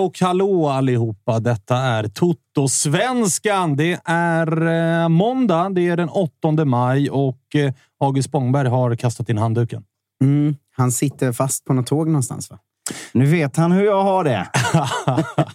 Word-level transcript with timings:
och 0.00 0.20
hallå 0.20 0.68
allihopa. 0.68 1.40
Detta 1.40 1.76
är 1.76 2.08
Toto-svenskan. 2.08 3.76
Det 3.76 4.00
är 4.04 4.66
eh, 5.02 5.08
måndag. 5.08 5.70
Det 5.70 5.88
är 5.88 5.96
den 5.96 6.08
8 6.08 6.64
maj 6.64 7.10
och 7.10 7.54
eh, 7.54 7.72
August 8.00 8.28
Spångberg 8.28 8.68
har 8.68 8.96
kastat 8.96 9.28
in 9.28 9.38
handduken. 9.38 9.84
Mm, 10.22 10.56
han 10.76 10.92
sitter 10.92 11.32
fast 11.32 11.64
på 11.64 11.72
något 11.72 11.86
tåg 11.86 12.06
någonstans, 12.06 12.50
va? 12.50 12.58
Nu 13.12 13.26
vet 13.26 13.56
han 13.56 13.72
hur 13.72 13.84
jag 13.84 14.02
har 14.02 14.24
det. 14.24 14.46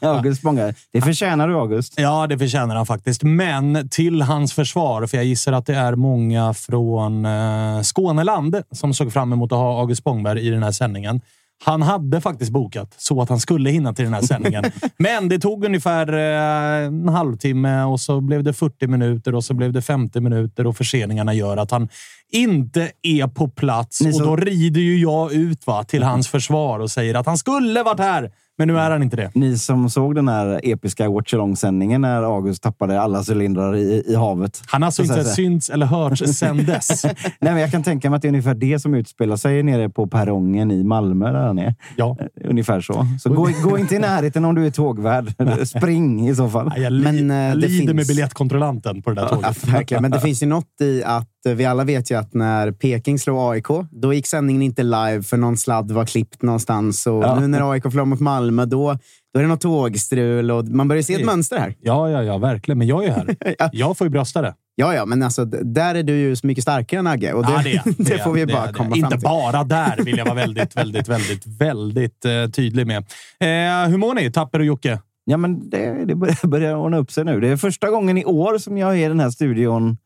August 0.08 0.40
Spångare. 0.40 0.74
Det 0.92 1.02
förtjänar 1.02 1.48
du, 1.48 1.56
August. 1.56 1.94
Ja, 1.98 2.28
det 2.28 2.38
förtjänar 2.38 2.76
han 2.76 2.86
faktiskt. 2.86 3.24
Men 3.24 3.90
till 3.90 4.22
hans 4.22 4.54
försvar, 4.54 5.08
för 5.08 5.18
jag 5.18 5.26
gissar 5.26 5.54
att 5.54 5.66
det 5.66 5.76
är 5.76 5.96
många 5.96 6.54
från 6.54 7.26
eh, 7.26 7.82
Skåneland 7.82 8.62
som 8.72 8.94
såg 8.94 9.14
fram 9.14 9.34
emot 9.34 9.52
att 9.52 9.58
ha 9.58 9.80
August 9.80 10.02
Spångberg 10.02 10.48
i 10.48 10.50
den 10.50 10.64
här 10.64 10.72
sändningen. 10.72 11.22
Han 11.64 11.82
hade 11.82 12.22
faktiskt 12.22 12.52
bokat 12.52 12.94
så 12.98 13.22
att 13.22 13.30
han 13.30 13.40
skulle 13.40 13.70
hinna 13.70 13.94
till 13.94 14.06
den 14.06 14.14
här 14.14 14.22
sändningen. 14.22 14.64
Men 14.98 15.30
det 15.30 15.40
tog 15.40 15.66
ungefär 15.66 16.14
eh, 16.14 16.86
en 16.88 17.10
halvtimme 17.10 17.84
och 17.84 18.00
så 18.00 18.22
blev 18.22 18.44
det 18.44 18.54
40 18.54 18.88
minuter 18.88 19.36
och 19.36 19.44
så 19.44 19.54
blev 19.54 19.74
det 19.74 19.82
50 19.82 20.20
minuter 20.22 20.68
och 20.68 20.78
förseningarna 20.78 21.34
gör 21.34 21.58
att 21.58 21.72
han 21.72 21.90
inte 22.32 22.92
är 23.02 23.28
på 23.28 23.48
plats. 23.50 24.02
Ni 24.02 24.10
Och 24.10 24.16
så- 24.16 24.24
då 24.26 24.36
rider 24.36 24.82
ju 24.82 24.98
jag 25.02 25.34
ut 25.34 25.68
va, 25.68 25.84
till 25.84 26.04
hans 26.04 26.28
försvar 26.28 26.80
och 26.80 26.92
säger 26.92 27.16
att 27.16 27.26
han 27.26 27.38
skulle 27.38 27.84
varit 27.84 28.00
här. 28.00 28.32
Men 28.58 28.68
nu 28.68 28.80
är 28.80 28.92
han 28.92 29.04
inte 29.04 29.16
det. 29.16 29.32
Ni 29.34 29.58
som 29.58 29.90
såg 29.90 30.16
den 30.16 30.28
här 30.28 30.60
episka 30.64 31.10
watch 31.10 31.34
sändningen 31.58 32.02
när 32.02 32.24
August 32.24 32.64
tappade 32.64 33.02
alla 33.02 33.24
cylindrar 33.30 33.76
i, 33.76 34.04
i 34.08 34.16
havet. 34.16 34.62
Han 34.68 34.82
har 34.82 34.86
alltså 34.88 35.02
inte 35.02 35.24
synts 35.24 35.70
eller 35.70 35.86
hörts 35.86 36.22
sedan 36.24 36.58
dess. 36.66 37.04
Nej, 37.06 37.16
men 37.40 37.58
jag 37.58 37.72
kan 37.72 37.84
tänka 37.84 38.10
mig 38.10 38.16
att 38.16 38.22
det 38.22 38.28
är 38.28 38.30
ungefär 38.30 38.54
det 38.54 38.80
som 38.80 38.94
utspelar 38.94 39.36
sig 39.36 39.64
nere 39.64 39.90
på 39.90 40.08
perrongen 40.08 40.72
i 40.72 40.84
Malmö. 40.84 41.32
Där 41.32 41.48
han 41.48 41.60
är. 41.60 41.76
Ja. 41.96 42.18
Eh, 42.20 42.50
Ungefär 42.50 42.82
så. 42.82 43.08
Så 43.20 43.30
gå, 43.30 43.50
gå 43.64 43.78
inte 43.78 43.96
i 43.96 44.00
närheten 44.00 44.46
om 44.46 44.56
du 44.56 44.66
är 44.66 44.72
tågvärd. 44.72 45.34
Spring 45.68 46.30
i 46.30 46.36
så 46.36 46.50
fall. 46.50 46.74
Jag, 46.78 46.94
li- 46.94 47.04
Men, 47.04 47.32
eh, 47.32 47.38
jag 47.38 47.58
lider 47.58 47.94
med 47.94 47.96
finns- 48.06 48.08
biljettkontrollanten 48.08 49.02
på 49.02 49.10
det 49.10 49.16
där 49.16 49.24
Ja, 49.32 49.36
tåget. 49.36 49.68
verkligen. 49.68 50.02
Men 50.02 50.12
det 50.12 50.20
finns 50.28 50.44
ju 50.44 50.48
något 50.48 50.82
i 50.82 51.04
att 51.04 51.28
vi 51.54 51.66
alla 51.66 51.84
vet 51.84 52.12
ju 52.12 52.18
att 52.18 52.34
när 52.34 52.72
Peking 52.72 53.20
slog 53.20 53.38
AIK, 53.54 53.68
då 53.92 54.14
gick 54.14 54.28
sändningen 54.28 54.62
inte 54.62 54.84
live 54.84 55.24
för 55.24 55.38
någon 55.38 55.58
sladd 55.58 55.92
var 55.92 56.06
klippt 56.06 56.42
någonstans. 56.42 57.08
Och 57.08 57.24
Ja. 57.24 57.40
nu 57.40 57.48
när 57.48 57.72
AIK 57.72 57.84
förlorar 57.84 58.06
mot 58.06 58.20
Malmö, 58.20 58.66
då, 58.66 58.98
då 59.34 59.40
är 59.40 59.44
det 59.44 59.50
något 59.50 59.62
tågstrul 59.62 60.52
och 60.52 60.66
man 60.66 60.88
börjar 60.88 61.04
se 61.04 61.14
ett 61.14 61.26
mönster 61.26 61.60
här. 61.60 61.76
Ja, 61.82 62.10
ja, 62.10 62.24
ja, 62.24 62.38
verkligen. 62.38 62.78
Men 62.78 62.88
jag 62.88 63.06
är 63.06 63.12
här. 63.12 63.36
Ja. 63.60 63.70
Jag 63.74 63.98
får 63.98 64.06
ju 64.08 64.12
brösta 64.12 64.42
det. 64.42 64.54
Ja, 64.78 64.94
ja, 64.96 65.06
men 65.06 65.24
alltså, 65.24 65.46
där 65.46 65.96
är 65.96 66.04
du 66.04 66.14
ju 66.18 66.36
så 66.36 66.48
mycket 66.48 66.62
starkare 66.62 67.00
än 67.00 67.08
Agge. 67.08 67.34
Och 67.34 67.46
det, 67.46 67.52
Ja, 67.52 67.62
det, 67.64 67.74
är- 67.76 67.84
det, 67.98 68.04
det 68.04 68.24
får 68.24 68.32
vi 68.34 68.46
det 68.46 68.54
bara 68.54 68.74
komma 68.74 68.96
Inte 68.96 69.00
fram 69.10 69.12
till. 69.12 69.20
bara 69.24 69.64
där 69.64 70.04
vill 70.04 70.18
jag 70.18 70.26
vara 70.26 70.36
väldigt, 70.36 70.76
väldigt, 70.78 71.08
väldigt, 71.08 71.46
väldigt 71.48 72.26
eh, 72.26 72.50
tydlig 72.56 72.88
med. 72.88 72.98
Eh, 73.40 73.90
hur 73.90 73.98
mår 73.98 74.14
ni, 74.14 74.32
Tapper 74.32 74.60
och 74.60 74.66
Jocke? 74.66 75.00
Ja, 75.26 75.38
men 75.38 75.70
det, 75.70 76.06
det 76.06 76.16
börjar, 76.16 76.48
börjar 76.48 76.76
ordna 76.76 76.98
upp 76.98 77.12
sig 77.12 77.26
nu. 77.26 77.40
Det 77.40 77.48
är 77.48 77.58
första 77.58 77.90
gången 77.90 78.18
i 78.18 78.26
år 78.26 78.58
som 78.58 78.78
jag 78.78 78.92
är 79.00 79.06
i 79.06 79.08
den 79.08 79.20
här 79.20 79.30
studion 79.30 79.98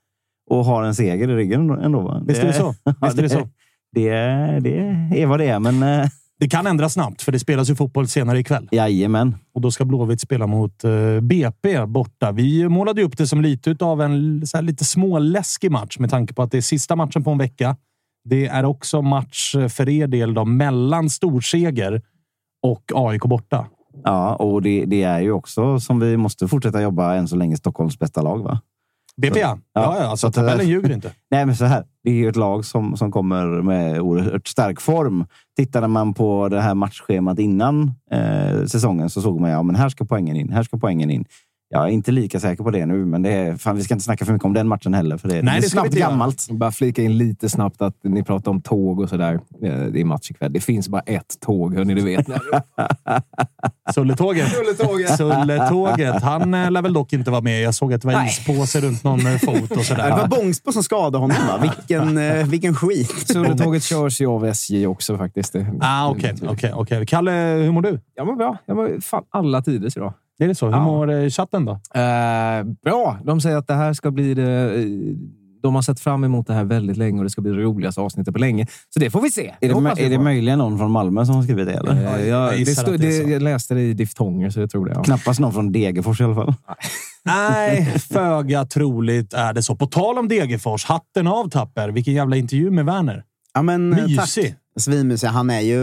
och 0.50 0.66
har 0.66 0.84
en 0.84 0.96
seger 0.96 1.30
i 1.30 1.36
ryggen 1.36 1.70
ändå. 1.70 2.02
va? 2.02 2.22
Visst 2.28 2.44
är 2.44 2.48
det 2.48 2.54
så? 2.54 2.76
Visst 3.02 3.18
är 3.18 3.22
det 3.22 3.30
så? 3.30 3.50
Det, 3.92 4.10
det 4.60 4.78
är 5.22 5.26
vad 5.26 5.40
det 5.40 5.46
är, 5.48 5.60
men 5.60 5.84
eh, 5.84 6.08
Det 6.40 6.48
kan 6.50 6.68
ändras 6.68 6.94
snabbt, 6.94 7.22
för 7.22 7.32
det 7.32 7.40
spelas 7.40 7.70
ju 7.70 7.76
fotboll 7.76 8.08
senare 8.08 8.40
ikväll. 8.40 8.70
jajamän. 8.72 9.36
Och 9.54 9.62
då 9.62 9.72
ska 9.72 9.86
Blåvitt 9.86 10.22
spela 10.22 10.48
mot 10.48 10.84
eh, 10.84 11.20
BP 11.22 11.86
borta. 11.86 12.32
Vi 12.32 12.70
målade 12.70 13.04
upp 13.04 13.18
det 13.18 13.28
som 13.28 13.42
lite 13.42 13.76
av 13.86 14.02
en 14.02 14.48
så 14.48 14.62
lite 14.62 14.86
småläskig 14.86 15.72
match 15.72 16.00
med 16.00 16.10
tanke 16.10 16.34
på 16.34 16.42
att 16.42 16.52
det 16.52 16.58
är 16.58 16.62
sista 16.62 16.96
matchen 16.96 17.24
på 17.24 17.32
en 17.32 17.38
vecka. 17.38 17.78
Det 18.24 18.48
är 18.48 18.66
också 18.66 19.02
match 19.02 19.56
eh, 19.56 19.68
för 19.68 19.90
er 19.90 20.08
del 20.08 20.34
då, 20.34 20.46
mellan 20.46 21.10
storseger 21.10 22.02
och 22.64 22.84
AIK 22.96 23.22
borta. 23.22 23.68
Ja, 24.04 24.36
och 24.36 24.62
det, 24.62 24.86
det 24.86 25.04
är 25.04 25.20
ju 25.20 25.32
också 25.32 25.80
som 25.80 26.00
vi 26.00 26.18
måste 26.18 26.48
fortsätta 26.48 26.82
jobba 26.82 27.16
än 27.16 27.28
så 27.28 27.36
länge 27.36 27.58
Stockholms 27.58 28.00
bästa 28.00 28.22
lag. 28.22 28.44
va? 28.44 28.60
BP 29.20 29.38
ja. 29.38 29.58
Ja, 29.74 29.98
ja 29.98 30.04
så 30.04 30.10
alltså, 30.10 30.32
tabellen 30.32 30.68
ljuger 30.68 30.92
inte. 30.92 31.12
Nej, 31.32 31.46
men 31.46 31.56
så 31.56 31.66
här. 31.66 31.86
Det 32.04 32.10
är 32.10 32.14
ju 32.14 32.30
ett 32.30 32.36
lag 32.36 32.66
som, 32.66 32.98
som 32.98 33.12
kommer 33.12 33.46
med 33.62 34.00
oerhört 34.00 34.48
stark 34.48 34.82
form. 34.82 35.26
Tittade 35.58 35.88
man 35.88 36.14
på 36.14 36.50
det 36.50 36.62
här 36.62 36.74
matchschemat 36.74 37.40
innan 37.40 37.92
eh, 38.12 38.66
säsongen 38.66 39.10
så 39.10 39.22
såg 39.22 39.40
man 39.40 39.50
ja, 39.50 39.64
men 39.64 39.76
här 39.76 39.90
ska 39.90 40.06
poängen 40.06 40.36
in. 40.36 40.50
Här 40.52 40.64
ska 40.64 40.78
poängen 40.78 41.10
in. 41.10 41.26
Jag 41.72 41.84
är 41.84 41.88
inte 41.88 42.12
lika 42.12 42.40
säker 42.40 42.64
på 42.64 42.72
det 42.72 42.86
nu, 42.86 43.06
men 43.06 43.22
det 43.22 43.32
är, 43.32 43.56
fan, 43.58 43.76
vi 43.76 43.84
ska 43.84 43.94
inte 43.94 44.04
snacka 44.04 44.26
för 44.26 44.34
mycket 44.34 44.46
om 44.46 44.54
den 44.54 44.68
matchen 44.68 44.94
heller. 44.94 45.18
För 45.18 45.28
det, 45.30 45.34
Nej, 45.36 45.44
det 45.44 45.50
är 45.52 45.62
det 45.62 45.70
snabbt 45.70 45.90
gammalt. 45.94 46.48
Bara 46.52 46.72
flika 46.72 47.02
in 47.02 47.18
lite 47.18 47.50
snabbt 47.50 47.82
att 47.82 47.96
ni 48.04 48.24
pratar 48.24 48.52
om 48.52 48.62
tåg 48.62 49.00
och 49.00 49.10
sådär. 49.10 49.34
Eh, 49.34 49.80
Det 49.80 50.02
är 50.02 50.06
match 50.06 50.32
ikväll. 50.32 50.54
Det 50.54 50.60
finns 50.60 50.90
bara 50.90 51.02
ett 51.02 51.40
tåg, 51.40 51.76
hörni, 51.76 51.94
det 51.94 52.02
vet 52.02 52.28
ni. 52.28 52.36
Sulletåget. 53.94 54.48
Sulletåget. 55.18 56.22
Han 56.24 56.54
eh, 56.54 56.72
lär 56.72 56.82
väl 56.82 56.94
dock 56.94 57.14
inte 57.14 57.32
vara 57.32 57.42
med. 57.42 57.62
Jag 57.62 57.76
såg 57.76 57.94
att 57.94 58.02
det 58.02 58.08
var 58.08 58.26
ispåse 58.26 58.82
runt 58.82 59.04
någon 59.04 59.28
eh, 59.28 59.38
fot 59.38 59.56
och 59.56 59.68
Ja, 59.72 59.76
Det 59.78 59.84
sådär. 59.84 60.10
var 60.12 60.28
Bångsbo 60.28 60.72
som 60.72 60.84
skadade 60.84 61.18
honom, 61.18 61.38
va? 61.48 61.58
Vilken, 61.62 62.18
eh, 62.38 62.48
vilken 62.48 62.76
skit. 62.76 63.28
Sulletåget 63.28 63.84
körs 63.84 64.22
ju 64.22 64.28
av 64.28 64.46
SJ 64.46 64.88
också 64.88 65.18
faktiskt. 65.18 65.54
Det- 65.54 65.74
Ah, 65.82 66.10
Okej, 66.10 66.34
okej, 66.48 66.74
okej. 66.76 67.06
Kalle, 67.06 67.32
hur 67.32 67.72
mår 67.72 67.82
du? 67.82 68.00
Jag 68.16 68.28
mår 68.28 68.36
bra. 68.36 68.58
Jag 68.66 68.76
mår 68.78 69.02
fan 69.02 69.24
alla 69.30 69.62
tiders 69.62 69.98
idag. 69.98 70.14
Är 70.40 70.48
det 70.48 70.56
så? 70.56 70.66
Hur 70.66 70.74
Ja. 70.74 70.84
mår 70.84 71.12
eh, 71.12 71.30
chatten 71.30 71.66
då? 71.66 71.72
Eh, 71.72 72.64
bra! 72.84 73.18
De 73.24 73.42
säger 73.42 73.58
att 73.58 73.68
det 73.68 73.74
här 73.74 73.94
ska 73.94 74.12
bli 74.12 74.34
det... 74.34 74.76
eh, 74.80 74.86
De 75.62 75.76
har 75.76 75.82
sett 75.82 76.00
fram 76.00 76.24
emot 76.24 76.48
det 76.48 76.54
här 76.54 76.64
väldigt 76.64 76.98
länge 76.98 77.18
och 77.18 77.24
det 77.24 77.30
ska 77.30 77.42
bli 77.42 77.52
det 77.52 77.58
roligaste 77.58 78.02
avsnittet 78.02 78.34
på 78.34 78.40
länge. 78.40 78.68
Så 78.94 79.00
det 79.00 79.10
får 79.10 79.22
vi 79.22 79.32
se. 79.32 79.54
Är 79.62 79.68
det, 79.96 80.02
är 80.06 80.10
det 80.10 80.20
möjligen 80.20 80.60
någon 80.60 80.78
från 80.78 80.92
Malmö 80.92 81.26
som 81.26 81.36
har 81.36 81.44
skrivit 81.44 81.66
det? 81.68 81.74
Eller? 81.74 81.92
Eh, 82.20 82.28
jag, 82.28 82.52
Jag 82.60 82.66
det 82.66 82.76
stod, 82.76 83.00
det 83.00 83.16
jag 83.18 83.42
läste 83.42 83.74
det 83.74 83.82
i 83.82 83.94
diftonger, 83.94 84.50
så 84.50 84.60
jag 84.60 84.70
tror 84.70 84.86
det. 84.86 84.92
Ja. 84.96 85.04
Knappast 85.04 85.40
någon 85.40 85.54
från 85.54 85.72
Degerfors 85.72 86.22
i 86.22 86.24
alla 86.24 86.36
fall. 86.36 86.54
Nej, 87.26 87.86
föga 88.00 88.66
troligt 88.66 89.34
är 89.34 89.54
det 89.54 89.64
så. 89.64 89.76
På 89.76 89.86
tal 89.86 90.18
om 90.18 90.28
Degerfors, 90.28 90.86
hatten 90.86 91.28
av 91.28 91.50
Tapper. 91.50 91.90
Vilken 91.90 92.14
jävla 92.14 92.36
intervju 92.36 92.72
med 92.72 92.86
Werner. 92.86 93.24
Ja, 93.54 93.62
men, 93.62 93.94
eh, 93.94 94.04
Mysig. 94.08 94.46
Tack. 94.48 94.56
Svinmysig. 94.80 95.28
Han 95.28 95.50
är 95.50 95.60
ju 95.62 95.80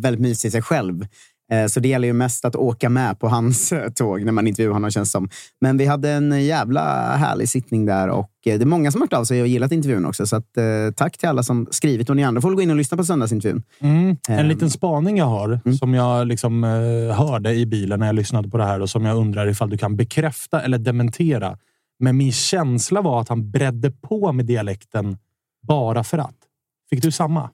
väldigt 0.00 0.20
mysig 0.20 0.48
i 0.48 0.50
sig 0.52 0.62
själv. 0.62 1.06
Eh, 1.50 1.66
Så 1.66 1.80
det 1.80 1.88
gäller 1.88 2.08
ju 2.08 2.12
mest 2.14 2.44
att 2.44 2.56
åka 2.56 2.88
med 2.88 3.18
på 3.20 3.28
hans 3.28 3.72
eh, 3.72 3.90
tåg 3.90 4.24
när 4.24 4.32
man 4.32 4.46
intervjuar 4.46 4.72
honom, 4.72 4.90
känns 4.90 5.10
som. 5.10 5.28
Men 5.60 5.76
vi 5.76 5.86
hade 5.86 6.10
en 6.10 6.44
jävla 6.44 7.16
härlig 7.16 7.48
sittning 7.48 7.86
där 7.86 8.08
och 8.08 8.30
eh, 8.46 8.58
det 8.58 8.64
är 8.64 8.66
många 8.66 8.90
som 8.90 9.00
har 9.00 9.06
hört 9.06 9.12
av 9.12 9.24
sig 9.24 9.42
och 9.42 9.46
gillat 9.48 9.72
intervjun 9.72 10.06
också. 10.06 10.26
Så 10.26 10.36
att, 10.36 10.56
eh, 10.56 10.64
tack 10.96 11.18
till 11.18 11.28
alla 11.28 11.42
som 11.42 11.66
skrivit 11.70 12.10
och 12.10 12.16
ni 12.16 12.24
andra 12.24 12.40
får 12.40 12.54
gå 12.54 12.62
in 12.62 12.70
och 12.70 12.76
lyssna 12.76 12.96
på 12.96 13.04
söndagsintervjun. 13.04 13.62
Mm. 13.80 14.16
En 14.28 14.38
Ehm. 14.38 14.46
liten 14.46 14.70
spaning 14.70 15.16
jag 15.18 15.26
har, 15.26 15.60
som 15.78 15.94
jag 15.94 16.26
liksom, 16.26 16.64
eh, 16.64 17.16
hörde 17.16 17.54
i 17.54 17.66
bilen 17.66 18.00
när 18.00 18.06
jag 18.06 18.14
lyssnade 18.14 18.48
på 18.48 18.56
det 18.58 18.64
här 18.64 18.80
och 18.80 18.90
som 18.90 19.04
jag 19.04 19.16
undrar 19.16 19.46
ifall 19.48 19.70
du 19.70 19.78
kan 19.78 19.96
bekräfta 19.96 20.60
eller 20.62 20.78
dementera. 20.78 21.58
Men 21.98 22.16
min 22.16 22.32
känsla 22.32 23.00
var 23.02 23.20
att 23.20 23.28
han 23.28 23.50
bredde 23.50 23.90
på 23.90 24.32
med 24.32 24.46
dialekten 24.46 25.18
bara 25.68 26.04
för 26.04 26.18
att. 26.18 26.36
Fick 26.90 27.02
du 27.02 27.10
samma? 27.10 27.50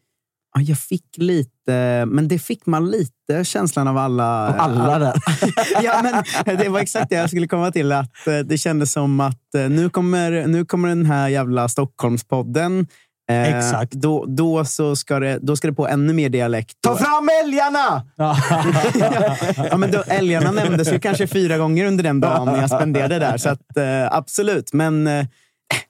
Ja, 0.56 0.62
jag 0.62 0.78
fick 0.78 1.04
lite, 1.16 2.04
men 2.06 2.28
det 2.28 2.38
fick 2.38 2.66
man 2.66 2.90
lite 2.90 3.44
känslan 3.44 3.88
av 3.88 3.98
alla. 3.98 4.24
Alla 4.46 4.98
där. 4.98 5.14
ja, 5.82 6.22
men 6.46 6.56
det 6.56 6.68
var 6.68 6.80
exakt 6.80 7.10
det 7.10 7.16
jag 7.16 7.28
skulle 7.30 7.48
komma 7.48 7.72
till. 7.72 7.92
Att 7.92 8.26
eh, 8.26 8.38
Det 8.38 8.58
kändes 8.58 8.92
som 8.92 9.20
att 9.20 9.54
eh, 9.56 9.68
nu 9.68 9.90
kommer, 9.90 10.46
nu 10.46 10.64
kommer 10.64 10.88
den 10.88 11.06
här 11.06 11.28
jävla 11.28 11.68
Stockholmspodden. 11.68 12.86
Eh, 13.30 13.56
Exakt. 13.56 13.92
Då, 13.92 14.24
då, 14.28 14.64
så 14.64 14.96
ska 14.96 15.20
det, 15.20 15.38
då 15.42 15.56
ska 15.56 15.68
det 15.68 15.74
på 15.74 15.88
ännu 15.88 16.12
mer 16.12 16.28
dialekt. 16.28 16.76
Ta 16.80 16.96
fram 16.96 17.28
älgarna! 17.44 18.06
ja, 19.70 19.76
men 19.76 19.90
då, 19.90 20.02
älgarna 20.06 20.50
nämndes 20.50 20.92
ju 20.92 20.98
kanske 20.98 21.26
fyra 21.26 21.58
gånger 21.58 21.86
under 21.86 22.04
den 22.04 22.20
dagen 22.20 22.60
jag 22.60 22.70
spenderade 22.70 23.18
där. 23.18 23.38
Så 23.38 23.48
att, 23.48 23.76
eh, 23.76 24.16
absolut, 24.16 24.72
men 24.72 25.06
eh, 25.06 25.26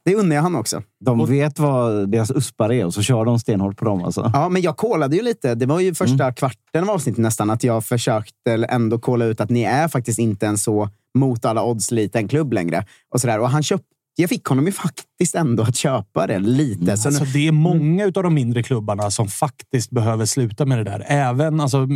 det 0.05 0.14
unnar 0.14 0.37
jag 0.37 0.43
han 0.43 0.55
också. 0.55 0.82
De 1.05 1.26
vet 1.26 1.58
vad 1.58 2.08
deras 2.08 2.31
uspar 2.31 2.73
är 2.73 2.84
och 2.84 2.94
så 2.94 3.02
kör 3.02 3.25
de 3.25 3.38
stenhårt 3.38 3.76
på 3.76 3.84
dem. 3.84 4.05
Alltså. 4.05 4.31
Ja, 4.34 4.49
men 4.49 4.62
jag 4.62 4.76
kollade 4.76 5.17
ju 5.17 5.23
lite. 5.23 5.55
Det 5.55 5.67
var 5.67 5.81
ju 5.81 5.94
första 5.94 6.32
kvarten 6.32 6.82
av 6.82 6.90
avsnittet 6.90 7.19
nästan 7.19 7.50
att 7.50 7.64
jag 7.64 7.84
försökte 7.84 8.52
ändå 8.69 8.99
kolla 8.99 9.25
ut 9.25 9.40
att 9.40 9.50
ni 9.50 9.62
är 9.62 9.88
faktiskt 9.88 10.19
inte 10.19 10.46
en 10.46 10.58
så 10.58 10.88
mot 11.19 11.44
alla 11.44 11.64
odds 11.64 11.90
liten 11.90 12.28
klubb 12.28 12.52
längre. 12.52 12.87
Och, 13.11 13.20
sådär. 13.20 13.40
och 13.40 13.50
han 13.50 13.62
köpte 13.62 13.87
jag 14.19 14.31
fick 14.31 14.44
honom 14.44 14.67
ju 14.67 14.73
faktiskt 14.73 15.34
ändå 15.34 15.62
att 15.62 15.76
köpa 15.76 16.26
det 16.26 16.38
lite. 16.38 16.96
Så 16.96 17.11
nu, 17.11 17.17
Alltså, 17.17 17.25
det 17.25 17.49
är 17.49 17.52
många 17.52 18.05
av 18.05 18.12
de 18.12 18.34
mindre 18.34 18.62
klubbarna 18.62 19.11
som 19.11 19.28
faktiskt 19.28 19.90
behöver 19.90 20.26
sluta 20.26 20.67
med 20.67 20.78
det 20.78 20.84
där. 20.84 21.05
Även, 21.06 21.61
alltså, 21.61 21.87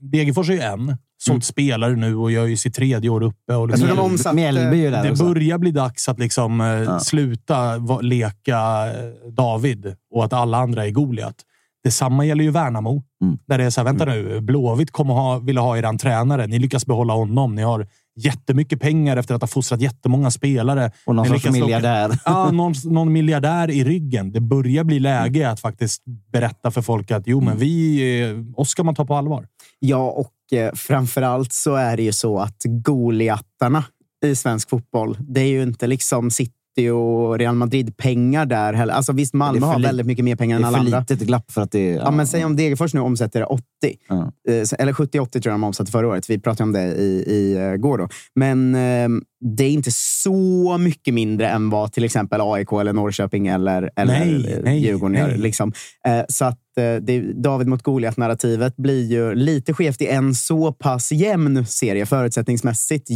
Degerfors 0.00 0.50
är 0.50 0.54
ju 0.54 0.60
en. 0.60 0.96
Sålt 1.20 1.44
spelare 1.44 1.96
nu 1.96 2.16
och 2.16 2.30
gör 2.30 2.46
ju 2.46 2.56
sitt 2.56 2.74
tredje 2.74 3.10
år 3.10 3.22
uppe. 3.22 3.54
Och 3.54 3.68
liksom, 3.68 3.88
de 3.88 3.98
omsatte- 3.98 4.34
Mjällby 4.36 4.82
där 4.90 5.04
det 5.10 5.18
börjar 5.18 5.58
bli 5.58 5.70
dags 5.70 6.08
att 6.08 6.18
liksom, 6.18 6.60
eh, 6.60 6.98
sluta 6.98 7.78
va- 7.78 8.00
leka 8.00 8.58
eh, 8.86 9.30
David 9.32 9.94
och 10.14 10.24
att 10.24 10.32
alla 10.32 10.58
andra 10.58 10.86
är 10.86 10.90
Goliat. 10.90 11.34
Detsamma 11.84 12.24
gäller 12.24 12.44
ju 12.44 12.50
Värnamo. 12.50 13.02
Mm. 13.22 13.38
Där 13.48 13.58
det 13.58 13.64
är 13.64 13.70
så 13.70 13.80
här, 13.80 13.84
vänta 13.84 14.04
nu, 14.04 14.40
Blåvitt 14.40 14.90
kommer 14.90 15.14
ha, 15.14 15.38
vilja 15.38 15.60
ha 15.62 15.78
er 15.78 15.98
tränare. 15.98 16.46
Ni 16.46 16.58
lyckas 16.58 16.86
behålla 16.86 17.12
honom. 17.14 17.54
Ni 17.54 17.62
har 17.62 17.86
jättemycket 18.16 18.80
pengar 18.80 19.16
efter 19.16 19.34
att 19.34 19.40
ha 19.42 19.46
fostrat 19.48 19.80
jättemånga 19.80 20.30
spelare. 20.30 20.90
Och 21.06 21.14
någon 21.14 21.26
sorts 21.26 21.44
locka- 21.44 21.52
miljardär. 21.60 22.18
Ja, 22.24 22.50
någon, 22.52 22.74
någon 22.84 23.12
miljardär 23.12 23.70
i 23.70 23.84
ryggen. 23.84 24.32
Det 24.32 24.40
börjar 24.40 24.84
bli 24.84 24.98
läge 25.00 25.50
att 25.50 25.60
faktiskt 25.60 26.02
berätta 26.32 26.70
för 26.70 26.82
folk 26.82 27.10
att 27.10 27.22
jo, 27.26 27.38
men 27.40 27.48
Mm. 27.48 27.58
vi, 27.58 28.20
eh, 28.30 28.60
oss 28.60 28.68
ska 28.68 28.82
man 28.84 28.94
ta 28.94 29.04
på 29.04 29.14
allvar. 29.14 29.46
ja, 29.78 30.10
och 30.10 30.30
Framför 30.50 30.76
framförallt 30.76 31.52
så 31.52 31.74
är 31.74 31.96
det 31.96 32.02
ju 32.02 32.12
så 32.12 32.38
att 32.38 32.62
Goliatarna 32.64 33.84
i 34.24 34.36
svensk 34.36 34.70
fotboll, 34.70 35.16
det 35.20 35.40
är 35.40 35.48
ju 35.48 35.62
inte 35.62 35.86
liksom 35.86 36.30
City 36.78 36.90
och 36.90 37.38
Real 37.38 37.54
Madrid-pengar 37.54 38.46
där 38.46 38.72
heller. 38.72 38.94
Alltså 38.94 39.12
visst, 39.12 39.34
Malmö 39.34 39.60
Det 39.60 39.66
är 39.66 39.68
för 39.68 39.72
har 39.72 39.80
väldigt 39.82 40.06
mycket 40.06 40.24
mer 40.24 40.36
pengar 40.36 40.56
Det 40.56 40.60
än 40.60 40.64
är 40.64 40.68
alla 40.68 40.78
för 40.78 40.84
andra. 40.84 41.00
litet 41.00 41.20
glapp 41.20 41.50
för 41.50 41.60
att 41.60 41.72
det 41.72 41.92
är... 41.92 41.96
Ja, 41.96 42.10
men 42.10 42.26
säg 42.26 42.44
om 42.44 42.56
Degerfors 42.56 42.94
nu 42.94 43.00
omsätter 43.00 43.52
80. 43.52 43.64
Ja. 44.08 44.32
Eh, 44.48 44.54
Eller 44.78 44.92
70-80 44.92 45.08
tror 45.30 45.42
jag 45.44 45.54
de 45.54 45.64
omsatte 45.64 45.90
förra 45.92 46.08
året. 46.08 46.30
Vi 46.30 46.38
pratade 46.38 46.62
om 46.62 46.72
det 46.72 46.82
i, 46.82 47.24
i 47.26 47.56
eh, 47.56 47.76
går. 47.76 47.98
Då. 47.98 48.08
Men 48.34 48.74
eh, 48.74 49.08
det 49.56 49.64
är 49.64 49.70
inte 49.70 49.90
så 49.92 50.78
mycket 50.78 51.14
mindre 51.14 51.48
än 51.48 51.70
vad 51.70 51.92
till 51.92 52.04
exempel 52.04 52.40
AIK, 52.42 52.72
eller 52.72 52.92
Norrköping 52.92 53.46
eller, 53.46 53.90
eller 53.96 54.18
Nej, 54.18 54.52
eh, 54.52 54.58
nej, 54.64 54.78
Djurgården 54.78 55.16
gör. 55.16 55.28
nej. 55.28 55.38
Liksom. 55.38 55.72
Eh, 56.06 56.20
så 56.28 56.44
att 56.44 56.58
det, 57.02 57.20
David 57.42 57.66
mot 57.68 57.82
Goliat-narrativet 57.82 58.76
blir 58.76 59.04
ju 59.06 59.34
lite 59.34 59.74
skevt 59.74 60.02
i 60.02 60.06
en 60.06 60.34
så 60.34 60.72
pass 60.72 61.12
jämn 61.12 61.66
serie 61.66 62.06
förutsättningsmässigt. 62.06 63.08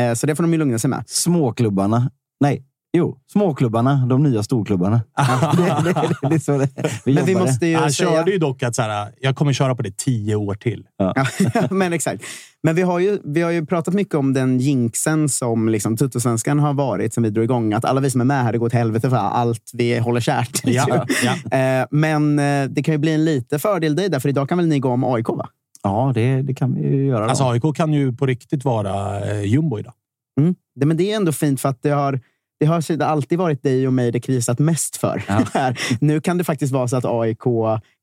Eh, 0.00 0.14
så 0.14 0.26
det 0.26 0.36
får 0.36 0.42
de 0.42 0.52
ju 0.52 0.58
lugna 0.58 0.78
sig 0.78 0.90
med. 0.90 1.04
Småklubbarna. 1.06 2.10
Nej, 2.40 2.62
jo. 2.94 3.18
Småklubbarna. 3.32 4.06
De 4.06 4.22
nya 4.22 4.42
storklubbarna. 4.42 5.00
det, 5.56 5.76
det, 5.84 5.92
det, 5.92 6.28
det 6.28 6.34
är 6.34 6.38
så 6.38 6.58
det 6.58 6.68
vi 7.04 7.14
Men 7.14 7.24
vi 7.24 7.34
måste 7.34 7.66
ju 7.66 7.76
Han 7.76 7.92
säga... 7.92 8.10
körde 8.10 8.30
ju 8.30 8.38
dock 8.38 8.62
att 8.62 8.74
så 8.74 8.82
här, 8.82 9.12
jag 9.20 9.36
kommer 9.36 9.52
köra 9.52 9.74
på 9.74 9.82
det 9.82 9.96
tio 9.96 10.36
år 10.36 10.54
till. 10.54 10.86
Ja, 10.96 11.24
men 11.70 11.92
exakt. 11.92 12.24
Men 12.62 12.74
vi 12.74 12.82
har, 12.82 12.98
ju, 12.98 13.18
vi 13.24 13.42
har 13.42 13.50
ju 13.50 13.66
pratat 13.66 13.94
mycket 13.94 14.14
om 14.14 14.32
den 14.32 14.58
jinxen 14.60 15.28
som 15.28 15.68
liksom 15.68 15.96
Tuttosvenskan 15.96 16.58
har 16.58 16.74
varit, 16.74 17.14
som 17.14 17.22
vi 17.22 17.30
drog 17.30 17.44
igång. 17.44 17.72
Att 17.72 17.84
alla 17.84 18.00
vi 18.00 18.10
som 18.10 18.20
är 18.20 18.24
med 18.24 18.44
här, 18.44 18.52
det 18.52 18.58
går 18.58 18.68
till 18.68 18.78
helvete 18.78 19.10
för 19.10 19.16
allt 19.16 19.70
vi 19.72 19.98
håller 19.98 20.20
kärt. 20.20 20.60
Ja, 20.64 21.06
ja. 21.50 21.58
Eh, 21.58 21.86
Men 21.90 22.38
eh, 22.38 22.64
det 22.64 22.82
kan 22.82 22.94
ju 22.94 22.98
bli 22.98 23.12
en 23.12 23.24
lite 23.24 23.58
fördel 23.58 23.96
dig 23.96 24.08
där, 24.08 24.20
för 24.20 24.28
idag 24.28 24.48
kan 24.48 24.58
väl 24.58 24.66
ni 24.66 24.78
gå 24.78 24.88
om 24.88 25.04
AIK? 25.04 25.28
Va? 25.28 25.48
Ja, 25.82 26.12
det, 26.14 26.42
det 26.42 26.54
kan 26.54 26.74
vi 26.74 26.80
ju 26.80 27.06
göra. 27.06 27.24
Då. 27.24 27.30
Alltså 27.30 27.44
AIK 27.44 27.76
kan 27.76 27.92
ju 27.92 28.12
på 28.12 28.26
riktigt 28.26 28.64
vara 28.64 29.20
eh, 29.30 29.42
jumbo 29.42 29.78
idag. 29.78 29.92
Mm. 30.40 30.54
Det, 30.74 30.86
men 30.86 30.96
det 30.96 31.12
är 31.12 31.16
ändå 31.16 31.32
fint 31.32 31.60
för 31.60 31.68
att 31.68 31.82
det 31.82 31.90
har, 31.90 32.20
det 32.58 32.66
har 32.66 33.02
alltid 33.02 33.38
varit 33.38 33.62
dig 33.62 33.86
och 33.86 33.92
mig 33.92 34.12
det 34.12 34.20
krisat 34.20 34.58
mest 34.58 34.96
för. 34.96 35.22
Här. 35.54 35.78
nu 36.00 36.20
kan 36.20 36.38
det 36.38 36.44
faktiskt 36.44 36.72
vara 36.72 36.88
så 36.88 36.96
att 36.96 37.04
AIK 37.04 37.42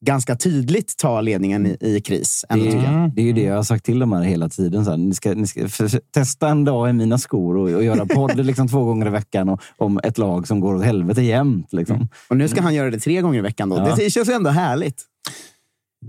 ganska 0.06 0.36
tydligt 0.36 0.98
tar 0.98 1.22
ledningen 1.22 1.66
i, 1.66 1.78
i 1.82 2.02
kris. 2.02 2.46
Ändå, 2.50 2.66
Det 2.66 2.72
är, 2.72 3.12
det 3.16 3.22
är 3.22 3.26
ju 3.26 3.34
det 3.34 3.44
jag 3.44 3.56
har 3.56 3.64
sagt 3.64 3.86
till 3.86 4.00
dem 4.00 4.12
här 4.12 4.22
hela 4.22 4.50
tiden. 4.50 4.86
Så 4.86 4.92
här, 4.92 4.98
ni 4.98 5.14
ska, 5.14 5.34
ni 5.34 5.48
ska 5.48 5.68
testa 6.14 6.50
en 6.50 6.66
dag 6.66 6.90
i 6.90 6.94
mina 6.94 7.18
skor 7.18 7.58
och, 7.58 7.70
och 7.70 7.84
göra 7.84 8.06
podd 8.06 8.38
liksom 8.46 8.68
två 8.68 8.84
gånger 8.84 9.08
i 9.08 9.10
veckan 9.10 9.50
och, 9.50 9.62
om 9.78 10.00
ett 10.04 10.18
lag 10.18 10.48
som 10.48 10.60
går 10.60 10.76
åt 10.76 10.86
helvete 10.86 11.22
jämt. 11.22 11.74
Liksom. 11.74 12.08
Och 12.30 12.38
nu 12.38 12.48
ska 12.48 12.62
han 12.62 12.74
göra 12.74 12.92
det 12.92 13.00
tre 13.00 13.22
gånger 13.22 13.40
i 13.40 13.42
veckan. 13.42 13.70
Då. 13.70 13.78
Ja. 13.78 13.96
Det 13.96 14.10
känns 14.10 14.30
ändå 14.30 14.50
härligt. 14.50 15.06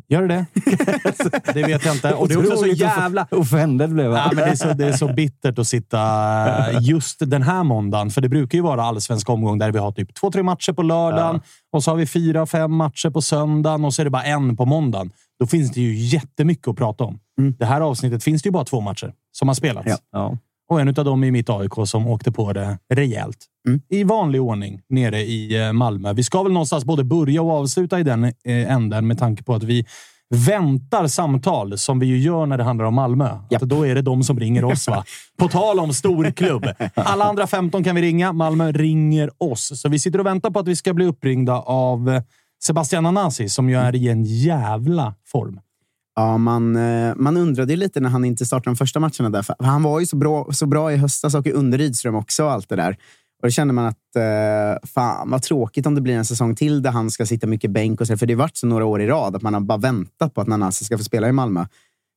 Gör 0.08 0.22
det 0.28 0.28
det? 1.54 1.62
vet 1.66 1.84
jag 1.84 1.94
inte. 1.94 2.14
Och 2.14 2.28
det 2.28 2.34
är 2.34 2.38
också 2.38 2.56
så 2.56 2.66
jävla... 2.66 3.22
off- 3.30 3.38
Offended 3.40 3.90
blev 3.94 4.06
jag. 4.06 4.14
Ja, 4.18 4.26
men 4.34 4.37
det, 4.37 4.50
är 4.50 4.54
så, 4.54 4.72
det 4.72 4.87
är 4.87 4.92
så 4.92 5.12
bittert 5.12 5.58
att 5.58 5.66
sitta 5.66 6.00
eh, 6.70 6.78
just 6.80 7.30
den 7.30 7.42
här 7.42 7.62
måndagen. 7.64 8.11
För 8.11 8.20
det 8.20 8.28
brukar 8.28 8.58
ju 8.58 8.62
vara 8.62 8.82
allsvensk 8.82 9.28
omgång 9.30 9.58
där 9.58 9.72
vi 9.72 9.78
har 9.78 9.92
typ 9.92 10.14
två, 10.14 10.30
tre 10.30 10.42
matcher 10.42 10.72
på 10.72 10.82
lördagen 10.82 11.40
och 11.72 11.84
så 11.84 11.90
har 11.90 11.96
vi 11.96 12.06
fyra, 12.06 12.46
fem 12.46 12.75
matcher 12.75 13.11
på 13.11 13.22
söndagen 13.22 13.84
och 13.84 13.94
så 13.94 14.02
är 14.02 14.04
det 14.04 14.11
bara 14.11 14.25
en 14.25 14.56
på 14.56 14.64
måndagen. 14.66 15.11
Då 15.40 15.46
finns 15.46 15.72
det 15.72 15.80
ju 15.80 15.94
jättemycket 15.94 16.68
att 16.68 16.76
prata 16.76 17.04
om. 17.04 17.18
Det 17.58 17.64
här 17.64 17.80
avsnittet 17.80 18.25
finns 18.25 18.42
det 18.42 18.46
ju 18.46 18.52
bara 18.52 18.64
två 18.64 18.80
matcher 18.80 19.12
som 19.32 19.49
har 19.49 19.54
spelats. 19.54 19.87
Ja. 19.88 19.96
Ja. 20.12 20.38
Och 20.69 20.81
en 20.81 20.88
av 20.88 21.04
dem 21.04 21.25
är 21.25 21.31
mitt 21.31 21.50
AIK 21.50 21.73
som 21.87 22.07
åkte 22.07 22.33
på 22.33 22.52
det 22.52 22.78
rejält. 22.95 23.47
I 23.88 24.04
vanlig 24.04 24.42
ordning 24.42 24.81
nere 24.88 25.21
i 25.21 25.66
eh, 25.66 25.73
Malmö. 25.73 26.12
Vi 26.12 26.25
ska 26.25 26.42
väl 26.42 26.52
någonstans 26.52 26.85
både 26.85 27.04
börja 27.04 27.42
och 27.42 27.50
avsluta 27.50 28.00
i 28.00 28.02
den 28.02 28.25
eh, 28.25 28.73
änden 28.73 29.07
med 29.07 29.19
tanke 29.19 29.42
på 29.42 29.54
att 29.54 29.62
vi 29.62 29.87
väntar 30.35 31.07
samtal 31.07 31.78
som 31.78 31.99
vi 31.99 32.07
ju 32.07 32.19
gör 32.19 32.47
när 32.47 32.59
det 32.59 32.64
handlar 32.64 32.85
om 32.85 32.95
Malmö. 32.95 33.38
Att 33.54 33.61
då 33.61 33.87
är 33.87 33.95
det 33.95 34.02
de 34.02 34.23
som 34.25 34.40
ringer 34.40 34.64
oss. 34.64 34.88
va? 34.88 35.04
På 35.38 35.49
tal 35.49 35.81
om 35.81 35.92
storklubb. 35.92 36.66
Alla 36.95 37.25
andra 37.25 37.47
15 37.47 37.85
kan 37.85 37.95
vi 37.95 38.02
ringa. 38.02 38.33
Malmö 38.33 38.73
ringer 38.73 39.31
oss. 39.38 39.81
Så 39.81 39.88
vi 39.88 39.99
sitter 39.99 40.19
och 40.19 40.26
väntar 40.26 40.50
på 40.50 40.59
att 40.59 40.69
vi 40.69 40.76
ska 40.76 40.95
bli 40.95 41.04
uppringda 41.04 41.61
av 41.61 42.11
eh, 42.11 42.23
Sebastian 42.64 43.07
Anasi 43.07 43.49
som 43.49 43.71
ju 43.71 43.76
är 43.76 43.95
i 43.95 44.09
en 44.09 44.25
jävla 44.25 45.14
form. 45.26 45.61
Ja, 46.14 46.38
man, 46.38 46.76
eh, 46.76 47.14
man 47.16 47.37
undrade 47.37 47.73
ju 47.73 47.76
lite 47.76 48.00
när 48.00 48.11
han 48.11 48.25
inte 48.25 48.47
startade 48.47 48.71
de 48.71 48.76
första 48.76 49.00
matcherna 49.00 49.31
där. 49.31 49.42
För 49.42 49.57
han 49.59 49.83
var 49.83 50.00
ju 50.00 50.07
så 50.07 50.16
bra, 50.16 50.52
så 50.52 50.66
bra 50.66 50.92
i 50.92 50.97
höstas 50.97 51.35
och 51.35 51.47
under 51.47 51.78
Rydström 51.78 52.14
också 52.14 52.45
och 52.45 52.52
allt 52.52 52.69
det 52.69 52.76
där. 52.76 52.97
Och 53.42 53.49
då 53.49 53.50
kände 53.50 53.75
man 53.75 53.87
att 53.87 54.16
eh, 54.16 54.88
fan 54.88 55.31
vad 55.31 55.42
tråkigt 55.42 55.87
om 55.87 55.95
det 55.95 56.00
blir 56.00 56.14
en 56.14 56.25
säsong 56.25 56.54
till 56.54 56.83
där 56.83 56.90
han 56.90 57.11
ska 57.11 57.26
sitta 57.26 57.47
mycket 57.47 57.71
bänk. 57.71 58.00
Och 58.00 58.07
så, 58.07 58.16
för 58.16 58.26
det 58.26 58.33
har 58.35 58.38
varit 58.38 58.57
så 58.57 58.66
några 58.66 58.85
år 58.85 59.02
i 59.02 59.07
rad 59.07 59.37
att 59.37 59.42
man 59.42 59.54
har 59.54 59.61
bara 59.61 59.78
väntat 59.78 60.35
på 60.35 60.40
att 60.40 60.49
Nanasi 60.49 60.85
ska 60.85 60.99
få 60.99 61.04
spela 61.04 61.28
i 61.28 61.33
Malmö. 61.33 61.66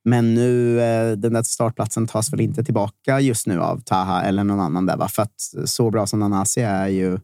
Men 0.06 0.34
nu, 0.34 0.82
eh, 0.82 1.12
den 1.12 1.34
där 1.34 1.44
startplatsen 1.44 2.08
tas 2.08 2.34
väl 2.34 2.42
inte 2.42 2.64
tillbaka 2.64 3.20
just 3.20 3.48
nu 3.48 3.60
av 3.60 3.82
Taha 3.86 4.24
eller 4.24 4.44
någon 4.44 4.60
annan 4.60 4.86
där. 4.86 4.98
Va? 4.98 5.08
För 5.08 5.22
att 5.24 5.52
så 5.66 5.92
bra 5.92 6.08
som 6.08 6.20
Nanasi 6.20 6.62
är 6.62 6.88
ju 6.88 7.20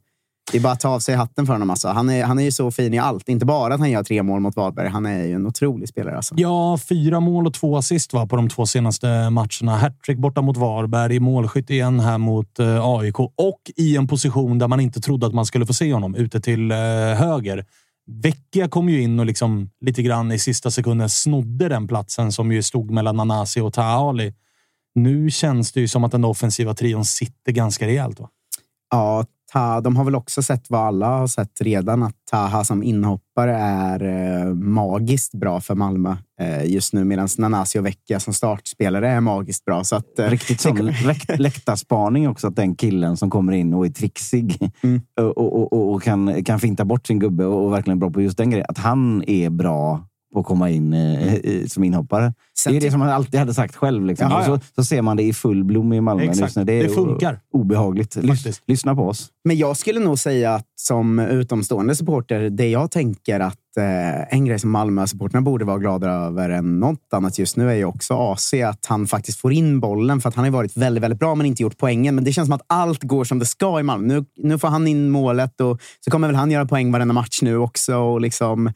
det 0.51 0.57
är 0.57 0.61
bara 0.61 0.73
att 0.73 0.79
ta 0.79 0.89
av 0.89 0.99
sig 0.99 1.15
hatten 1.15 1.45
för 1.45 1.53
honom. 1.53 1.69
Alltså. 1.69 1.87
Han, 1.87 2.09
är, 2.09 2.23
han 2.23 2.39
är 2.39 2.43
ju 2.43 2.51
så 2.51 2.71
fin 2.71 2.93
i 2.93 2.99
allt. 2.99 3.29
Inte 3.29 3.45
bara 3.45 3.73
att 3.73 3.79
han 3.79 3.91
gör 3.91 4.03
tre 4.03 4.23
mål 4.23 4.39
mot 4.39 4.55
Varberg. 4.55 4.87
Han 4.87 5.05
är 5.05 5.23
ju 5.25 5.33
en 5.33 5.47
otrolig 5.47 5.89
spelare. 5.89 6.15
Alltså. 6.15 6.35
Ja, 6.37 6.77
fyra 6.77 7.19
mål 7.19 7.47
och 7.47 7.53
två 7.53 7.77
assist 7.77 8.13
var 8.13 8.25
på 8.25 8.35
de 8.35 8.49
två 8.49 8.65
senaste 8.65 9.29
matcherna. 9.29 9.77
Hattrick 9.77 10.17
borta 10.17 10.41
mot 10.41 10.57
Varberg, 10.57 11.19
målskytt 11.19 11.69
igen 11.69 11.99
här 11.99 12.17
mot 12.17 12.59
eh, 12.59 12.85
AIK 12.85 13.19
och 13.19 13.61
i 13.75 13.97
en 13.97 14.07
position 14.07 14.59
där 14.59 14.67
man 14.67 14.79
inte 14.79 15.01
trodde 15.01 15.27
att 15.27 15.33
man 15.33 15.45
skulle 15.45 15.65
få 15.65 15.73
se 15.73 15.93
honom, 15.93 16.15
ute 16.15 16.41
till 16.41 16.71
eh, 16.71 16.77
höger. 17.15 17.65
Vecchia 18.07 18.67
kom 18.67 18.89
ju 18.89 19.01
in 19.01 19.19
och 19.19 19.25
liksom 19.25 19.69
lite 19.81 20.01
grann 20.01 20.31
i 20.31 20.39
sista 20.39 20.71
sekunden 20.71 21.09
snodde 21.09 21.69
den 21.69 21.87
platsen 21.87 22.31
som 22.31 22.51
ju 22.51 22.63
stod 22.63 22.91
mellan 22.91 23.17
Nanasi 23.17 23.59
och 23.59 23.73
Taali. 23.73 24.33
Nu 24.95 25.29
känns 25.29 25.71
det 25.71 25.79
ju 25.79 25.87
som 25.87 26.03
att 26.03 26.11
den 26.11 26.25
offensiva 26.25 26.73
trion 26.73 27.05
sitter 27.05 27.51
ganska 27.51 27.87
rejält. 27.87 28.19
Va? 28.19 28.29
Ja, 28.91 29.25
Ta, 29.53 29.81
de 29.81 29.95
har 29.95 30.05
väl 30.05 30.15
också 30.15 30.41
sett 30.41 30.69
vad 30.69 30.81
alla 30.81 31.07
har 31.07 31.27
sett 31.27 31.61
redan, 31.61 32.03
att 32.03 32.15
Taha 32.31 32.63
som 32.63 32.83
inhoppare 32.83 33.55
är 33.57 34.03
eh, 34.03 34.53
magiskt 34.53 35.33
bra 35.33 35.61
för 35.61 35.75
Malmö 35.75 36.15
eh, 36.41 36.65
just 36.65 36.93
nu, 36.93 37.03
medan 37.03 37.27
Nanasi 37.37 37.79
och 37.79 37.85
Vecchia 37.85 38.19
som 38.19 38.33
startspelare 38.33 39.09
är 39.09 39.21
magiskt 39.21 39.65
bra. 39.65 39.83
Så 39.83 39.95
att, 39.95 40.19
eh, 40.19 40.29
Riktigt 40.29 40.61
sån 40.61 40.93
läktarspaning 41.37 42.29
också, 42.29 42.47
att 42.47 42.55
den 42.55 42.75
killen 42.75 43.17
som 43.17 43.29
kommer 43.29 43.53
in 43.53 43.73
och 43.73 43.85
är 43.85 43.89
trixig 43.89 44.71
mm. 44.83 45.01
och, 45.19 45.37
och, 45.37 45.73
och, 45.73 45.93
och, 45.93 46.03
kan, 46.03 46.43
kan 46.43 46.59
finta 46.59 46.85
bort 46.85 47.07
sin 47.07 47.19
gubbe 47.19 47.45
och, 47.45 47.65
och 47.65 47.73
verkligen 47.73 47.99
bra 47.99 48.09
på 48.09 48.21
just 48.21 48.37
den 48.37 48.49
grejen, 48.49 48.65
att 48.69 48.77
han 48.77 49.23
är 49.27 49.49
bra 49.49 50.05
på 50.33 50.39
att 50.39 50.45
komma 50.45 50.69
in 50.69 50.93
eh, 50.93 51.65
som 51.67 51.83
inhoppare. 51.83 52.33
Sen 52.57 52.73
det 52.73 52.79
är 52.79 52.81
det 52.81 52.91
som 52.91 53.01
han 53.01 53.09
alltid 53.09 53.39
hade 53.39 53.53
sagt 53.53 53.75
själv. 53.75 54.05
Liksom. 54.05 54.31
Ja, 54.31 54.39
ja. 54.39 54.45
Så, 54.45 54.59
så, 54.75 54.83
ser 54.83 55.01
man 55.01 55.17
det 55.17 55.23
i 55.23 55.33
full 55.33 55.63
blom 55.63 55.93
i 55.93 56.01
Malmö. 56.01 56.23
Exakt. 56.23 56.55
Det, 56.55 56.63
det 56.63 56.89
funkar. 56.89 57.39
Obehagligt. 57.53 58.15
Lys, 58.15 58.61
lyssna 58.67 58.95
på 58.95 59.07
oss. 59.07 59.29
Men 59.43 59.57
jag 59.57 59.77
skulle 59.77 59.99
nog 59.99 60.19
säga 60.19 60.55
att 60.55 60.67
som 60.75 61.19
utomstående 61.19 61.95
supporter, 61.95 62.49
det 62.49 62.69
jag 62.69 62.91
tänker 62.91 63.39
att 63.39 63.77
eh, 63.77 64.33
en 64.33 64.45
grej 64.45 64.59
som 64.59 64.71
Malmö-supporterna 64.71 65.41
borde 65.41 65.65
vara 65.65 65.77
glada 65.77 66.09
över 66.09 66.49
än 66.49 66.79
något 66.79 67.13
annat 67.13 67.39
just 67.39 67.57
nu 67.57 67.69
är 67.71 67.75
ju 67.75 67.85
också 67.85 68.13
AC. 68.13 68.53
Att 68.53 68.85
han 68.85 69.07
faktiskt 69.07 69.39
får 69.39 69.53
in 69.53 69.79
bollen. 69.79 70.21
För 70.21 70.29
att 70.29 70.35
han 70.35 70.45
har 70.45 70.51
varit 70.51 70.77
väldigt, 70.77 71.03
väldigt 71.03 71.19
bra 71.19 71.35
men 71.35 71.45
inte 71.45 71.63
gjort 71.63 71.77
poängen. 71.77 72.15
Men 72.15 72.23
det 72.23 72.33
känns 72.33 72.47
som 72.47 72.55
att 72.55 72.65
allt 72.67 73.03
går 73.03 73.23
som 73.23 73.39
det 73.39 73.45
ska 73.45 73.79
i 73.79 73.83
Malmö. 73.83 74.07
Nu, 74.07 74.25
nu 74.37 74.59
får 74.59 74.67
han 74.67 74.87
in 74.87 75.09
målet 75.09 75.61
och 75.61 75.81
så 75.99 76.11
kommer 76.11 76.27
väl 76.27 76.35
han 76.35 76.51
göra 76.51 76.65
poäng 76.65 76.91
varenda 76.91 77.13
match 77.13 77.39
nu 77.41 77.57
också. 77.57 77.95
Och 77.95 78.21
liksom 78.21 78.71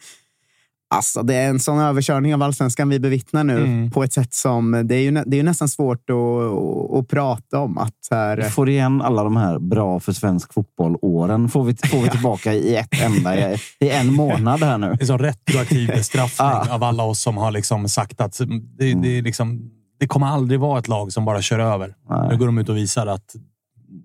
Alltså, 0.95 1.23
det 1.23 1.35
är 1.35 1.49
en 1.49 1.59
sån 1.59 1.79
överkörning 1.79 2.33
av 2.33 2.43
allsvenskan 2.43 2.89
vi 2.89 2.99
bevittnar 2.99 3.43
nu 3.43 3.57
mm. 3.57 3.91
på 3.91 4.03
ett 4.03 4.13
sätt 4.13 4.33
som... 4.33 4.81
Det 4.85 4.95
är 4.95 4.99
ju, 4.99 5.11
det 5.11 5.35
är 5.35 5.37
ju 5.37 5.43
nästan 5.43 5.67
svårt 5.67 6.09
att, 6.09 6.15
att, 6.15 6.99
att 6.99 7.07
prata 7.07 7.59
om. 7.59 7.77
Att 7.77 7.93
här... 8.11 8.37
Vi 8.37 8.43
får 8.43 8.69
igen 8.69 9.01
alla 9.01 9.23
de 9.23 9.37
här 9.37 9.59
bra 9.59 9.99
för 9.99 10.11
svensk 10.11 10.53
fotboll-åren. 10.53 11.49
Får 11.49 11.63
vi, 11.63 11.75
får 11.75 12.01
vi 12.01 12.09
tillbaka 12.09 12.53
i 12.53 12.75
ett 12.75 13.01
enda, 13.01 13.51
i, 13.51 13.57
i 13.79 13.89
en 13.89 14.13
månad 14.13 14.63
här 14.63 14.77
nu. 14.77 14.87
Det 14.87 15.03
är 15.03 15.05
som 15.05 15.19
retroaktiv 15.19 15.87
bestraffning 15.95 16.47
ah. 16.47 16.73
av 16.75 16.83
alla 16.83 17.03
oss 17.03 17.21
som 17.21 17.37
har 17.37 17.51
liksom 17.51 17.89
sagt 17.89 18.21
att 18.21 18.41
det, 18.77 18.91
mm. 18.91 19.01
det, 19.01 19.21
liksom, 19.21 19.71
det 19.99 20.07
kommer 20.07 20.27
aldrig 20.27 20.59
vara 20.59 20.79
ett 20.79 20.87
lag 20.87 21.13
som 21.13 21.25
bara 21.25 21.41
kör 21.41 21.59
över. 21.59 21.95
Nej. 22.09 22.29
Nu 22.29 22.37
går 22.37 22.45
de 22.45 22.57
ut 22.57 22.69
och 22.69 22.77
visar 22.77 23.07
att 23.07 23.35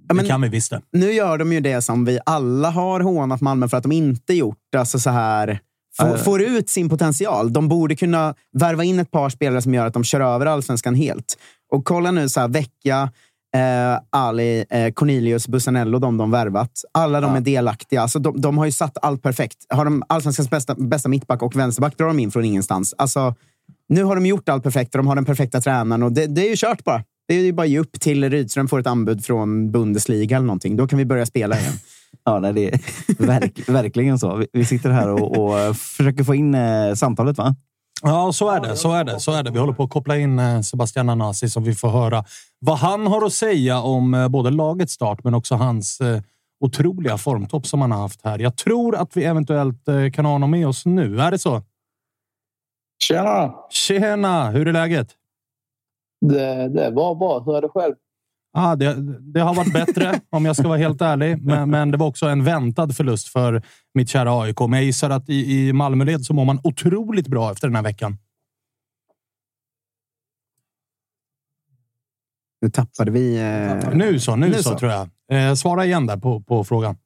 Ja, 0.08 0.14
det 0.14 0.28
kan 0.28 0.40
vi 0.40 0.48
visst 0.48 0.70
det. 0.70 0.80
Nu 0.92 1.12
gör 1.12 1.38
de 1.38 1.52
ju 1.52 1.60
det 1.60 1.82
som 1.82 2.04
vi 2.04 2.18
alla 2.26 2.70
har 2.70 3.00
hånat 3.00 3.40
Malmö 3.40 3.68
för 3.68 3.76
att 3.76 3.82
de 3.82 3.92
inte 3.92 4.34
gjort. 4.34 4.74
Alltså 4.76 4.98
så 4.98 5.10
här 5.10 5.60
får, 5.96 6.16
får 6.16 6.42
ut 6.42 6.68
sin 6.68 6.88
potential. 6.88 7.52
De 7.52 7.68
borde 7.68 7.96
kunna 7.96 8.34
värva 8.58 8.84
in 8.84 8.98
ett 8.98 9.10
par 9.10 9.28
spelare 9.28 9.62
som 9.62 9.74
gör 9.74 9.86
att 9.86 9.94
de 9.94 10.04
kör 10.04 10.20
över 10.20 10.46
allsvenskan 10.46 10.94
helt. 10.94 11.38
Och 11.72 11.84
kolla 11.84 12.10
nu, 12.10 12.28
så 12.28 12.40
här, 12.40 12.48
Vecchia, 12.48 13.10
eh, 13.54 14.00
Ali, 14.10 14.64
eh, 14.70 14.92
Cornelius, 14.92 15.48
Bussanello, 15.48 15.98
de 15.98 16.16
de 16.16 16.30
värvat. 16.30 16.84
Alla 16.92 17.20
de 17.20 17.30
ja. 17.30 17.36
är 17.36 17.40
delaktiga. 17.40 18.02
Alltså, 18.02 18.18
de, 18.18 18.40
de, 18.40 18.58
har 18.58 18.64
ju 18.64 18.72
satt 18.72 18.98
allt 19.02 19.22
perfekt. 19.22 19.56
Har 19.68 19.84
de 19.84 20.02
allsvenskans 20.06 20.50
bästa, 20.50 20.74
bästa 20.74 21.08
mittback 21.08 21.42
och 21.42 21.56
vänsterback 21.56 21.98
drar 21.98 22.06
de 22.06 22.18
in 22.18 22.30
från 22.30 22.44
ingenstans. 22.44 22.94
Alltså, 22.98 23.34
nu 23.88 24.04
har 24.04 24.14
de 24.14 24.26
gjort 24.26 24.48
allt 24.48 24.62
perfekt 24.62 24.94
och 24.94 24.98
de 24.98 25.06
har 25.06 25.14
den 25.14 25.24
perfekta 25.24 25.60
tränaren. 25.60 26.02
Och 26.02 26.12
det, 26.12 26.26
det 26.26 26.46
är 26.46 26.50
ju 26.50 26.56
kört 26.56 26.84
bara. 26.84 27.04
Det 27.28 27.34
är 27.34 27.40
ju 27.40 27.52
bara 27.52 27.62
att 27.62 27.68
ge 27.68 27.78
upp 27.78 28.00
till 28.00 28.30
Rydström 28.30 28.68
får 28.68 28.78
ett 28.78 28.86
anbud 28.86 29.24
från 29.24 29.70
Bundesliga 29.70 30.36
eller 30.36 30.46
någonting. 30.46 30.76
Då 30.76 30.88
kan 30.88 30.98
vi 30.98 31.04
börja 31.04 31.26
spela 31.26 31.60
igen. 31.60 31.72
Ja, 32.30 32.38
nej, 32.38 32.52
det 32.52 32.68
är 32.68 32.80
verk, 33.26 33.68
verkligen 33.68 34.18
så. 34.18 34.36
Vi, 34.36 34.46
vi, 34.52 34.64
sitter 34.64 34.90
här 34.90 35.08
och, 35.08 35.36
och 35.36 35.76
försöker 35.76 36.24
få 36.24 36.34
in 36.34 36.54
eh, 36.54 36.94
samtalet, 36.94 37.38
va? 37.38 37.54
Ja, 38.02 38.32
så 38.32 38.50
är 38.50 38.60
det. 38.60 38.76
Så 38.76 38.92
är 38.92 39.04
det. 39.04 39.20
Så 39.20 39.32
är 39.32 39.42
det. 39.42 39.50
Vi 39.50 39.58
håller 39.58 39.72
på 39.72 39.82
att 39.82 39.90
koppla 39.90 40.16
in 40.16 40.38
eh, 40.38 40.60
Sebastian 40.60 41.08
Anasi 41.08 41.48
så 41.48 41.60
vi 41.60 41.74
får 41.74 41.88
höra 41.88 42.24
vad 42.58 42.78
han 42.78 43.06
har 43.06 43.26
att 43.26 43.32
säga 43.32 43.80
om 43.80 44.14
eh, 44.14 44.28
både 44.28 44.50
lagets 44.50 44.92
start, 44.92 45.24
men 45.24 45.34
också 45.34 45.54
hans 45.54 46.00
eh, 46.00 46.20
otroliga 46.64 47.18
formtopp 47.18 47.66
som 47.66 47.80
han 47.80 47.90
har 47.90 47.98
haft 47.98 48.24
här. 48.24 48.38
Jag 48.38 48.56
tror 48.56 48.96
att 48.96 49.16
vi 49.16 49.24
eventuellt 49.24 49.84
kan 50.14 50.24
ha 50.24 50.32
honom 50.32 50.50
med 50.50 50.68
oss 50.68 50.86
nu. 50.86 51.20
Är 51.20 51.30
det 51.30 51.38
så? 51.38 51.62
Tjena! 53.02 53.54
Tjena! 53.70 54.50
Hur 54.50 54.68
är 54.68 54.72
läget? 54.72 55.08
Det, 56.20 56.68
det 56.68 56.90
var 56.90 57.14
bra. 57.14 57.40
Hur 57.40 57.56
är 57.56 57.62
det 57.62 57.68
själv? 57.68 57.94
Ah, 58.52 58.76
det, 58.76 58.96
det 59.20 59.40
har 59.40 59.54
varit 59.54 59.72
bättre 59.72 60.20
om 60.30 60.44
jag 60.44 60.56
ska 60.56 60.68
vara 60.68 60.78
helt 60.78 61.00
ärlig, 61.00 61.42
men, 61.42 61.70
men, 61.70 61.90
det 61.90 61.96
var 61.96 62.06
också 62.06 62.26
en 62.26 62.44
väntad 62.44 62.92
förlust 62.92 63.28
för 63.28 63.62
mitt 63.94 64.08
kära 64.08 64.42
AIK. 64.42 64.60
Men 64.60 64.72
jag 64.72 64.84
gissar 64.84 65.10
att 65.10 65.28
i, 65.28 65.68
i 65.68 65.72
Malmöled 65.72 66.24
så 66.24 66.34
mår 66.34 66.44
man 66.44 66.60
otroligt 66.64 67.28
bra 67.28 67.52
efter 67.52 67.68
den 67.68 67.76
här 67.76 67.82
veckan. 67.82 68.18
Nu 72.60 72.70
tappade 72.70 73.10
vi... 73.10 73.36
Eh... 73.36 73.94
Nu 73.94 74.20
så, 74.20 74.36
nu, 74.36 74.48
nu 74.48 74.54
så, 74.54 74.62
så, 74.62 74.78
tror 74.78 74.92
jag. 74.92 75.08
Eh, 75.32 75.54
svara 75.54 75.84
igen 75.84 76.06
där 76.06 76.16
på, 76.16 76.40
på 76.40 76.64
frågan. 76.64 76.96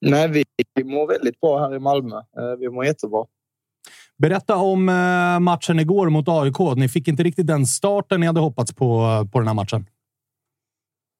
Nej, 0.00 0.28
vi, 0.28 0.44
vi 0.74 0.84
mår 0.84 1.06
väldigt 1.08 1.40
bra 1.40 1.60
här 1.60 1.74
i 1.74 1.78
Malmö. 1.78 2.16
Eh, 2.16 2.58
vi 2.58 2.68
mår 2.68 2.84
jättebra. 2.84 3.26
Berätta 4.20 4.56
om 4.56 4.88
eh, 4.88 5.40
matchen 5.40 5.78
igår 5.78 6.08
mot 6.08 6.28
AIK. 6.28 6.76
Ni 6.76 6.88
fick 6.88 7.08
inte 7.08 7.22
riktigt 7.22 7.46
den 7.46 7.66
starten 7.66 8.20
ni 8.20 8.26
hade 8.26 8.40
hoppats 8.40 8.74
på 8.74 9.00
eh, 9.00 9.30
på 9.30 9.38
den 9.38 9.48
här 9.48 9.54
matchen. 9.54 9.86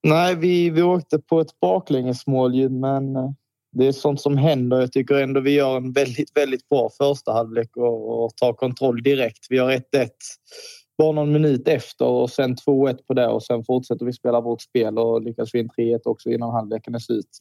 Nej, 0.03 0.37
vi, 0.37 0.71
vi 0.71 0.83
åkte 0.83 1.19
på 1.19 1.41
ett 1.41 1.61
baklängesmål, 1.61 2.71
men 2.71 3.17
eh, 3.17 3.31
det 3.73 3.87
är 3.87 3.93
sånt 3.93 4.21
som 4.21 4.37
händer. 4.37 4.81
Jag 4.81 4.93
tycker 4.93 5.15
ändå 5.15 5.41
vi 5.41 5.51
gör 5.51 5.77
en 5.77 5.93
väldigt, 5.93 6.37
väldigt 6.37 6.69
bra 6.69 6.91
första 6.99 7.33
halvlek 7.33 7.77
och, 7.77 8.25
och 8.25 8.37
tar 8.37 8.53
kontroll 8.53 9.03
direkt. 9.03 9.47
Vi 9.51 9.59
har 9.59 9.73
1-1 9.73 9.83
bara 10.99 11.13
någon 11.13 11.33
minut 11.33 11.69
efter 11.69 12.07
och 12.07 12.31
sen 12.31 12.57
2-1 12.57 12.99
på 13.07 13.15
det 13.15 13.29
och 13.29 13.43
sen 13.43 13.65
fortsätter 13.65 14.07
vi 14.07 14.13
spela 14.13 14.41
vårt 14.41 14.61
spel 14.63 14.99
och 14.99 15.23
lyckas 15.23 15.55
vinna 15.55 15.71
3-1 15.79 16.01
också 16.05 16.31
innan 16.31 16.51
halvleken 16.51 16.95
är 16.95 16.99
slut. 16.99 17.39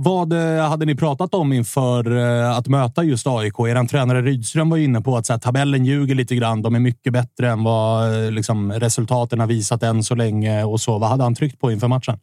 Vad 0.00 0.32
eh, 0.32 0.68
hade 0.68 0.86
ni 0.86 0.96
pratat 0.96 1.34
om 1.34 1.52
inför 1.52 2.16
eh, 2.16 2.56
att 2.56 2.66
möta 2.68 3.04
just 3.04 3.26
AIK? 3.26 3.54
Er 3.58 3.86
tränare 3.86 4.22
Rydström 4.22 4.70
var 4.70 4.76
inne 4.76 5.00
på 5.00 5.16
att 5.16 5.26
så 5.26 5.32
här, 5.32 5.40
tabellen 5.40 5.84
ljuger 5.84 6.14
lite 6.14 6.34
grann. 6.34 6.62
De 6.62 6.74
är 6.74 6.80
mycket 6.80 7.12
bättre 7.12 7.48
än 7.48 7.64
vad 7.64 8.14
eh, 8.24 8.30
liksom, 8.30 8.72
resultaten 8.72 9.40
har 9.40 9.46
visat 9.46 9.82
än 9.82 10.02
så 10.02 10.14
länge 10.14 10.64
och 10.64 10.80
så. 10.80 10.98
Vad 10.98 11.08
hade 11.08 11.22
han 11.22 11.34
tryckt 11.34 11.60
på 11.60 11.72
inför 11.72 11.88
matchen? 11.88 12.18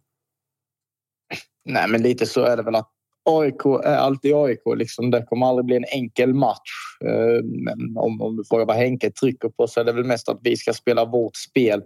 Nej, 1.66 1.88
men 1.88 2.02
lite 2.02 2.26
så 2.26 2.44
är 2.44 2.58
det 2.58 2.64
väl 2.64 2.76
att 2.76 2.90
AIK 3.30 3.66
är 3.66 3.96
alltid 3.96 4.36
AIK. 4.36 4.62
Liksom. 4.78 5.12
Det 5.12 5.24
kommer 5.24 5.46
aldrig 5.46 5.66
bli 5.66 5.76
en 5.76 5.86
enkel 5.92 6.34
match. 6.34 6.72
Men 7.44 7.98
om, 7.98 8.22
om 8.22 8.38
du 8.38 8.44
frågar 8.50 8.66
vad 8.66 8.76
Henke 8.76 9.12
trycker 9.12 9.50
på 9.50 9.68
så 9.68 9.80
är 9.80 9.84
det 9.84 9.92
väl 9.92 10.04
mest 10.04 10.30
att 10.30 10.40
vi 10.42 10.58
ska 10.58 10.74
spela 10.74 11.06
vårt 11.06 11.36
spel 11.36 11.82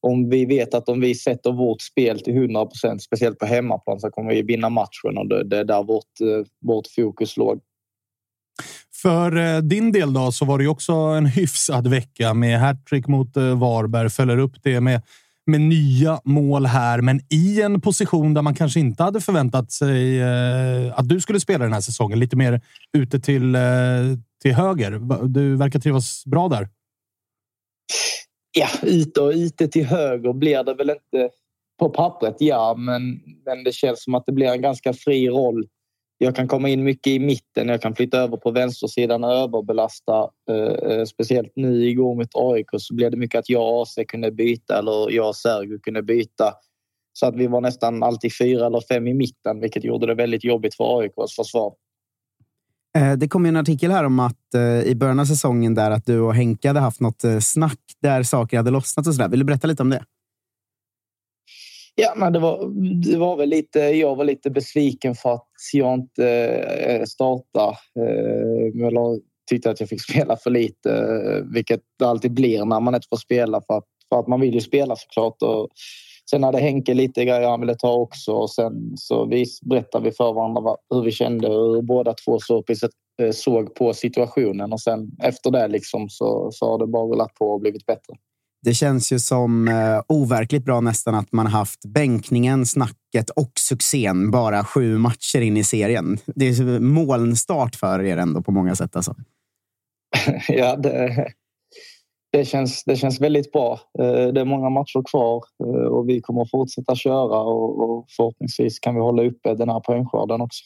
om 0.00 0.30
vi 0.30 0.44
vet 0.44 0.74
att 0.74 0.88
om 0.88 1.00
vi 1.00 1.14
sätter 1.14 1.52
vårt 1.52 1.82
spel 1.82 2.20
till 2.20 2.36
100 2.36 2.66
procent, 2.66 3.02
speciellt 3.02 3.38
på 3.38 3.46
hemmaplan, 3.46 4.00
så 4.00 4.10
kommer 4.10 4.34
vi 4.34 4.42
vinna 4.42 4.68
matchen 4.68 5.18
och 5.18 5.28
det, 5.28 5.58
är 5.58 5.64
där 5.64 5.82
vårt, 5.82 6.20
eh, 6.20 6.46
vårt 6.66 6.86
fokus 6.96 7.36
låg. 7.36 7.60
För 9.02 9.36
eh, 9.36 9.58
din 9.58 9.92
del 9.92 10.12
då 10.12 10.32
så 10.32 10.44
var 10.44 10.58
det 10.58 10.66
också 10.66 10.92
en 10.92 11.26
hyfsad 11.26 11.86
vecka 11.86 12.34
med 12.34 12.60
hattrick 12.60 13.06
mot 13.06 13.36
eh, 13.36 13.58
Varberg. 13.58 14.10
Följer 14.10 14.38
upp 14.38 14.54
det 14.62 14.80
med, 14.80 15.02
med 15.46 15.60
nya 15.60 16.20
mål 16.24 16.66
här, 16.66 17.00
men 17.00 17.20
i 17.30 17.62
en 17.62 17.80
position 17.80 18.34
där 18.34 18.42
man 18.42 18.54
kanske 18.54 18.80
inte 18.80 19.02
hade 19.02 19.20
förväntat 19.20 19.72
sig 19.72 20.22
att 20.92 21.08
du 21.08 21.20
skulle 21.20 21.40
spela 21.40 21.64
den 21.64 21.72
här 21.72 21.80
säsongen. 21.80 22.18
Lite 22.18 22.36
mer 22.36 22.60
ute 22.98 23.20
till, 23.20 23.56
till 24.42 24.54
höger. 24.54 24.90
Du 25.28 25.56
verkar 25.56 25.80
trivas 25.80 26.22
bra 26.26 26.48
där. 26.48 26.68
Ja, 28.52 28.68
yta 28.88 29.22
och 29.22 29.32
ute 29.32 29.68
till 29.68 29.84
höger 29.84 30.32
blir 30.32 30.64
det 30.64 30.74
väl 30.74 30.90
inte 30.90 31.30
på 31.78 31.88
pappret, 31.88 32.36
ja, 32.38 32.74
men, 32.78 33.20
men 33.44 33.64
det 33.64 33.72
känns 33.72 34.04
som 34.04 34.14
att 34.14 34.26
det 34.26 34.32
blir 34.32 34.46
en 34.46 34.62
ganska 34.62 34.92
fri 34.92 35.28
roll 35.28 35.68
jag 36.22 36.36
kan 36.36 36.48
komma 36.48 36.68
in 36.68 36.84
mycket 36.84 37.06
i 37.06 37.18
mitten. 37.18 37.68
Jag 37.68 37.82
kan 37.82 37.94
flytta 37.94 38.18
över 38.18 38.36
på 38.36 38.50
vänstersidan 38.50 39.24
och 39.24 39.32
överbelasta. 39.32 40.30
Eh, 40.50 40.90
eh 40.90 41.04
speciellt 41.04 41.52
nu 41.56 41.88
igår 41.88 42.14
mot 42.14 42.28
AIK 42.34 42.66
så 42.78 42.94
blev 42.94 43.10
det 43.10 43.16
mycket 43.16 43.38
att 43.38 43.48
jag 43.48 43.74
och 43.74 43.82
AC 43.82 43.98
kunde 44.08 44.30
byta 44.30 44.78
eller 44.78 45.10
jag 45.10 45.28
och 45.28 45.36
Sergio 45.36 45.78
kunde 45.78 46.02
byta. 46.02 46.54
Så 47.12 47.26
att 47.26 47.36
vi 47.36 47.46
var 47.46 47.60
nästan 47.60 48.02
alltid 48.02 48.36
fyra 48.38 48.66
eller 48.66 48.80
fem 48.80 49.06
i 49.06 49.14
mitten 49.14 49.60
vilket 49.60 49.84
gjorde 49.84 50.06
det 50.06 50.14
väldigt 50.14 50.44
jobbigt 50.44 50.74
för 50.74 51.00
AIKs 51.00 51.36
försvar. 51.36 51.74
Eh, 52.98 53.12
det 53.12 53.28
kom 53.28 53.46
en 53.46 53.56
artikel 53.56 53.90
här 53.90 54.04
om 54.04 54.20
att 54.20 54.54
eh, 54.54 54.82
i 54.82 54.94
början 54.94 55.20
av 55.20 55.24
säsongen 55.24 55.74
där 55.74 55.90
att 55.90 56.06
du 56.06 56.20
och 56.20 56.34
Henke 56.34 56.68
hade 56.68 56.80
haft 56.80 57.00
något 57.00 57.24
eh, 57.24 57.38
snack 57.38 57.80
där 58.02 58.22
saker 58.22 58.56
hade 58.56 58.70
lossnat 58.70 59.06
och 59.06 59.14
sådär. 59.14 59.28
Vill 59.28 59.38
du 59.38 59.44
berätta 59.44 59.66
lite 59.66 59.82
om 59.82 59.90
det? 59.90 60.04
Ja, 61.94 62.14
men 62.16 62.32
det 62.32 62.38
var, 62.38 62.70
det 63.10 63.18
var 63.18 63.36
väl 63.36 63.48
lite, 63.48 63.78
jag 63.78 64.16
var 64.16 64.24
lite 64.24 64.50
besviken 64.50 65.14
för 65.14 65.34
att 65.34 65.46
jag 65.72 65.94
inte 65.94 66.28
eh, 66.88 67.04
startade. 67.04 67.76
Jag 68.74 69.20
tyckte 69.50 69.70
att 69.70 69.80
jag 69.80 69.88
fick 69.88 70.02
spela 70.02 70.36
för 70.36 70.50
lite, 70.50 71.42
vilket 71.54 71.80
det 71.98 72.06
alltid 72.06 72.34
blir 72.34 72.64
när 72.64 72.80
man 72.80 72.94
inte 72.94 73.06
får 73.10 73.16
spela 73.16 73.60
för 73.66 73.78
att, 73.78 73.84
för 74.08 74.20
att 74.20 74.28
man 74.28 74.40
vill 74.40 74.54
ju 74.54 74.60
spela 74.60 74.96
såklart. 74.96 75.42
Och 75.42 75.68
sen 76.30 76.42
hade 76.42 76.60
Henke 76.60 76.94
lite 76.94 77.24
grejer 77.24 77.48
han 77.48 77.60
ville 77.60 77.74
ta 77.74 77.92
också 77.92 78.32
och 78.32 78.50
sen 78.50 78.92
så 78.96 79.26
vi 79.26 79.44
berättade 79.62 80.04
vi 80.04 80.12
för 80.12 80.32
varandra 80.32 80.76
hur 80.94 81.02
vi 81.02 81.12
kände 81.12 81.48
och 81.48 81.74
hur 81.74 81.82
båda 81.82 82.14
två 82.14 82.38
såg 83.32 83.74
på 83.74 83.94
situationen 83.94 84.72
och 84.72 84.80
sen 84.80 85.10
efter 85.22 85.50
det 85.50 85.68
liksom 85.68 86.08
så, 86.08 86.50
så 86.52 86.70
har 86.70 86.78
det 86.78 86.86
bara 86.86 87.04
rullat 87.04 87.34
på 87.34 87.44
och 87.44 87.60
blivit 87.60 87.86
bättre. 87.86 88.14
Det 88.62 88.74
känns 88.74 89.12
ju 89.12 89.18
som 89.18 89.68
eh, 89.68 90.00
overkligt 90.08 90.64
bra 90.64 90.80
nästan 90.80 91.14
att 91.14 91.32
man 91.32 91.46
haft 91.46 91.84
bänkningen, 91.84 92.66
snacket 92.66 93.30
och 93.30 93.52
succén 93.58 94.30
bara 94.30 94.64
sju 94.64 94.98
matcher 94.98 95.40
in 95.40 95.56
i 95.56 95.64
serien. 95.64 96.18
Det 96.26 96.48
är 96.48 96.80
molnstart 96.80 97.76
för 97.76 98.02
er 98.02 98.16
ändå 98.16 98.42
på 98.42 98.52
många 98.52 98.76
sätt. 98.76 98.96
Alltså. 98.96 99.14
ja, 100.48 100.76
det, 100.76 101.32
det, 102.32 102.44
känns, 102.44 102.84
det 102.84 102.96
känns 102.96 103.20
väldigt 103.20 103.52
bra. 103.52 103.80
Eh, 103.98 104.32
det 104.32 104.40
är 104.40 104.44
många 104.44 104.70
matcher 104.70 105.10
kvar 105.10 105.42
eh, 105.64 105.86
och 105.86 106.08
vi 106.08 106.20
kommer 106.20 106.44
fortsätta 106.50 106.94
köra 106.94 107.40
och, 107.40 108.06
förhoppningsvis 108.16 108.78
kan 108.78 108.94
vi 108.94 109.00
hålla 109.00 109.22
uppe 109.22 109.54
den 109.54 109.68
här 109.68 109.80
poängskörden 109.80 110.40
också. 110.40 110.64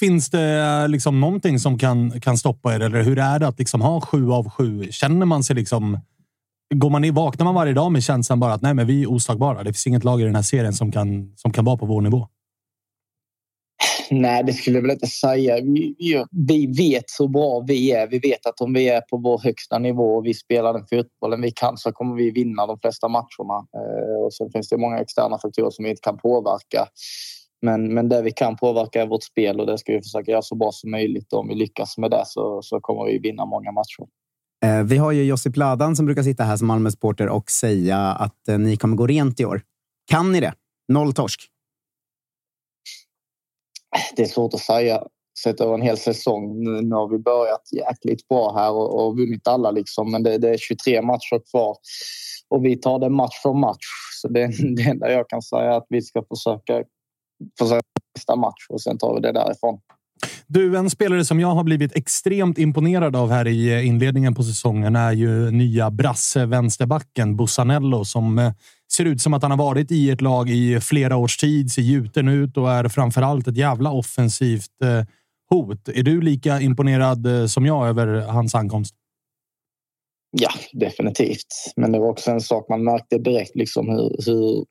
Finns 0.00 0.30
det 0.30 0.60
eh, 0.60 0.88
liksom 0.88 1.20
någonting 1.20 1.58
som 1.58 1.78
kan, 1.78 2.20
kan 2.20 2.38
stoppa 2.38 2.74
er? 2.74 2.80
Eller 2.80 3.02
hur 3.02 3.18
är 3.18 3.38
det 3.38 3.48
att 3.48 3.58
liksom 3.58 3.80
ha 3.80 4.00
sju 4.00 4.30
av 4.30 4.50
sju? 4.50 4.88
Känner 4.90 5.26
man 5.26 5.44
sig 5.44 5.56
liksom 5.56 5.98
Går 6.74 6.90
man 6.90 7.04
i, 7.04 7.10
vaknar 7.10 7.44
man 7.44 7.54
varje 7.54 7.72
dag 7.72 7.92
med 7.92 8.02
känslan 8.02 8.40
bara 8.40 8.52
att 8.52 8.62
nej, 8.62 8.74
men 8.74 8.86
vi 8.86 9.02
är 9.02 9.12
oslagbara. 9.12 9.62
Det 9.62 9.72
finns 9.72 9.86
inget 9.86 10.04
lag 10.04 10.20
i 10.20 10.24
den 10.24 10.34
här 10.34 10.42
serien 10.42 10.72
som 10.72 10.92
kan, 10.92 11.32
som 11.36 11.52
kan 11.52 11.64
vara 11.64 11.76
på 11.76 11.86
vår 11.86 12.00
nivå. 12.00 12.28
Nej, 14.10 14.44
det 14.44 14.52
skulle 14.52 14.76
jag 14.76 14.82
väl 14.82 14.90
inte 14.90 15.06
säga. 15.06 15.56
Vi, 15.56 15.94
vi, 16.30 16.66
vet 16.66 17.04
hur 17.18 17.28
bra 17.28 17.64
vi 17.66 17.92
är. 17.92 18.06
Vi 18.06 18.18
vet 18.18 18.46
att 18.46 18.60
om 18.60 18.72
vi 18.72 18.88
är 18.88 19.00
på 19.00 19.16
vår 19.16 19.38
högsta 19.38 19.78
nivå 19.78 20.16
och 20.16 20.26
vi 20.26 20.34
spelar 20.34 20.72
den 20.72 20.86
fotbollen 20.86 21.40
vi 21.42 21.50
kan 21.50 21.76
så 21.76 21.92
kommer 21.92 22.16
vi 22.16 22.30
vinna 22.30 22.66
de 22.66 22.78
flesta 22.78 23.08
matcherna. 23.08 23.66
Eh, 23.76 24.24
och 24.24 24.34
sen 24.34 24.50
finns 24.50 24.68
det 24.68 24.76
många 24.76 24.98
externa 24.98 25.38
faktorer 25.38 25.70
som 25.70 25.84
vi 25.84 25.90
inte 25.90 26.02
kan 26.02 26.18
påverka. 26.18 26.86
Men, 27.62 27.94
men 27.94 28.08
det 28.08 28.22
vi 28.22 28.32
kan 28.32 28.56
påverka 28.56 29.02
är 29.02 29.06
vårt 29.06 29.24
spel 29.24 29.60
och 29.60 29.66
det 29.66 29.78
ska 29.78 29.92
vi 29.92 30.02
försöka 30.02 30.30
göra 30.30 30.42
så 30.42 30.54
bra 30.54 30.70
som 30.72 30.90
möjligt. 30.90 31.32
Och 31.32 31.40
om 31.40 31.48
vi 31.48 31.54
lyckas 31.54 31.98
med 31.98 32.10
det 32.10 32.22
så, 32.26 32.60
så 32.62 32.80
kommer 32.80 33.04
vi 33.04 33.18
vinna 33.18 33.44
många 33.44 33.72
matcher. 33.72 34.06
Eh, 34.64 34.82
vi 34.84 34.96
har 34.96 35.12
ju 35.12 35.24
Josip 35.24 35.56
Ladan 35.56 35.96
som 35.96 36.06
brukar 36.06 36.22
sitta 36.22 36.44
här 36.44 36.56
som 36.56 36.66
Malmö-supporter 36.66 37.28
och 37.28 37.50
säga 37.50 37.98
att 37.98 38.48
eh, 38.48 38.58
ni 38.58 38.76
kommer 38.76 38.96
gå 38.96 39.06
rent 39.06 39.40
i 39.40 39.44
år. 39.44 39.62
Kan 40.10 40.32
ni 40.32 40.40
det? 40.40 40.52
Noll 40.88 41.12
torsk? 41.12 41.50
Det 44.16 44.22
är 44.22 44.26
svårt 44.26 44.54
att 44.54 44.60
säga 44.60 45.02
sett 45.42 45.60
över 45.60 45.74
en 45.74 45.82
hel 45.82 45.98
säsong. 45.98 46.64
Nu 46.88 46.94
har 46.94 47.08
vi 47.08 47.18
börjat 47.18 47.72
jäkligt 47.72 48.28
bra 48.28 48.54
här 48.56 48.72
och, 48.72 49.06
och 49.06 49.16
vunnit 49.16 49.48
alla 49.48 49.70
liksom. 49.70 50.10
Men 50.10 50.22
det, 50.22 50.38
det, 50.38 50.50
är 50.50 50.58
23 50.58 51.02
matcher 51.02 51.50
kvar 51.50 51.76
och 52.48 52.64
vi 52.64 52.76
tar 52.76 52.98
det 52.98 53.08
match 53.08 53.42
för 53.42 53.52
match. 53.52 53.86
Så 54.22 54.28
det, 54.28 54.46
det 54.76 54.82
enda 54.82 55.12
jag 55.12 55.28
kan 55.28 55.42
säga 55.42 55.62
är 55.62 55.76
att 55.76 55.86
vi 55.88 56.02
ska 56.02 56.22
försöka 56.28 56.84
försöka 57.58 57.86
nästa 58.16 58.36
match 58.36 58.66
och 58.68 58.80
sen 58.80 58.98
tar 58.98 59.14
vi 59.14 59.20
det 59.20 59.32
därifrån. 59.32 59.80
Du, 60.46 60.76
en 60.76 60.90
spelare 60.90 61.24
som 61.24 61.40
jag 61.40 61.48
har 61.48 61.64
blivit 61.64 61.96
extremt 61.96 62.58
imponerad 62.58 63.16
av 63.16 63.30
här 63.30 63.46
i 63.46 63.84
inledningen 63.84 64.34
på 64.34 64.42
säsongen 64.42 64.96
är 64.96 65.12
ju 65.12 65.50
nya 65.50 65.90
brasse 65.90 66.46
vänsterbacken 66.46 67.36
Bussanello 67.36 68.04
som 68.04 68.38
eh, 68.38 68.52
ser 68.96 69.04
ut 69.04 69.20
som 69.20 69.34
att 69.34 69.42
han 69.42 69.50
har 69.50 69.58
varit 69.58 69.92
i 69.92 70.10
ett 70.10 70.20
lag 70.20 70.50
i 70.50 70.80
flera 70.80 71.16
års 71.16 71.36
tid, 71.36 71.72
ser 71.72 71.82
gjuten 71.82 72.28
ut 72.28 72.56
och 72.56 72.70
är 72.70 72.88
framför 72.88 73.22
allt 73.22 73.48
ett 73.48 73.56
jävla 73.56 73.92
offensivt 73.92 74.82
eh, 74.82 75.04
hot. 75.50 75.88
Är 75.88 76.02
du 76.02 76.20
lika 76.20 76.60
imponerad 76.60 77.26
eh, 77.26 77.46
som 77.46 77.66
jag 77.66 77.88
över 77.88 78.06
hans 78.20 78.54
ankomst? 78.54 78.94
Ja, 80.30 80.50
definitivt. 80.72 81.72
Men 81.76 81.92
det 81.92 81.98
var 81.98 82.08
också 82.08 82.30
en 82.30 82.40
sak 82.40 82.68
man 82.68 82.84
märkte 82.84 83.18
direkt 83.18 83.56
liksom 83.56 83.88
hur, 83.88 84.16
hur, 84.26 84.64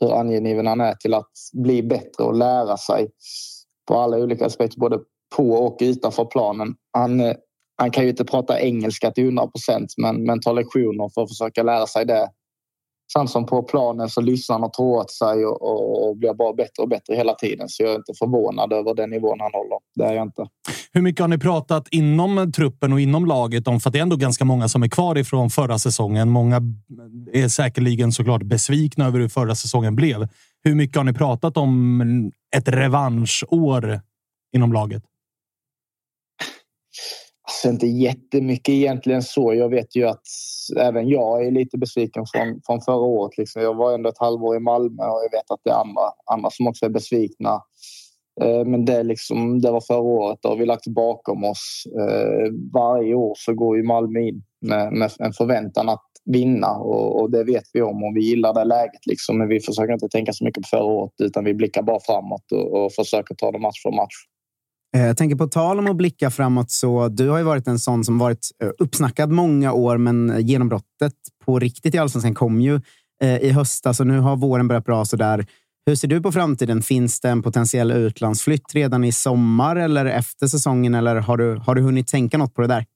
hur 0.00 0.20
angelägen 0.20 0.66
han 0.66 0.80
är 0.80 0.94
till 0.94 1.14
att 1.14 1.32
bli 1.52 1.82
bättre 1.82 2.24
och 2.24 2.36
lära 2.36 2.76
sig 2.76 3.08
på 3.88 3.98
alla 3.98 4.16
olika 4.16 4.46
aspekter, 4.46 4.78
både 4.78 4.98
på 5.36 5.50
och 5.50 5.78
utanför 5.80 6.24
planen. 6.24 6.74
Han, 6.92 7.20
eh, 7.20 7.34
han 7.76 7.90
kan 7.90 8.04
ju 8.04 8.10
inte 8.10 8.24
prata 8.24 8.60
engelska 8.60 9.10
till 9.10 9.24
100 9.24 9.46
procent, 9.46 9.94
men, 9.96 10.24
men 10.24 10.40
tar 10.40 10.54
lektioner 10.54 11.10
för 11.14 11.22
att 11.22 11.30
försöka 11.30 11.62
lära 11.62 11.86
sig 11.86 12.06
det. 12.06 12.28
Sen 13.12 13.28
som 13.28 13.46
på 13.46 13.62
planen 13.62 14.08
så 14.08 14.20
lyssnar 14.20 14.54
han 14.54 14.64
och 14.64 14.72
tar 14.72 14.84
åt 14.84 15.10
sig 15.10 15.46
och, 15.46 15.62
och, 15.62 16.08
och, 16.08 16.16
blir 16.16 16.34
bara 16.34 16.52
bättre 16.52 16.82
och 16.82 16.88
bättre 16.88 17.14
hela 17.14 17.34
tiden. 17.34 17.68
Så 17.68 17.82
jag 17.82 17.92
är 17.92 17.96
inte 17.96 18.12
förvånad 18.18 18.72
över 18.72 18.94
den 18.94 19.10
nivån 19.10 19.40
han 19.40 19.50
håller. 19.52 19.78
Det 19.94 20.04
är 20.04 20.12
jag 20.12 20.22
inte. 20.22 20.46
Hur 20.92 21.02
mycket 21.02 21.20
har 21.20 21.28
ni 21.28 21.38
pratat 21.38 21.88
inom 21.90 22.52
truppen 22.52 22.92
och 22.92 23.00
inom 23.00 23.26
laget 23.26 23.68
om? 23.68 23.80
För 23.80 23.90
det 23.90 23.98
är 23.98 24.02
ändå 24.02 24.16
ganska 24.16 24.44
många 24.44 24.68
som 24.68 24.82
är 24.82 24.88
kvar 24.88 25.18
ifrån 25.18 25.50
förra 25.50 25.78
säsongen. 25.78 26.30
Många 26.30 26.60
är 27.32 27.48
säkerligen 27.48 28.12
såklart 28.12 28.42
besvikna 28.42 29.06
över 29.06 29.18
hur 29.18 29.28
förra 29.28 29.54
säsongen 29.54 29.96
blev. 29.96 30.28
Hur 30.64 30.74
mycket 30.74 30.96
har 30.96 31.04
ni 31.04 31.12
pratat 31.12 31.56
om 31.56 32.02
ett 32.56 32.68
revanschår 32.68 34.00
inom 34.54 34.72
laget? 34.72 35.02
Alltså 37.52 37.68
inte 37.68 37.86
jättemycket 37.86 38.68
egentligen 38.68 39.22
så. 39.22 39.54
Jag 39.54 39.68
vet 39.68 39.96
ju 39.96 40.08
att 40.08 40.22
även 40.80 41.08
jag 41.08 41.46
är 41.46 41.50
lite 41.50 41.78
besviken 41.78 42.24
från, 42.32 42.60
från 42.66 42.80
förra 42.80 42.96
året. 42.96 43.38
Liksom. 43.38 43.62
Jag 43.62 43.74
var 43.74 43.94
ändå 43.94 44.08
ett 44.08 44.18
halvår 44.18 44.56
i 44.56 44.60
Malmö 44.60 45.02
och 45.02 45.20
jag 45.24 45.38
vet 45.38 45.50
att 45.50 45.60
det 45.64 45.70
är 45.70 45.74
andra, 45.74 46.02
andra 46.26 46.50
som 46.50 46.66
också 46.66 46.86
är 46.86 46.90
besvikna. 46.90 47.60
Eh, 48.40 48.64
men 48.64 48.84
det, 48.84 49.02
liksom, 49.02 49.60
det 49.60 49.70
var 49.70 49.80
förra 49.80 50.00
året 50.00 50.44
och 50.44 50.60
vi 50.60 50.66
lagt 50.66 50.86
bakom 50.86 51.44
oss. 51.44 51.84
Eh, 52.00 52.52
varje 52.72 53.14
år 53.14 53.34
så 53.36 53.54
går 53.54 53.76
ju 53.76 53.82
Malmö 53.82 54.20
in 54.20 54.42
med, 54.60 54.92
med 54.92 55.10
en 55.18 55.32
förväntan 55.32 55.88
att 55.88 56.06
vinna 56.24 56.70
och, 56.70 57.20
och, 57.20 57.30
det 57.30 57.44
vet 57.44 57.64
vi 57.72 57.82
om 57.82 58.04
och 58.04 58.16
vi 58.16 58.20
gillar 58.20 58.54
det 58.54 58.64
läget. 58.64 59.06
Liksom. 59.06 59.38
Men 59.38 59.48
vi 59.48 59.60
försöker 59.60 59.92
inte 59.92 60.08
tänka 60.08 60.32
så 60.32 60.44
mycket 60.44 60.62
på 60.62 60.68
förra 60.68 60.84
året 60.84 61.12
utan 61.22 61.44
vi 61.44 61.54
blickar 61.54 61.82
bara 61.82 62.00
framåt 62.00 62.52
och, 62.52 62.84
och 62.84 62.92
försöker 62.92 63.34
ta 63.34 63.52
det 63.52 63.58
match 63.58 63.82
för 63.82 63.90
match. 63.90 64.31
Eh, 64.96 65.06
jag 65.06 65.16
tänker 65.16 65.36
på 65.36 65.46
tal 65.46 65.78
om 65.78 65.86
att 65.86 65.96
blicka 65.96 66.30
framåt, 66.30 66.70
så 66.70 67.08
du 67.08 67.28
har 67.28 67.38
ju 67.38 67.44
varit 67.44 67.68
en 67.68 67.78
sån 67.78 68.04
som 68.04 68.18
varit 68.18 68.50
eh, 68.62 68.70
uppsnackad 68.78 69.30
många 69.30 69.72
år, 69.72 69.98
men 69.98 70.46
genombrottet 70.46 71.14
på 71.44 71.58
riktigt 71.58 71.94
i 71.94 71.98
Allsvenskan 71.98 72.34
kom 72.34 72.60
ju 72.60 72.80
eh, 73.22 73.36
i 73.36 73.50
höstas 73.50 74.00
och 74.00 74.06
nu 74.06 74.18
har 74.18 74.36
våren 74.36 74.68
börjat 74.68 74.84
bra. 74.84 75.04
Så 75.04 75.16
där. 75.16 75.46
Hur 75.86 75.94
ser 75.94 76.08
du 76.08 76.22
på 76.22 76.32
framtiden? 76.32 76.82
Finns 76.82 77.20
det 77.20 77.28
en 77.28 77.42
potentiell 77.42 77.92
utlandsflytt 77.92 78.74
redan 78.74 79.04
i 79.04 79.12
sommar 79.12 79.76
eller 79.76 80.06
efter 80.06 80.46
säsongen? 80.46 80.94
Eller 80.94 81.16
har 81.16 81.36
du, 81.36 81.56
har 81.56 81.74
du 81.74 81.82
hunnit 81.82 82.08
tänka 82.08 82.38
något 82.38 82.54
på 82.54 82.62
det 82.62 82.68
där? 82.68 82.86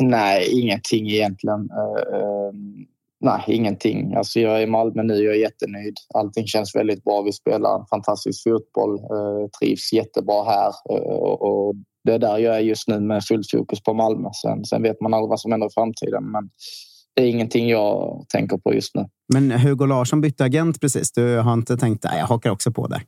Nej, 0.00 0.60
ingenting 0.60 1.10
egentligen. 1.10 1.60
Ehm, 1.60 2.86
Nej, 3.26 3.42
ingenting. 3.46 4.14
Alltså 4.14 4.40
jag 4.40 4.58
är 4.58 4.62
i 4.62 4.66
Malmö 4.66 5.02
nu. 5.02 5.14
Jag 5.14 5.34
är 5.34 5.40
jättenöjd. 5.40 5.94
Allting 6.14 6.46
känns 6.46 6.76
väldigt 6.76 7.04
bra. 7.04 7.22
Vi 7.22 7.32
spelar 7.32 7.78
en 7.78 7.86
fantastisk 7.86 8.44
fotboll. 8.44 8.94
eh, 8.98 9.48
trivs 9.60 9.92
jättebra 9.92 10.44
här. 10.44 10.72
Uh, 10.92 11.32
och 11.48 11.74
det 12.04 12.12
är 12.12 12.18
där 12.18 12.38
jag 12.38 12.56
är 12.56 12.60
just 12.60 12.88
nu 12.88 13.00
med 13.00 13.24
fullt 13.24 13.50
fokus 13.50 13.82
på 13.82 13.94
Malmö. 13.94 14.28
Sen, 14.42 14.64
sen 14.64 14.82
vet 14.82 15.00
man 15.00 15.14
aldrig 15.14 15.28
vad 15.28 15.40
som 15.40 15.52
händer 15.52 15.66
i 15.66 15.70
framtiden. 15.74 16.24
Men 16.30 16.50
det 17.14 17.22
är 17.22 17.26
ingenting 17.26 17.68
jag 17.68 18.24
tänker 18.28 18.56
på 18.56 18.74
just 18.74 18.94
nu. 18.94 19.04
Men 19.32 19.50
Hugo 19.50 19.86
Larsson 19.86 20.20
bytte 20.20 20.44
agent 20.44 20.80
precis. 20.80 21.12
Du 21.12 21.38
har 21.38 21.52
inte 21.52 21.76
tänkt 21.76 22.04
att 22.04 22.18
jag 22.18 22.26
hakar 22.26 22.50
också 22.50 22.72
på 22.72 22.86
där? 22.86 23.02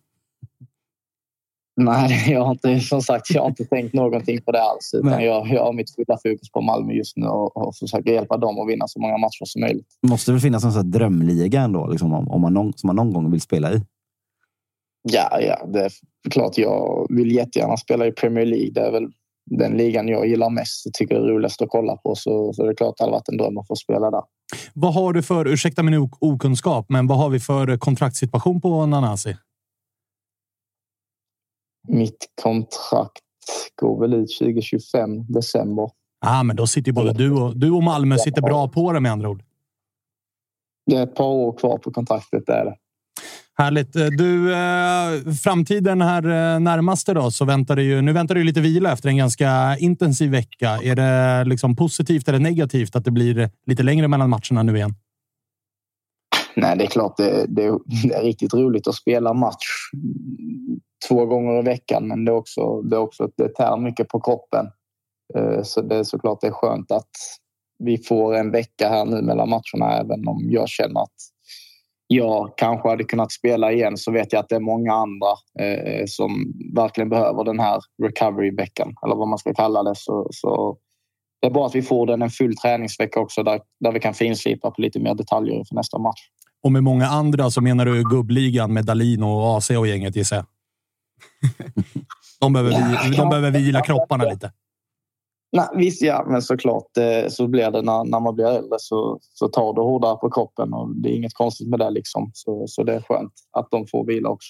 Nej, 1.79 2.25
jag 2.33 2.45
har 2.45 2.51
inte, 2.51 2.81
som 2.81 3.03
sagt, 3.03 3.31
jag 3.31 3.43
har 3.43 3.49
inte 3.49 3.65
tänkt 3.65 3.95
någonting 3.95 4.41
på 4.43 4.53
det 4.53 4.63
alls. 4.63 4.95
Utan 4.95 5.25
jag, 5.25 5.49
jag 5.49 5.65
har 5.65 5.73
mitt 5.73 5.95
fulla 5.95 6.19
fokus 6.23 6.51
på 6.51 6.61
Malmö 6.61 6.93
just 6.93 7.17
nu 7.17 7.27
och, 7.27 7.57
och 7.57 7.77
försöker 7.77 8.13
hjälpa 8.13 8.37
dem 8.37 8.59
att 8.59 8.69
vinna 8.69 8.89
så 8.89 9.01
många 9.01 9.19
matcher 9.19 9.45
som 9.45 9.61
möjligt. 9.61 9.87
Måste 10.03 10.33
det 10.33 10.41
finnas 10.41 10.65
en 10.65 10.73
sån 10.73 10.91
drömliga 10.91 11.61
ändå, 11.61 11.87
liksom, 11.87 12.13
om, 12.13 12.29
om 12.29 12.41
man 12.41 12.55
någon, 12.55 12.73
som 12.77 12.87
man 12.87 12.97
någon 12.97 13.13
gång 13.13 13.31
vill 13.31 13.41
spela 13.41 13.73
i? 13.73 13.83
Ja, 15.03 15.41
ja, 15.41 15.67
det 15.67 15.81
är 15.81 15.91
klart. 16.31 16.59
Jag 16.59 17.07
vill 17.11 17.33
jättegärna 17.33 17.77
spela 17.77 18.07
i 18.07 18.13
Premier 18.13 18.47
League. 18.47 18.71
Det 18.71 18.81
är 18.81 18.93
väl 18.93 19.07
den 19.51 19.73
ligan 19.73 20.09
jag 20.09 20.27
gillar 20.27 20.51
mest 20.51 20.87
och 20.87 20.93
tycker 20.93 21.15
är 21.15 21.21
roligast 21.21 21.63
att 21.63 21.69
kolla 21.69 21.97
på. 21.97 22.15
Så, 22.15 22.53
så 22.53 22.65
det 22.65 22.71
är 22.71 22.75
klart 22.75 22.91
att 22.91 22.97
det 22.97 23.05
hade 23.05 23.13
varit 23.13 23.29
en 23.29 23.37
dröm 23.37 23.59
att 23.59 23.67
få 23.67 23.77
spela 23.77 24.11
där. 24.11 24.23
Vad 24.75 24.95
har 24.95 25.13
du 25.13 25.23
för, 25.23 25.49
ursäkta 25.49 25.83
min 25.83 26.09
okunskap, 26.21 26.87
men 26.89 27.07
vad 27.07 27.19
har 27.19 27.29
vi 27.29 27.41
för 27.41 27.79
kontraktssituation 27.79 28.61
på 28.61 28.87
Nanasi? 28.87 29.37
Mitt 31.89 32.27
kontrakt 32.43 33.23
går 33.81 34.01
väl 34.01 34.15
ut 34.15 34.39
2025, 34.39 35.33
december. 35.33 35.91
Ja, 36.21 36.43
men 36.43 36.57
då 36.57 36.67
sitter 36.67 36.89
ju 36.89 36.93
både 36.93 37.13
du 37.13 37.33
och, 37.33 37.57
du 37.57 37.71
och 37.71 37.83
Malmö 37.83 38.19
sitter 38.19 38.43
bra 38.43 38.69
på 38.69 38.93
det 38.93 39.01
med 39.01 39.13
andra 39.13 39.29
ord. 39.29 39.43
Det 40.87 40.97
är 40.97 41.03
ett 41.03 41.15
par 41.15 41.25
år 41.25 41.53
kvar 41.53 41.79
på 41.79 41.91
kontraktet. 41.91 42.43
Det 42.47 42.53
är 42.53 42.65
det. 42.65 42.77
Härligt. 43.59 43.93
Du, 43.93 44.53
eh, 44.53 45.35
framtiden 45.35 46.03
här 46.03 46.25
eh, 46.25 46.61
närmaste 46.61 47.15
då, 47.15 47.31
så 47.31 47.45
väntar 47.45 47.77
det 47.77 47.83
ju. 47.83 48.03
Nu 48.03 48.13
väntar 48.13 48.35
det 48.35 48.39
ju 48.39 48.45
lite 48.45 48.61
vila 48.61 48.93
efter 48.93 49.09
en 49.09 49.17
ganska 49.17 49.77
intensiv 49.79 50.31
vecka. 50.31 50.79
Är 50.83 50.97
det 50.97 51.45
liksom 51.45 51.77
positivt 51.77 52.29
eller 52.29 52.39
negativt 52.39 52.97
att 52.97 53.05
det 53.05 53.11
blir 53.11 53.51
lite 53.67 53.83
längre 53.83 54.09
mellan 54.09 54.31
matcherna 54.31 54.63
nu 54.63 54.77
igen? 54.77 54.95
Nej, 56.57 56.79
det 56.79 56.85
är 56.85 56.89
klart 56.89 57.17
det, 57.17 57.47
det, 57.49 57.79
det 57.87 58.15
är 58.15 58.23
riktigt 58.23 58.55
roligt 58.55 58.89
att 58.89 58.95
spela 58.95 59.35
match 59.35 59.67
två 61.09 61.27
gånger 61.27 61.59
i 61.59 61.63
veckan, 61.63 62.09
men 62.09 62.25
det 62.25 62.33
är 62.33 62.37
också, 62.37 62.83
det 62.83 62.97
är 62.97 63.01
också 63.01 63.29
det 63.37 63.55
tär 63.55 63.77
mycket 63.77 64.09
på 64.09 64.21
kroppen. 64.21 64.67
Eh, 65.35 65.63
så 65.63 65.81
det 65.81 65.97
är 65.97 66.05
såklart 66.05 66.41
det 66.41 66.47
är 66.47 66.53
skönt 66.53 66.93
att 66.93 67.11
vi 67.79 67.99
får 67.99 68.35
en 68.35 68.51
vecka 68.51 68.89
här 68.89 69.05
nu 69.05 69.23
mellan 69.23 69.49
matcherna, 69.49 69.99
även 69.99 70.29
om 70.29 70.47
jag 70.51 70.69
känner 70.69 71.01
att 71.01 71.15
jag 72.07 72.53
kanske 72.57 72.89
hade 72.89 73.05
kunnat 73.05 73.33
spela 73.33 73.73
igen 73.73 73.97
så 73.97 74.13
vet 74.13 74.33
jag 74.33 74.41
att 74.41 74.49
det 74.49 74.57
är 74.57 74.61
många 74.61 74.93
andra 74.93 75.29
eh, 75.61 76.05
som 76.07 76.53
verkligen 76.75 77.09
behöver 77.09 77.45
den 77.45 77.61
här 77.61 77.81
recovery-veckan 78.03 78.95
eller 79.05 79.15
vad 79.15 79.29
man 79.29 79.39
ska 79.39 79.55
kalla 79.55 79.83
det. 79.83 79.95
Så, 79.95 80.29
så 80.31 80.77
det 81.41 81.47
är 81.47 81.51
bra 81.51 81.67
att 81.67 81.75
vi 81.75 81.83
får 81.83 82.07
den 82.07 82.23
en 82.23 82.31
full 82.31 82.57
träningsvecka 82.57 83.21
också 83.21 83.43
där, 83.43 83.61
där 83.81 83.93
vi 83.93 84.01
kan 84.01 84.15
finslipa 84.15 84.71
på 84.71 84.83
lite 84.83 85.01
mer 85.01 85.15
detaljer 85.15 85.65
för 85.69 85.75
nästa 85.75 85.99
match. 85.99 86.21
Och 86.63 86.73
med 86.73 86.83
många 86.83 87.07
andra 87.07 87.51
så 87.51 87.61
menar 87.61 87.85
du 87.85 88.03
gubbligan 88.03 88.73
med 88.73 88.85
Dalin 88.85 89.23
och 89.23 89.57
AC 89.57 89.71
och 89.71 89.87
gänget 89.87 90.17
gissar 90.17 90.37
jag? 90.37 90.47
De 92.41 92.53
behöver, 92.53 92.71
vi, 92.71 93.17
de 93.17 93.29
behöver 93.29 93.51
vila 93.51 93.81
kropparna 93.81 94.25
lite. 94.25 94.53
Nej, 95.53 95.67
visst, 95.75 96.03
ja, 96.03 96.27
men 96.29 96.43
såklart 96.43 96.97
eh, 96.97 97.29
så 97.29 97.47
blir 97.47 97.71
det 97.71 97.83
när, 97.83 98.05
när 98.05 98.21
man 98.21 98.35
blir 98.35 98.47
äldre 98.47 98.77
så, 98.79 99.19
så 99.21 99.49
tar 99.49 99.75
det 99.75 99.81
hårdare 99.81 100.17
på 100.17 100.31
kroppen 100.31 100.73
och 100.73 100.97
det 100.97 101.09
är 101.09 101.17
inget 101.17 101.35
konstigt 101.35 101.69
med 101.69 101.79
det. 101.79 101.91
Liksom. 101.91 102.31
Så, 102.35 102.65
så 102.67 102.83
det 102.83 102.95
är 102.95 103.01
skönt 103.01 103.33
att 103.53 103.69
de 103.71 103.87
får 103.87 104.07
vila 104.07 104.29
också. 104.29 104.49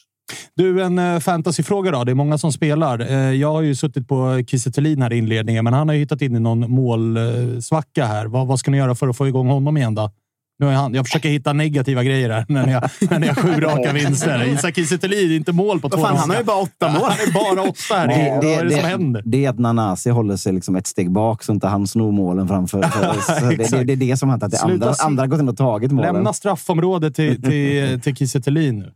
Du, 0.54 0.82
en 0.82 0.98
uh, 0.98 1.18
fantasyfråga 1.18 1.90
då. 1.90 2.04
Det 2.04 2.12
är 2.12 2.14
många 2.14 2.38
som 2.38 2.52
spelar. 2.52 3.00
Uh, 3.00 3.34
jag 3.34 3.52
har 3.52 3.62
ju 3.62 3.74
suttit 3.74 4.08
på 4.08 4.42
Kiese 4.46 4.70
här 4.76 5.12
i 5.12 5.18
inledningen, 5.18 5.64
men 5.64 5.72
han 5.72 5.88
har 5.88 5.96
hittat 5.96 6.22
in 6.22 6.36
i 6.36 6.40
någon 6.40 6.70
målsvacka 6.70 8.04
här. 8.04 8.26
Vad, 8.26 8.46
vad 8.46 8.58
ska 8.58 8.70
ni 8.70 8.78
göra 8.78 8.94
för 8.94 9.08
att 9.08 9.16
få 9.16 9.28
igång 9.28 9.48
honom 9.48 9.76
igen 9.76 9.94
då? 9.94 10.10
Nu 10.60 10.68
är 10.68 10.72
han, 10.72 10.94
jag 10.94 11.06
försöker 11.06 11.28
hitta 11.28 11.52
negativa 11.52 12.04
grejer 12.04 12.30
här 12.30 12.46
när 12.48 12.66
ni 12.66 12.72
har, 12.72 13.18
när 13.18 13.34
sju 13.34 13.60
raka 13.60 13.92
vinster. 13.92 14.44
Isak 14.44 14.74
Kiese 14.74 14.98
inte 15.36 15.52
mål 15.52 15.80
på 15.80 15.88
två 15.88 15.98
fan, 15.98 16.16
Han 16.16 16.30
har 16.30 16.36
ju 16.36 16.44
bara 16.44 16.56
åtta 16.56 16.88
mål. 16.88 17.02
Han 17.02 17.12
är 17.12 17.32
bara 17.32 17.62
åtta 17.62 17.94
här. 17.94 18.08
Det, 18.08 18.14
det, 18.14 18.30
vad 18.30 18.44
är 18.44 18.64
det, 18.64 18.68
det 18.68 18.80
som 18.80 18.90
händer? 18.90 19.22
Det 19.24 19.44
är 19.44 19.50
att 19.50 19.58
Nanasi 19.58 20.10
håller 20.10 20.36
sig 20.36 20.52
liksom 20.52 20.76
ett 20.76 20.86
steg 20.86 21.10
bak 21.10 21.42
så 21.42 21.52
inte 21.52 21.66
han 21.66 21.86
snor 21.86 22.12
målen 22.12 22.48
framför. 22.48 22.80
det, 23.56 23.56
det, 23.56 23.84
det, 23.84 23.92
är 23.92 23.96
det 23.96 24.16
som 24.16 24.30
hänt. 24.30 24.42
Att 24.42 24.50
det 24.50 24.60
andra, 24.60 24.94
andra 25.04 25.22
har 25.22 25.28
gått 25.28 25.40
in 25.40 25.48
och 25.48 25.56
tagit 25.56 25.92
målen. 25.92 26.14
Lämna 26.14 26.32
straffområdet 26.32 27.14
till, 27.14 27.42
till, 27.42 28.00
till 28.00 28.16
Kiese 28.16 28.50
nu. 28.50 28.92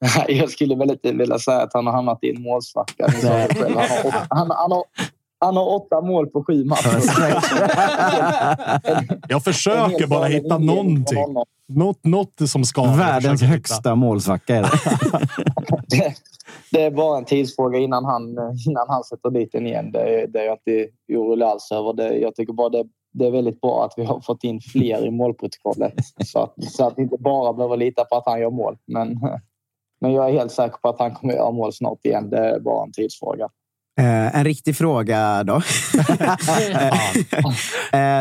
Jag 0.28 0.50
skulle 0.50 0.74
väl 0.74 0.90
inte 0.90 1.12
vilja 1.12 1.38
säga 1.38 1.62
att 1.62 1.72
han 1.72 1.86
har 1.86 1.92
hamnat 1.92 2.18
i 2.22 2.30
en 2.30 2.42
målsvacka. 2.42 3.06
Han 4.30 4.50
han, 4.50 4.50
han, 4.50 4.82
han 5.40 5.56
har 5.56 5.74
åtta 5.74 6.00
mål 6.00 6.26
på 6.26 6.44
sju 6.44 6.64
matcher. 6.64 7.00
jag 9.28 9.44
försöker 9.44 10.06
bara 10.06 10.24
hitta 10.24 10.58
någonting. 10.58 11.34
Något, 11.66 12.04
något 12.04 12.40
som 12.46 12.64
ska. 12.64 12.82
Världens 12.82 13.42
högsta 13.42 13.94
målsvacka 13.94 14.56
är 14.56 14.62
det. 14.62 14.70
det. 15.88 16.14
det. 16.70 16.82
är 16.82 16.90
bara 16.90 17.18
en 17.18 17.24
tidsfråga 17.24 17.78
innan 17.78 18.04
han, 18.04 18.22
innan 18.68 18.88
han 18.88 19.04
sätter 19.04 19.30
dit 19.30 19.52
den 19.52 19.66
igen. 19.66 19.92
Det, 19.92 20.26
det 20.26 20.38
är 20.40 20.44
jag 20.44 20.58
inte 20.66 20.92
orolig 21.08 21.46
alls 21.46 21.72
över. 21.72 21.92
Det, 21.92 22.18
jag 22.18 22.34
tycker 22.34 22.52
bara 22.52 22.68
det, 22.68 22.84
det 23.12 23.26
är 23.26 23.30
väldigt 23.30 23.60
bra 23.60 23.84
att 23.84 23.92
vi 23.96 24.04
har 24.04 24.20
fått 24.20 24.44
in 24.44 24.60
fler 24.60 25.06
i 25.06 25.10
målprotokollet. 25.10 25.94
Så 26.24 26.38
att, 26.38 26.54
så 26.64 26.86
att 26.86 26.94
vi 26.96 27.02
inte 27.02 27.16
bara 27.18 27.52
behöver 27.52 27.76
lita 27.76 28.04
på 28.04 28.16
att 28.16 28.26
han 28.26 28.40
gör 28.40 28.50
mål. 28.50 28.78
Men, 28.86 29.20
men 30.00 30.12
jag 30.12 30.28
är 30.28 30.32
helt 30.32 30.52
säker 30.52 30.76
på 30.76 30.88
att 30.88 30.98
han 30.98 31.14
kommer 31.14 31.34
göra 31.34 31.50
mål 31.50 31.72
snart 31.72 32.04
igen. 32.04 32.30
Det 32.30 32.38
är 32.38 32.60
bara 32.60 32.84
en 32.84 32.92
tidsfråga. 32.92 33.48
Eh, 34.00 34.36
en 34.36 34.44
riktig 34.44 34.76
fråga 34.76 35.44
då. 35.44 35.54
eh, 35.54 35.62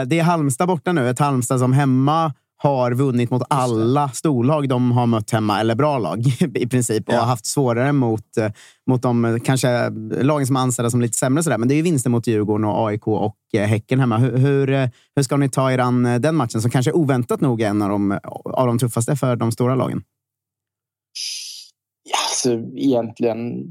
det 0.06 0.20
är 0.20 0.24
Halmstad 0.24 0.68
borta 0.68 0.92
nu. 0.92 1.10
Ett 1.10 1.20
Halmstad 1.20 1.60
som 1.60 1.74
hemma 1.74 2.34
har 2.58 2.92
vunnit 2.92 3.32
mot 3.32 3.42
alla 3.50 4.10
storlag 4.10 4.70
de 4.70 4.92
har 4.92 5.06
mött 5.06 5.32
hemma, 5.32 5.60
eller 5.60 5.76
bra 5.76 5.98
lag 5.98 6.20
i 6.56 6.68
princip, 6.68 7.08
och 7.08 7.13
ja. 7.13 7.20
har 7.20 7.28
haft 7.28 7.46
svårare 7.46 7.92
mot, 7.92 8.38
eh, 8.38 8.52
mot 8.88 9.02
de 9.02 9.39
kanske 9.44 9.89
lagen 10.22 10.48
som 10.48 10.56
ansedda 10.56 10.89
som 10.89 11.02
lite 11.02 11.18
sämre. 11.18 11.44
Sådär. 11.44 11.58
Men 11.58 11.68
det 11.68 11.74
är 11.74 11.76
ju 11.78 11.82
vinster 11.82 12.10
mot 12.10 12.28
Djurgården, 12.28 12.65
och 12.65 12.88
AIK 12.88 13.08
och 13.08 13.36
Häcken 13.54 14.00
hemma. 14.00 14.18
Hur, 14.18 14.38
hur, 14.38 14.89
hur 15.15 15.24
ska 15.24 15.38
ni 15.38 15.50
ta 15.50 15.72
er 15.72 15.78
an 15.78 16.04
den 16.04 16.36
matchen 16.36 16.62
som 16.62 16.72
kanske 16.72 16.92
oväntat 16.92 17.42
nog 17.42 17.62
är 17.62 17.68
en 17.68 17.82
av 17.82 17.89
de, 17.89 18.20
av 18.44 18.68
de 18.68 18.80
tuffaste 18.80 19.15
för 19.15 19.36
de 19.36 19.52
stora 19.52 19.76
lagen? 19.76 20.04
Ja, 22.04 22.18
alltså, 22.30 22.78
egentligen 22.78 23.63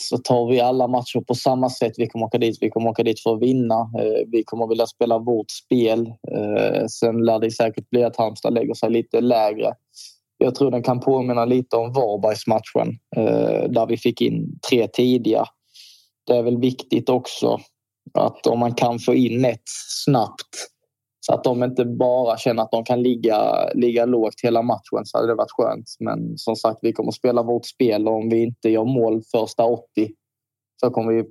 så 0.00 0.18
tar 0.18 0.50
vi 0.50 0.60
alla 0.60 0.88
matcher 0.88 1.20
på 1.20 1.34
samma 1.34 1.70
sätt. 1.70 1.92
Vi 1.96 2.06
kommer 2.06 2.26
åka 2.26 2.38
dit, 2.38 2.58
vi 2.60 2.70
kommer 2.70 2.90
åka 2.90 3.02
dit 3.02 3.20
för 3.20 3.34
att 3.34 3.42
vinna. 3.42 3.80
Eh, 3.80 4.26
vi 4.26 4.44
kommer 4.44 4.66
vilja 4.66 4.86
spela 4.86 5.18
vårt 5.18 5.50
spel. 5.50 6.06
Eh, 6.06 6.86
sen 6.86 7.24
lär 7.24 7.38
det 7.38 7.50
säkert 7.50 7.90
bli 7.90 8.04
att 8.04 8.16
Halmstad 8.16 8.54
lägger 8.54 8.74
sig 8.74 8.90
lite 8.90 9.20
lägre. 9.20 9.74
Jag 10.38 10.54
tror 10.54 10.70
den 10.70 10.82
kan 10.82 11.00
påminna 11.00 11.44
lite 11.44 11.76
om 11.76 11.92
Varbergsmatchen 11.92 12.88
eh, 13.16 13.70
där 13.70 13.86
vi 13.86 13.96
fick 13.96 14.20
in 14.20 14.58
tre 14.70 14.88
tidiga. 14.88 15.44
Det 16.26 16.36
är 16.36 16.42
väl 16.42 16.58
viktigt 16.58 17.08
också 17.08 17.60
att 18.14 18.46
om 18.46 18.58
man 18.58 18.74
kan 18.74 18.98
få 18.98 19.14
in 19.14 19.44
ett 19.44 19.68
snabbt 20.04 20.71
så 21.26 21.34
att 21.34 21.44
de 21.44 21.62
inte 21.62 21.84
bara 21.84 22.36
känner 22.36 22.62
att 22.62 22.70
de 22.70 22.84
kan 22.84 23.02
ligga, 23.02 23.68
ligga 23.74 24.04
lågt 24.04 24.34
hela 24.42 24.62
matchen 24.62 25.04
så 25.04 25.18
hade 25.18 25.28
det 25.28 25.34
varit 25.34 25.50
skönt. 25.50 25.86
Men 26.00 26.38
som 26.38 26.56
sagt, 26.56 26.78
vi 26.82 26.92
kommer 26.92 27.10
spela 27.10 27.42
vårt 27.42 27.66
spel 27.66 28.08
och 28.08 28.14
om 28.14 28.28
vi 28.28 28.42
inte 28.42 28.68
gör 28.68 28.84
mål 28.84 29.22
första 29.32 29.64
80 29.64 29.84
så 30.80 30.90
kommer 30.90 31.12
vi 31.12 31.24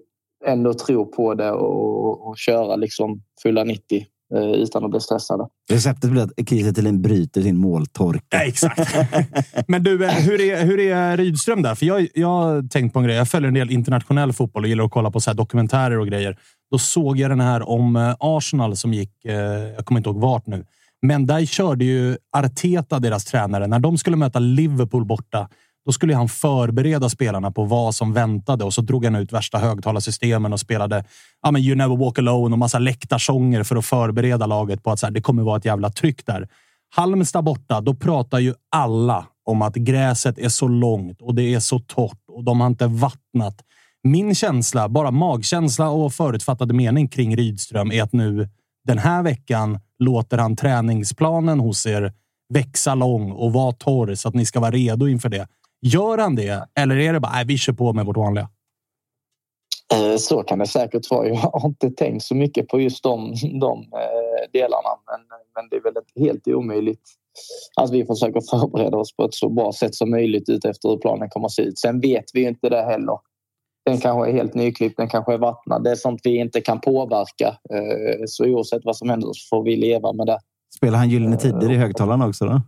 ändå 0.45 0.73
tro 0.73 1.05
på 1.05 1.33
det 1.33 1.51
och, 1.51 2.27
och 2.27 2.37
köra 2.37 2.75
liksom 2.75 3.21
fulla 3.43 3.63
90 3.63 4.05
eh, 4.35 4.51
utan 4.51 4.85
att 4.85 4.91
bli 4.91 4.99
stressade. 4.99 5.47
Receptet 5.69 6.11
blir 6.11 6.21
att 6.21 6.49
Kiese 6.49 6.73
Thelin 6.73 7.01
bryter 7.01 7.41
sin 7.41 7.57
måltorka. 7.57 8.23
Ja, 8.29 8.43
exakt. 8.43 8.95
Men 9.67 9.83
du, 9.83 10.05
eh, 10.05 10.11
hur 10.11 10.41
är, 10.41 10.65
hur 10.65 10.79
är 10.79 11.17
Rydström 11.17 11.61
där? 11.61 11.75
För 11.75 11.85
jag, 11.85 12.07
jag 12.13 12.27
har 12.27 12.69
tänkt 12.69 12.93
på 12.93 12.99
en 12.99 13.05
grej. 13.05 13.15
Jag 13.15 13.27
följer 13.27 13.47
en 13.47 13.53
del 13.53 13.71
internationell 13.71 14.33
fotboll 14.33 14.63
och 14.63 14.69
gillar 14.69 14.83
att 14.83 14.91
kolla 14.91 15.11
på 15.11 15.19
så 15.19 15.33
dokumentärer 15.33 15.99
och 15.99 16.07
grejer. 16.07 16.37
Då 16.71 16.77
såg 16.77 17.17
jag 17.17 17.31
den 17.31 17.39
här 17.39 17.69
om 17.69 17.95
eh, 17.95 18.15
Arsenal 18.19 18.75
som 18.75 18.93
gick, 18.93 19.25
eh, 19.25 19.35
jag 19.75 19.85
kommer 19.85 19.99
inte 19.99 20.09
ihåg 20.09 20.21
vart 20.21 20.47
nu, 20.47 20.65
men 21.01 21.25
där 21.25 21.45
körde 21.45 21.85
ju 21.85 22.17
Arteta, 22.37 22.99
deras 22.99 23.25
tränare, 23.25 23.67
när 23.67 23.79
de 23.79 23.97
skulle 23.97 24.17
möta 24.17 24.39
Liverpool 24.39 25.05
borta. 25.05 25.49
Då 25.85 25.91
skulle 25.91 26.15
han 26.15 26.29
förbereda 26.29 27.09
spelarna 27.09 27.51
på 27.51 27.63
vad 27.63 27.95
som 27.95 28.13
väntade 28.13 28.63
och 28.63 28.73
så 28.73 28.81
drog 28.81 29.05
han 29.05 29.15
ut 29.15 29.33
värsta 29.33 29.57
högtalarsystemen 29.57 30.53
och 30.53 30.59
spelade 30.59 31.03
ja, 31.41 31.51
men 31.51 31.61
You 31.61 31.75
never 31.75 31.95
walk 31.95 32.19
alone 32.19 32.53
och 32.53 32.59
massa 32.59 32.79
läktarsånger 32.79 33.63
för 33.63 33.75
att 33.75 33.85
förbereda 33.85 34.45
laget 34.45 34.83
på 34.83 34.91
att 34.91 34.99
så 34.99 35.05
här, 35.05 35.13
det 35.13 35.21
kommer 35.21 35.43
vara 35.43 35.57
ett 35.57 35.65
jävla 35.65 35.89
tryck 35.89 36.25
där. 36.25 36.47
Halmstad 36.95 37.43
borta, 37.43 37.81
då 37.81 37.93
pratar 37.93 38.39
ju 38.39 38.53
alla 38.71 39.25
om 39.45 39.61
att 39.61 39.75
gräset 39.75 40.37
är 40.37 40.49
så 40.49 40.67
långt 40.67 41.21
och 41.21 41.35
det 41.35 41.53
är 41.53 41.59
så 41.59 41.79
torrt 41.79 42.21
och 42.27 42.43
de 42.43 42.59
har 42.59 42.67
inte 42.67 42.87
vattnat. 42.87 43.61
Min 44.03 44.35
känsla, 44.35 44.89
bara 44.89 45.11
magkänsla 45.11 45.89
och 45.89 46.13
förutfattade 46.13 46.73
mening 46.73 47.07
kring 47.07 47.35
Rydström 47.35 47.91
är 47.91 48.03
att 48.03 48.13
nu 48.13 48.49
den 48.87 48.97
här 48.97 49.23
veckan 49.23 49.79
låter 49.99 50.37
han 50.37 50.55
träningsplanen 50.55 51.59
hos 51.59 51.85
er 51.85 52.13
växa 52.53 52.95
lång 52.95 53.31
och 53.31 53.53
vara 53.53 53.71
torr 53.71 54.15
så 54.15 54.27
att 54.29 54.35
ni 54.35 54.45
ska 54.45 54.59
vara 54.59 54.71
redo 54.71 55.07
inför 55.07 55.29
det. 55.29 55.47
Gör 55.81 56.17
han 56.17 56.35
det 56.35 56.67
eller 56.75 56.95
är 56.95 57.13
det 57.13 57.19
bara 57.19 57.31
nej, 57.31 57.45
vi 57.45 57.57
kör 57.57 57.73
på 57.73 57.93
med 57.93 58.05
vårt 58.05 58.17
vanliga? 58.17 58.49
Eh, 59.93 60.17
så 60.17 60.43
kan 60.43 60.59
det 60.59 60.67
säkert 60.67 61.11
vara. 61.11 61.27
Jag 61.27 61.35
har 61.35 61.67
inte 61.67 61.91
tänkt 61.91 62.23
så 62.23 62.35
mycket 62.35 62.67
på 62.67 62.79
just 62.79 63.03
de, 63.03 63.33
de 63.61 63.79
eh, 63.79 64.51
delarna. 64.53 64.89
Men, 65.07 65.19
men 65.55 65.69
det 65.69 65.75
är 65.75 65.81
väl 65.81 66.25
helt 66.25 66.47
omöjligt 66.47 67.01
att 67.75 67.91
vi 67.91 68.05
försöker 68.05 68.41
förbereda 68.41 68.97
oss 68.97 69.15
på 69.15 69.23
ett 69.23 69.33
så 69.33 69.49
bra 69.49 69.73
sätt 69.73 69.95
som 69.95 70.11
möjligt 70.11 70.49
utefter 70.49 70.89
hur 70.89 70.97
planen 70.97 71.29
kommer 71.29 71.45
att 71.45 71.51
se 71.51 71.61
ut. 71.61 71.79
Sen 71.79 71.99
vet 71.99 72.25
vi 72.33 72.43
inte 72.43 72.69
det 72.69 72.83
heller. 72.83 73.17
Den 73.85 73.97
kanske 73.97 74.29
är 74.29 74.33
helt 74.33 74.53
nyklippt, 74.53 74.97
den 74.97 75.09
kanske 75.09 75.33
är 75.33 75.37
vattnad. 75.37 75.83
Det 75.83 75.91
är 75.91 75.95
sånt 75.95 76.21
vi 76.23 76.37
inte 76.37 76.61
kan 76.61 76.81
påverka. 76.81 77.47
Eh, 77.47 78.23
så 78.27 78.45
oavsett 78.45 78.81
vad 78.85 78.95
som 78.97 79.09
händer 79.09 79.27
så 79.33 79.47
får 79.49 79.63
vi 79.63 79.75
leva 79.75 80.13
med 80.13 80.27
det. 80.27 80.39
Spelar 80.75 80.97
han 80.97 81.09
Gyllene 81.09 81.37
Tider 81.37 81.71
i 81.71 81.75
högtalarna 81.75 82.27
också? 82.27 82.45
Då? 82.45 82.61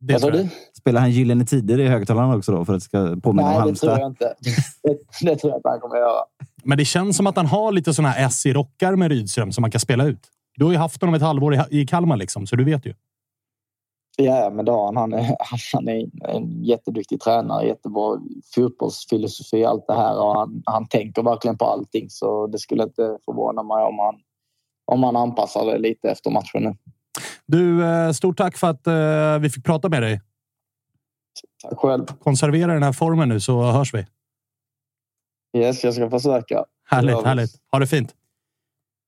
Det 0.00 0.22
vad 0.22 0.32
du? 0.32 0.48
Spelar 0.78 1.00
han 1.00 1.10
Gyllene 1.10 1.44
Tider 1.44 1.80
i 1.80 1.88
högtalarna 1.88 2.36
också 2.36 2.52
då 2.52 2.64
för 2.64 2.72
att 2.72 2.76
det 2.76 2.84
ska 2.84 3.16
påminna 3.22 3.48
Nej, 3.48 3.56
om 3.56 3.62
Halmstad? 3.62 3.98
Nej, 3.98 4.10
det 4.10 4.14
tror 4.16 4.28
jag 4.28 4.34
inte. 4.34 4.34
Det, 4.82 5.30
det, 5.30 5.36
tror 5.36 5.50
jag 5.50 5.58
inte 5.58 5.68
han 5.68 5.80
kommer 5.80 5.96
göra. 5.96 6.24
Men 6.64 6.78
det 6.78 6.84
känns 6.84 7.16
som 7.16 7.26
att 7.26 7.36
han 7.36 7.46
har 7.46 7.72
lite 7.72 7.94
såna 7.94 8.08
här 8.08 8.26
S 8.26 8.46
i 8.46 8.52
rockar 8.52 8.96
med 8.96 9.10
Rydström 9.10 9.52
som 9.52 9.62
man 9.62 9.70
kan 9.70 9.80
spela 9.80 10.04
ut. 10.04 10.20
Du 10.56 10.64
har 10.64 10.72
ju 10.72 10.78
haft 10.78 11.00
honom 11.00 11.14
ett 11.14 11.22
halvår 11.22 11.64
i 11.70 11.86
Kalmar, 11.86 12.16
liksom, 12.16 12.46
så 12.46 12.56
du 12.56 12.64
vet 12.64 12.86
ju. 12.86 12.94
Ja, 14.16 14.50
men 14.50 14.64
det 14.64 14.72
har 14.72 14.84
han. 14.84 14.96
Han 14.96 15.12
är, 15.12 15.36
han 15.72 15.88
är 15.88 16.06
en 16.28 16.64
jätteduktig 16.64 17.20
tränare, 17.20 17.66
jättebra 17.66 18.20
fotbollsfilosofi, 18.54 19.64
allt 19.64 19.86
det 19.86 19.94
här. 19.94 20.20
Och 20.20 20.34
han, 20.34 20.62
han 20.66 20.88
tänker 20.88 21.22
verkligen 21.22 21.58
på 21.58 21.64
allting, 21.64 22.10
så 22.10 22.46
det 22.46 22.58
skulle 22.58 22.82
inte 22.82 23.18
förvåna 23.24 23.62
mig 23.62 23.84
om 23.84 23.98
han, 23.98 24.14
om 24.84 25.02
han 25.02 25.16
anpassar 25.16 25.66
det 25.66 25.78
lite 25.78 26.10
efter 26.10 26.30
matchen 26.30 26.62
nu. 26.62 26.76
Du, 27.46 27.84
eh, 27.84 28.12
stort 28.12 28.36
tack 28.36 28.56
för 28.56 28.66
att 28.70 28.86
eh, 28.86 29.38
vi 29.40 29.50
fick 29.50 29.64
prata 29.64 29.88
med 29.88 30.02
dig. 30.02 30.20
Tack 31.62 31.78
själv. 31.78 32.06
Konservera 32.06 32.72
den 32.72 32.82
här 32.82 32.92
formen 32.92 33.28
nu 33.28 33.40
så 33.40 33.62
hörs 33.62 33.94
vi. 33.94 34.06
Yes, 35.56 35.84
jag 35.84 35.94
ska 35.94 36.10
försöka. 36.10 36.64
Härligt, 36.90 37.24
härligt. 37.24 37.50
Ha 37.72 37.78
det 37.78 37.86
fint. 37.86 38.14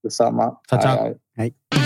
Detsamma. 0.03 0.57
Ciao, 0.69 0.81
ciao. 0.81 0.97
Hej, 0.97 1.19
hej. 1.37 1.55
Hej. 1.71 1.86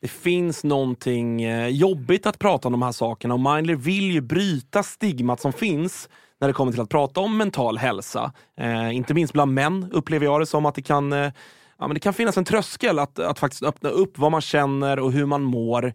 det 0.00 0.08
finns 0.08 0.64
någonting 0.64 1.42
eh, 1.42 1.68
jobbigt 1.68 2.26
att 2.26 2.38
prata 2.38 2.68
om 2.68 2.72
de 2.72 2.82
här 2.82 2.92
sakerna 2.92 3.34
och 3.34 3.40
Mindler 3.40 3.74
vill 3.74 4.10
ju 4.10 4.20
bryta 4.20 4.82
stigmat 4.82 5.40
som 5.40 5.52
finns 5.52 6.08
när 6.40 6.48
det 6.48 6.54
kommer 6.54 6.72
till 6.72 6.80
att 6.80 6.88
prata 6.88 7.20
om 7.20 7.36
mental 7.36 7.78
hälsa. 7.78 8.32
Eh, 8.60 8.96
inte 8.96 9.14
minst 9.14 9.32
bland 9.32 9.54
män 9.54 9.90
upplever 9.92 10.26
jag 10.26 10.40
det 10.40 10.46
som 10.46 10.66
att 10.66 10.74
det 10.74 10.82
kan, 10.82 11.12
eh, 11.12 11.32
ja, 11.78 11.86
men 11.86 11.94
det 11.94 12.00
kan 12.00 12.14
finnas 12.14 12.36
en 12.36 12.44
tröskel 12.44 12.98
att, 12.98 13.18
att 13.18 13.38
faktiskt 13.38 13.62
öppna 13.62 13.88
upp 13.88 14.18
vad 14.18 14.32
man 14.32 14.40
känner 14.40 14.98
och 14.98 15.12
hur 15.12 15.26
man 15.26 15.42
mår. 15.42 15.94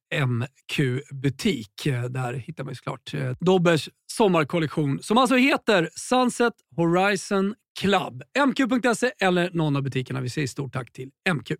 MQ-butik. 0.15 1.85
Eh, 1.85 2.03
där 2.03 2.33
hittar 2.33 2.63
man 2.63 2.75
såklart 2.75 3.13
eh, 3.13 3.31
Dobbers 3.39 3.89
sommarkollektion 4.11 4.99
som 5.01 5.17
alltså 5.17 5.35
heter 5.35 5.89
Sunset 5.95 6.53
Horizon 6.75 7.55
Club. 7.79 8.23
MQ.se 8.47 9.11
eller 9.19 9.49
någon 9.53 9.75
av 9.75 9.83
butikerna. 9.83 10.21
Vi 10.21 10.29
säger 10.29 10.47
stort 10.47 10.73
tack 10.73 10.93
till 10.93 11.09
MQ. 11.33 11.51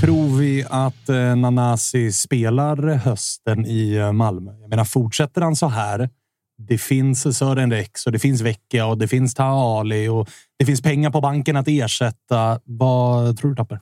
Tror 0.00 0.38
vi 0.38 0.64
att 0.70 1.08
eh, 1.08 1.36
Nanasi 1.36 2.12
spelar 2.12 2.94
hösten 2.94 3.66
i 3.66 3.94
eh, 3.94 4.12
Malmö? 4.12 4.52
Jag 4.60 4.70
menar, 4.70 4.84
fortsätter 4.84 5.40
han 5.40 5.56
så 5.56 5.68
här? 5.68 6.10
Det 6.68 6.78
finns 6.78 7.38
Sören 7.38 7.70
Rex 7.70 8.06
och 8.06 8.12
det 8.12 8.18
finns 8.18 8.40
Vecchia 8.40 8.86
och 8.86 8.98
det 8.98 9.08
finns 9.08 9.34
Taha 9.34 9.80
Ali 9.80 10.08
och 10.08 10.28
det 10.58 10.64
finns 10.64 10.82
pengar 10.82 11.10
på 11.10 11.20
banken 11.20 11.56
att 11.56 11.68
ersätta. 11.68 12.60
Vad 12.64 13.38
tror 13.38 13.50
du, 13.50 13.56
Tapper? 13.56 13.80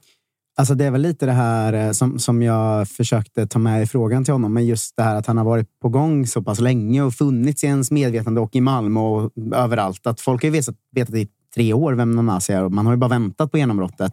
Alltså 0.63 0.75
det 0.75 0.85
är 0.85 0.91
väl 0.91 1.01
lite 1.01 1.27
det 1.27 1.33
här 1.33 1.73
eh, 1.73 1.93
som, 1.93 2.19
som 2.19 2.43
jag 2.43 2.89
försökte 2.89 3.47
ta 3.47 3.59
med 3.59 3.83
i 3.83 3.87
frågan 3.87 4.25
till 4.25 4.35
honom. 4.35 4.55
Men 4.55 4.67
just 4.67 4.97
det 4.97 5.03
här 5.03 5.17
att 5.17 5.27
han 5.27 5.37
har 5.37 5.45
varit 5.45 5.81
på 5.81 5.89
gång 5.89 6.27
så 6.27 6.43
pass 6.43 6.61
länge 6.61 7.03
och 7.03 7.15
funnits 7.15 7.65
i 7.65 7.67
ens 7.67 7.91
medvetande 7.91 8.41
och 8.41 8.57
i 8.57 8.61
Malmö 8.61 9.01
och 9.01 9.33
överallt. 9.55 10.07
Att 10.07 10.21
folk 10.21 10.43
har 10.43 10.47
ju 10.47 10.53
vetat, 10.53 10.75
vetat 10.93 11.15
i 11.15 11.29
tre 11.55 11.73
år 11.73 11.93
vem 11.93 12.11
Nanasi 12.11 12.53
är 12.53 12.65
och 12.65 12.73
man 12.73 12.87
har 12.87 12.93
ju 12.93 12.97
bara 12.97 13.09
väntat 13.09 13.51
på 13.51 13.59
genombrottet. 13.59 14.13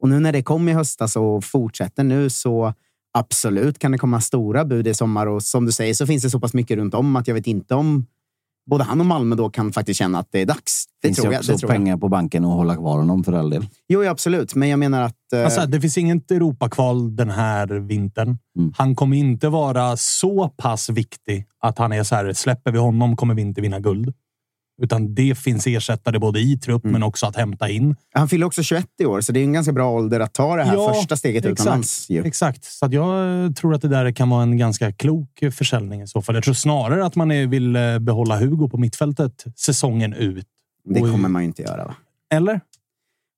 Och 0.00 0.08
nu 0.08 0.20
när 0.20 0.32
det 0.32 0.42
kom 0.42 0.68
i 0.68 0.72
höstas 0.72 1.16
och 1.16 1.44
fortsätter 1.44 2.04
nu 2.04 2.30
så 2.30 2.74
absolut 3.12 3.78
kan 3.78 3.92
det 3.92 3.98
komma 3.98 4.20
stora 4.20 4.64
bud 4.64 4.86
i 4.86 4.94
sommar. 4.94 5.26
Och 5.26 5.42
som 5.42 5.66
du 5.66 5.72
säger 5.72 5.94
så 5.94 6.06
finns 6.06 6.22
det 6.22 6.30
så 6.30 6.40
pass 6.40 6.54
mycket 6.54 6.76
runt 6.76 6.94
om 6.94 7.16
att 7.16 7.28
jag 7.28 7.34
vet 7.34 7.46
inte 7.46 7.74
om 7.74 8.06
både 8.70 8.84
han 8.84 9.00
och 9.00 9.06
Malmö 9.06 9.36
då 9.36 9.50
kan 9.50 9.72
faktiskt 9.72 9.98
känna 9.98 10.18
att 10.18 10.28
det 10.32 10.40
är 10.40 10.46
dags. 10.46 10.84
Det 11.02 11.08
finns 11.08 11.18
tror 11.18 11.28
ju 11.28 11.32
jag. 11.32 11.40
också 11.40 11.52
Det 11.52 11.58
tror 11.58 11.70
jag. 11.72 11.76
pengar 11.78 11.96
på 11.96 12.08
banken 12.08 12.44
att 12.44 12.50
hålla 12.50 12.76
kvar 12.76 12.98
honom 12.98 13.24
för 13.24 13.32
all 13.32 13.50
del. 13.50 13.66
Jo, 13.88 14.02
ja, 14.02 14.10
absolut. 14.10 14.54
Men 14.54 14.68
jag 14.68 14.78
menar 14.78 15.02
att... 15.02 15.32
eh, 15.34 15.44
Alltså, 15.44 15.66
det 15.66 15.80
finns 15.80 15.98
inget 15.98 16.30
Europakval 16.30 17.16
den 17.16 17.30
här 17.30 17.66
vintern. 17.66 18.38
Mm. 18.58 18.72
Han 18.76 18.94
kommer 18.94 19.16
inte 19.16 19.48
vara 19.48 19.96
så 19.96 20.48
pass 20.48 20.90
viktig 20.90 21.46
att 21.60 21.78
han 21.78 21.92
är 21.92 22.02
så 22.02 22.14
här. 22.14 22.32
Släpper 22.32 22.72
vi 22.72 22.78
honom 22.78 23.16
kommer 23.16 23.34
vi 23.34 23.42
inte 23.42 23.60
vinna 23.60 23.80
guld. 23.80 24.14
Utan 24.82 25.14
det 25.14 25.38
finns 25.38 25.66
ersättare 25.66 26.18
både 26.18 26.40
i 26.40 26.58
trupp 26.58 26.84
Mm. 26.84 26.92
men 26.92 27.02
också 27.02 27.26
att 27.26 27.36
hämta 27.36 27.68
in. 27.68 27.96
Han 28.14 28.28
fyller 28.28 28.46
också 28.46 28.62
21 28.62 28.86
i 29.00 29.04
år, 29.04 29.20
så 29.20 29.32
det 29.32 29.40
är 29.40 29.44
en 29.44 29.52
ganska 29.52 29.72
bra 29.72 29.90
ålder 29.90 30.20
att 30.20 30.34
ta 30.34 30.56
det 30.56 30.62
här 30.64 30.74
Ja, 30.74 30.94
första 30.94 31.16
steget 31.16 31.44
exakt. 31.44 31.60
utomlands. 31.60 32.10
Ju. 32.10 32.24
Exakt, 32.24 32.64
så 32.64 32.88
jag 32.90 33.56
tror 33.56 33.74
att 33.74 33.82
det 33.82 33.88
där 33.88 34.12
kan 34.12 34.30
vara 34.30 34.42
en 34.42 34.56
ganska 34.56 34.92
klok 34.92 35.42
försäljning 35.52 36.02
i 36.02 36.06
så 36.06 36.22
fall. 36.22 36.34
Jag 36.34 36.44
tror 36.44 36.54
snarare 36.54 37.06
att 37.06 37.16
man 37.16 37.28
vill 37.50 37.76
eh, 37.76 37.98
behålla 37.98 38.38
Hugo 38.38 38.68
på 38.68 38.78
mittfältet 38.78 39.44
säsongen 39.56 40.12
ut. 40.14 40.46
Det 40.84 41.00
kommer 41.00 41.28
man 41.28 41.42
ju 41.42 41.46
inte 41.46 41.62
göra. 41.62 41.84
Va? 41.84 41.94
Eller? 42.34 42.60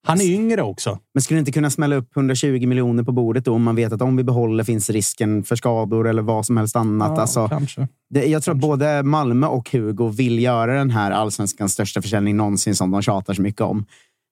Han 0.06 0.20
är 0.20 0.24
yngre 0.24 0.62
också. 0.62 0.98
Men 1.14 1.22
skulle 1.22 1.40
inte 1.40 1.52
kunna 1.52 1.70
smälla 1.70 1.96
upp 1.96 2.16
120 2.16 2.66
miljoner 2.66 3.02
på 3.02 3.12
bordet 3.12 3.44
då 3.44 3.54
om 3.54 3.62
man 3.62 3.76
vet 3.76 3.92
att 3.92 4.02
om 4.02 4.16
vi 4.16 4.24
behåller 4.24 4.64
finns 4.64 4.90
risken 4.90 5.44
för 5.44 5.56
skador 5.56 6.08
eller 6.08 6.22
vad 6.22 6.46
som 6.46 6.56
helst 6.56 6.76
annat? 6.76 7.12
Ja, 7.14 7.20
alltså, 7.20 7.48
kanske. 7.48 7.88
det, 8.10 8.24
jag 8.24 8.42
tror 8.42 8.54
att 8.54 8.60
både 8.60 9.02
Malmö 9.02 9.46
och 9.46 9.70
Hugo 9.70 10.08
vill 10.08 10.38
göra 10.38 10.74
den 10.74 10.90
här 10.90 11.10
allsvenskans 11.10 11.72
största 11.72 12.02
försäljning 12.02 12.36
någonsin 12.36 12.74
som 12.74 12.90
de 12.90 13.02
tjatar 13.02 13.34
så 13.34 13.42
mycket 13.42 13.60
om. 13.60 13.84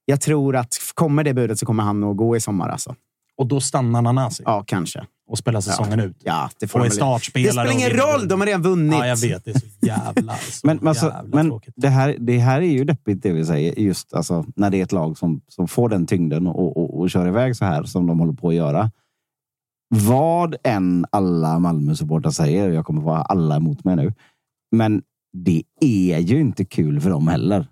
Jag 0.04 0.20
tror 0.20 0.56
att 0.56 0.74
kommer 0.94 1.24
det 1.24 1.34
budet 1.34 1.58
så 1.58 1.66
kommer 1.66 1.82
han 1.82 2.00
nog 2.00 2.16
gå 2.16 2.36
i 2.36 2.40
sommar. 2.40 2.68
Alltså. 2.68 2.94
Och 3.38 3.46
då 3.46 3.60
stannar 3.60 4.02
Nanasi 4.02 4.42
Ja, 4.46 4.64
kanske. 4.66 5.06
och 5.28 5.38
spelar 5.38 5.60
säsongen 5.60 6.00
ut. 6.00 6.16
Ja, 6.24 6.50
det 6.60 6.68
får 6.68 6.78
Och 6.78 6.84
de 6.84 6.90
är 6.90 6.94
startspelare. 6.94 7.66
Det 7.66 7.72
spelar 7.72 7.72
ingen 7.72 7.90
roll, 7.90 8.28
de 8.28 8.40
har 8.40 8.46
redan 8.46 8.62
vunnit. 8.62 8.98
Ja, 8.98 9.06
jag 9.06 9.16
vet. 9.16 9.44
Det 9.44 9.50
är 9.50 9.58
så 9.58 9.66
jävla, 9.86 10.36
så 10.50 10.66
Men, 10.66 10.88
alltså, 10.88 11.06
jävla 11.06 11.36
men 11.36 11.48
tråkigt. 11.48 11.74
det, 11.76 11.88
här, 11.88 12.16
det 12.18 12.38
här 12.38 12.60
är 12.60 12.72
ju 12.72 12.84
deppigt 12.84 13.22
det 13.22 13.32
vi 13.32 13.44
säger. 13.46 13.78
Just 13.80 14.14
alltså, 14.14 14.44
när 14.56 14.70
det 14.70 14.76
är 14.80 14.82
ett 14.82 14.92
lag 14.92 15.18
som, 15.18 15.40
som 15.48 15.68
får 15.68 15.88
den 15.88 16.06
tyngden 16.06 16.46
och, 16.46 16.76
och, 16.76 17.00
och 17.00 17.10
kör 17.10 17.28
iväg 17.28 17.56
så 17.56 17.64
här 17.64 17.82
som 17.84 18.06
de 18.06 18.20
håller 18.20 18.32
på 18.32 18.48
att 18.48 18.54
göra. 18.54 18.90
Vad 19.94 20.56
än 20.64 21.06
alla 21.10 21.58
Malmö-supportrar 21.58 22.30
säger, 22.30 22.70
jag 22.70 22.84
kommer 22.86 23.02
vara 23.02 23.22
alla 23.22 23.56
emot 23.56 23.84
mig 23.84 23.96
nu, 23.96 24.12
men 24.76 25.02
det 25.32 25.62
är 25.80 26.18
ju 26.18 26.40
inte 26.40 26.64
kul 26.64 27.00
för 27.00 27.10
dem 27.10 27.28
heller. 27.28 27.66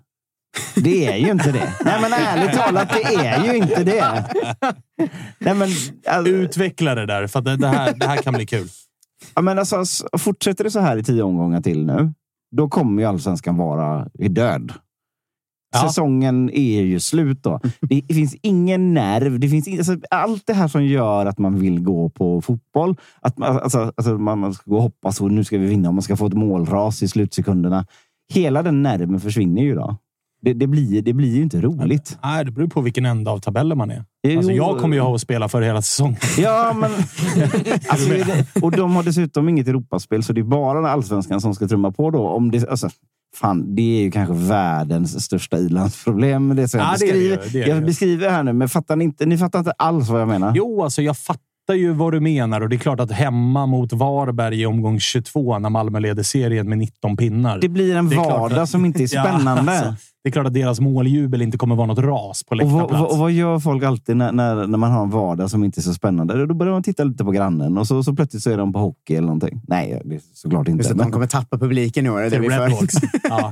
Det 0.75 1.07
är 1.07 1.17
ju 1.17 1.31
inte 1.31 1.51
det. 1.51 1.73
Nej, 1.85 2.01
men 2.01 2.13
ärligt 2.13 2.59
talat, 2.59 2.89
det 2.89 3.15
är 3.15 3.43
ju 3.45 3.57
inte 3.57 3.83
det. 3.83 4.25
Nej, 5.39 5.55
men, 5.55 5.69
alltså, 6.07 6.31
Utveckla 6.31 6.95
det 6.95 7.05
där, 7.05 7.27
för 7.27 7.41
det, 7.41 7.67
här, 7.67 7.93
det 7.93 8.07
här 8.07 8.17
kan 8.17 8.33
bli 8.33 8.45
kul. 8.45 8.67
Ja, 9.35 9.41
men 9.41 9.59
alltså, 9.59 9.83
fortsätter 10.17 10.63
det 10.63 10.71
så 10.71 10.79
här 10.79 10.97
i 10.97 11.03
tio 11.03 11.23
omgångar 11.23 11.61
till 11.61 11.85
nu, 11.85 12.13
då 12.55 12.69
kommer 12.69 13.01
ju 13.01 13.07
allsvenskan 13.07 13.57
vara 13.57 14.07
död. 14.13 14.73
Ja. 15.73 15.87
Säsongen 15.87 16.49
är 16.49 16.81
ju 16.81 16.99
slut 16.99 17.43
då. 17.43 17.59
Det 17.81 18.01
finns 18.13 18.35
ingen 18.41 18.93
nerv. 18.93 19.39
Det 19.39 19.49
finns 19.49 19.67
in, 19.67 19.77
alltså, 19.77 19.97
allt 20.09 20.47
det 20.47 20.53
här 20.53 20.67
som 20.67 20.85
gör 20.85 21.25
att 21.25 21.37
man 21.37 21.59
vill 21.59 21.83
gå 21.83 22.09
på 22.09 22.41
fotboll. 22.41 22.97
Att 23.21 23.37
man, 23.37 23.59
alltså, 23.59 23.93
alltså, 23.97 24.17
man 24.17 24.53
ska 24.53 24.71
gå 24.71 24.75
och 24.75 24.83
hoppas 24.83 25.21
och 25.21 25.31
nu 25.31 25.43
ska 25.43 25.57
vi 25.57 25.65
vinna 25.65 25.89
och 25.89 25.95
man 25.95 26.01
ska 26.01 26.15
få 26.15 26.25
ett 26.25 26.33
målras 26.33 27.03
i 27.03 27.07
slutsekunderna. 27.07 27.85
Hela 28.33 28.63
den 28.63 28.81
nerven 28.81 29.19
försvinner 29.19 29.61
ju 29.61 29.75
då. 29.75 29.97
Det, 30.41 30.53
det, 30.53 30.67
blir, 30.67 31.01
det 31.01 31.13
blir 31.13 31.35
ju 31.35 31.41
inte 31.41 31.61
roligt. 31.61 32.17
Nej, 32.23 32.45
det 32.45 32.51
beror 32.51 32.67
på 32.67 32.81
vilken 32.81 33.05
ända 33.05 33.31
av 33.31 33.39
tabellen 33.39 33.77
man 33.77 33.91
är. 33.91 34.05
Alltså, 34.37 34.51
jag 34.51 34.79
kommer 34.79 34.95
ju 34.95 35.01
ha 35.01 35.15
att 35.15 35.21
spela 35.21 35.49
för 35.49 35.61
hela 35.61 35.81
säsongen. 35.81 36.17
Ja, 36.37 36.75
men... 36.79 36.91
alltså, 37.87 38.09
det, 38.09 38.61
och 38.61 38.71
de 38.71 38.95
har 38.95 39.03
dessutom 39.03 39.49
inget 39.49 39.67
Europaspel, 39.67 40.23
så 40.23 40.33
det 40.33 40.41
är 40.41 40.43
bara 40.43 40.91
allsvenskan 40.91 41.41
som 41.41 41.55
ska 41.55 41.67
trumma 41.67 41.91
på 41.91 42.11
då. 42.11 42.27
Om 42.27 42.51
det, 42.51 42.69
alltså, 42.69 42.89
fan, 43.35 43.75
det 43.75 43.81
är 43.81 44.01
ju 44.01 44.11
kanske 44.11 44.33
världens 44.33 45.25
största 45.25 45.57
ilandsproblem. 45.57 46.55
Det 46.55 46.73
jag, 46.73 46.81
Ja, 46.81 46.95
det 46.99 47.09
är 47.09 47.13
det 47.13 47.37
beskriver, 47.37 47.37
det 47.51 47.59
är 47.59 47.65
det 47.65 47.69
jag 47.69 47.85
beskriver 47.85 48.29
här 48.29 48.43
nu, 48.43 48.53
men 48.53 48.69
fattar 48.69 48.95
ni, 48.95 49.03
inte, 49.03 49.25
ni 49.25 49.37
fattar 49.37 49.59
inte 49.59 49.71
alls 49.71 50.09
vad 50.09 50.21
jag 50.21 50.27
menar. 50.27 50.53
Jo, 50.55 50.83
alltså 50.83 51.01
jag 51.01 51.17
fattar 51.17 51.50
fattar 51.67 51.73
ju 51.73 51.93
vad 51.93 52.13
du 52.13 52.19
menar 52.19 52.61
och 52.61 52.69
det 52.69 52.75
är 52.75 52.77
klart 52.77 52.99
att 52.99 53.11
hemma 53.11 53.65
mot 53.65 53.93
Varberg 53.93 54.61
i 54.61 54.65
omgång 54.65 54.99
22 54.99 55.59
när 55.59 55.69
Malmö 55.69 55.99
leder 55.99 56.23
serien 56.23 56.69
med 56.69 56.77
19 56.77 57.17
pinnar. 57.17 57.59
Det 57.59 57.69
blir 57.69 57.95
en 57.95 58.09
Det 58.09 58.15
vardag 58.15 58.59
att- 58.59 58.69
som 58.69 58.85
inte 58.85 59.03
är 59.03 59.07
Ja, 59.15 59.23
spännande. 59.23 59.71
alltså, 59.71 59.95
det 60.23 60.29
är 60.29 60.31
klart 60.31 60.47
att 60.47 60.53
deras 60.53 60.79
måljubel 60.79 61.41
inte 61.41 61.57
kommer 61.57 61.75
vara 61.75 61.87
något 61.87 61.99
ras 61.99 62.43
på 62.43 62.55
Och 62.55 62.61
vad, 62.71 62.81
läktarplats. 62.81 63.13
och 63.13 63.19
vad 63.19 63.31
gör 63.31 63.59
folk 63.59 63.83
alltid 63.83 64.17
när, 64.17 64.31
när, 64.31 64.67
när 64.67 64.77
man 64.77 64.91
har 64.91 65.03
en 65.03 65.09
vardag 65.09 65.49
som 65.49 65.63
inte 65.63 65.79
är 65.79 65.81
så 65.81 65.93
spännande? 65.93 66.45
Då 66.45 66.53
börjar 66.53 66.73
man 66.73 66.83
titta 66.83 67.03
lite 67.03 67.23
på 67.23 67.31
grannen 67.31 67.77
och 67.77 67.87
så, 67.87 68.03
så 68.03 68.13
plötsligt 68.13 68.43
så 68.43 68.51
är 68.51 68.57
de 68.57 68.73
på 68.73 68.79
hockey 68.79 69.13
eller 69.15 69.27
någonting. 69.27 69.61
Nej, 69.67 70.01
det 70.05 70.15
är 70.15 70.21
såklart 70.33 70.67
inte. 70.67 70.77
Just 70.77 70.91
att 70.91 70.97
men- 70.97 71.05
de 71.07 71.11
kommer 71.13 71.27
tappa 71.27 71.57
publiken 71.57 72.05
i 72.05 72.09
år. 72.09 72.19
Det 72.21 72.25
är 72.35 72.39
det. 72.41 72.87
Ja. 73.29 73.51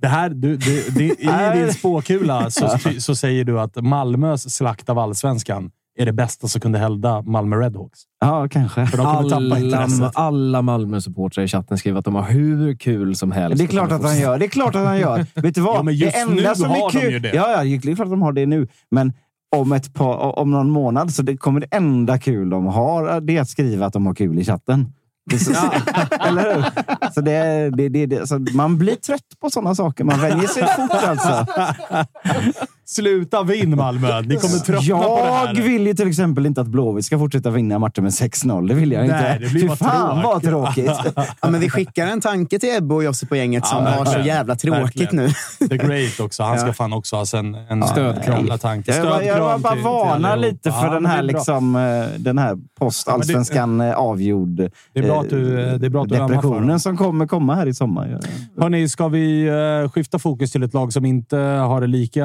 Det 0.00 0.08
här, 0.08 0.28
du, 0.30 0.56
du, 0.56 0.84
det, 0.90 1.04
I 1.04 1.60
din 1.64 1.72
spåkula 1.74 2.50
så, 2.50 2.70
så 2.98 3.14
säger 3.14 3.44
du 3.44 3.60
att 3.60 3.76
Malmös 3.84 4.54
slakt 4.54 4.88
av 4.88 4.98
allsvenskan 4.98 5.70
är 5.98 6.06
det 6.06 6.12
bästa 6.12 6.48
som 6.48 6.60
kunde 6.60 6.78
hända 6.78 7.22
Malmö 7.22 7.56
Redhawks. 7.56 8.00
Ja, 8.20 8.48
kanske. 8.48 8.86
För 8.86 8.96
de 8.96 9.06
kommer 9.06 9.28
tappa 9.28 9.36
Alla, 9.36 9.58
intresset. 9.58 10.12
alla 10.14 10.62
Malmö-supportrar 10.62 11.44
i 11.44 11.48
chatten 11.48 11.78
skriver 11.78 11.98
att 11.98 12.04
de 12.04 12.14
har 12.14 12.22
hur 12.22 12.74
kul 12.74 13.16
som 13.16 13.32
helst. 13.32 13.58
Det 13.58 13.64
är 13.64 13.68
klart 13.68 13.92
att 13.92 14.02
han 14.02 14.20
gör. 14.20 14.38
Det 14.38 14.44
är 14.44 14.48
klart 14.48 14.74
att 14.74 14.86
han 14.86 14.98
gör. 14.98 15.26
Vet 15.34 15.54
du 15.54 15.60
vad? 15.60 15.76
Ja, 15.76 15.82
men 15.82 15.94
just 15.94 16.14
det 16.14 16.20
enda 16.20 16.34
nu 16.34 16.54
som 16.54 16.70
har 16.70 16.76
är 16.76 16.92
de 16.92 17.00
kul... 17.00 17.12
ju 17.12 17.18
det. 17.18 17.34
Ja, 17.34 17.50
ja, 17.50 17.64
det 17.64 17.90
är 17.90 17.96
klart 17.96 18.06
att 18.06 18.10
de 18.10 18.22
har 18.22 18.32
det 18.32 18.46
nu. 18.46 18.68
Men 18.90 19.12
om, 19.56 19.72
ett 19.72 19.94
par, 19.94 20.38
om 20.38 20.50
någon 20.50 20.70
månad 20.70 21.14
så 21.14 21.22
det 21.22 21.36
kommer 21.36 21.60
det 21.60 21.66
enda 21.70 22.18
kul 22.18 22.50
de 22.50 22.66
har 22.66 23.20
det 23.20 23.36
är 23.36 23.40
att 23.40 23.48
skriva 23.48 23.86
att 23.86 23.92
de 23.92 24.06
har 24.06 24.14
kul 24.14 24.38
i 24.38 24.44
chatten. 24.44 24.92
Det 25.30 25.36
är 25.36 25.38
så, 25.38 25.52
Eller 26.28 26.54
hur? 26.54 26.64
Så 27.12 27.20
det, 27.20 27.70
det, 27.70 27.88
det, 27.88 28.06
det, 28.06 28.26
så 28.26 28.38
man 28.38 28.78
blir 28.78 28.94
trött 28.94 29.20
på 29.40 29.50
sådana 29.50 29.74
saker. 29.74 30.04
Man 30.04 30.20
vänjer 30.20 30.48
sig 30.48 30.62
fort 30.62 30.90
alltså. 30.90 31.46
Sluta 32.90 33.42
vinn 33.42 33.76
Malmö! 33.76 34.20
Ni 34.20 34.36
kommer 34.36 34.58
tröttna 34.58 34.98
på 34.98 35.16
det 35.24 35.32
här. 35.32 35.46
Jag 35.54 35.62
vill 35.62 35.86
ju 35.86 35.94
till 35.94 36.08
exempel 36.08 36.46
inte 36.46 36.60
att 36.60 36.66
Blåvitt 36.66 37.04
ska 37.04 37.18
fortsätta 37.18 37.50
vinna 37.50 37.78
matcher 37.78 38.00
med 38.00 38.10
6-0. 38.10 38.68
Det 38.68 38.74
vill 38.74 38.92
jag 38.92 39.06
Nej, 39.06 39.32
inte. 39.34 39.38
det 39.44 39.50
blir 39.50 39.60
Fy 39.60 39.66
bara 39.68 39.76
fan 39.76 40.22
vad 40.22 40.42
tråkigt. 40.42 40.86
tråkigt. 40.86 41.12
Ja, 41.40 41.50
men 41.50 41.60
vi 41.60 41.70
skickar 41.70 42.06
en 42.06 42.20
tanke 42.20 42.58
till 42.58 42.76
Ebbe 42.78 42.94
och 42.94 43.04
Josse 43.04 43.26
på 43.26 43.36
gänget 43.36 43.66
som 43.66 43.84
Ja, 43.84 43.90
har 43.90 44.04
så 44.04 44.18
jävla 44.20 44.56
tråkigt 44.56 44.82
Verkligen. 45.12 45.16
nu. 45.60 45.68
The 45.68 45.76
Great 45.76 46.20
också. 46.20 46.42
Han 46.42 46.58
ska 46.58 46.66
Ja. 46.66 46.72
fan 46.72 46.92
också 46.92 47.16
ha 47.16 47.24
en, 47.34 47.54
en 47.54 47.82
Stödkram. 47.82 48.58
tanke. 48.58 48.96
Jag, 48.96 49.04
var- 49.04 49.10
jag 49.10 49.20
Stödkram 49.36 49.62
bara 49.62 49.72
till- 49.74 49.82
varna 49.82 50.32
till 50.32 50.40
lite 50.40 50.72
för 50.72 50.86
Ja, 50.86 50.94
den 50.94 51.06
här, 51.06 51.16
det 51.22 51.28
är 51.28 51.32
bra. 51.32 51.38
liksom, 51.38 51.76
eh, 51.76 52.06
den 52.18 52.38
här 52.38 52.58
post-allsvenskan 52.78 53.80
eh, 53.80 53.94
avgjord 53.94 54.48
Det 54.92 54.98
är 55.00 55.02
bra 55.02 55.20
att 55.20 55.30
du- 55.30 55.60
eh, 55.68 55.74
det 55.74 55.86
är 55.86 55.90
bra 55.90 56.02
att 56.02 56.08
du 56.08 56.14
ömmar 56.16 56.28
för 56.28 56.34
depressionen 56.34 56.68
dem. 56.68 56.80
som 56.80 56.96
kommer 56.96 57.26
komma 57.26 57.54
här 57.54 57.66
i 57.66 57.74
sommar. 57.74 58.20
Hörni, 58.60 58.88
ska 58.88 59.08
vi 59.08 59.46
eh, 59.84 59.90
skifta 59.90 60.18
fokus 60.18 60.52
till 60.52 60.62
ett 60.62 60.74
lag 60.74 60.92
som 60.92 61.04
inte 61.04 61.36
har 61.36 61.80
det 61.80 61.86
lika 61.86 62.24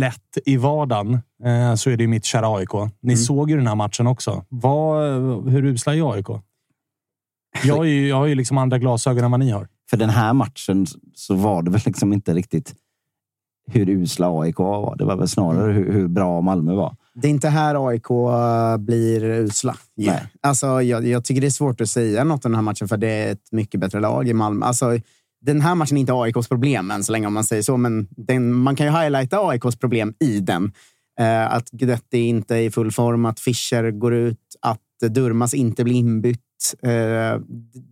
lätt 0.00 0.38
i 0.44 0.56
vardagen, 0.56 1.14
eh, 1.44 1.74
så 1.74 1.90
är 1.90 1.96
det 1.96 2.02
ju 2.02 2.08
mitt 2.08 2.24
kära 2.24 2.56
AIK. 2.56 2.92
Ni 3.00 3.16
såg 3.16 3.50
ju 3.50 3.56
den 3.56 3.66
här 3.66 3.74
matchen 3.74 4.06
också. 4.06 4.44
Vad, 4.48 5.12
hur 5.48 5.64
usla 5.64 5.94
är 5.94 6.12
AIK? 6.12 6.26
Jag, 7.64 7.78
är 7.78 7.90
ju, 7.90 8.08
jag 8.08 8.16
har 8.16 8.26
ju 8.26 8.34
liksom 8.34 8.58
andra 8.58 8.78
glasögon 8.78 9.24
än 9.24 9.30
vad 9.30 9.40
ni 9.40 9.50
har. 9.50 9.68
För 9.90 9.96
den 9.96 10.10
här 10.10 10.32
matchen 10.32 10.86
så 11.14 11.34
var 11.34 11.62
det 11.62 11.70
väl 11.70 11.80
liksom 11.84 12.12
inte 12.12 12.34
riktigt 12.34 12.74
hur 13.66 13.88
usla 13.88 14.40
AIK 14.40 14.58
var. 14.58 14.96
Det 14.96 15.04
var 15.04 15.16
väl 15.16 15.28
snarare 15.28 15.72
hur, 15.72 15.92
hur 15.92 16.08
bra 16.08 16.40
Malmö 16.40 16.74
var. 16.74 16.96
Det 17.14 17.28
är 17.28 17.30
inte 17.30 17.48
här 17.48 17.88
AIK 17.88 18.10
eh, 18.10 18.76
blir 18.76 19.24
usla. 19.24 19.76
Nej. 19.96 20.22
Alltså, 20.40 20.82
jag, 20.82 21.06
jag 21.06 21.24
tycker 21.24 21.40
det 21.40 21.46
är 21.46 21.50
svårt 21.50 21.80
att 21.80 21.90
säga 21.90 22.24
något 22.24 22.44
om 22.44 22.52
den 22.52 22.56
här 22.56 22.62
matchen, 22.62 22.88
för 22.88 22.96
det 22.96 23.08
är 23.08 23.32
ett 23.32 23.52
mycket 23.52 23.80
bättre 23.80 24.00
lag 24.00 24.28
i 24.28 24.32
Malmö. 24.32 24.66
Alltså, 24.66 24.98
den 25.40 25.60
här 25.60 25.74
matchen 25.74 25.96
är 25.96 26.00
inte 26.00 26.12
AIKs 26.12 26.48
problem 26.48 26.90
än 26.90 27.04
så 27.04 27.12
länge, 27.12 27.26
om 27.26 27.34
man 27.34 27.44
säger 27.44 27.62
så. 27.62 27.76
Men 27.76 28.08
den, 28.10 28.52
man 28.52 28.76
kan 28.76 28.86
ju 28.86 28.92
highlighta 28.92 29.38
AIKs 29.48 29.76
problem 29.76 30.14
i 30.20 30.40
den. 30.40 30.72
Eh, 31.20 31.52
att 31.52 31.70
Guidetti 31.70 32.18
inte 32.18 32.56
är 32.56 32.60
i 32.60 32.70
full 32.70 32.92
form, 32.92 33.26
att 33.26 33.40
Fischer 33.40 33.90
går 33.90 34.14
ut, 34.14 34.38
att 34.60 34.80
Durmas 35.10 35.54
inte 35.54 35.84
blir 35.84 35.94
inbytt. 35.94 36.40
Eh, 36.82 37.40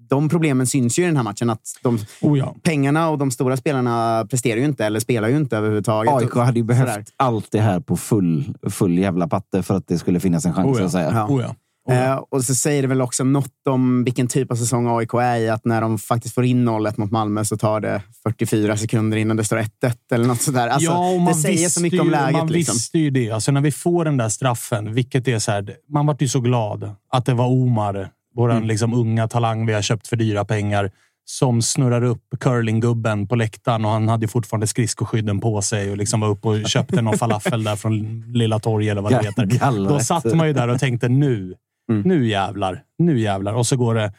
de 0.08 0.28
problemen 0.28 0.66
syns 0.66 0.98
ju 0.98 1.02
i 1.02 1.06
den 1.06 1.16
här 1.16 1.24
matchen. 1.24 1.50
Att 1.50 1.62
de, 1.82 1.98
Oh 2.20 2.38
ja. 2.38 2.54
pengarna 2.62 3.08
och 3.10 3.18
de 3.18 3.30
stora 3.30 3.56
spelarna 3.56 4.26
presterar 4.30 4.56
ju 4.56 4.64
inte, 4.64 4.86
eller 4.86 5.00
spelar 5.00 5.28
ju 5.28 5.36
inte 5.36 5.56
överhuvudtaget. 5.56 6.12
AIK 6.14 6.34
hade 6.34 6.58
ju 6.58 6.64
behövt 6.64 6.88
Sådär. 6.90 7.04
allt 7.16 7.48
det 7.50 7.60
här 7.60 7.80
på 7.80 7.96
full, 7.96 8.54
full 8.70 8.98
jävla 8.98 9.28
patte 9.28 9.62
för 9.62 9.76
att 9.76 9.86
det 9.86 9.98
skulle 9.98 10.20
finnas 10.20 10.44
en 10.46 10.54
chans. 10.54 10.76
Oh 10.76 10.80
ja. 10.80 10.86
att 10.86 10.92
säga. 10.92 11.10
Ja. 11.14 11.26
Oh 11.28 11.42
ja. 11.42 11.54
Eh, 11.90 12.14
och 12.30 12.44
så 12.44 12.54
säger 12.54 12.82
det 12.82 12.88
väl 12.88 13.00
också 13.02 13.24
något 13.24 13.66
om 13.68 14.04
vilken 14.04 14.26
typ 14.28 14.50
av 14.52 14.56
säsong 14.56 14.98
AIK 14.98 15.14
är 15.14 15.36
i. 15.36 15.48
Att 15.48 15.64
när 15.64 15.80
de 15.80 15.98
faktiskt 15.98 16.34
får 16.34 16.44
in 16.44 16.68
0-1 16.68 16.94
mot 17.00 17.10
Malmö 17.10 17.44
så 17.44 17.56
tar 17.56 17.80
det 17.80 18.02
44 18.22 18.76
sekunder 18.76 19.16
innan 19.16 19.36
det 19.36 19.44
står 19.44 19.56
1-1 19.56 19.68
eller 20.12 20.26
något 20.26 20.42
sådär. 20.42 20.68
Alltså, 20.68 20.90
ja, 20.90 21.08
och 21.08 21.18
det 21.18 21.24
man 21.24 21.34
säger 21.34 21.68
så 21.68 21.82
mycket 21.82 22.00
om 22.00 22.10
läget. 22.10 22.32
Man 22.32 22.46
liksom. 22.46 22.72
visste 22.74 22.98
ju 22.98 23.10
det. 23.10 23.30
Alltså 23.30 23.52
när 23.52 23.60
vi 23.60 23.72
får 23.72 24.04
den 24.04 24.16
där 24.16 24.28
straffen, 24.28 24.94
vilket 24.94 25.28
är 25.28 25.38
så 25.38 25.50
här, 25.50 25.74
man 25.88 26.06
vart 26.06 26.22
ju 26.22 26.28
så 26.28 26.40
glad 26.40 26.90
att 27.12 27.26
det 27.26 27.34
var 27.34 27.46
Omar, 27.46 28.08
vår 28.34 28.50
Mm. 28.50 28.64
liksom 28.64 28.94
unga 28.94 29.28
talang 29.28 29.66
vi 29.66 29.72
har 29.72 29.82
köpt 29.82 30.08
för 30.08 30.16
dyra 30.16 30.44
pengar, 30.44 30.90
som 31.24 31.62
snurrar 31.62 32.04
upp 32.04 32.22
curlinggubben 32.40 33.26
på 33.26 33.36
läktaren 33.36 33.84
och 33.84 33.90
han 33.90 34.08
hade 34.08 34.24
ju 34.24 34.28
fortfarande 34.28 34.66
skridskoskydden 34.66 35.40
på 35.40 35.62
sig 35.62 35.90
och 35.90 35.96
liksom 35.96 36.20
var 36.20 36.28
uppe 36.28 36.48
och 36.48 36.68
köpte 36.68 37.02
någon 37.02 37.18
falafel 37.18 37.64
där 37.64 37.76
från 37.76 38.24
Lilla 38.32 38.58
Torg 38.58 38.88
eller 38.88 39.02
vad 39.02 39.12
det 39.12 39.24
heter. 39.24 39.88
Då 39.88 39.98
satt 40.00 40.34
man 40.34 40.46
ju 40.46 40.52
där 40.52 40.68
och 40.68 40.80
tänkte 40.80 41.08
nu, 41.08 41.54
Mm. 41.92 42.02
nu 42.02 42.28
jävlar, 42.28 42.82
nu 42.98 43.20
jävlar. 43.20 43.52
Och 43.52 43.66
så 43.66 43.76
går 43.76 43.94
det 43.94 44.12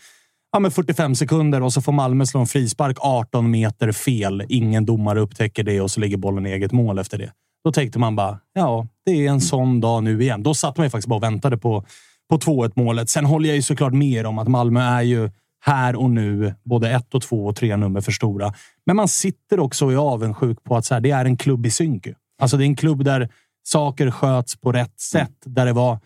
ja, 0.51 0.59
men 0.59 0.71
45 0.71 1.15
sekunder 1.15 1.63
och 1.63 1.73
så 1.73 1.81
får 1.81 1.91
Malmö 1.91 2.25
slå 2.25 2.39
en 2.39 2.47
frispark 2.47 2.97
18 2.99 3.51
meter 3.51 3.91
fel. 3.91 4.43
Ingen 4.49 4.85
domare 4.85 5.19
upptäcker 5.19 5.63
det 5.63 5.81
och 5.81 5.91
så 5.91 5.99
ligger 5.99 6.17
bollen 6.17 6.45
i 6.45 6.49
eget 6.49 6.71
mål 6.71 6.99
efter 6.99 7.17
det. 7.17 7.31
Då 7.63 7.71
tänkte 7.71 7.99
man 7.99 8.15
bara, 8.15 8.39
ja, 8.53 8.87
det 9.05 9.11
är 9.11 9.29
en 9.29 9.41
sån 9.41 9.81
dag 9.81 10.03
nu 10.03 10.21
igen. 10.21 10.43
Då 10.43 10.53
satt 10.53 10.77
man 10.77 10.85
ju 10.85 10.89
faktiskt 10.89 11.07
bara 11.07 11.15
och 11.15 11.23
väntade 11.23 11.57
på, 11.57 11.85
på 12.29 12.37
2-1 12.37 12.71
målet. 12.75 13.09
Sen 13.09 13.25
håller 13.25 13.49
jag 13.49 13.55
ju 13.55 13.61
såklart 13.61 13.93
med 13.93 14.25
om 14.25 14.39
att 14.39 14.47
Malmö 14.47 14.81
är 14.81 15.01
ju 15.01 15.29
här 15.61 15.95
och 15.95 16.09
nu 16.09 16.55
både 16.63 16.91
ett 16.91 17.13
och 17.13 17.21
två 17.21 17.45
och 17.45 17.55
tre 17.55 17.77
nummer 17.77 18.01
för 18.01 18.11
stora. 18.11 18.53
Men 18.85 18.95
man 18.95 19.07
sitter 19.07 19.59
också 19.59 19.85
och 19.85 19.93
är 19.93 19.97
avundsjuk 19.97 20.63
på 20.63 20.77
att 20.77 20.85
så 20.85 20.93
här, 20.93 21.01
det 21.01 21.11
är 21.11 21.25
en 21.25 21.37
klubb 21.37 21.65
i 21.65 21.71
synk. 21.71 22.07
Alltså 22.41 22.57
det 22.57 22.63
är 22.63 22.65
en 22.65 22.75
klubb 22.75 23.03
där 23.03 23.29
saker 23.63 24.11
sköts 24.11 24.55
på 24.55 24.71
rätt 24.71 24.99
sätt. 24.99 25.35
Där 25.45 25.65
det 25.65 25.73
var, 25.73 25.99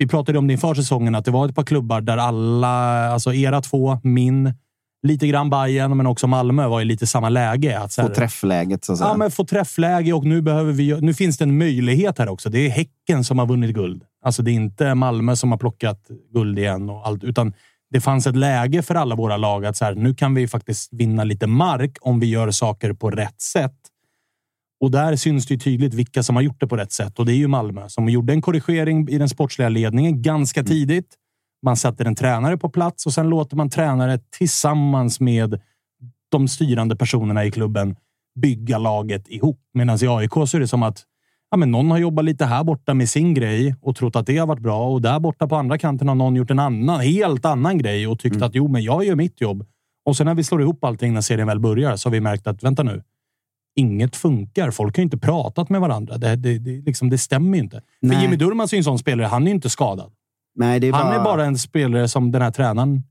vi 0.00 0.06
pratade 0.06 0.38
om 0.38 0.46
det 0.46 0.52
inför 0.52 0.74
säsongen, 0.74 1.14
att 1.14 1.24
det 1.24 1.30
var 1.30 1.48
ett 1.48 1.54
par 1.54 1.62
klubbar 1.62 2.00
där 2.00 2.16
alla, 2.16 2.68
alltså 3.08 3.34
era 3.34 3.60
två, 3.60 3.98
min, 4.02 4.54
lite 5.02 5.26
grann 5.26 5.50
Bayern 5.50 5.96
men 5.96 6.06
också 6.06 6.26
Malmö 6.26 6.66
var 6.66 6.80
i 6.80 6.84
lite 6.84 7.06
samma 7.06 7.28
läge. 7.28 7.78
Att 7.78 7.96
här, 7.96 8.08
träffläget 8.08 8.84
så 8.84 8.92
att 8.92 8.98
säga. 8.98 9.08
Ja, 9.08 9.16
men 9.16 9.30
få 9.30 9.44
träffläge 9.44 10.12
och 10.12 10.24
nu, 10.24 10.42
behöver 10.42 10.72
vi, 10.72 11.00
nu 11.00 11.14
finns 11.14 11.38
det 11.38 11.44
en 11.44 11.58
möjlighet 11.58 12.18
här 12.18 12.28
också. 12.28 12.50
Det 12.50 12.66
är 12.66 12.70
Häcken 12.70 13.24
som 13.24 13.38
har 13.38 13.46
vunnit 13.46 13.74
guld. 13.74 14.02
Alltså 14.24 14.42
det 14.42 14.50
är 14.50 14.52
inte 14.52 14.94
Malmö 14.94 15.36
som 15.36 15.50
har 15.50 15.58
plockat 15.58 16.06
guld 16.34 16.58
igen 16.58 16.90
och 16.90 17.06
allt, 17.06 17.24
utan 17.24 17.52
det 17.90 18.00
fanns 18.00 18.26
ett 18.26 18.36
läge 18.36 18.82
för 18.82 18.94
alla 18.94 19.14
våra 19.14 19.36
lag 19.36 19.66
att 19.66 19.76
så 19.76 19.84
här, 19.84 19.94
nu 19.94 20.14
kan 20.14 20.34
vi 20.34 20.48
faktiskt 20.48 20.92
vinna 20.92 21.24
lite 21.24 21.46
mark 21.46 21.96
om 22.00 22.20
vi 22.20 22.26
gör 22.26 22.50
saker 22.50 22.92
på 22.92 23.10
rätt 23.10 23.40
sätt. 23.40 23.76
Och 24.80 24.90
där 24.90 25.16
syns 25.16 25.46
det 25.46 25.54
ju 25.54 25.60
tydligt 25.60 25.94
vilka 25.94 26.22
som 26.22 26.36
har 26.36 26.42
gjort 26.42 26.60
det 26.60 26.66
på 26.66 26.76
rätt 26.76 26.92
sätt 26.92 27.18
och 27.18 27.26
det 27.26 27.32
är 27.32 27.36
ju 27.36 27.48
Malmö 27.48 27.88
som 27.88 28.08
gjorde 28.08 28.32
en 28.32 28.42
korrigering 28.42 29.08
i 29.08 29.18
den 29.18 29.28
sportsliga 29.28 29.68
ledningen 29.68 30.22
ganska 30.22 30.64
tidigt. 30.64 31.14
Man 31.62 31.76
sätter 31.76 32.04
en 32.04 32.14
tränare 32.14 32.56
på 32.56 32.68
plats 32.68 33.06
och 33.06 33.12
sen 33.12 33.28
låter 33.28 33.56
man 33.56 33.70
tränare 33.70 34.18
tillsammans 34.38 35.20
med 35.20 35.60
de 36.30 36.48
styrande 36.48 36.96
personerna 36.96 37.44
i 37.44 37.50
klubben 37.50 37.96
bygga 38.40 38.78
laget 38.78 39.28
ihop. 39.28 39.60
Medan 39.74 39.98
i 40.04 40.06
AIK 40.06 40.32
så 40.32 40.56
är 40.56 40.60
det 40.60 40.68
som 40.68 40.82
att 40.82 41.04
ja, 41.50 41.56
men 41.56 41.70
någon 41.70 41.90
har 41.90 41.98
jobbat 41.98 42.24
lite 42.24 42.44
här 42.44 42.64
borta 42.64 42.94
med 42.94 43.08
sin 43.08 43.34
grej 43.34 43.74
och 43.82 43.96
trott 43.96 44.16
att 44.16 44.26
det 44.26 44.38
har 44.38 44.46
varit 44.46 44.62
bra 44.62 44.88
och 44.88 45.02
där 45.02 45.20
borta 45.20 45.46
på 45.46 45.56
andra 45.56 45.78
kanten 45.78 46.08
har 46.08 46.14
någon 46.14 46.36
gjort 46.36 46.50
en 46.50 46.58
annan, 46.58 47.00
helt 47.00 47.44
annan 47.44 47.78
grej 47.78 48.06
och 48.06 48.18
tyckt 48.18 48.42
att 48.42 48.54
jo, 48.54 48.68
men 48.68 48.82
jag 48.82 49.04
gör 49.04 49.16
mitt 49.16 49.40
jobb. 49.40 49.66
Och 50.04 50.16
sen 50.16 50.26
när 50.26 50.34
vi 50.34 50.44
slår 50.44 50.62
ihop 50.62 50.84
allting 50.84 51.14
när 51.14 51.20
serien 51.20 51.46
väl 51.46 51.60
börjar 51.60 51.96
så 51.96 52.08
har 52.08 52.12
vi 52.12 52.20
märkt 52.20 52.46
att 52.46 52.62
vänta 52.62 52.82
nu. 52.82 53.02
Inget 53.80 54.16
funkar. 54.16 54.70
Folk 54.70 54.96
har 54.96 55.00
ju 55.00 55.04
inte 55.04 55.18
pratat 55.18 55.70
med 55.70 55.80
varandra. 55.80 56.18
Det, 56.18 56.36
det, 56.36 56.58
det, 56.58 56.70
liksom, 56.70 57.10
det 57.10 57.18
stämmer 57.18 57.56
ju 57.58 57.62
inte. 57.64 57.82
Nej. 58.00 58.16
För 58.16 58.22
Jimmy 58.22 58.36
Durmaz 58.36 58.72
är 58.72 58.76
ju 58.76 58.78
en 58.78 58.84
sån 58.84 58.98
spelare. 58.98 59.26
Han 59.26 59.46
är 59.46 59.50
inte 59.50 59.70
skadad. 59.70 60.12
Nej, 60.54 60.88
är 60.88 60.92
Han 60.92 61.06
bara, 61.06 61.20
är 61.20 61.24
bara 61.24 61.44
en 61.44 61.58
spelare 61.58 62.08
som 62.08 62.32
den 62.32 62.42
här 62.42 62.50
tränaren 62.50 63.02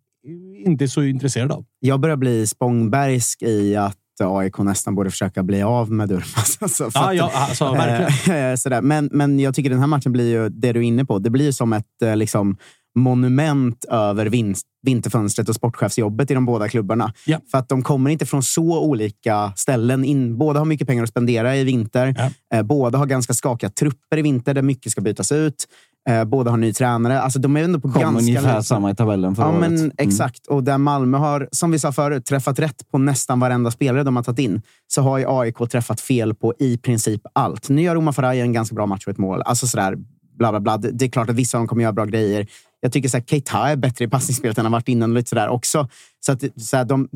inte 0.65 0.85
är 0.85 0.87
så 0.87 1.03
intresserad 1.03 1.51
av. 1.51 1.65
Jag 1.79 1.99
börjar 1.99 2.15
bli 2.15 2.47
Spångbergsk 2.47 3.41
i 3.41 3.75
att 3.75 3.95
AIK 4.23 4.57
nästan 4.57 4.95
borde 4.95 5.09
försöka 5.11 5.43
bli 5.43 5.61
av 5.61 5.91
med 5.91 6.09
Durmaz. 6.09 6.57
Alltså, 6.61 6.89
Ja, 6.93 7.13
ja, 7.13 7.31
alltså, 7.33 7.71
verkligen. 7.71 8.49
Eh, 8.51 8.55
Sådär. 8.55 8.81
Men, 8.81 9.09
men 9.11 9.39
jag 9.39 9.55
tycker 9.55 9.69
den 9.69 9.79
här 9.79 9.87
matchen 9.87 10.11
blir 10.11 10.31
ju, 10.31 10.49
det 10.49 10.73
du 10.73 10.79
är 10.79 10.83
inne 10.83 11.05
på, 11.05 11.19
det 11.19 11.29
blir 11.29 11.45
ju 11.45 11.53
som 11.53 11.73
ett 11.73 12.01
eh, 12.03 12.15
liksom, 12.15 12.57
monument 12.99 13.85
över 13.89 14.25
vinst, 14.25 14.65
vinterfönstret 14.85 15.49
och 15.49 15.55
sportchefsjobbet 15.55 16.31
i 16.31 16.33
de 16.33 16.45
båda 16.45 16.69
klubbarna. 16.69 17.13
Ja. 17.25 17.39
För 17.51 17.57
att 17.57 17.69
de 17.69 17.81
kommer 17.81 18.09
inte 18.09 18.25
från 18.25 18.43
så 18.43 18.79
olika 18.79 19.53
ställen. 19.55 20.05
In, 20.05 20.37
båda 20.37 20.59
har 20.59 20.65
mycket 20.65 20.87
pengar 20.87 21.03
att 21.03 21.09
spendera 21.09 21.55
i 21.55 21.63
vinter. 21.63 22.15
Ja. 22.17 22.57
Eh, 22.57 22.63
båda 22.63 22.97
har 22.97 23.05
ganska 23.05 23.33
skakiga 23.33 23.69
trupper 23.69 24.17
i 24.17 24.21
vinter 24.21 24.53
där 24.53 24.61
mycket 24.61 24.91
ska 24.91 25.01
bytas 25.01 25.31
ut. 25.31 25.67
Eh, 26.09 26.23
båda 26.25 26.51
har 26.51 26.57
ny 26.57 26.73
tränare. 26.73 27.21
Alltså, 27.21 27.39
de 27.39 27.57
är 27.57 27.63
ändå 27.63 27.79
på 27.79 27.91
Kom 27.91 28.01
ganska 28.01 28.19
ungefär 28.21 28.47
lika- 28.49 28.63
samma 28.63 28.91
i 28.91 28.95
tabellen 28.95 29.35
förra 29.35 29.45
Ja, 29.45 29.51
året. 29.51 29.59
men 29.69 29.77
Mm. 29.79 29.91
exakt. 29.97 30.47
Och 30.47 30.63
där 30.63 30.77
Malmö 30.77 31.17
har, 31.17 31.49
som 31.51 31.71
vi 31.71 31.79
sa 31.79 31.91
förut, 31.91 32.25
träffat 32.25 32.59
rätt 32.59 32.91
på 32.91 32.97
nästan 32.97 33.39
varenda 33.39 33.71
spelare 33.71 34.03
de 34.03 34.15
har 34.15 34.23
tagit 34.23 34.39
in, 34.39 34.61
så 34.87 35.01
har 35.01 35.17
ju 35.17 35.25
AIK 35.27 35.57
träffat 35.71 36.01
fel 36.01 36.33
på 36.35 36.53
i 36.59 36.77
princip 36.77 37.21
allt. 37.33 37.69
Nu 37.69 37.81
gör 37.81 37.95
Omar 37.95 38.11
Faraj 38.11 38.39
en 38.41 38.53
ganska 38.53 38.75
bra 38.75 38.85
match 38.85 39.03
och 39.07 39.11
ett 39.11 39.17
mål. 39.17 39.41
Alltså 39.41 39.67
sådär, 39.67 39.95
bla 40.37 40.51
bla 40.51 40.59
bla. 40.59 40.77
Det 40.77 40.91
det 40.91 41.05
är 41.05 41.09
klart 41.09 41.29
att 41.29 41.35
vissa 41.35 41.57
av 41.57 41.59
dem 41.61 41.67
kommer 41.67 41.81
göra 41.83 41.93
bra 41.93 42.05
grejer. 42.05 42.47
Jag 42.81 42.91
tycker 42.91 43.09
så 43.09 43.17
här, 43.17 43.23
Keita 43.23 43.69
är 43.69 43.75
bättre 43.75 44.05
i 44.05 44.07
passningsspelet 44.07 44.57
än 44.57 44.65
han 44.65 44.71
varit 44.71 44.87
innan. 44.87 45.11
Och 45.11 45.15
lite 45.15 45.29
sådär 45.29 45.47
också. 45.47 45.89
Så 46.19 46.31
att, 46.31 46.43
så 46.61 46.77
här, 46.77 46.85
de, 46.85 47.09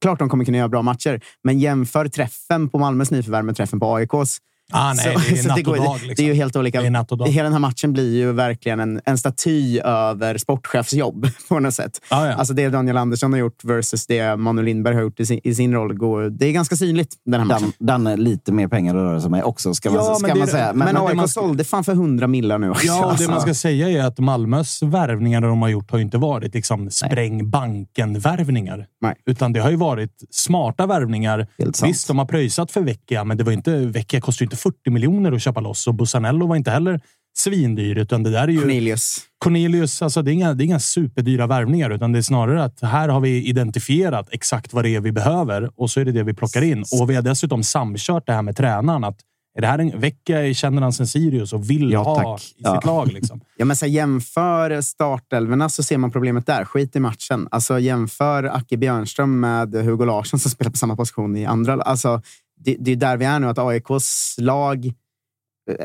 klart 0.00 0.18
de 0.18 0.28
kommer 0.28 0.44
kunna 0.44 0.58
göra 0.58 0.68
bra 0.68 0.82
matcher, 0.82 1.20
men 1.44 1.58
jämför 1.58 2.08
träffen 2.08 2.68
på 2.68 2.78
Malmös 2.78 3.10
nyförvärv 3.10 3.44
med 3.44 3.56
träffen 3.56 3.80
på 3.80 3.94
AIKs. 3.94 4.38
Ah, 4.72 4.92
nej, 4.92 5.16
det 5.28 5.38
är 5.38 5.42
så 5.56 5.62
går- 5.62 5.76
dag, 5.76 5.84
det, 6.00 6.06
liksom. 6.06 6.14
det 6.16 6.22
är 6.22 6.26
ju 6.26 6.34
helt 6.34 6.56
olika. 6.56 6.80
Är. 6.80 7.26
Hela 7.26 7.42
den 7.44 7.52
här 7.52 7.58
matchen 7.60 7.92
blir 7.92 8.16
ju 8.16 8.32
verkligen 8.32 8.80
en, 8.80 9.00
en 9.04 9.18
staty 9.18 9.78
över 9.80 10.38
sportchefsjobb 10.38 11.26
på 11.48 11.60
något 11.60 11.74
sätt. 11.74 12.00
Ah, 12.08 12.26
ja. 12.26 12.32
Alltså 12.32 12.54
det 12.54 12.68
Daniel 12.68 12.96
Andersson 12.96 13.32
har 13.32 13.40
gjort 13.40 13.64
versus 13.64 14.06
det 14.06 14.36
Manu 14.36 14.62
Lindberg 14.62 14.94
har 14.94 15.02
gjort 15.02 15.20
i 15.20 15.26
sin, 15.26 15.40
i 15.44 15.54
sin 15.54 15.74
roll. 15.74 15.94
Går, 15.94 16.22
det 16.30 16.46
är 16.46 16.52
ganska 16.52 16.76
synligt, 16.76 17.14
den 17.24 17.40
här 17.40 17.46
matchen. 17.46 17.72
Dan, 17.78 18.04
Dan 18.04 18.20
lite 18.24 18.52
mer 18.52 18.68
pengar 18.68 18.94
att 18.96 19.02
röra 19.02 19.20
sig 19.20 19.30
med 19.30 19.44
också, 19.44 19.74
ska 19.74 19.90
man, 19.90 20.04
Ja, 20.04 20.14
ska 20.14 20.26
men 20.26 20.34
det- 20.34 20.38
man 20.38 20.48
säga. 20.48 20.72
Men, 20.72 20.78
men 20.84 20.94
det 20.94 21.00
AIK 21.00 21.16
man 21.16 21.28
sålde 21.28 21.64
fan 21.64 21.84
för 21.84 21.92
100 21.92 22.26
millar 22.26 22.58
nu 22.58 22.70
också. 22.70 22.86
Ja, 22.86 22.96
och 22.96 23.02
det 23.02 23.08
Alltså. 23.10 23.30
man 23.30 23.40
ska 23.40 23.54
säga 23.54 23.88
är 23.90 24.06
att 24.06 24.18
Malmös 24.18 24.82
värvningar 24.82 25.40
de 25.40 25.62
har 25.62 25.68
gjort 25.68 25.90
har 25.90 25.98
ju 25.98 26.04
inte 26.04 26.18
varit 26.18 26.54
liksom 26.54 26.90
spräng 26.90 27.50
banken-värvningar. 27.50 28.86
Nej. 29.00 29.14
Utan 29.26 29.52
det 29.52 29.60
har 29.60 29.70
ju 29.70 29.76
varit 29.76 30.10
smarta 30.30 30.86
värvningar. 30.86 31.46
Helt 31.58 31.76
sant. 31.76 31.90
Visst, 31.90 32.08
de 32.08 32.18
har 32.18 32.26
pröjsat 32.26 32.70
för 32.70 32.80
Vecchia, 32.80 33.24
men 33.24 33.36
det 33.36 33.44
var 33.44 33.52
inte, 33.52 33.76
Vecchia 33.76 34.20
kostar 34.20 34.44
ju 34.44 34.46
inte 34.56 34.62
40 34.62 34.90
miljoner 34.90 35.32
att 35.32 35.42
köpa 35.42 35.60
loss 35.60 35.86
och 35.86 35.94
Bussanello 35.94 36.46
var 36.46 36.56
inte 36.56 36.70
heller 36.70 37.00
svindyr. 37.38 37.98
Utan 37.98 38.22
det 38.22 38.30
där 38.30 38.42
är 38.42 38.48
ju 38.48 38.60
Cornelius. 38.60 39.18
Cornelius, 39.38 40.02
alltså 40.02 40.22
det, 40.22 40.30
är 40.30 40.32
inga, 40.32 40.54
det 40.54 40.64
är 40.64 40.66
inga 40.66 40.80
superdyra 40.80 41.46
värvningar, 41.46 41.90
utan 41.90 42.12
det 42.12 42.18
är 42.18 42.22
snarare 42.22 42.64
att 42.64 42.80
här 42.80 43.08
har 43.08 43.20
vi 43.20 43.46
identifierat 43.48 44.28
exakt 44.30 44.72
vad 44.72 44.84
det 44.84 44.90
är 44.94 45.00
vi 45.00 45.12
behöver 45.12 45.70
och 45.76 45.90
så 45.90 46.00
är 46.00 46.04
det 46.04 46.12
det 46.12 46.22
vi 46.22 46.34
plockar 46.34 46.62
in. 46.62 46.84
Och 47.00 47.10
vi 47.10 47.14
har 47.14 47.22
dessutom 47.22 47.62
samkört 47.62 48.26
det 48.26 48.32
här 48.32 48.42
med 48.42 48.56
tränaren. 48.56 49.04
Att 49.04 49.16
är 49.58 49.60
det 49.60 49.66
här 49.66 49.78
en 49.78 50.00
vecka 50.00 50.54
känner 50.54 50.82
han 50.82 50.92
sen 50.92 51.06
Sirius 51.06 51.52
och 51.52 51.70
vill 51.70 51.92
Ja, 51.92 52.02
ha 52.02 52.14
tack. 52.36 52.42
i 52.42 52.54
Ja. 52.58 52.74
sitt 52.74 52.84
lag? 52.86 53.12
Liksom. 53.12 53.40
Ja, 53.58 53.64
men 53.64 53.76
så 53.76 53.86
jämför 53.86 54.80
startelverna 54.80 55.68
så 55.68 55.82
ser 55.82 55.98
man 55.98 56.10
problemet 56.10 56.46
där. 56.46 56.64
Skit 56.64 56.96
i 56.96 57.00
matchen. 57.00 57.48
Alltså, 57.50 57.78
jämför 57.78 58.44
Acke 58.44 58.76
Björnström 58.76 59.40
med 59.40 59.74
Hugo 59.74 60.04
Larsson 60.04 60.40
som 60.40 60.50
spelar 60.50 60.70
på 60.70 60.76
samma 60.76 60.96
position 60.96 61.36
i 61.36 61.46
andra. 61.46 61.72
Alltså, 61.82 62.22
det, 62.56 62.76
det 62.80 62.92
är 62.92 62.96
där 62.96 63.16
vi 63.16 63.24
är 63.24 63.38
nu. 63.40 63.46
Att 63.48 63.58
AIKs 63.58 64.34
lag... 64.38 64.86
eh, 64.86 64.92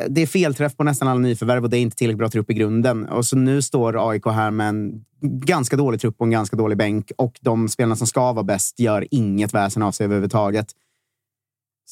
Det 0.10 0.22
är 0.22 0.28
felträff 0.28 0.78
på 0.78 0.84
nästan 0.84 1.08
alla 1.08 1.20
nyförvärv 1.20 1.64
och 1.64 1.70
det 1.70 1.78
är 1.78 1.82
inte 1.82 1.96
tillräckligt 1.98 2.18
bra 2.20 2.30
trupp 2.30 2.50
i 2.50 2.54
grunden. 2.54 3.08
Och 3.10 3.26
så 3.26 3.38
nu 3.38 3.62
står 3.62 4.10
AIK 4.12 4.26
här 4.26 4.52
med 4.52 4.70
en 4.70 5.06
ganska 5.46 5.78
dålig 5.78 6.02
trupp 6.02 6.16
och 6.20 6.26
en 6.26 6.32
ganska 6.32 6.56
dålig 6.56 6.78
bänk. 6.78 7.12
Och 7.18 7.40
de 7.42 7.70
spelarna 7.70 7.96
som 7.96 8.08
ska 8.08 8.34
vara 8.34 8.44
bäst 8.44 8.80
gör 8.80 9.08
inget 9.12 9.54
väsen 9.54 9.84
av 9.84 9.92
sig 9.92 10.06
överhuvudtaget. 10.06 10.68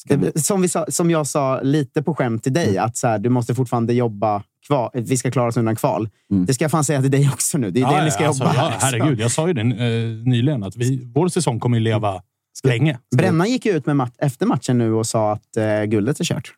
Det- 0.08 0.40
Som, 0.44 0.62
vi 0.62 0.68
sa, 0.68 0.86
som 0.88 1.10
jag 1.10 1.26
sa 1.26 1.60
lite 1.60 2.02
på 2.02 2.14
skämt 2.14 2.42
till 2.42 2.52
dig, 2.52 2.78
att 2.78 2.96
så 2.96 3.06
här, 3.08 3.18
du 3.18 3.28
måste 3.28 3.54
fortfarande 3.54 3.92
jobba 3.94 4.42
kvar. 4.66 4.90
Vi 4.94 5.16
ska 5.16 5.30
klara 5.30 5.48
oss 5.48 5.56
undan 5.56 5.76
kval. 5.76 6.08
Det 6.46 6.54
ska 6.54 6.64
jag 6.64 6.70
fan 6.70 6.84
säga 6.84 7.02
till 7.02 7.10
dig 7.10 7.28
också 7.32 7.58
nu. 7.58 7.70
Det 7.70 7.80
är 7.80 7.96
det 7.98 8.04
ni 8.04 8.10
ska 8.10 8.26
alltså, 8.26 8.44
jobba 8.44 8.54
ja, 8.56 8.60
här. 8.60 8.78
herregud, 8.80 9.20
jag 9.20 9.30
sa 9.30 9.46
ju 9.48 9.52
det 9.54 9.60
eh, 9.60 10.26
nyligen 10.28 10.62
att 10.64 10.76
vi, 10.76 11.12
vår 11.14 11.28
säsong 11.28 11.60
kommer 11.60 11.76
ju 11.78 11.82
leva 11.84 12.22
länge. 12.64 12.98
Brännan 13.16 13.50
gick 13.50 13.66
ju 13.66 13.72
ut 13.72 13.86
med 13.86 13.96
mat- 13.96 14.16
efter 14.18 14.46
matchen 14.46 14.78
nu 14.78 14.92
och 14.92 15.06
sa 15.06 15.32
att 15.32 15.56
eh, 15.56 15.82
guldet 15.84 16.20
är 16.20 16.24
kört. 16.24 16.52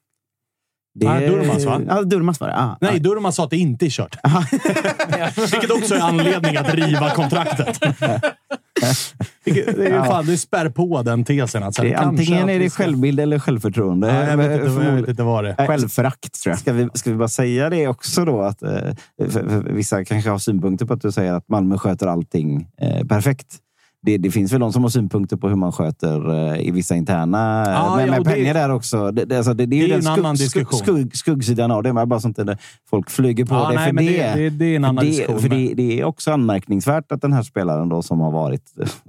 Det, 0.95 1.07
Nej, 1.09 1.29
Durmaz, 1.29 1.65
va? 1.65 1.81
Ja, 1.89 2.03
Durmaz 2.03 2.41
var 2.41 2.49
det. 2.49 2.57
Ah, 2.57 2.79
Nej, 2.81 3.01
Durmaz 3.01 3.35
sa 3.37 3.45
att 3.45 3.51
det 3.51 3.57
inte 3.57 3.87
är 3.87 3.91
kört. 3.91 4.17
Vilket 5.53 5.71
också 5.71 5.95
är 5.95 6.01
anledning 6.01 6.57
att 6.57 6.75
riva 6.75 7.11
kontraktet. 7.11 7.79
Det 9.45 9.51
är 9.69 9.77
ju 9.89 9.89
Ja. 9.89 10.05
fan, 10.05 10.27
det 10.27 10.39
spär 10.39 10.69
på 10.69 11.03
den 11.03 11.25
tesen. 11.25 11.63
Att, 11.63 11.75
det, 11.77 11.95
antingen 11.95 12.45
att 12.45 12.51
är 12.51 12.59
det 12.59 12.71
ska- 12.71 12.83
självbild 12.83 13.21
eller 13.21 13.39
självförtroende. 13.39 14.09
Ja, 14.09 14.31
jag, 14.31 14.37
vet 14.37 14.45
inte, 14.53 14.65
jag 14.65 14.75
Förmodligen- 14.75 14.97
vet 15.01 15.09
inte 15.09 15.23
vad 15.23 15.45
det 15.45 15.55
är. 15.59 15.67
Självförakt, 15.67 16.43
tror 16.43 16.51
jag. 16.53 16.59
Ska 16.61 16.73
vi, 16.73 16.89
ska 16.95 17.11
vi 17.11 17.17
bara 17.17 17.29
säga 17.29 17.71
det 17.71 17.89
också 17.89 18.25
då? 18.25 18.43
Att, 18.43 18.63
eh, 18.63 18.71
för, 19.19 19.29
för 19.29 19.73
vissa 19.73 20.05
kanske 20.05 20.31
har 20.31 20.39
synpunkter 20.39 20.87
på 20.87 20.93
att 20.95 21.01
du 21.03 21.13
säger 21.13 21.33
att 21.33 21.49
Malmö 21.49 21.79
sköter 21.79 22.07
allting 22.07 22.69
eh, 22.81 23.07
perfekt. 23.07 23.57
Det, 24.07 24.19
det 24.19 24.31
finns 24.31 24.53
väl 24.53 24.61
de 24.61 24.73
som 24.73 24.83
har 24.83 24.91
synpunkter 24.91 25.37
på 25.37 25.49
hur 25.49 25.57
man 25.57 25.73
sköter 25.73 26.35
eh, 26.55 26.61
i 26.69 26.71
vissa 26.71 26.95
interna... 26.97 27.65
Ja, 27.67 27.97
med 27.97 28.07
ja, 28.09 28.11
med 28.11 28.21
det- 28.25 28.31
pengar 28.31 28.55
där 28.55 28.71
också. 28.71 29.11
Det, 29.11 29.25
det, 29.25 29.37
alltså, 29.37 29.55
det, 29.55 29.67
det 29.67 29.77
är 29.77 29.81
ju 29.83 29.89
Det 29.89 29.95
den 29.97 30.07
en 30.07 30.13
annan 30.13 30.35
diskussion. 30.35 30.79
skugg, 30.79 31.17
skuggsidan 31.17 31.71
av 31.71 31.83
det. 31.83 31.93
Men 31.93 32.09
bara 32.09 32.21
så 32.21 32.29
att 32.29 32.39
inte 32.39 32.57
folk 32.91 33.11
flyger 33.11 33.45
på 33.45 33.55
Ja, 33.55 33.69
det 33.69 33.75
nej, 33.75 33.87
för 33.87 33.93
det. 33.93 34.05
det- 34.05 34.35
det- 34.35 34.51
det 34.51 34.65
är 34.65 34.77
en 34.77 34.85
annan 34.85 35.05
det, 35.05 35.11
diskussion, 35.11 35.39
För 35.41 35.49
men- 35.49 35.67
det, 35.67 35.75
det 35.75 36.01
är 36.01 36.05
också 36.05 36.33
anmärkningsvärt 36.33 37.13
att 37.13 37.21
den 37.21 37.33
här 37.33 37.43
spelaren 37.43 37.89
då 37.89 38.03
som 38.03 38.21
har 38.21 38.31
varit 38.31 38.63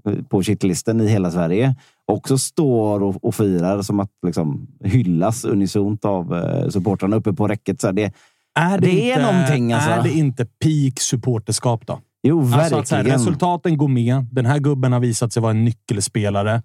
eh, 0.05 0.13
på 0.29 0.43
shitlisten 0.43 1.01
i 1.01 1.07
hela 1.07 1.31
Sverige 1.31 1.75
också 2.05 2.37
står 2.37 3.03
och, 3.03 3.23
och 3.25 3.35
firar 3.35 3.81
som 3.81 3.99
att 3.99 4.09
liksom 4.25 4.67
hyllas 4.83 5.45
unisont 5.45 6.05
av 6.05 6.35
eh, 6.35 6.69
supportrarna 6.69 7.15
uppe 7.15 7.33
på 7.33 7.47
räcket. 7.47 7.81
Så 7.81 7.91
det, 7.91 8.11
Är 8.59 8.77
det 8.79 9.11
är 9.11 9.21
någonting, 9.21 9.73
alltså. 9.73 9.89
Är 9.89 10.03
det 10.03 10.11
inte 10.11 10.45
peak 10.45 10.99
supporterskap 10.99 11.87
då? 11.87 11.99
Jo, 12.23 12.39
Alltså 12.39 12.57
verkligen. 12.57 12.81
att 12.81 12.87
så 12.87 12.95
här, 12.95 13.03
resultaten 13.03 13.77
går 13.77 13.87
med. 13.87 14.25
Den 14.31 14.45
här 14.45 14.59
gubben 14.59 14.93
har 14.93 14.99
visat 14.99 15.33
sig 15.33 15.41
vara 15.41 15.51
en 15.51 15.65
nyckelspelare. 15.65 16.61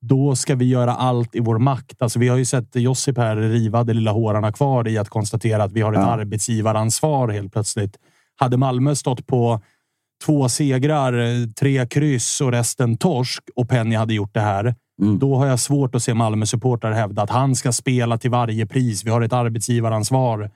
Då 0.00 0.36
ska 0.36 0.54
vi 0.54 0.64
göra 0.64 0.94
allt 0.94 1.34
i 1.34 1.40
vår 1.40 1.58
makt. 1.58 2.02
Alltså, 2.02 2.18
vi 2.18 2.28
har 2.28 2.36
ju 2.36 2.44
sett 2.44 2.76
Josip 2.76 3.18
här 3.18 3.36
riva 3.36 3.84
det 3.84 3.94
lilla 3.94 4.10
hårarna 4.12 4.52
kvar 4.52 4.88
i 4.88 4.98
att 4.98 5.08
konstatera 5.08 5.64
att 5.64 5.72
vi 5.72 5.80
har 5.80 5.92
ett 5.92 5.98
Ja. 5.98 6.06
arbetsgivaransvar 6.06 7.28
helt 7.28 7.52
plötsligt. 7.52 7.96
Hade 8.36 8.56
Malmö 8.56 8.94
stått 8.94 9.26
på 9.26 9.60
två 10.24 10.48
segrar, 10.48 11.12
tre 11.54 11.86
kryss 11.86 12.40
och 12.40 12.52
resten 12.52 12.96
torsk 12.96 13.42
och 13.56 13.68
Penny 13.68 13.96
hade 13.96 14.14
gjort 14.14 14.34
det 14.34 14.40
här. 14.40 14.74
Mm. 15.02 15.18
Då 15.18 15.36
har 15.36 15.46
jag 15.46 15.60
svårt 15.60 15.94
att 15.94 16.02
se 16.02 16.14
Malmö-supportrar 16.14 16.92
hävda 16.92 17.22
att 17.22 17.30
han 17.30 17.54
ska 17.54 17.72
spela 17.72 18.18
till 18.18 18.30
varje 18.30 18.66
pris. 18.66 19.04
Vi 19.04 19.10
har 19.10 19.20
ett 19.22 19.32
arbetsgivaransvar. 19.32 20.50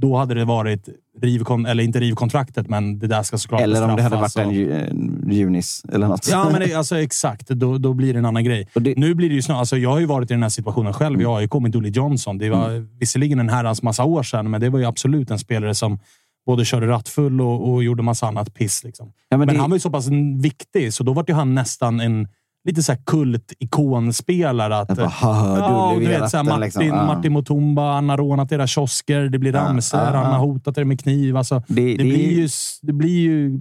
Då 0.00 0.16
hade 0.16 0.34
det 0.34 0.44
varit, 0.44 0.88
riv, 1.20 1.44
kon- 1.44 1.66
eller 1.66 1.84
inte 1.84 2.00
riv 2.00 2.14
kontraktet, 2.14 2.68
men 2.68 2.98
det 2.98 3.06
där 3.06 3.22
ska 3.22 3.38
såklart 3.38 3.60
Eller 3.60 3.88
om 3.88 3.96
det 3.96 4.02
hade 4.02 4.16
varit 4.16 4.36
en, 4.36 4.50
ju- 4.50 5.32
Junis 5.32 5.82
eller 5.92 6.08
något. 6.08 6.28
Ja, 6.30 6.48
men 6.52 6.60
det, 6.60 6.74
alltså, 6.74 6.96
exakt. 6.98 7.48
Då, 7.48 7.78
då 7.78 7.92
blir 7.94 8.12
det 8.12 8.18
en 8.18 8.24
annan 8.24 8.44
grej. 8.44 8.68
Det- 8.74 8.94
Nu 8.98 9.14
blir 9.14 9.28
det 9.28 9.34
ju 9.34 9.42
snarare... 9.42 9.60
Alltså, 9.60 9.76
jag 9.76 9.90
har 9.90 9.98
ju 10.00 10.06
varit 10.06 10.30
i 10.30 10.34
den 10.34 10.42
här 10.42 10.50
situationen 10.50 10.92
själv 10.92 11.20
i 11.20 11.24
AIK 11.26 11.54
med 11.54 11.70
Dolly 11.70 11.88
Johnson. 11.88 12.38
Det 12.38 12.50
var 12.50 12.98
visserligen 13.00 13.40
en 13.40 13.48
herrans 13.48 13.82
massa 13.82 14.04
år 14.04 14.22
sedan, 14.22 14.50
men 14.50 14.60
det 14.60 14.68
var 14.70 14.78
ju 14.78 14.84
absolut 14.84 15.30
en 15.30 15.38
spelare 15.38 15.74
som 15.74 15.98
både 16.46 16.64
körde 16.64 16.86
rattfull 16.88 17.40
och, 17.40 17.72
och 17.72 17.84
gjorde 17.84 18.02
massa 18.02 18.26
annat 18.26 18.54
piss. 18.54 18.84
Liksom. 18.84 19.12
Ja, 19.28 19.36
men 19.36 19.46
men 19.46 19.54
det- 19.54 19.60
han 19.60 19.70
var 19.70 19.76
ju 19.76 19.80
så 19.80 19.90
pass 19.90 20.08
viktig, 20.42 20.92
så 20.94 21.04
då 21.04 21.12
var 21.12 21.24
ju 21.28 21.34
han 21.34 21.54
nästan 21.54 22.00
en 22.00 22.28
lite 22.68 22.82
så 22.82 22.92
här 22.92 23.00
kult-ikonspelare. 23.06 24.76
Att, 24.78 24.96
bara, 24.96 25.06
"Haha, 25.06 25.58
ja, 25.58 25.96
du 26.00 26.06
vet, 26.06 26.30
så 26.30 26.36
här, 26.36 26.44
ratten", 26.44 26.46
Martin, 26.46 26.60
liksom. 26.60 26.86
Ja. 26.86 27.06
Martin 27.06 27.32
Mutumba, 27.32 27.92
han 27.94 28.08
har 28.08 28.16
rånat 28.16 28.52
era 28.52 28.66
kiosker, 28.66 29.20
det 29.28 29.38
blir 29.38 29.52
ramsor, 29.52 30.00
ja, 30.00 30.06
ja. 30.12 30.18
han 30.18 30.32
har 30.32 30.38
hotat 30.38 30.78
er 30.78 30.84
med 30.84 31.00
kniv. 31.00 31.36
Alltså, 31.36 31.62
det, 31.68 31.74
Det- 31.74 31.90
det- 31.90 31.96
blir 32.04 32.32
ju, 32.40 32.48
det 32.82 32.92
blir 32.92 33.20
ju... 33.20 33.58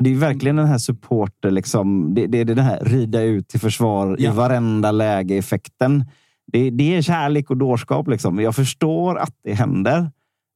Det 0.00 0.10
är 0.10 0.14
verkligen 0.14 0.56
den 0.56 0.66
här 0.66 0.78
supporter, 0.78 1.50
liksom, 1.50 2.14
det, 2.14 2.26
det 2.26 2.40
är 2.40 2.44
den 2.44 2.58
här 2.58 2.80
rida 2.84 3.22
ut 3.22 3.48
till 3.48 3.60
försvar 3.60 4.16
Ja. 4.18 4.30
i 4.32 4.34
varenda 4.36 4.90
läge-effekten. 4.92 6.04
Det, 6.52 6.70
det 6.70 6.96
är 6.96 7.02
kärlek 7.02 7.50
och 7.50 7.56
dårskap. 7.56 8.08
Liksom. 8.08 8.38
Jag 8.40 8.54
förstår 8.56 9.18
att 9.18 9.34
det 9.44 9.54
händer. 9.54 10.10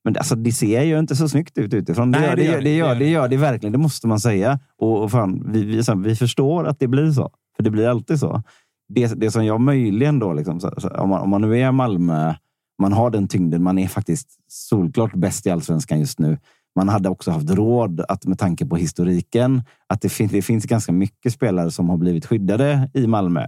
Men 0.05 0.17
alltså, 0.17 0.35
det 0.35 0.53
ser 0.53 0.83
ju 0.83 0.99
inte 0.99 1.17
så 1.17 1.29
snyggt 1.29 1.59
ut 1.59 1.75
utifrån. 1.75 2.11
Det, 2.13 2.19
Nej, 2.19 2.29
gör, 2.29 2.37
det 2.37 2.43
det, 2.43 2.45
gör 2.47 2.53
gör, 2.53 2.59
det. 2.59 2.65
det, 2.65 2.71
Det 2.71 2.77
gör, 2.77 2.87
gör 2.89 2.95
det 2.99 3.05
gör 3.11 3.29
det 3.29 3.37
verkligen. 3.37 3.73
Det 3.73 3.79
måste 3.79 4.07
man 4.07 4.21
säga. 4.21 4.59
Och, 4.79 5.03
och 5.03 5.11
fan, 5.11 5.43
vi, 5.53 5.65
vi, 5.65 5.83
vi 5.97 6.17
förstår 6.17 6.67
att 6.67 6.79
det 6.79 6.87
blir 6.89 7.11
så. 7.11 7.31
För 7.57 7.63
det 7.63 7.71
blir 7.71 7.89
alltid 7.89 8.19
så. 8.19 8.43
Det, 8.89 9.21
det 9.21 9.31
som 9.31 9.45
jag 9.45 9.61
möjligen 9.61 10.19
då, 10.19 10.33
liksom, 10.33 10.61
så, 10.61 10.75
så, 10.79 10.89
om, 10.89 11.09
man, 11.09 11.21
om 11.21 11.31
man 11.31 11.41
nu 11.41 11.59
är 11.59 11.73
Malmö, 11.73 12.35
man 12.83 12.93
har 12.93 13.11
den 13.11 13.29
tyngden, 13.29 13.63
man 13.63 13.79
är 13.79 13.89
faktiskt 13.89 14.29
solklart 14.49 15.15
bäst 15.15 15.47
i 15.47 15.51
allsvenskan 15.51 16.01
just 16.01 16.19
nu. 16.19 16.39
Man 16.77 16.89
hade 16.89 17.09
också 17.09 17.31
haft 17.31 17.51
råd, 17.51 18.05
att, 18.09 18.27
med 18.27 18.39
tanke 18.39 18.67
på 18.67 18.77
historiken, 18.77 19.63
att 19.87 20.01
det, 20.01 20.09
fin, 20.09 20.29
det 20.33 20.43
finns 20.43 20.65
ganska 20.65 20.93
mycket 20.93 21.33
spelare 21.33 21.71
som 21.71 21.89
har 21.89 21.97
blivit 21.97 22.27
skyddade 22.27 22.91
i 22.95 23.07
Malmö. 23.07 23.47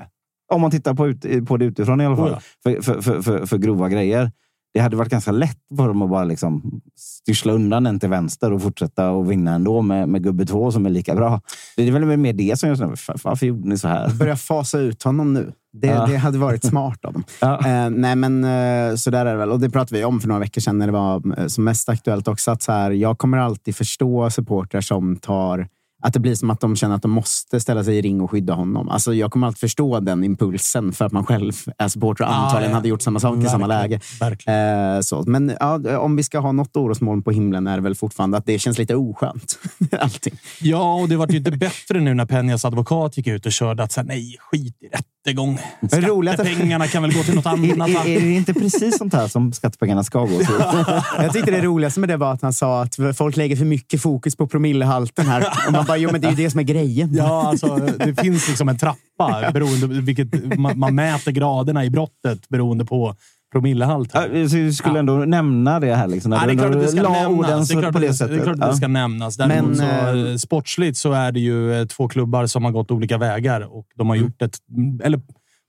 Om 0.52 0.60
man 0.60 0.70
tittar 0.70 0.94
på, 0.94 1.08
ut, 1.08 1.46
på 1.46 1.56
det 1.56 1.64
utifrån 1.64 2.00
i 2.00 2.06
alla 2.06 2.16
fall. 2.16 2.28
Oh 2.28 2.32
ja. 2.32 2.40
för, 2.62 2.82
för, 2.82 3.00
för, 3.00 3.22
för, 3.22 3.46
för 3.46 3.58
grova 3.58 3.88
grejer. 3.88 4.32
Det 4.74 4.80
hade 4.80 4.96
varit 4.96 5.10
ganska 5.10 5.32
lätt 5.32 5.58
för 5.76 5.88
dem 5.88 6.02
att 6.02 6.10
bara 6.10 6.24
liksom 6.24 6.80
styrsla 6.96 7.52
undan 7.52 7.86
en 7.86 8.00
till 8.00 8.08
vänster 8.08 8.52
och 8.52 8.62
fortsätta 8.62 9.10
och 9.10 9.30
vinna 9.30 9.54
ändå 9.54 9.82
med, 9.82 10.08
med 10.08 10.22
gubbe 10.22 10.46
två 10.46 10.72
som 10.72 10.86
är 10.86 10.90
lika 10.90 11.14
bra. 11.14 11.40
Det 11.76 11.88
är 11.88 11.92
väl 11.92 12.16
mer 12.16 12.32
det 12.32 12.58
som 12.58 12.68
jag 12.68 12.78
känner, 12.78 12.96
"Fan, 12.96 13.16
varför 13.24 13.46
gjorde 13.46 13.68
ni 13.68 13.78
så 13.78 13.88
här? 13.88 14.10
Börja 14.14 14.36
fasa 14.36 14.78
ut 14.78 15.02
honom 15.02 15.32
nu. 15.34 15.52
Det, 15.72 15.86
Ja. 15.86 16.06
det 16.06 16.16
hade 16.16 16.38
varit 16.38 16.64
smart 16.64 17.04
av 17.04 17.12
dem. 17.12 17.24
Ja. 17.40 17.66
Eh, 17.66 17.90
nej, 17.90 18.16
men 18.16 18.44
eh, 18.44 18.94
så 18.96 19.10
där 19.10 19.26
är 19.26 19.30
det 19.32 19.36
väl. 19.38 19.50
Och 19.50 19.60
det 19.60 19.70
pratade 19.70 19.98
vi 19.98 20.04
om 20.04 20.20
för 20.20 20.28
några 20.28 20.40
veckor 20.40 20.60
sedan 20.60 20.78
när 20.78 20.86
det 20.86 20.92
var 20.92 21.38
eh, 21.38 21.46
som 21.46 21.64
mest 21.64 21.88
aktuellt 21.88 22.28
också. 22.28 22.50
Att 22.50 22.62
så 22.62 22.72
här, 22.72 22.90
jag 22.90 23.18
kommer 23.18 23.38
alltid 23.38 23.76
förstå 23.76 24.30
supportrar 24.30 24.80
som 24.80 25.16
tar 25.16 25.68
att 26.04 26.12
det 26.12 26.20
blir 26.20 26.34
som 26.34 26.50
att 26.50 26.60
de 26.60 26.76
känner 26.76 26.94
att 26.94 27.02
de 27.02 27.10
måste 27.10 27.60
ställa 27.60 27.84
sig 27.84 27.96
i 27.98 28.02
ring 28.02 28.20
och 28.20 28.30
skydda 28.30 28.54
honom. 28.54 28.88
Alltså, 28.88 29.14
jag 29.14 29.30
kommer 29.32 29.46
alltid 29.46 29.60
förstå 29.60 30.00
den 30.00 30.24
impulsen 30.24 30.92
för 30.92 31.04
att 31.04 31.12
man 31.12 31.26
själv 31.26 31.52
är 31.78 31.88
supporter 31.88 32.24
och 32.24 32.30
Ah, 32.30 32.34
antagligen 32.34 32.70
ja. 32.70 32.76
hade 32.76 32.88
gjort 32.88 33.02
samma 33.02 33.20
sak 33.20 33.44
i 33.44 33.46
samma 33.46 33.66
Verkligen, 33.66 33.90
läge. 33.90 34.00
Verkligen. 34.20 34.94
Eh, 34.96 35.00
så. 35.00 35.24
Men 35.26 35.56
ja, 35.60 35.98
om 35.98 36.16
vi 36.16 36.22
ska 36.22 36.38
ha 36.38 36.52
något 36.52 36.76
orosmoln 36.76 37.22
på 37.22 37.30
himlen 37.30 37.66
är 37.66 37.76
det 37.76 37.82
väl 37.82 37.94
fortfarande 37.94 38.36
att 38.36 38.46
det 38.46 38.58
känns 38.58 38.78
lite 38.78 38.94
oskönt. 38.96 39.58
Allting. 40.00 40.34
Ja, 40.60 40.94
och 40.94 41.08
det 41.08 41.16
var 41.16 41.28
ju 41.30 41.38
inte 41.38 41.50
bättre 41.50 42.00
nu 42.00 42.14
när 42.14 42.26
Peñas 42.26 42.66
advokat 42.66 43.16
gick 43.16 43.26
ut 43.26 43.46
och 43.46 43.52
körde 43.52 43.82
att 43.82 43.92
så 43.92 44.00
här, 44.00 44.08
nej, 44.08 44.36
skit 44.40 44.82
i 44.82 44.88
detta. 44.88 45.04
Rättegång. 45.24 45.58
Skattepengarna 45.88 46.86
kan 46.86 47.02
väl 47.02 47.12
gå 47.12 47.22
till 47.22 47.34
något 47.34 47.46
annat. 47.76 47.88
Är, 47.88 48.08
är 48.08 48.20
det 48.20 48.32
inte 48.32 48.54
precis 48.54 48.98
sånt 48.98 49.14
här 49.14 49.28
som 49.28 49.52
skattepengarna 49.52 50.04
ska 50.04 50.20
gå 50.20 50.38
till? 50.38 50.46
Jag 51.18 51.32
tyckte 51.32 51.50
det 51.50 51.60
roligaste 51.60 52.00
med 52.00 52.08
det 52.08 52.16
var 52.16 52.32
att 52.32 52.42
han 52.42 52.52
sa 52.52 52.82
att 52.82 52.96
folk 53.16 53.36
lägger 53.36 53.56
för 53.56 53.64
mycket 53.64 54.02
fokus 54.02 54.36
på 54.36 54.46
promillehalten 54.46 55.26
här. 55.26 55.46
Och 55.66 55.72
man 55.72 55.84
bara, 55.84 55.96
jo 55.96 56.08
men 56.12 56.20
det 56.20 56.26
är 56.26 56.30
ju 56.30 56.36
det 56.36 56.50
som 56.50 56.60
är 56.60 56.64
grejen. 56.64 57.14
Ja, 57.14 57.48
alltså, 57.48 57.76
det 57.98 58.20
finns 58.20 58.48
liksom 58.48 58.68
en 58.68 58.78
trappa 58.78 59.50
beroende 59.52 59.86
vilket 59.86 60.58
man, 60.58 60.78
man 60.78 60.94
mäter 60.94 61.32
graderna 61.32 61.84
i 61.84 61.90
brottet 61.90 62.48
beroende 62.48 62.84
på 62.84 63.16
promillehalt. 63.54 64.10
Ja, 64.14 64.22
så 64.48 64.56
du 64.56 64.72
skulle 64.72 64.98
ändå 64.98 65.12
nämna 65.12 65.80
det 65.80 65.94
här. 65.94 66.06
Liksom, 66.08 66.32
Ja, 66.32 66.46
det 66.46 66.52
är 66.52 66.56
klart 66.56 66.74
att 66.74 66.80
det 66.80 66.88
ska 66.88 67.02
nämnas. 67.02 67.68
Det 67.68 67.74
är 67.74 67.80
klart 67.80 67.92
det 67.94 68.00
det, 68.00 68.06
är 68.40 68.42
klart 68.42 68.58
att 68.60 68.70
det 68.70 68.76
ska 68.76 68.88
nämnas. 68.88 69.36
Däremot 69.36 69.76
Men, 69.76 69.76
så, 69.76 70.28
eh, 70.30 70.36
sportsligt 70.36 70.96
så 70.98 71.12
är 71.12 71.32
det 71.32 71.40
ju 71.40 71.74
eh, 71.80 71.86
två 71.86 72.08
klubbar 72.08 72.46
som 72.46 72.64
har 72.64 72.70
gått 72.72 72.90
olika 72.90 73.18
vägar 73.18 73.60
och 73.76 73.86
de 73.96 74.08
har 74.08 74.16
Mm. 74.16 74.26
gjort 74.26 74.42
ett... 74.42 74.56
Eller 75.04 75.20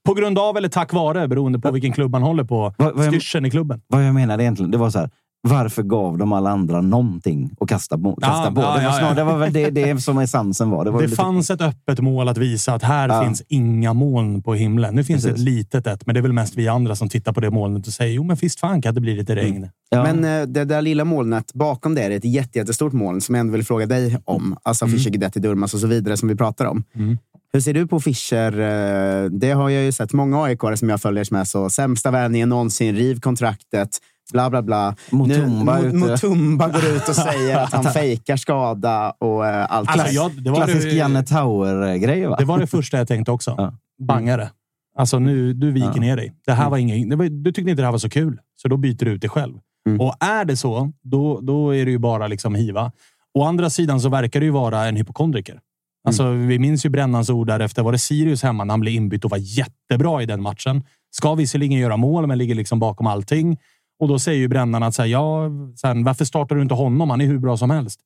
på 0.06 0.14
grund 0.14 0.38
av 0.38 0.56
eller 0.56 0.68
tack 0.68 0.92
vare, 0.92 1.28
beroende 1.28 1.58
på 1.58 1.70
vilken 1.70 1.92
klubb 1.92 2.10
man 2.10 2.22
håller 2.22 2.44
på, 2.44 2.74
Vad- 2.78 2.94
vad 2.94 3.04
jag- 3.06 3.12
styrseln 3.12 3.46
i 3.46 3.50
klubben. 3.50 3.80
Vad 3.86 4.04
jag 4.06 4.14
menade 4.14 4.42
egentligen, 4.42 4.70
det 4.70 4.78
var 4.78 4.90
så 4.90 4.98
här. 4.98 5.10
Varför 5.42 5.82
gav 5.82 6.18
de 6.18 6.32
alla 6.32 6.50
andra 6.50 6.80
någonting 6.80 7.50
att 7.60 7.68
kasta 7.68 7.98
på? 7.98 8.16
Kasta 8.16 8.44
Ja, 8.44 8.50
på? 8.54 8.60
ja, 8.60 8.66
det, 8.66 8.76
var 8.76 8.82
ja, 8.82 8.92
snarare, 8.92 9.08
ja. 9.10 9.14
det 9.14 9.24
var 9.24 9.38
väl 9.38 9.52
det, 9.52 9.70
det 9.70 10.00
som 10.02 10.18
essensen 10.18 10.70
var. 10.70 10.84
Det, 10.84 10.90
var 10.90 11.00
Det 11.00 11.06
lite- 11.06 11.16
fanns 11.22 11.50
ett 11.50 11.60
öppet 11.60 12.00
mål 12.00 12.28
att 12.28 12.38
visa 12.38 12.74
att 12.74 12.82
här 12.82 13.08
Ja. 13.08 13.24
finns 13.24 13.42
inga 13.48 13.92
moln 13.92 14.42
på 14.42 14.54
himlen. 14.54 14.94
Nu 14.94 15.04
finns 15.04 15.22
det 15.22 15.28
ett 15.28 15.34
Precis. 15.34 15.48
litet 15.48 15.86
ett, 15.86 16.06
men 16.06 16.14
det 16.14 16.20
är 16.20 16.22
väl 16.22 16.32
mest 16.32 16.56
vi 16.56 16.68
andra 16.68 16.96
som 16.96 17.08
tittar 17.08 17.32
på 17.32 17.40
det 17.40 17.50
molnet 17.50 17.86
och 17.86 17.92
säger 17.92 18.14
jo, 18.14 18.24
men 18.24 18.36
visst 18.36 18.60
fan 18.60 18.82
kan 18.82 18.94
det 18.94 19.00
bli 19.00 19.16
lite 19.16 19.36
regn. 19.36 19.56
Mm. 19.56 19.68
Ja. 19.90 20.02
Men 20.02 20.24
eh, 20.42 20.46
det 20.46 20.64
där 20.64 20.82
lilla 20.82 21.04
molnet 21.04 21.52
bakom 21.54 21.94
det 21.94 22.02
är 22.02 22.10
ett 22.10 22.24
jätte, 22.24 22.58
jättestort 22.58 22.92
moln 22.92 23.20
som 23.20 23.34
jag 23.34 23.40
ändå 23.40 23.52
vill 23.52 23.64
fråga 23.64 23.86
dig 23.86 24.18
om. 24.24 24.56
Alltså 24.62 24.86
Fischer, 24.86 25.10
Guidetti, 25.10 25.40
Durmaz 25.40 25.74
och 25.74 25.80
så 25.80 25.86
vidare 25.86 26.16
som 26.16 26.28
vi 26.28 26.36
pratar 26.36 26.64
om. 26.64 26.84
Mm. 26.94 27.18
Hur 27.52 27.60
ser 27.60 27.74
du 27.74 27.86
på 27.86 28.00
Fischer? 28.00 28.52
Eh, 28.60 29.30
Det 29.30 29.50
har 29.50 29.68
jag 29.70 29.84
ju 29.84 29.92
sett 29.92 30.12
många 30.12 30.42
aik 30.44 30.60
som 30.76 30.88
jag 30.88 31.00
följer 31.02 31.24
som 31.24 31.36
är 31.36 31.44
så 31.44 31.70
sämsta 31.70 32.10
värvningen 32.10 32.48
någonsin, 32.48 32.96
riv 32.96 33.20
kontraktet, 33.20 33.88
bla 34.32 34.50
bla 34.50 34.62
bla. 34.62 34.96
Mutumba 35.10 35.78
nu. 35.78 35.92
Mutumba 35.92 36.68
går 36.68 36.84
ut 36.84 37.08
och 37.08 37.14
säger 37.14 37.58
att 37.58 37.72
han 37.72 37.84
fejkar 37.92 38.36
skada 38.36 39.10
och 39.18 39.46
eh, 39.46 39.66
allt. 39.72 39.88
Alltså, 39.88 40.08
jag, 40.08 40.42
det, 40.42 40.50
var 40.50 40.56
Klassisk 40.56 40.90
det, 40.90 40.94
Janne 40.96 41.22
Tauer-grej, 41.22 42.26
va? 42.26 42.36
det 42.38 42.44
var 42.44 42.58
det 42.58 42.66
första 42.66 42.98
jag 42.98 43.08
tänkte 43.08 43.32
också. 43.32 43.54
Ja. 43.58 43.72
Bangare. 44.06 44.50
Alltså 44.98 45.18
nu, 45.18 45.52
du 45.52 45.72
viker 45.72 45.92
Ja. 45.94 46.00
ner 46.00 46.16
dig. 46.16 46.32
Det 46.46 46.52
här 46.52 46.70
var 46.70 46.78
ingen, 46.78 47.08
det 47.08 47.16
var, 47.16 47.24
du 47.24 47.52
tyckte 47.52 47.70
inte 47.70 47.82
det 47.82 47.86
här 47.86 47.92
var 47.92 47.98
så 47.98 48.10
kul, 48.10 48.38
så 48.56 48.68
då 48.68 48.76
byter 48.76 49.04
du 49.04 49.10
ut 49.10 49.20
dig 49.20 49.30
själv. 49.30 49.54
Mm. 49.88 50.00
Och 50.00 50.14
är 50.20 50.44
det 50.44 50.56
så, 50.56 50.92
då, 51.02 51.40
då 51.40 51.74
är 51.74 51.84
det 51.84 51.90
ju 51.90 51.98
bara 51.98 52.26
liksom 52.26 52.54
hiva. 52.54 52.92
Å 53.34 53.44
andra 53.44 53.70
sidan 53.70 54.00
så 54.00 54.08
verkar 54.08 54.40
det 54.40 54.46
ju 54.46 54.52
vara 54.52 54.86
en 54.86 54.96
hypokondriker. 54.96 55.60
Alltså, 56.06 56.30
Vi 56.30 56.58
minns 56.58 56.86
ju 56.86 56.90
Brännans 56.90 57.30
ord 57.30 57.46
där 57.46 57.60
efter. 57.60 57.82
Var 57.82 57.92
det 57.92 57.98
Sirius 57.98 58.42
hemma 58.42 58.64
när 58.64 58.72
han 58.72 58.80
blev 58.80 58.94
inbytt 58.94 59.24
och 59.24 59.30
var 59.30 59.38
jättebra 59.38 60.22
i 60.22 60.26
den 60.26 60.42
matchen? 60.42 60.82
Ska 61.10 61.34
visserligen 61.34 61.78
göra 61.78 61.96
mål, 61.96 62.26
men 62.26 62.38
ligger 62.38 62.54
liksom 62.54 62.78
bakom 62.78 63.06
allting. 63.06 63.58
Och 63.98 64.08
då 64.08 64.18
säger 64.18 64.38
ju 64.38 64.48
brännarna 64.48 64.86
att 64.86 64.94
så 64.94 65.02
här, 65.02 65.08
ja, 65.08 65.50
sen, 65.76 66.04
varför 66.04 66.24
startar 66.24 66.56
du 66.56 66.62
inte 66.62 66.74
honom? 66.74 67.10
Han 67.10 67.20
är 67.20 67.26
hur 67.26 67.38
bra 67.38 67.56
som 67.56 67.70
helst. 67.70 68.00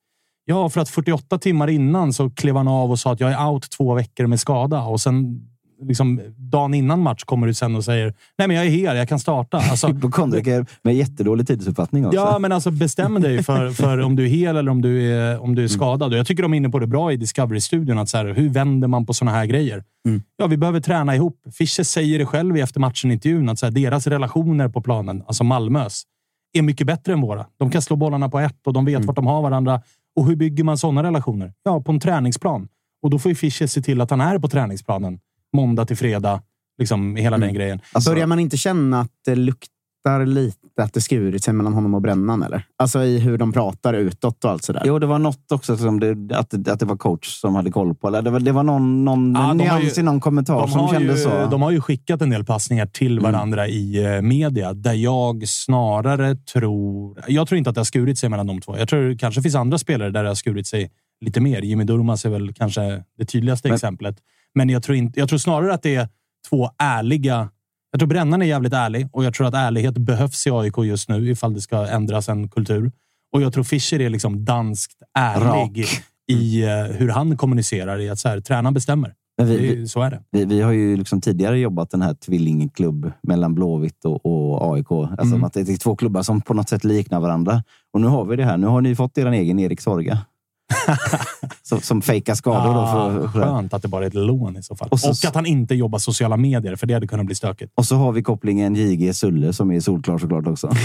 Ja, 0.44 0.68
för 0.68 0.80
att 0.80 0.88
48 0.88 1.38
timmar 1.38 1.68
innan 1.68 2.12
så 2.12 2.30
klev 2.30 2.56
han 2.56 2.68
av 2.68 2.90
och 2.90 2.98
sa 2.98 3.12
att 3.12 3.20
jag 3.20 3.32
är 3.32 3.48
out 3.48 3.70
två 3.70 3.94
veckor 3.94 4.26
med 4.26 4.40
skada. 4.40 4.82
Och 4.82 5.00
sen 5.00 5.46
liksom, 5.82 6.20
dagen 6.36 6.74
innan 6.74 7.00
match 7.02 7.24
kommer 7.24 7.46
du 7.46 7.54
sen 7.54 7.76
och 7.76 7.84
säger 7.84 8.14
nej, 8.38 8.48
men 8.48 8.56
jag 8.56 8.66
är 8.66 8.70
här, 8.70 8.94
jag 8.94 9.08
kan 9.08 9.18
starta. 9.18 9.56
Alltså, 9.58 9.86
Hypokondriker 9.92 10.66
med 10.82 10.94
jättedålig 10.94 11.46
tidsuppfattning 11.46 12.06
också. 12.06 12.16
Ja, 12.18 12.38
men 12.38 12.52
alltså 12.52 12.70
bestäm 12.70 13.20
dig 13.20 13.42
för, 13.42 13.70
för 13.70 13.98
om 14.00 14.16
du 14.16 14.24
är 14.24 14.28
hel 14.28 14.56
eller 14.56 14.70
om 14.70 14.82
du 14.82 15.12
är, 15.12 15.38
om 15.38 15.44
Mm. 15.44 15.54
du 15.56 15.64
är 15.64 15.68
skadad. 15.68 16.12
Och 16.12 16.18
jag 16.18 16.26
tycker 16.26 16.42
de 16.42 16.52
är 16.52 16.56
inne 16.56 16.68
på 16.68 16.78
det 16.78 16.86
bra 16.86 17.12
i 17.12 17.16
Discovery-studion. 17.16 17.98
Att 17.98 18.08
så 18.08 18.16
här, 18.16 18.24
hur 18.34 18.48
vänder 18.48 18.88
man 18.88 19.06
på 19.06 19.14
såna 19.14 19.30
här 19.30 19.46
grejer? 19.46 19.84
Mm. 20.08 20.22
Ja, 20.36 20.46
vi 20.46 20.56
behöver 20.56 20.80
träna 20.80 21.14
ihop. 21.16 21.36
Fischer 21.52 21.82
säger 21.82 22.18
det 22.18 22.26
själv 22.26 22.56
i 22.56 22.60
efter 22.60 22.80
matchen-intervjun 22.80 23.48
att 23.48 23.58
så 23.58 23.66
här, 23.66 23.70
deras 23.70 24.06
relationer 24.06 24.68
på 24.68 24.80
planen, 24.82 25.22
alltså 25.26 25.44
Malmös, 25.44 26.02
är 26.52 26.62
mycket 26.62 26.86
bättre 26.86 27.12
än 27.12 27.20
våra. 27.20 27.46
De 27.58 27.70
kan 27.70 27.82
slå 27.82 27.96
bollarna 27.96 28.28
på 28.28 28.38
ett 28.40 28.66
och 28.66 28.72
de 28.72 28.86
Mm. 28.88 29.00
vet 29.00 29.06
vart 29.06 29.16
de 29.16 29.26
har 29.26 29.42
varandra. 29.42 29.82
Och 30.16 30.26
hur 30.26 30.36
bygger 30.36 30.64
man 30.64 30.78
sådana 30.78 31.02
relationer? 31.02 31.52
Ja, 31.62 31.80
på 31.80 31.92
en 31.92 32.00
träningsplan. 32.00 32.68
Och 33.02 33.10
då 33.10 33.18
får 33.18 33.28
ju 33.30 33.34
Fischer 33.34 33.66
se 33.66 33.82
till 33.82 34.00
att 34.00 34.10
han 34.10 34.20
är 34.20 34.38
på 34.38 34.48
träningsplanen 34.48 35.18
måndag 35.52 35.84
till 35.86 35.96
fredag. 35.96 36.42
Liksom 36.78 37.16
hela 37.16 37.36
Mm. 37.36 37.46
den 37.46 37.54
grejen. 37.54 37.80
Alltså, 37.92 38.10
Börjar 38.10 38.26
man 38.26 38.38
inte 38.38 38.56
känna 38.56 39.00
att 39.00 39.10
det 39.24 39.34
luktar 39.34 40.26
lite 40.26 40.56
att 40.82 40.94
det 40.94 41.00
skurit 41.00 41.44
sig 41.44 41.54
mellan 41.54 41.72
honom 41.72 41.94
och 41.94 42.02
Brännan? 42.02 42.42
Eller? 42.42 42.64
Alltså 42.76 43.02
i 43.04 43.18
hur 43.18 43.38
de 43.38 43.52
pratar 43.52 43.94
utåt 43.94 44.44
och 44.44 44.50
allt 44.50 44.64
sådär. 44.64 44.82
Jo, 44.84 44.98
det 44.98 45.06
var 45.06 45.18
något 45.18 45.52
också 45.52 45.76
som 45.76 46.00
det, 46.00 46.36
att, 46.36 46.68
att 46.68 46.80
det 46.80 46.86
var 46.86 46.96
coach 46.96 47.28
som 47.40 47.54
hade 47.54 47.70
koll 47.70 47.94
på. 47.94 48.08
Eller 48.08 48.22
det 48.22 48.30
var, 48.30 48.40
det 48.40 48.52
var 48.52 48.62
någon, 48.62 49.04
någon 49.04 49.34
Ja, 49.34 49.52
nyans 49.52 49.98
ju- 49.98 50.00
i 50.00 50.04
någon 50.04 50.20
kommentar 50.20 50.66
som 50.66 50.88
kändes 50.88 51.18
ju, 51.20 51.24
så. 51.24 51.46
de 51.50 51.62
har 51.62 51.70
ju 51.70 51.80
skickat 51.80 52.22
en 52.22 52.30
del 52.30 52.44
passningar 52.44 52.86
till 52.86 53.18
Mm. 53.18 53.32
varandra 53.32 53.68
i 53.68 54.04
eh, 54.04 54.22
media, 54.22 54.72
där 54.72 54.92
jag 54.94 55.48
snarare 55.48 56.34
tror... 56.36 57.18
Jag 57.28 57.48
tror 57.48 57.58
inte 57.58 57.70
att 57.70 57.74
det 57.74 57.80
har 57.80 57.84
skurit 57.84 58.18
sig 58.18 58.28
mellan 58.28 58.46
de 58.46 58.60
två. 58.60 58.78
Jag 58.78 58.88
tror 58.88 59.08
det 59.08 59.16
kanske 59.16 59.42
finns 59.42 59.54
andra 59.54 59.78
spelare 59.78 60.10
där 60.10 60.22
det 60.22 60.28
har 60.30 60.34
skurit 60.34 60.66
sig 60.66 60.90
lite 61.20 61.40
mer. 61.40 61.62
Jimmy 61.62 61.84
Durmaz 61.84 62.24
är 62.24 62.30
väl 62.30 62.52
kanske 62.54 63.02
det 63.18 63.24
tydligaste 63.24 63.68
Men- 63.68 63.74
exemplet. 63.74 64.16
Men 64.54 64.68
jag 64.68 64.82
tror, 64.82 64.96
inte, 64.96 65.20
jag 65.20 65.28
tror 65.28 65.38
snarare 65.38 65.74
att 65.74 65.82
det 65.82 65.94
är 65.94 66.08
två 66.50 66.70
ärliga... 66.78 67.48
Jag 67.92 68.00
tror 68.00 68.08
Brännan 68.08 68.42
är 68.42 68.46
jävligt 68.46 68.72
ärlig 68.72 69.08
och 69.12 69.24
jag 69.24 69.34
tror 69.34 69.46
att 69.46 69.54
ärlighet 69.54 69.98
behövs 69.98 70.46
i 70.46 70.50
AIK 70.50 70.74
just 70.78 71.08
nu 71.08 71.30
ifall 71.30 71.54
det 71.54 71.60
ska 71.60 71.86
ändras 71.88 72.28
en 72.28 72.48
kultur. 72.48 72.92
Och 73.32 73.42
jag 73.42 73.52
tror 73.52 73.64
Fischer 73.64 74.00
är 74.00 74.10
liksom 74.10 74.44
danskt 74.44 75.02
ärlig 75.18 75.82
Rak. 75.84 76.02
i 76.32 76.62
eh, 76.64 76.70
hur 76.84 77.08
han 77.08 77.36
kommunicerar. 77.36 77.98
I 78.00 78.08
att 78.10 78.18
så 78.18 78.28
här, 78.28 78.40
tränaren 78.40 78.74
bestämmer. 78.74 79.14
Vi, 79.42 79.56
vi, 79.58 79.88
så 79.88 80.02
är 80.02 80.10
det. 80.10 80.22
vi, 80.30 80.44
vi 80.44 80.60
har 80.60 80.72
ju 80.72 80.96
liksom 80.96 81.20
tidigare 81.20 81.58
jobbat 81.58 81.90
den 81.90 82.02
här 82.02 82.14
tvillingklubb 82.14 83.12
mellan 83.22 83.54
Blåvitt 83.54 84.04
och, 84.04 84.26
och 84.26 84.74
AIK. 84.74 84.90
Alltså 84.90 85.22
Mm. 85.34 85.44
att 85.44 85.52
det 85.52 85.60
är 85.60 85.76
två 85.76 85.96
klubbar 85.96 86.22
som 86.22 86.40
på 86.40 86.54
något 86.54 86.68
sätt 86.68 86.84
liknar 86.84 87.20
varandra. 87.20 87.62
Och 87.92 88.00
nu 88.00 88.06
har 88.06 88.24
vi 88.24 88.36
det 88.36 88.44
här. 88.44 88.56
Nu 88.56 88.66
har 88.66 88.80
ni 88.80 88.94
fått 88.94 89.18
er 89.18 89.26
egen 89.26 89.58
Erik 89.58 89.80
Sorga. 89.80 90.18
som, 91.62 91.80
som 91.80 92.02
fejkar 92.02 92.34
skador. 92.34 92.74
Då 92.74 92.86
för, 92.86 93.24
Ah, 93.24 93.28
skönt 93.28 93.74
att 93.74 93.82
det 93.82 93.88
bara 93.88 94.04
är 94.04 94.08
ett 94.08 94.14
lån 94.14 94.56
i 94.56 94.62
så 94.62 94.76
fall. 94.76 94.88
Och 94.88 94.92
Och, 94.92 95.00
så- 95.16 95.28
att 95.28 95.34
han 95.34 95.46
inte 95.46 95.74
jobbar 95.74 95.98
sociala 95.98 96.36
medier, 96.36 96.76
för 96.76 96.86
det 96.86 96.94
hade 96.94 97.06
kunnat 97.06 97.26
bli 97.26 97.34
stökigt. 97.34 97.72
och 97.74 97.86
så 97.86 97.96
har 97.96 98.12
vi 98.12 98.22
kopplingen 98.22 98.74
JG 98.74 99.14
Sulle 99.14 99.52
som 99.52 99.70
är 99.72 99.80
solklar 99.80 100.18
såklart 100.18 100.46
också. 100.46 100.70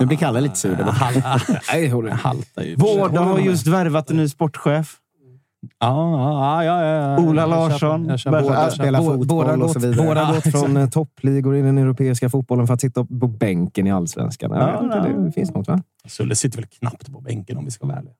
Nu 0.00 0.06
blir 0.06 0.16
Kalle 0.18 0.40
lite 0.40 0.56
sur. 0.56 0.76
Vårda 2.76 3.20
har 3.20 3.38
just 3.38 3.66
värvat 3.66 4.10
en 4.10 4.16
ny 4.16 4.28
sportchef. 4.28 4.96
Ja, 5.78 6.64
ja, 6.64 6.64
ja, 6.64 6.84
ja. 6.84 7.18
Ola 7.18 7.42
Jag 7.42 7.50
Larsson. 7.50 7.78
köper- 7.78 8.10
jag 8.10 8.18
köper- 8.20 8.30
Börjar 8.42 8.54
jag 8.54 8.64
Att 8.66 8.72
köper- 8.72 8.84
spela 8.84 8.98
Bå- 8.98 9.04
fotboll 9.04 9.26
båda 9.26 9.52
och 9.52 9.60
gått, 9.60 9.72
så 9.72 9.78
vidare. 9.78 10.06
båda 10.06 10.20
Ja, 10.20 10.26
gått 10.26 10.36
exakt. 10.46 10.58
från 10.64 10.76
eh, 10.76 10.88
toppligor 10.88 11.56
i 11.56 11.62
den 11.62 11.78
europeiska 11.78 12.30
fotbollen 12.30 12.66
för 12.66 12.74
att 12.74 12.80
sitta 12.80 13.04
på 13.04 13.26
bänken 13.28 13.86
i 13.86 13.92
allsvenskan. 13.92 14.50
Jag 14.50 14.60
Ja, 14.60 14.80
vet 14.80 14.82
inte, 14.82 15.20
det 15.26 15.32
finns 15.32 15.54
något 15.54 15.68
va? 15.68 15.82
Sulle 16.08 16.34
sitter 16.34 16.56
väl 16.58 16.66
knappt 16.66 17.12
på 17.12 17.20
bänken 17.20 17.56
om 17.56 17.64
vi 17.64 17.70
ska 17.70 17.86
vara 17.86 17.98
ärliga. 17.98 18.12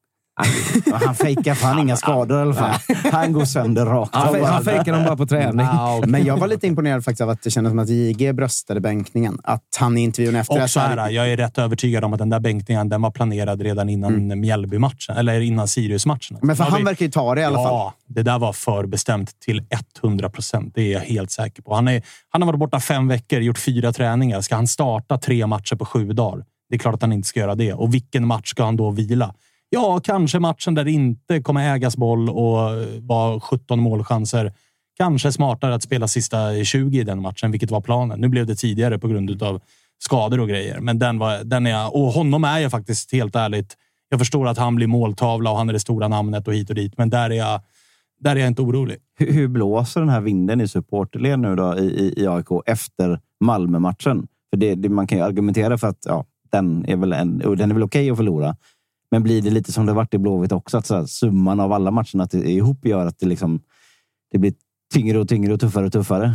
Han 0.92 1.14
fejkar 1.14 1.54
fan 1.54 1.78
inga 1.78 1.96
skador 1.96 2.38
i 2.38 2.42
alla 2.42 2.54
fall. 2.54 2.74
Han 3.12 3.32
går 3.32 3.44
sönder 3.44 3.86
rakt 3.86 4.14
Han, 4.14 4.28
av. 4.28 4.34
fe- 4.36 4.44
han 4.44 4.64
fejkar 4.64 4.92
dem 4.92 5.04
bara 5.04 5.16
på 5.16 5.26
träning. 5.26 5.66
Men 6.06 6.24
jag 6.24 6.36
var 6.36 6.46
lite 6.46 6.66
imponerad 6.66 7.04
faktiskt 7.04 7.20
av 7.20 7.30
att 7.30 7.42
det 7.42 7.50
kändes 7.50 7.70
som 7.70 7.78
att 7.78 7.88
JG 7.88 8.32
bröstade 8.32 8.80
bänkningen. 8.80 9.38
Att 9.44 9.62
han 9.78 9.98
i 9.98 10.00
intervjun 10.00 10.36
efter 10.36 10.62
Och 10.62 10.70
så 10.70 10.80
här, 10.80 11.10
jag 11.10 11.32
är 11.32 11.36
rätt 11.36 11.58
övertygad 11.58 12.04
om 12.04 12.12
att 12.12 12.18
den 12.18 12.30
där 12.30 12.40
bänkningen 12.40 12.88
den 12.88 13.02
var 13.02 13.10
planerad 13.10 13.60
redan 13.62 13.88
innan 13.88 14.40
Mjällby-matchen. 14.40 15.16
Eller 15.16 15.40
innan 15.40 15.68
Sirius-matchen. 15.68 16.38
Men 16.42 16.56
för 16.56 16.64
han 16.64 16.78
vi- 16.78 16.84
verkar 16.84 17.04
ju 17.06 17.10
ta 17.12 17.34
det 17.34 17.40
i 17.40 17.44
alla 17.44 17.56
fall. 17.58 17.64
Ja, 17.66 17.94
det 18.06 18.22
där 18.22 18.38
var 18.38 18.52
förbestämt 18.52 19.40
till 19.40 19.62
100 20.02 20.30
procent. 20.30 20.72
Det 20.74 20.82
är 20.82 20.92
jag 20.92 21.00
helt 21.00 21.30
säker 21.30 21.62
på. 21.62 21.74
Han, 21.74 21.88
är, 21.88 22.02
han 22.30 22.42
har 22.42 22.46
varit 22.46 22.58
borta 22.60 22.80
fem 22.80 23.08
veckor, 23.08 23.40
gjort 23.40 23.58
fyra 23.58 23.92
träningar. 23.92 24.40
Ska 24.40 24.54
han 24.54 24.66
starta 24.66 25.18
tre 25.18 25.46
matcher 25.46 25.76
på 25.76 25.84
sju 25.84 26.12
dagar? 26.12 26.44
Det 26.68 26.74
är 26.74 26.78
klart 26.78 26.94
att 26.94 27.02
han 27.02 27.12
inte 27.12 27.28
ska 27.28 27.40
göra 27.40 27.54
det. 27.54 27.72
Och 27.72 27.94
vilken 27.94 28.26
match 28.26 28.50
ska 28.50 28.64
han 28.64 28.76
då 28.76 28.90
vila? 28.90 29.34
Ja, 29.70 30.00
kanske 30.04 30.38
matchen 30.38 30.74
där 30.74 30.84
det 30.84 30.90
inte 30.90 31.42
kommer 31.42 31.74
ägas 31.74 31.96
boll 31.96 32.30
och 32.30 32.86
vara 33.00 33.40
17 33.40 33.80
målchanser. 33.80 34.52
Kanske 34.96 35.32
smartare 35.32 35.74
att 35.74 35.82
spela 35.82 36.08
sista 36.08 36.64
20 36.64 37.00
i 37.00 37.04
den 37.04 37.22
matchen, 37.22 37.50
vilket 37.50 37.70
var 37.70 37.80
planen. 37.80 38.20
Nu 38.20 38.28
blev 38.28 38.46
det 38.46 38.54
tidigare 38.54 38.98
på 38.98 39.08
grund 39.08 39.42
av 39.42 39.60
skador 39.98 40.40
och 40.40 40.48
grejer, 40.48 40.80
men 40.80 40.98
den 40.98 41.18
var, 41.18 41.44
den 41.44 41.66
är, 41.66 41.96
och 41.96 42.12
honom 42.12 42.44
är 42.44 42.58
jag 42.58 42.70
faktiskt 42.70 43.12
helt 43.12 43.36
ärligt. 43.36 43.76
Jag 44.08 44.20
förstår 44.20 44.48
att 44.48 44.58
han 44.58 44.74
blir 44.74 44.86
måltavla 44.86 45.50
och 45.50 45.56
han 45.56 45.68
är 45.68 45.72
det 45.72 45.80
stora 45.80 46.08
namnet 46.08 46.48
och 46.48 46.54
hit 46.54 46.68
och 46.68 46.74
dit, 46.74 46.98
men 46.98 47.10
där 47.10 47.30
är 47.30 47.34
jag, 47.34 47.60
där 48.20 48.36
är 48.36 48.40
jag 48.40 48.48
inte 48.48 48.62
orolig. 48.62 48.96
Hur, 49.18 49.32
hur 49.32 49.48
blåser 49.48 50.00
den 50.00 50.08
här 50.08 50.20
vinden 50.20 50.60
i 50.60 50.68
supporterled 50.68 51.38
nu 51.38 51.56
då 51.56 51.78
i, 51.78 51.84
i, 51.84 52.22
i 52.22 52.26
AIK 52.26 52.46
efter 52.66 53.20
Malmö-matchen? 53.40 54.26
För 54.50 54.56
det, 54.56 54.74
det, 54.74 54.88
man 54.88 55.06
kan 55.06 55.18
ju 55.18 55.24
argumentera 55.24 55.78
för 55.78 55.88
att 55.88 56.02
ja, 56.04 56.24
den 56.52 56.84
är 56.88 56.96
väl, 56.96 57.12
en, 57.12 57.38
den 57.38 57.70
är 57.70 57.74
väl 57.74 57.82
okej 57.82 58.10
att 58.10 58.16
förlora. 58.16 58.56
Men 59.14 59.22
blir 59.22 59.42
det 59.42 59.50
lite 59.50 59.72
som 59.72 59.86
det 59.86 59.92
varit 59.92 60.14
i 60.14 60.18
Blåvitt 60.18 60.52
också? 60.52 60.78
Att 60.78 60.86
så 60.86 60.94
här, 60.96 61.06
summan 61.06 61.60
av 61.60 61.72
alla 61.72 61.90
matcherna 61.90 62.28
ihop 62.32 62.86
gör 62.86 63.06
att 63.06 63.18
det, 63.18 63.26
liksom, 63.26 63.60
det 64.32 64.38
blir 64.38 64.52
tyngre 64.94 65.18
och 65.18 65.28
tyngre 65.28 65.52
och 65.54 65.60
tuffare 65.60 65.86
och 65.86 65.92
tuffare. 65.92 66.34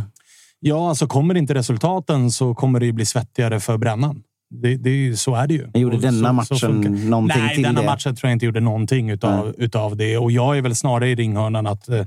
Ja, 0.60 0.88
alltså 0.88 1.06
kommer 1.06 1.34
inte 1.36 1.54
resultaten 1.54 2.30
så 2.30 2.54
kommer 2.54 2.80
det 2.80 2.86
ju 2.86 2.92
bli 2.92 3.06
svettigare 3.06 3.60
för 3.60 3.76
brännan. 3.78 4.22
Det, 4.50 4.76
det, 4.76 4.90
är 4.90 4.94
ju- 4.94 5.16
så 5.16 5.34
är 5.34 5.46
det 5.46 5.54
ju. 5.54 5.68
Men 5.72 5.80
gjorde 5.82 5.96
Och 5.96 6.02
denna 6.02 6.28
så- 6.28 6.32
matchen 6.32 6.56
så 6.58 6.68
någonting 7.08 7.42
Nej, 7.42 7.54
till 7.54 7.62
denna 7.62 7.80
det? 7.80 7.86
matchen 7.86 8.16
tror 8.16 8.28
jag 8.28 8.32
inte 8.36 8.46
gjorde 8.46 8.60
någonting 8.60 9.10
utav, 9.10 9.54
utav 9.58 9.96
det. 9.96 10.18
Och 10.18 10.30
jag 10.32 10.58
är 10.58 10.62
väl 10.62 10.74
snarare 10.76 11.08
i 11.10 11.14
ringhörnan 11.14 11.66
att 11.66 11.88
eh, 11.88 12.06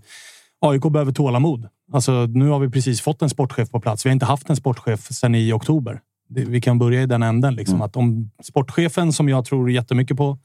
AIK 0.62 0.82
behöver 0.92 1.12
tålamod. 1.12 1.68
Alltså, 1.94 2.26
nu 2.26 2.48
har 2.50 2.60
vi 2.60 2.70
precis 2.70 3.02
fått 3.02 3.22
en 3.22 3.30
sportchef 3.30 3.72
på 3.72 3.80
plats. 3.80 4.06
Vi 4.06 4.10
har 4.10 4.14
inte 4.14 4.26
haft 4.26 4.50
en 4.50 4.56
sportchef 4.56 5.00
sedan 5.12 5.36
i 5.36 5.54
oktober. 5.54 6.00
Det, 6.30 6.46
vi 6.46 6.62
kan 6.62 6.80
börja 6.80 7.02
i 7.02 7.06
den 7.06 7.24
änden. 7.24 7.56
Liksom, 7.56 7.76
Mm. 7.76 7.86
att 7.86 7.96
om 7.96 8.32
sportchefen, 8.44 9.14
som 9.14 9.30
jag 9.30 9.46
tror 9.46 9.72
jättemycket 9.72 10.18
på, 10.18 10.38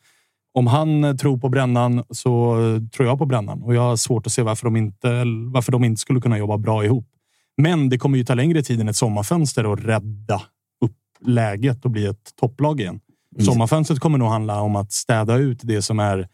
om 0.59 0.67
han 0.67 1.05
eh, 1.05 1.15
tror 1.15 1.39
på 1.39 1.49
Brännan 1.49 2.05
så 2.11 2.61
eh, 2.61 2.83
tror 2.97 3.09
jag 3.09 3.19
på 3.19 3.27
Brännan. 3.27 3.63
Och 3.63 3.75
jag 3.75 3.83
har 3.83 3.97
svårt 3.97 4.27
att 4.27 4.33
se 4.33 4.43
varför 4.43 4.65
de 4.65 4.77
inte, 4.77 5.25
varför 5.53 5.73
de 5.73 5.85
inte 5.85 6.01
skulle 6.01 6.21
kunna 6.21 6.39
jobba 6.39 6.59
bra 6.59 6.85
ihop. 6.85 7.07
Men 7.57 7.89
det 7.89 7.99
kommer 7.99 8.19
ju 8.19 8.25
ta 8.25 8.35
längre 8.35 8.63
tid 8.63 8.81
än 8.81 8.89
ett 8.89 8.97
sommarfönster 8.97 9.73
att 9.73 9.81
rädda 9.81 10.43
upp 10.85 11.27
läget 11.27 11.85
och 11.85 11.91
bli 11.91 12.07
ett 12.07 12.37
topplag 12.41 12.81
igen. 12.81 13.01
Sommarfönstret 13.39 14.01
kommer 14.01 14.19
nog 14.19 14.29
handla 14.29 14.61
om 14.61 14.77
att 14.77 14.93
städa 14.93 15.37
ut 15.37 15.61
det 15.63 15.83
som 15.83 15.99
är 15.99 16.29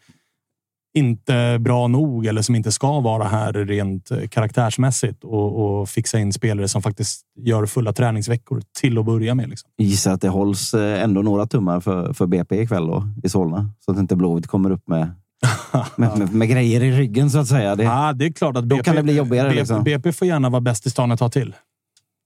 inte 0.95 1.57
bra 1.59 1.87
nog 1.87 2.25
eller 2.25 2.41
som 2.41 2.55
inte 2.55 2.71
ska 2.71 2.99
vara 2.99 3.23
här 3.23 3.53
rent 3.53 4.11
eh, 4.11 4.27
karaktärsmässigt 4.27 5.23
och, 5.23 5.79
och 5.79 5.89
fixa 5.89 6.19
in 6.19 6.33
spelare 6.33 6.67
som 6.67 6.81
faktiskt 6.81 7.21
gör 7.39 7.65
fulla 7.65 7.93
träningsveckor 7.93 8.61
till 8.79 8.97
att 8.97 9.05
börja 9.05 9.35
med. 9.35 9.49
Liksom. 9.49 9.69
Gissar 9.77 10.13
att 10.13 10.21
det 10.21 10.29
hålls 10.29 10.73
eh, 10.73 11.03
ändå 11.03 11.21
några 11.21 11.45
tummar 11.45 11.79
för, 11.79 12.13
för 12.13 12.27
BP 12.27 12.61
ikväll 12.61 12.87
då, 12.87 13.07
i 13.23 13.29
Solna. 13.29 13.69
Så 13.79 13.91
att 13.91 13.97
inte 13.97 14.15
Blåvitt 14.15 14.47
kommer 14.47 14.69
upp 14.69 14.87
med, 14.87 15.11
med, 15.95 16.17
med, 16.17 16.33
med 16.33 16.49
grejer 16.49 16.83
i 16.83 16.91
ryggen 16.91 17.29
så 17.29 17.39
att 17.39 17.47
säga. 17.47 17.75
Det, 17.75 17.83
Ja, 17.83 18.13
det 18.13 18.25
är 18.25 18.31
klart 18.31 18.57
att 18.57 18.69
Då 18.69 18.75
BP, 18.75 18.83
kan 18.83 18.95
det 18.95 19.03
bli 19.03 19.17
jobbigare, 19.17 19.47
BP, 19.47 19.59
liksom. 19.59 19.83
BP 19.83 20.11
får 20.11 20.27
gärna 20.27 20.49
vara 20.49 20.61
bäst 20.61 20.85
i 20.85 20.89
stan 20.89 21.11
ett 21.11 21.19
tag 21.19 21.31
till. 21.31 21.53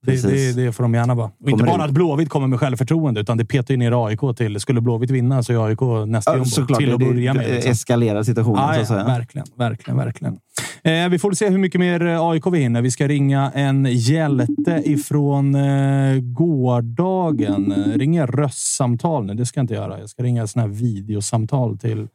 Det, 0.06 0.22
det, 0.22 0.52
det 0.64 0.72
får 0.72 0.82
de 0.84 0.94
gärna 0.94 1.14
vara. 1.14 1.30
Och 1.42 1.50
inte 1.50 1.64
bara 1.64 1.74
ut. 1.76 1.80
att 1.82 1.90
Blåvitt 1.90 2.28
kommer 2.28 2.46
med 2.46 2.60
självförtroende, 2.60 3.20
utan 3.20 3.36
det 3.38 3.44
petar 3.44 3.74
ju 3.74 3.78
ner 3.78 4.06
AIK 4.06 4.20
till. 4.36 4.60
Skulle 4.60 4.80
Blåvitt 4.80 5.10
vinna 5.10 5.42
så 5.42 5.52
är 5.52 5.66
AIK 5.66 6.08
nästa 6.08 6.36
Ja, 6.38 6.44
såklart, 6.44 6.78
till 6.78 6.92
att 6.92 6.98
börja 6.98 7.34
med. 7.34 7.50
liksom. 7.50 7.70
eskalerar 7.72 8.22
situationen 8.22 8.62
Ja, 8.62 8.74
så 8.74 8.80
att 8.80 8.86
säga. 8.86 9.04
verkligen, 9.04 9.46
verkligen, 9.56 9.96
verkligen. 9.98 10.38
Eh, 10.82 11.08
vi 11.08 11.18
får 11.18 11.32
se 11.32 11.48
hur 11.48 11.58
mycket 11.58 11.78
mer 11.80 12.06
eh, 12.06 12.20
AIK 12.22 12.46
vi 12.46 12.58
hinner. 12.58 12.82
Vi 12.82 12.90
ska 12.90 13.08
ringa 13.08 13.50
en 13.54 13.86
hjälte 13.90 14.82
ifrån 14.84 15.54
eh, 15.54 16.20
gårdagen. 16.20 17.74
Ringa 17.96 18.26
röstsamtal 18.26 19.26
nu. 19.26 19.34
Det 19.34 19.46
ska 19.46 19.58
jag 19.60 19.64
inte 19.64 19.74
göra. 19.74 20.00
Jag 20.00 20.08
ska 20.08 20.22
ringa 20.22 20.46
såna 20.46 20.62
här 20.66 20.72
videosamtal 20.72 21.78
till 21.78 22.08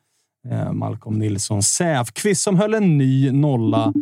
eh, 0.52 0.72
Malcolm 0.74 1.20
Nilsson 1.20 1.64
Säfqvist 1.64 2.42
som 2.42 2.56
höll 2.56 2.74
en 2.74 2.98
ny 2.98 3.32
nolla 3.32 3.94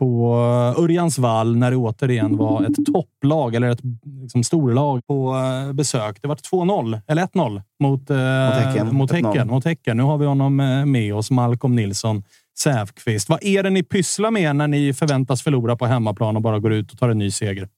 på 0.00 0.34
eh, 0.76 0.82
Örjans 0.82 1.18
vall 1.18 1.56
när 1.56 1.70
det 1.70 1.76
återigen 1.76 2.36
var 2.36 2.64
ett 2.64 2.86
topplag 2.92 3.54
eller 3.54 3.68
ett 3.68 3.80
liksom, 4.22 4.44
storlag 4.44 5.06
på 5.06 5.34
eh, 5.34 5.72
besök. 5.72 6.22
Det 6.22 6.28
var 6.28 6.34
2-0 6.34 7.00
eller 7.06 7.22
1-0 7.22 7.62
mot, 7.80 8.10
eh, 8.10 8.16
Häcken. 8.16 8.94
mot, 8.94 9.10
1-0. 9.10 9.26
häcken, 9.26 9.48
mot 9.48 9.64
Häcken. 9.64 9.96
Nu 9.96 10.02
har 10.02 10.18
vi 10.18 10.26
honom 10.26 10.60
eh, 10.60 10.86
med 10.86 11.14
oss, 11.14 11.30
Malcolm 11.30 11.76
Nilsson 11.76 12.22
Säfqvist. 12.58 13.28
Vad 13.28 13.44
är 13.44 13.62
det 13.62 13.70
ni 13.70 13.82
pysslar 13.82 14.30
med 14.30 14.56
när 14.56 14.68
ni 14.68 14.92
förväntas 14.92 15.42
förlora 15.42 15.76
på 15.76 15.86
hemmaplan 15.86 16.36
och 16.36 16.42
bara 16.42 16.58
går 16.58 16.72
ut 16.72 16.92
och 16.92 16.98
tar 16.98 17.08
en 17.08 17.18
ny 17.18 17.30
seger? 17.30 17.68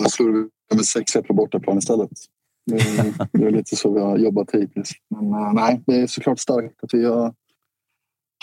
Nu 0.00 0.08
slår 0.08 0.30
med 0.74 0.84
6-1 1.16 1.26
på 1.26 1.34
bortaplan 1.34 1.78
istället. 1.78 2.10
Det 2.66 3.46
är, 3.46 3.50
lite 3.50 3.76
så 3.76 3.94
vi 3.94 4.00
har 4.00 4.18
jobbat 4.18 4.48
hittills. 4.52 4.90
Men 5.08 5.54
nej, 5.54 5.82
det 5.86 5.94
är 5.94 6.06
såklart 6.06 6.38
starkt 6.38 6.84
att 6.84 6.94
vi 6.94 7.04
har 7.04 7.34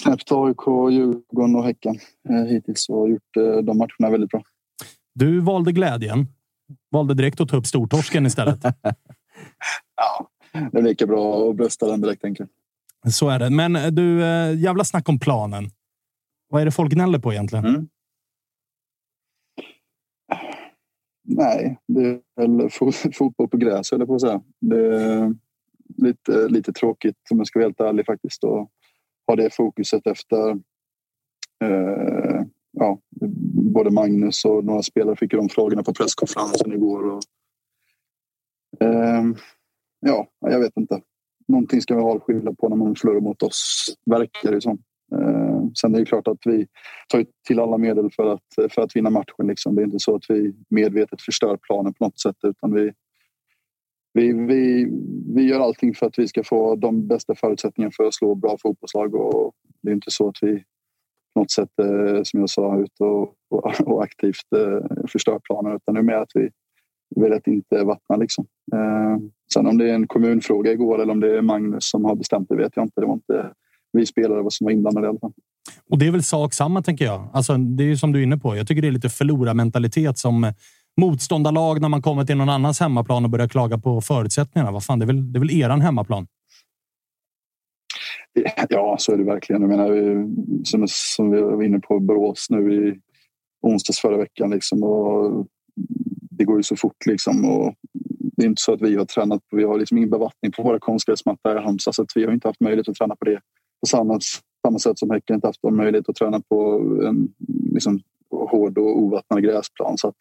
knäppt 0.04 0.32
AIK, 0.32 0.92
Djurgården 0.92 1.56
och 1.56 1.64
Häcken 1.64 1.96
eh, 2.30 2.36
hittills 2.46 2.90
och 2.90 3.10
gjort 3.10 3.38
eh, 3.38 3.58
de 3.58 3.78
matcherna 3.78 4.12
väldigt 4.12 4.30
bra. 4.30 4.44
Du 5.16 5.40
valde 5.40 5.72
glädjen. 5.72 6.28
Valde 6.92 7.14
direkt 7.14 7.42
att 7.42 7.50
ta 7.50 7.58
upp 7.58 7.68
stortorsken 7.68 8.26
istället. 8.26 8.60
Ja, 9.96 10.30
det 10.72 10.78
är 10.78 10.82
lika 10.82 11.08
bra 11.08 11.50
att 11.50 11.56
brösta 11.56 11.88
den 11.88 12.02
direkt, 12.02 12.22
jag. 13.04 13.14
Så 13.14 13.30
är 13.30 13.40
det. 13.40 13.50
Men 13.50 13.76
eh, 13.76 13.88
du, 13.88 14.22
jävla 14.56 14.84
snack 14.84 15.10
om 15.10 15.20
planen. 15.20 15.70
Vad 16.50 16.62
är 16.62 16.66
det 16.66 16.72
folk 16.72 16.92
gnäller 16.92 17.20
på 17.20 17.34
egentligen? 17.34 17.66
Mm. 17.66 17.88
Nej, 21.24 21.78
det 21.88 22.02
är 22.02 22.20
väl 22.36 22.70
fo- 22.70 23.12
fotboll 23.14 23.48
på 23.48 23.58
gräs, 23.58 23.92
jag 23.92 24.08
på 24.08 24.16
att 24.16 24.22
säga. 24.22 24.42
Det 24.62 25.04
är 25.04 25.36
lite, 25.98 26.48
lite 26.48 26.74
tråkigt, 26.74 27.18
om 27.32 27.38
jag 27.38 27.48
ska 27.48 27.60
vara 27.60 27.68
helt 27.68 27.82
ärlig 27.82 28.06
faktiskt, 28.06 28.44
att 28.44 28.70
ha 29.28 29.36
det 29.36 29.54
fokuset 29.54 30.08
efter 30.08 30.50
eh, 31.64 32.42
ja, 32.72 33.00
både 33.74 33.92
Magnus 33.92 34.46
och 34.46 34.66
några 34.66 34.84
spelare 34.84 35.16
fick 35.16 35.34
ju 35.34 35.40
de 35.40 35.50
frågorna 35.50 35.84
på 35.84 35.94
presskonferensen 35.94 36.74
igår. 36.74 37.12
Och, 37.12 37.22
eh, 38.80 39.24
ja, 40.00 40.28
jag 40.40 40.60
vet 40.60 40.78
inte. 40.78 41.02
Någonting 41.48 41.82
ska 41.82 41.96
vi 41.96 42.02
ha 42.02 42.20
skilja 42.20 42.54
på 42.54 42.70
när 42.70 42.76
man 42.76 42.96
förlorar 42.96 43.20
mot 43.20 43.44
oss, 43.44 43.86
verkar 44.06 44.52
det 44.52 44.62
som. 44.62 44.78
Eh, 45.16 45.62
sen 45.82 45.96
är 45.96 46.00
det 46.00 46.06
klart 46.06 46.28
att 46.28 46.42
vi 46.46 46.68
tar 47.08 47.26
till 47.48 47.60
alla 47.60 47.78
medel 47.78 48.10
för 48.12 48.34
att, 48.34 48.74
för 48.74 48.82
att 48.82 48.96
vinna 48.96 49.10
matchen. 49.10 49.48
Liksom. 49.48 49.76
Det 49.76 49.82
är 49.82 49.86
inte 49.86 50.00
så 50.00 50.16
att 50.16 50.24
vi 50.30 50.54
medvetet 50.70 51.22
förstör 51.22 51.58
planen 51.58 51.94
på 51.94 52.06
något 52.06 52.20
sätt 52.20 52.36
utan 52.44 52.74
vi, 52.74 52.92
vi, 54.18 54.34
vi, 54.34 54.88
vi 55.36 55.44
gör 55.44 55.60
allting 55.60 55.96
för 55.96 56.06
att 56.06 56.20
vi 56.20 56.28
ska 56.28 56.44
få 56.44 56.76
de 56.76 57.08
bästa 57.08 57.36
förutsättningarna 57.36 57.92
för 57.98 58.04
att 58.04 58.14
slå 58.14 58.36
bra 58.36 58.58
fotbollslag 58.62 59.16
och 59.16 59.54
det 59.82 59.90
är 59.90 59.94
inte 59.94 60.12
så 60.12 60.30
att 60.30 60.38
vi 60.42 60.64
på 61.34 61.40
något 61.40 61.52
sätt, 61.52 61.70
eh, 61.82 62.24
som 62.24 62.40
jag 62.40 62.50
sa, 62.50 62.80
ut 62.80 63.00
och, 63.00 63.34
och, 63.50 63.82
och 63.88 64.04
aktivt 64.04 64.54
eh, 64.56 65.08
förstör 65.08 65.40
planen 65.44 65.76
utan 65.76 65.94
det 65.94 66.02
är 66.02 66.04
mer 66.04 66.16
att 66.16 66.32
vi 66.34 66.50
vill 67.16 67.34
att 67.34 67.48
inte 67.48 67.84
vattna 67.84 68.16
liksom. 68.16 68.46
Eh, 68.74 69.18
sen 69.54 69.68
om 69.68 69.78
det 69.78 69.90
är 69.90 69.94
en 69.94 70.08
kommunfråga 70.08 70.72
igår 70.72 71.02
eller 71.02 71.14
om 71.14 71.20
det 71.20 71.38
är 71.38 71.42
Magnus 71.42 71.90
som 71.90 72.06
har 72.06 72.16
bestämt 72.16 72.50
det 72.50 72.56
vet 72.56 72.76
jag 72.76 72.86
inte. 72.86 73.02
Det 73.02 73.08
var 73.08 73.14
inte 73.14 73.52
vi 73.94 74.06
spelare 74.06 74.46
som 74.50 74.66
var 74.66 74.72
inblandade 74.72 75.08
i 75.08 75.10
alla 75.10 75.20
fall. 75.20 75.34
Och 75.90 75.98
det 75.98 76.08
är 76.08 76.12
väl 76.12 76.24
sak 76.24 76.54
samma, 76.54 76.82
tänker 76.82 77.06
jag. 77.06 77.28
Alltså, 77.34 77.58
det 77.58 77.84
är 77.84 77.88
ju 77.88 77.98
som 77.98 78.12
du 78.12 78.20
är 78.20 78.24
inne 78.24 78.38
på. 78.38 78.56
Jag 78.56 78.68
tycker 78.68 78.82
det 78.82 78.88
är 78.88 78.92
lite 78.92 79.10
förlorarmentalitet 79.10 80.18
som 80.18 80.54
motståndarlag 80.98 81.82
när 81.82 81.90
man 81.90 82.02
kommer 82.02 82.26
till 82.26 82.38
någon 82.38 82.50
annans 82.50 82.80
hemmaplan 82.80 83.24
och 83.24 83.30
börjar 83.30 83.48
klaga 83.48 83.78
på 83.78 84.02
förutsättningarna. 84.02 84.72
Vad 84.72 84.84
fan, 84.84 85.00
det 85.00 85.06
är 85.06 85.08
väl, 85.08 85.34
det 85.34 85.38
är 85.38 85.40
väl 85.40 85.52
eran 85.52 85.82
hemmaplan? 85.82 86.28
Ja, 88.70 88.96
så 89.00 89.12
är 89.12 89.18
det 89.18 89.24
verkligen. 89.24 89.62
Jag 89.62 89.70
menar, 89.70 90.26
som, 90.64 90.86
som 90.88 91.32
vi 91.32 91.42
var 91.42 91.64
inne 91.64 91.80
på 91.80 92.00
Borås 92.00 92.48
nu 92.50 92.74
i 92.74 93.00
onsdags 93.62 94.00
förra 94.00 94.18
veckan. 94.18 94.50
Liksom, 94.50 94.84
och 94.84 95.48
det 96.32 96.44
går 96.44 96.58
ju 96.58 96.64
så 96.64 96.76
fort. 96.76 97.06
Liksom, 97.06 97.46
och 97.46 97.74
det 98.38 98.44
är 98.44 98.48
inte 98.48 98.62
så 98.62 98.74
att 98.74 98.82
vi 98.82 98.96
har 98.96 99.06
tränat. 99.06 99.42
Vi 99.52 99.64
har 99.64 99.78
liksom 99.78 99.98
ingen 99.98 100.10
bevattning 100.10 100.52
på 100.52 100.64
våra 100.64 100.80
konstgräsmattor 100.80 101.58
i 101.58 101.64
Halmstad 101.64 101.96
så 101.96 102.02
att 102.02 102.12
vi 102.16 102.26
har 102.26 102.34
inte 102.34 102.48
haft 102.48 102.62
möjlighet 102.62 102.90
att 102.90 102.96
träna 102.96 103.16
på 103.16 103.26
det 103.26 103.40
på 103.80 103.88
samma, 103.88 104.20
samma 104.66 104.80
sätt 104.80 105.00
som 105.00 105.10
Häcken 105.10 105.36
inte 105.36 105.48
haft 105.48 105.64
möjlighet 105.64 106.10
att 106.10 106.16
träna 106.16 106.42
på 106.50 106.80
en 107.08 107.34
liksom, 107.74 108.00
hård 108.32 108.78
och 108.78 109.00
ovattnad 109.02 109.44
gräsplan. 109.44 109.98
Så 109.98 110.08
att 110.08 110.18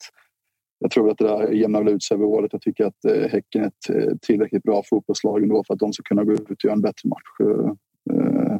jag 0.78 0.90
tror 0.90 1.10
att 1.10 1.18
det 1.18 1.24
där 1.24 1.52
jämnar 1.52 1.82
väl 1.82 1.94
ut 1.94 2.02
sig 2.02 2.14
över 2.14 2.24
året. 2.24 2.52
Jag 2.52 2.62
tycker 2.62 2.84
att 2.84 3.04
eh, 3.04 3.28
Häcken 3.30 3.62
är 3.62 3.66
ett 3.66 3.90
eh, 3.90 4.16
tillräckligt 4.22 4.62
bra 4.62 4.82
fotbollslag 4.90 5.42
ändå 5.42 5.64
för 5.66 5.74
att 5.74 5.80
de 5.80 5.92
ska 5.92 6.02
kunna 6.02 6.24
gå 6.24 6.32
ut 6.32 6.50
och 6.50 6.64
göra 6.64 6.74
en 6.74 6.80
bättre 6.80 7.08
match. 7.08 7.40
Eh, 7.40 8.58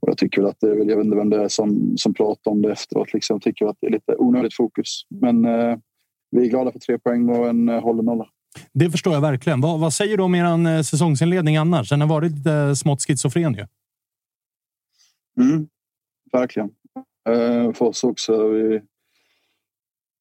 och 0.00 0.08
jag 0.08 0.18
tycker 0.18 0.40
väl 0.40 0.50
att 0.50 0.60
det 0.60 0.70
är, 0.70 0.76
jag 0.76 0.96
vet 0.96 1.04
inte 1.04 1.16
vem 1.16 1.30
det 1.30 1.42
är 1.42 1.48
som, 1.48 1.94
som 1.96 2.14
pratar 2.14 2.50
om 2.50 2.62
det 2.62 2.72
efteråt. 2.72 3.14
Liksom. 3.14 3.34
Jag 3.34 3.42
tycker 3.42 3.66
att 3.66 3.76
det 3.80 3.86
är 3.86 3.90
lite 3.90 4.16
onödigt 4.18 4.54
fokus. 4.54 5.02
Men 5.08 5.44
eh, 5.44 5.76
vi 6.30 6.46
är 6.46 6.50
glada 6.50 6.72
för 6.72 6.78
tre 6.78 6.98
poäng 6.98 7.28
och 7.28 7.48
en 7.48 7.68
eh, 7.68 7.82
hållen 7.82 8.04
nolla. 8.04 8.26
Det 8.72 8.90
förstår 8.90 9.14
jag 9.14 9.20
verkligen. 9.20 9.60
Vad, 9.60 9.80
vad 9.80 9.92
säger 9.92 10.16
du 10.16 10.22
om 10.22 10.34
er 10.34 10.82
säsongsinledning 10.82 11.56
annars? 11.56 11.88
Den 11.88 12.00
har 12.00 12.08
varit 12.08 12.32
lite 12.32 12.76
smått 12.76 13.02
schizofren 13.02 13.54
ju. 13.54 13.66
Mm, 15.44 15.68
verkligen. 16.32 16.70
För 17.74 17.82
oss 17.82 18.04
också. 18.04 18.48
Vi 18.48 18.80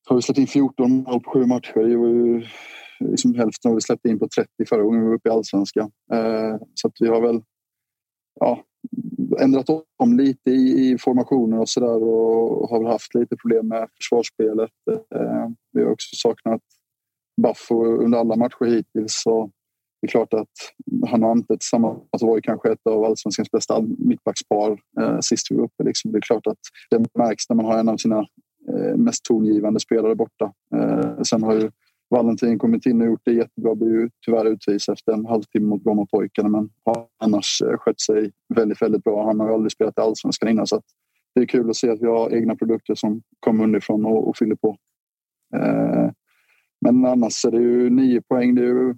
har 0.08 0.16
vi 0.16 0.22
släppt 0.22 0.40
in 0.40 0.48
14 0.48 0.92
mål 0.92 1.22
på 1.22 1.32
sju 1.32 1.46
matcher. 1.46 1.80
Det 1.80 1.98
var 1.98 2.08
ju 2.08 2.38
eh, 2.38 3.10
liksom 3.12 3.36
hälften 3.36 3.70
av 3.70 3.76
vi 3.76 3.82
släppte 3.82 4.10
in 4.10 4.20
på 4.20 4.28
30 4.28 4.50
förra 4.70 4.82
gången 4.82 5.02
vi 5.02 5.08
var 5.08 5.16
uppe 5.16 5.30
i 5.30 5.32
allsvenskan. 5.32 5.92
Eh, 6.14 6.56
så 6.74 6.88
att 6.88 6.94
vi 7.00 7.08
har 7.08 7.22
väl 7.22 7.42
ja, 8.40 8.64
ändrat 9.40 9.66
om 9.98 10.18
lite 10.18 10.52
i, 10.52 10.92
i 10.92 10.98
formationer 10.98 11.60
och 11.60 11.70
sådär 11.70 12.04
och 12.04 12.70
har 12.70 12.80
väl 12.80 12.92
haft 12.92 13.16
lite 13.16 13.36
problem 13.36 13.68
med 13.68 13.88
försvarsspelet. 13.98 14.72
Eh, 15.16 15.48
vi 15.72 15.84
har 15.84 15.92
också 15.92 16.16
saknat 16.16 16.62
Baffo 17.42 17.86
under 17.86 18.18
alla 18.20 18.36
matcher 18.36 18.66
hittills. 18.66 19.22
Så 19.24 19.52
det 20.02 20.08
är 20.08 20.10
klart 20.10 20.34
att 20.34 20.50
han 21.08 21.24
och 21.24 21.30
Ante 21.30 21.58
tillsammans 21.58 22.00
alltså 22.12 22.28
var 22.28 22.36
ju 22.36 22.42
kanske 22.42 22.72
ett 22.72 22.88
av 22.88 23.04
allsvenskans 23.04 23.52
bästa 23.52 23.82
mittbackspar 23.98 24.80
eh, 25.02 25.20
sist 25.20 25.52
vi 25.52 25.56
var 25.56 25.64
uppe. 25.64 25.84
Liksom. 25.84 26.12
Det 26.12 26.18
är 26.18 26.22
klart 26.22 26.48
att 26.48 26.60
det 26.90 27.06
märks 27.18 27.50
när 27.50 27.56
man 27.56 27.66
har 27.66 27.78
en 27.80 27.90
av 27.90 27.98
sina 27.98 28.26
Eh, 28.72 28.98
mest 28.98 29.26
tongivande 29.26 29.80
spelare 29.80 30.16
borta. 30.16 30.54
Eh, 30.76 31.22
sen 31.22 31.44
har 31.44 31.54
ju 31.54 31.72
Valentin 32.10 32.60
kommit 32.60 32.86
in 32.86 33.02
och 33.02 33.08
gjort 33.08 33.22
det 33.24 33.34
jättebra. 33.34 33.76
Blev 33.76 33.92
ju 33.92 34.10
tyvärr 34.26 34.46
utvisad 34.46 34.94
efter 34.94 35.14
en 35.14 35.26
halvtimme 35.26 35.68
mot 35.68 35.84
Brommapojkarna 35.84 36.50
men 36.50 36.70
har 36.86 37.08
annars 37.18 37.62
eh, 37.62 37.78
skött 37.78 38.02
sig 38.02 38.32
väldigt, 38.56 38.82
väldigt 38.82 39.04
bra. 39.04 39.26
Han 39.26 39.40
har 39.40 39.48
ju 39.48 39.54
aldrig 39.54 39.72
spelat 39.72 39.98
i 39.98 40.02
allsvenskan 40.02 40.50
innan 40.50 40.68
så 40.68 40.76
att 40.76 40.86
det 41.36 41.42
är 41.42 41.46
kul 41.46 41.70
att 41.70 41.76
se 41.76 41.90
att 41.90 42.02
vi 42.02 42.08
har 42.08 42.34
egna 42.34 42.56
produkter 42.56 42.96
som 42.96 43.22
kommer 43.40 43.64
underifrån 43.64 44.06
och, 44.06 44.28
och 44.28 44.38
fyller 44.38 44.56
på. 44.56 44.78
Men 46.82 47.06
annars 47.06 47.46
är 47.46 47.52
det 47.52 47.58
ju 47.58 47.90
nio 47.90 48.22
poäng. 48.22 48.56
Det 48.56 48.62
är 48.62 48.66
ju 48.66 48.82
mm, 48.82 48.98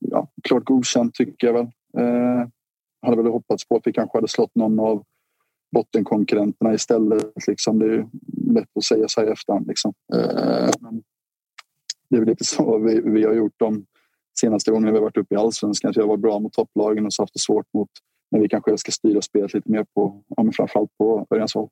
ja, 0.00 0.28
klart 0.42 0.64
godkänt 0.64 1.14
tycker 1.14 1.46
jag 1.46 1.54
väl. 1.54 1.66
Eh, 1.98 2.48
hade 3.02 3.16
väl 3.16 3.32
hoppats 3.32 3.68
på 3.68 3.76
att 3.76 3.86
vi 3.86 3.92
kanske 3.92 4.18
hade 4.18 4.28
slått 4.28 4.54
någon 4.54 4.80
av 4.80 5.04
bottenkonkurrenterna 5.76 6.74
istället. 6.74 7.46
Liksom. 7.46 7.78
Det 7.78 7.94
är 7.94 8.06
lätt 8.54 8.76
att 8.76 8.84
säga 8.84 9.08
så 9.08 9.20
här 9.20 9.28
i 9.28 9.32
efterhand. 9.32 9.66
Liksom. 9.66 9.94
Eh, 10.14 10.70
det 12.08 12.16
är 12.16 12.20
väl 12.20 12.28
lite 12.28 12.44
så 12.44 12.78
vi, 12.78 13.00
vi 13.00 13.24
har 13.24 13.34
gjort 13.34 13.54
de 13.56 13.86
senaste 14.40 14.70
gångerna 14.70 14.92
vi 14.92 14.98
har 14.98 15.02
varit 15.02 15.16
uppe 15.16 15.34
i 15.34 15.38
allsvenskan. 15.38 15.92
Vi 15.96 16.00
har 16.00 16.08
varit 16.08 16.20
bra 16.20 16.38
mot 16.38 16.52
topplagen 16.52 17.06
och 17.06 17.12
så 17.12 17.22
haft 17.22 17.34
det 17.34 17.40
svårt 17.40 17.66
mot 17.74 17.88
när 18.30 18.40
vi 18.40 18.48
kanske 18.48 18.78
ska 18.78 18.92
styra 18.92 19.22
spelet 19.22 19.54
lite 19.54 19.70
mer 19.70 19.86
på, 19.94 20.22
ja, 20.36 20.42
men 20.42 20.52
framförallt 20.52 20.98
på 20.98 21.26
Örjans 21.30 21.54
håll. 21.54 21.68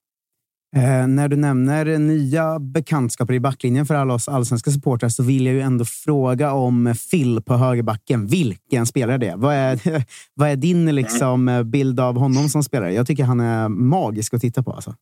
Eh, 0.77 1.07
när 1.07 1.29
du 1.29 1.37
nämner 1.37 1.99
nya 1.99 2.59
bekantskaper 2.59 3.35
i 3.35 3.41
backlinjen 3.41 3.87
för 3.87 3.95
alla 3.95 4.15
oss 4.15 4.29
allsvenska 4.29 4.71
supportrar 4.71 5.09
så 5.09 5.23
vill 5.23 5.47
jag 5.47 5.55
ju 5.55 5.61
ändå 5.61 5.85
fråga 5.85 6.53
om 6.53 6.95
Phil 7.11 7.43
på 7.43 7.55
högerbacken. 7.55 8.27
Vilken 8.27 8.87
spelare 8.87 9.19
det 9.19 9.29
är? 9.29 9.37
Vad 9.37 9.55
är, 9.55 9.79
vad 10.35 10.49
är 10.49 10.57
din 10.57 10.95
liksom, 10.95 11.63
bild 11.67 12.01
av 12.01 12.17
honom 12.17 12.49
som 12.49 12.63
spelare? 12.63 12.93
Jag 12.93 13.07
tycker 13.07 13.25
han 13.25 13.41
är 13.41 13.69
magisk 13.69 14.35
att 14.35 14.41
titta 14.41 14.63
på. 14.63 14.73
Alltså. 14.73 14.95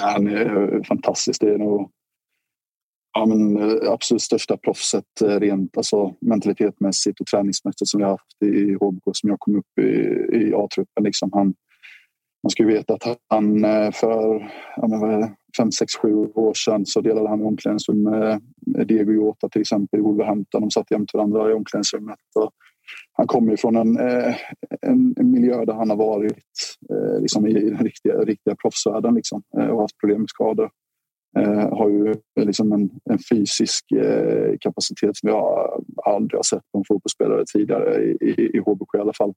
han 0.00 0.26
är 0.26 0.82
fantastisk. 0.88 1.40
Det 1.40 1.54
är 1.54 1.58
nog 1.58 1.90
ja, 3.16 3.26
men, 3.26 3.56
eh, 3.56 3.92
absolut 3.92 4.22
största 4.22 4.56
proffset 4.56 5.22
eh, 5.22 5.40
rent 5.40 5.76
alltså, 5.76 6.14
mentalitetmässigt 6.20 7.20
och 7.20 7.26
träningsmässigt 7.26 7.88
som 7.88 8.02
har 8.02 8.08
haft 8.08 8.42
i 8.44 8.74
HBK 8.74 9.02
som 9.12 9.30
jag 9.30 9.40
kom 9.40 9.56
upp 9.56 9.78
i, 9.80 9.90
i 10.36 10.54
A-truppen. 10.54 11.04
Liksom 11.04 11.30
han, 11.32 11.54
man 12.46 12.50
ska 12.50 12.62
ju 12.62 12.68
veta 12.68 12.94
att 12.94 13.18
han 13.28 13.64
eh, 13.64 13.90
för 13.92 14.50
ja, 14.76 14.88
men 14.88 15.00
vad 15.00 15.14
är 15.14 15.18
det, 15.18 15.32
fem, 15.56 15.72
sex, 15.72 15.96
sju 15.96 16.14
år 16.14 16.54
sedan 16.54 16.86
så 16.86 17.00
delade 17.00 17.28
han 17.28 17.42
omklädningsrum 17.42 18.02
med 18.02 18.40
Diego 18.86 19.12
Jota 19.12 19.48
till 19.48 19.60
exempel 19.60 20.00
i 20.00 20.02
Wolverhampton. 20.02 20.60
De 20.60 20.70
satt 20.70 20.90
jämte 20.90 21.16
varandra 21.16 21.50
i 21.50 21.54
omklädningsrummet. 21.54 22.18
Och 22.34 22.50
han 23.12 23.26
kommer 23.26 23.50
ju 23.50 23.56
från 23.56 23.76
en, 23.76 23.98
eh, 23.98 24.34
en, 24.82 25.14
en, 25.16 25.30
miljö 25.30 25.64
där 25.64 25.74
han 25.74 25.90
har 25.90 25.96
varit 25.96 26.36
eh, 26.90 27.20
liksom 27.20 27.46
i 27.46 27.52
den 27.52 27.78
riktiga, 27.78 28.14
riktiga 28.14 28.56
proffsvärlden 28.62 29.14
liksom, 29.14 29.42
och 29.50 29.80
haft 29.80 29.98
problem 29.98 30.20
med 30.20 30.28
skador. 30.28 30.70
Eh, 31.38 31.78
har 31.78 31.90
ju 31.90 32.14
liksom 32.40 32.72
en, 32.72 32.90
en 33.10 33.18
fysisk 33.30 33.92
eh, 33.92 34.54
kapacitet 34.60 35.16
som 35.16 35.28
jag 35.28 35.70
aldrig 36.04 36.38
har 36.38 36.42
sett 36.42 36.72
på 36.72 36.78
en 36.78 36.84
fotbollsspelare 36.88 37.44
tidigare 37.52 38.02
i, 38.02 38.16
i, 38.20 38.56
i 38.56 38.58
HBK 38.58 38.94
i 38.94 39.00
alla 39.00 39.12
fall. 39.12 39.34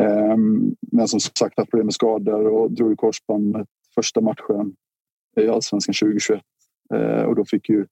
Ehm, 0.00 0.74
men 0.92 1.08
som 1.08 1.20
sagt 1.20 1.58
haft 1.58 1.70
problem 1.70 1.86
med 1.86 1.94
skador 1.94 2.46
och 2.46 2.72
drog 2.72 2.92
i 2.92 2.96
korsbandet 2.96 3.68
första 3.94 4.20
matchen 4.20 4.74
i 5.40 5.48
Allsvenskan 5.48 5.94
2021. 5.94 6.42
Ehm, 6.94 7.26
och 7.26 7.34
då 7.34 7.44
fick 7.44 7.68
ju 7.68 7.86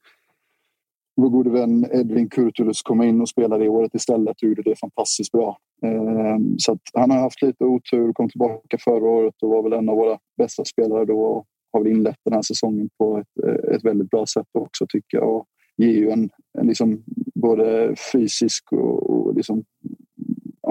vår 1.17 1.29
gode 1.29 1.51
vän 1.51 1.87
Edvin 1.93 2.29
Kurtulus 2.29 2.83
komma 2.83 3.07
in 3.07 3.21
och 3.21 3.29
spela 3.29 3.59
det 3.59 3.69
året 3.69 3.95
istället 3.95 4.43
och 4.43 4.49
gjorde 4.49 4.63
det 4.63 4.77
fantastiskt 4.81 5.33
bra. 5.33 5.59
Ehm, 5.83 6.59
så 6.59 6.73
att 6.73 6.81
han 6.95 7.11
har 7.11 7.19
haft 7.19 7.43
lite 7.43 7.65
otur, 7.65 8.13
kom 8.13 8.29
tillbaka 8.29 8.79
förra 8.81 9.09
året 9.09 9.35
och 9.43 9.51
var 9.51 9.63
väl 9.63 9.73
en 9.73 9.89
av 9.89 9.97
våra 9.97 10.19
bästa 10.39 10.65
spelare 10.65 11.05
då 11.05 11.21
och 11.21 11.47
har 11.73 11.83
väl 11.83 11.93
inlett 11.93 12.19
den 12.25 12.35
här 12.35 12.43
säsongen 12.43 12.89
på 12.99 13.19
ett, 13.19 13.45
ett 13.75 13.85
väldigt 13.85 14.11
bra 14.11 14.27
sätt 14.27 14.47
också 14.53 14.87
tycker 14.89 15.19
jag. 15.19 15.37
Och 15.37 15.47
ger 15.77 15.93
ju 15.93 16.11
en, 16.11 16.31
en 16.59 16.67
liksom 16.67 17.03
både 17.35 17.95
fysisk 18.13 18.73
och, 18.73 19.11
och 19.11 19.35
liksom, 19.35 19.65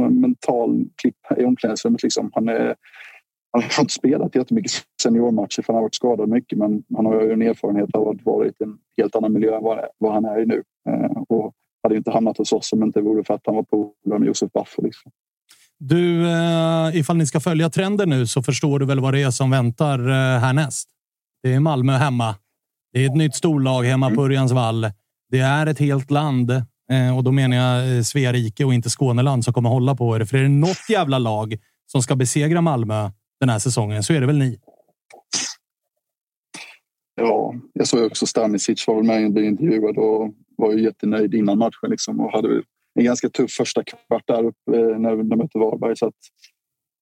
mental 0.02 0.86
klipp 1.02 1.18
i 1.38 1.46
omklädningsrummet. 1.46 2.04
Liksom. 2.04 2.32
Han, 2.34 2.50
är, 2.50 2.76
han 3.52 3.64
har 3.64 3.82
inte 3.82 3.94
spelat 3.94 4.36
jättemycket 4.36 4.72
seniormatcher 5.02 5.62
för 5.62 5.74
han 5.74 5.76
har 5.76 5.82
varit 5.82 5.96
skadad 5.96 6.30
mycket 6.30 6.58
men 6.58 6.84
han 6.96 7.06
har 7.06 7.22
ju 7.22 7.32
en 7.32 7.42
erfarenhet 7.42 7.96
av 7.96 8.08
att 8.10 8.26
vara 8.26 8.48
i 8.48 8.52
en 8.60 8.78
helt 8.98 9.16
annan 9.16 9.34
miljö 9.34 9.58
än 9.58 9.64
vad, 9.98 10.14
han 10.14 10.26
är 10.26 10.42
i 10.42 10.46
nu. 10.46 10.64
Eh, 10.90 11.22
och 11.30 11.54
hade 11.84 11.96
inte 11.96 12.12
hamnat 12.12 12.38
hos 12.38 12.52
oss 12.52 12.74
om 12.74 12.80
det 12.80 12.86
inte 12.86 13.02
vore 13.02 13.24
för 13.24 13.34
att 13.34 13.42
han 13.46 13.56
var 13.56 13.64
polare 13.64 14.20
med 14.20 14.28
Josef 14.28 14.52
Baffer. 14.52 14.84
Liksom. 14.84 15.12
Du, 15.80 16.28
eh, 16.28 16.96
ifall 16.96 17.18
ni 17.18 17.26
ska 17.26 17.40
följa 17.40 17.70
trenden 17.70 18.10
nu 18.10 18.28
så 18.28 18.44
förstår 18.44 18.80
du 18.80 18.86
väl 18.86 19.00
vad 19.00 19.14
det 19.14 19.22
är 19.22 19.32
som 19.32 19.52
väntar 19.52 20.00
härnäst? 20.40 20.90
Det 21.44 21.54
är 21.54 21.60
Malmö 21.60 21.94
hemma. 21.94 22.36
Det 22.94 23.00
är 23.00 23.06
ett 23.06 23.16
nytt 23.16 23.36
storlag 23.36 23.84
hemma 23.84 24.12
på 24.12 24.26
Örjans 24.26 24.52
vall. 24.52 24.88
Det 25.30 25.40
är 25.40 25.68
ett 25.68 25.80
helt 25.80 26.12
land 26.12 26.52
eh, 26.52 26.64
Eh, 26.92 27.18
och 27.18 27.24
då 27.24 27.32
menar 27.32 27.58
jag 27.58 27.98
eh, 27.98 28.02
Svea 28.02 28.34
rike 28.34 28.66
och 28.66 28.74
inte 28.74 28.90
Skåneland 28.90 29.44
som 29.44 29.54
kommer 29.54 29.70
hålla 29.70 29.96
på 29.96 30.16
er. 30.16 30.26
För 30.26 30.38
är 30.38 30.44
det 30.44 30.50
något 30.50 30.90
jävla 30.90 31.20
lag 31.20 31.58
som 31.86 32.02
ska 32.02 32.16
besegra 32.16 32.62
Malmö 32.62 33.12
den 33.40 33.50
här 33.50 33.60
säsongen 33.60 34.04
så 34.04 34.14
är 34.14 34.22
det 34.22 34.28
väl 34.28 34.38
ni. 34.38 34.60
Ja, 37.16 37.56
jag 37.74 37.88
såg 37.88 38.06
också 38.06 38.26
Stanisic 38.26 38.88
var 38.88 38.96
väl 38.96 39.04
med 39.04 39.26
och 39.26 39.32
blev 39.32 39.46
intervjuad 39.46 39.98
och 39.98 40.34
var 40.58 40.74
ju 40.74 40.84
jättenöjd 40.84 41.34
innan 41.34 41.58
matchen 41.58 41.90
liksom 41.90 42.20
och 42.20 42.32
hade 42.32 42.64
en 43.00 43.06
ganska 43.06 43.30
tuff 43.30 43.52
första 43.52 43.84
kvart 43.84 44.24
där 44.28 44.44
uppe 44.44 44.80
eh, 44.80 45.00
när 45.00 45.16
de 45.16 45.38
mötte 45.38 45.60
Varberg. 45.60 45.98
Så 45.98 46.08
att 46.08 46.14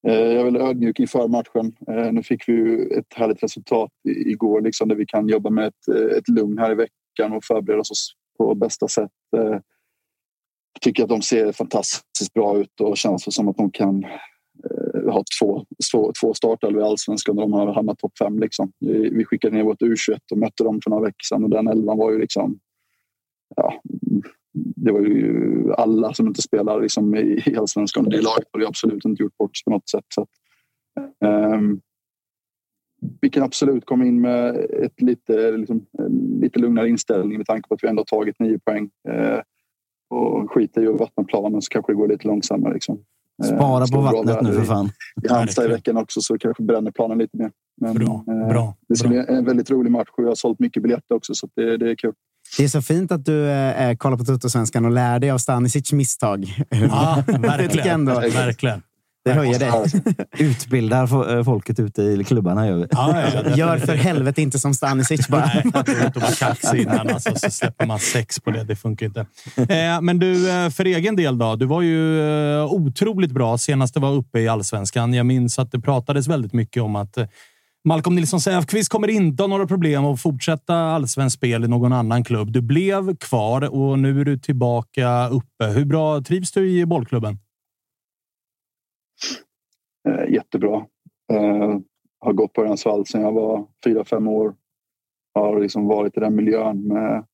Eh, 0.08 0.14
jag 0.14 0.40
är 0.40 0.44
väl 0.44 0.58
ödmjuk 0.58 1.00
inför 1.00 1.28
matchen. 1.28 1.76
Eh, 1.88 2.12
nu 2.12 2.24
fick 2.24 2.50
vi 2.50 2.54
ju 2.54 2.88
ett 2.88 3.14
härligt 3.16 3.44
resultat 3.44 3.92
igår 4.04 4.62
liksom, 4.62 4.90
där 4.90 4.96
vi 4.96 5.06
kan 5.06 5.28
jobba 5.28 5.50
med 5.50 5.68
ett, 5.68 5.88
ett 6.18 6.28
lugn 6.28 6.58
här 6.58 6.72
i 6.72 6.76
veckan 6.76 7.34
och 7.34 7.44
förbereda 7.44 7.80
oss 7.80 8.14
på 8.38 8.56
bästa 8.56 8.88
sätt. 8.88 9.12
Eh, 9.38 9.58
tycker 10.82 11.04
att 11.04 11.10
de 11.10 11.22
ser 11.22 11.52
fantastiskt 11.52 12.34
bra 12.34 12.58
ut 12.58 12.82
och 12.82 12.98
känns 12.98 13.36
som 13.36 13.48
att 13.48 13.58
de 13.58 13.72
kan 13.72 14.04
eh, 14.04 15.14
ha 15.14 15.24
två, 15.40 15.66
två, 15.92 16.12
två 16.22 16.34
startelvor 16.34 16.82
i 16.82 16.86
allsvenskan 16.86 17.38
och 17.38 17.42
de 17.42 17.54
har 17.54 17.74
hamnat 17.74 18.00
topp 18.00 18.18
fem. 18.18 18.40
Liksom. 18.40 18.72
Vi 19.12 19.26
skickade 19.26 19.56
ner 19.56 19.64
vårt 19.64 19.82
U21 19.82 20.20
och 20.32 20.38
mötte 20.38 20.64
dem 20.64 20.80
för 20.84 20.90
några 20.90 21.04
veckor 21.04 21.24
sedan 21.30 21.44
och 21.44 21.50
den 21.50 21.68
elvan 21.68 21.98
var 21.98 22.12
ju 22.12 22.20
liksom 22.20 22.60
ja, 23.56 23.82
det 24.54 24.92
var 24.92 25.02
ju 25.02 25.74
alla 25.74 26.14
som 26.14 26.28
inte 26.28 26.42
spelar 26.42 26.82
liksom 26.82 27.16
i 27.16 27.56
allsvenskan. 27.58 28.04
Det 28.04 28.22
laget 28.22 28.48
har 28.52 28.60
ju 28.60 28.66
absolut 28.66 29.06
inte 29.06 29.24
gjort 29.24 29.38
bort 29.38 29.58
sig 29.58 29.64
på 29.64 29.72
något 29.72 29.90
sätt. 29.90 30.06
Så 30.08 30.22
att, 30.22 30.30
um, 31.56 31.82
vi 33.22 33.30
kan 33.30 33.44
absolut 33.44 33.86
komma 33.86 34.06
in 34.06 34.22
med 34.22 34.56
ett 34.56 35.02
lite, 35.02 35.52
liksom, 35.52 35.86
lite 36.42 36.60
lugnare 36.60 36.90
inställning 36.90 37.38
med 37.38 37.48
tanke 37.48 37.68
på 37.68 37.76
att 37.76 37.84
vi 37.84 37.88
ändå 37.88 38.00
har 38.00 38.20
tagit 38.20 38.40
nio 38.40 38.60
poäng. 38.60 38.90
Uh, 39.10 39.40
och 40.14 40.52
skiter 40.52 40.84
i 40.84 40.88
att 40.88 41.00
vattna 41.00 41.24
planen 41.24 41.62
så 41.62 41.70
kanske 41.70 41.92
det 41.92 41.96
går 41.96 42.08
lite 42.08 42.28
långsammare. 42.28 42.74
Liksom. 42.74 43.00
Spara 43.44 43.88
på 43.88 44.02
vattnet 44.02 44.42
nu 44.42 44.54
för 44.54 44.64
fan. 44.64 44.92
I 45.24 45.34
Halmstad 45.34 45.66
i 45.66 45.68
veckan 45.68 45.98
också 45.98 46.22
så 46.22 46.38
kanske 46.38 46.64
bränner 46.64 46.92
planen 46.92 47.18
lite 47.18 47.38
mer. 47.38 47.52
Men, 47.82 47.94
bra, 47.94 48.26
uh, 48.32 48.48
bra, 48.50 48.76
det 48.90 48.96
ska 48.96 49.08
bli 49.08 49.26
en 49.28 49.46
väldigt 49.46 49.70
rolig 49.72 49.92
match 49.92 50.10
och 50.18 50.24
jag 50.24 50.28
har 50.28 50.36
sålt 50.36 50.60
mycket 50.60 50.84
biljetter 50.84 51.16
också 51.16 51.34
så 51.34 51.48
det, 51.56 51.78
det 51.78 51.92
är 51.92 51.96
kul. 51.96 52.14
Det 52.58 52.64
är 52.64 52.68
så 52.68 52.82
fint 52.82 53.12
att 53.12 53.26
du 53.26 53.50
eh, 53.50 53.96
kollar 53.96 54.18
på 54.18 54.24
Tuttosvenskan 54.24 54.86
och 54.86 54.92
lär 54.92 55.20
dig 55.20 55.32
av 55.32 55.38
Stanisic 55.38 55.92
misstag. 55.92 56.46
Ja, 56.70 57.24
verkligen. 57.40 57.88
ändå, 57.88 58.14
verkligen. 58.14 58.82
Det 59.26 59.34
höjer 59.34 59.60
dig. 59.60 59.72
Utbildar 60.38 61.38
eh, 61.38 61.44
folket 61.44 61.80
ute 61.80 62.02
i 62.02 62.24
klubbarna. 62.24 62.68
Gör, 62.68 62.78
vi. 62.78 62.88
Ja, 62.92 63.24
ja, 63.34 63.56
Gör 63.56 63.78
för 63.78 63.96
helvete 63.96 64.42
inte 64.42 64.60
som 64.60 64.74
Stanisic 64.74 65.28
bara. 65.28 65.52
Nej, 65.64 66.06
inte 66.06 66.20
vara 66.20 66.32
kaxig 66.32 66.82
innan. 66.82 67.10
Alltså, 67.10 67.36
så 67.36 67.52
släpper 67.52 67.86
man 67.86 68.00
sex 68.00 68.40
på 68.40 68.52
det. 68.52 68.64
Det 68.64 68.76
funkar 68.76 69.06
inte. 69.06 69.26
Eh, 69.58 70.02
men 70.02 70.20
du, 70.20 70.50
eh, 70.52 70.70
för 70.70 70.86
egen 70.86 71.16
del 71.16 71.38
då? 71.38 71.56
Du 71.56 71.66
var 71.66 71.82
ju 71.82 72.22
otroligt 72.62 73.32
bra 73.32 73.58
senast 73.58 73.94
du 73.94 74.00
var 74.00 74.12
uppe 74.12 74.40
i 74.40 74.48
allsvenskan. 74.48 75.14
Jag 75.14 75.26
minns 75.26 75.60
att 75.60 75.72
det 75.72 75.80
pratades 75.80 76.28
väldigt 76.28 76.54
mycket 76.54 76.84
om 76.84 76.96
att 76.96 77.18
Malcolm 77.86 78.16
Nilsson 78.16 78.42
Säfqvist 78.42 78.90
kommer 78.90 79.10
inte 79.10 79.44
ha 79.44 79.48
några 79.48 79.68
problem 79.68 80.06
att 80.06 80.22
fortsätta 80.22 80.76
allsvenskt 80.76 81.38
spel 81.38 81.64
i 81.64 81.68
någon 81.68 81.94
annan 81.94 82.24
klubb. 82.24 82.52
Du 82.52 82.62
blev 82.62 83.16
kvar 83.16 83.76
och 83.76 84.00
nu 84.00 84.22
är 84.22 84.26
du 84.26 84.38
tillbaka 84.38 85.28
uppe. 85.28 85.66
Hur 85.66 85.86
bra 85.86 86.22
trivs 86.22 86.52
du 86.52 86.80
i 86.80 86.86
bollklubben? 86.86 87.40
Eh, 90.08 90.34
jättebra. 90.34 90.86
Eh, 91.34 91.80
har 92.20 92.34
gått 92.34 92.54
på 92.54 92.62
Örjansvall 92.62 92.98
vall 92.98 93.06
sedan 93.06 93.22
jag 93.22 93.32
var 93.32 93.68
fyra, 93.86 94.06
fem 94.06 94.28
år. 94.28 94.56
Har 95.34 95.60
liksom 95.60 95.88
varit 95.88 96.18
i 96.18 96.20
den 96.20 96.36
miljön 96.36 96.88
med 96.88 97.26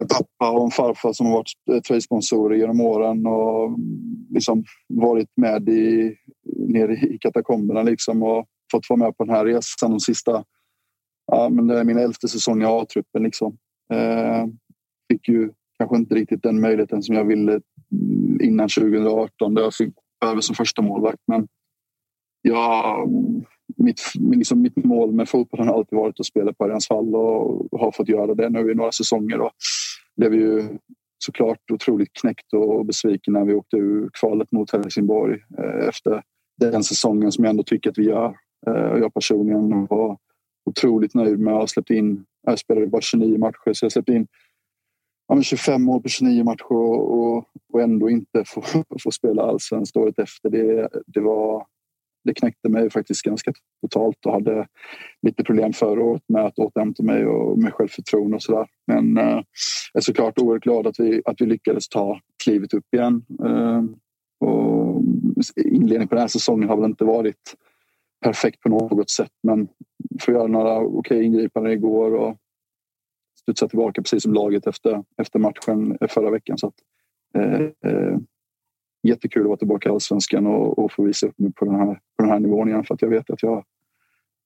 en 0.00 0.08
pappa 0.08 0.50
och 0.50 0.64
en 0.64 0.70
farfar 0.70 1.12
som 1.12 1.26
har 1.26 1.32
varit 1.32 1.52
eh, 1.70 1.80
tröjsponsorer 1.80 2.56
genom 2.56 2.80
åren 2.80 3.26
och 3.26 3.66
mm, 3.66 4.26
liksom 4.30 4.64
varit 4.88 5.30
med 5.36 5.68
i, 5.68 6.16
nere 6.56 6.92
i 6.94 7.18
katakomberna 7.20 7.82
liksom 7.82 8.22
och 8.22 8.46
fått 8.72 8.88
vara 8.88 8.98
med 8.98 9.16
på 9.16 9.24
den 9.24 9.34
här 9.34 9.44
resan 9.44 9.90
de 9.90 10.00
sista... 10.00 10.44
Ja, 11.26 11.48
men 11.48 11.66
det 11.66 11.80
är 11.80 11.84
min 11.84 11.98
elfte 11.98 12.28
säsong 12.28 12.62
i 12.62 12.64
A-truppen. 12.64 13.22
Liksom. 13.22 13.56
Eh, 13.92 14.46
fick 15.12 15.28
ju 15.28 15.50
kanske 15.78 15.96
inte 15.96 16.14
riktigt 16.14 16.42
den 16.42 16.60
möjligheten 16.60 17.02
som 17.02 17.14
jag 17.14 17.24
ville 17.24 17.52
mm, 17.92 18.40
innan 18.40 18.68
2018 18.68 19.54
där 19.54 19.62
jag 19.62 19.74
fick 19.74 19.94
över 20.30 20.40
som 20.40 20.54
första 20.54 20.82
målvakt. 20.82 21.22
Men 21.26 21.48
ja, 22.42 23.06
mitt, 23.76 24.00
liksom 24.14 24.62
mitt 24.62 24.76
mål 24.76 25.12
med 25.12 25.28
fotbollen 25.28 25.68
har 25.68 25.74
alltid 25.74 25.96
varit 25.96 26.20
att 26.20 26.26
spela 26.26 26.52
på 26.52 26.64
Örjansvall 26.64 27.16
och 27.16 27.80
har 27.80 27.92
fått 27.92 28.08
göra 28.08 28.34
det 28.34 28.48
nu 28.48 28.70
i 28.70 28.74
några 28.74 28.92
säsonger. 28.92 29.40
Och 29.40 29.50
blev 30.16 30.34
ju 30.34 30.78
såklart 31.24 31.70
otroligt 31.72 32.12
knäckt 32.12 32.52
och 32.52 32.86
besviken 32.86 33.32
när 33.32 33.44
vi 33.44 33.54
åkte 33.54 33.76
ur 33.76 34.10
kvalet 34.20 34.52
mot 34.52 34.72
Helsingborg 34.72 35.38
eh, 35.58 35.88
efter 35.88 36.22
den 36.60 36.84
säsongen 36.84 37.32
som 37.32 37.44
jag 37.44 37.50
ändå 37.50 37.62
tycker 37.62 37.90
att 37.90 37.98
vi 37.98 38.04
gör. 38.04 38.36
Eh, 38.66 38.98
jag 38.98 39.14
personligen 39.14 39.86
var 39.86 40.18
otroligt 40.70 41.14
nöjd 41.14 41.40
med 41.40 41.54
att 41.54 41.60
ha 41.60 41.66
släppt 41.66 41.90
in. 41.90 42.24
Jag 42.46 42.58
spelade 42.58 42.86
bara 42.86 43.02
29 43.02 43.38
matcher 43.38 43.72
så 43.72 43.84
jag 43.84 43.92
släppte 43.92 44.12
in 44.12 44.26
ja, 45.28 45.42
25 45.42 45.82
mål 45.82 46.02
på 46.02 46.08
29 46.08 46.44
matcher 46.44 46.72
och, 46.72 47.36
och 47.72 47.80
ändå 47.82 48.10
inte 48.10 48.44
få, 48.46 48.62
få 49.02 49.10
spela 49.10 49.42
allsvenskt 49.42 49.96
året 49.96 50.18
efter. 50.18 50.50
Det, 50.50 50.88
det 51.06 51.20
var 51.20 51.66
det 52.24 52.34
knäckte 52.34 52.68
mig 52.68 52.90
faktiskt 52.90 53.22
ganska 53.22 53.52
totalt 53.80 54.26
och 54.26 54.32
hade 54.32 54.66
lite 55.22 55.44
problem 55.44 55.72
förra 55.72 56.02
året 56.02 56.22
med 56.28 56.44
att 56.44 56.58
återhämta 56.58 57.02
mig 57.02 57.26
och 57.26 57.58
med 57.58 57.74
självförtroende 57.74 58.36
och 58.36 58.42
sådär. 58.42 58.66
Men 58.86 59.18
eh, 59.18 59.42
jag 59.92 60.00
är 60.00 60.00
såklart 60.00 60.38
oerhört 60.38 60.62
glad 60.62 60.86
att 60.86 61.00
vi, 61.00 61.22
att 61.24 61.40
vi 61.40 61.46
lyckades 61.46 61.88
ta 61.88 62.20
klivet 62.44 62.74
upp 62.74 62.94
igen. 62.94 63.24
Eh, 63.44 63.82
och 64.48 65.02
inledningen 65.56 66.08
på 66.08 66.14
den 66.14 66.22
här 66.22 66.28
säsongen 66.28 66.68
har 66.68 66.76
väl 66.76 66.90
inte 66.90 67.04
varit 67.04 67.54
perfekt 68.24 68.60
på 68.60 68.68
något 68.68 69.10
sätt 69.10 69.32
men 69.42 69.68
får 70.20 70.34
göra 70.34 70.46
några 70.46 70.78
okej 70.78 70.98
okay 70.98 71.22
ingripanden 71.22 71.72
igår 71.72 72.14
och 72.14 72.36
studsa 73.44 73.68
tillbaka 73.68 74.02
precis 74.02 74.22
som 74.22 74.34
laget 74.34 74.66
efter, 74.66 75.04
efter 75.16 75.38
matchen 75.38 75.98
förra 76.08 76.30
veckan. 76.30 76.58
Så 76.58 76.66
att, 76.66 76.74
eh, 77.34 77.60
eh, 77.92 78.18
jättekul 79.02 79.42
att 79.42 79.48
vara 79.48 79.56
tillbaka 79.56 79.88
i 79.88 79.92
Allsvenskan 79.92 80.46
och, 80.46 80.78
och 80.78 80.92
få 80.92 81.02
visa 81.02 81.26
upp 81.26 81.38
mig 81.38 81.52
på 81.52 81.64
den, 81.64 81.74
här, 81.74 81.94
på 82.16 82.22
den 82.22 82.28
här 82.28 82.40
nivån 82.40 82.68
igen 82.68 82.84
för 82.84 82.94
att 82.94 83.02
jag 83.02 83.08
vet 83.08 83.30
att 83.30 83.42
jag 83.42 83.64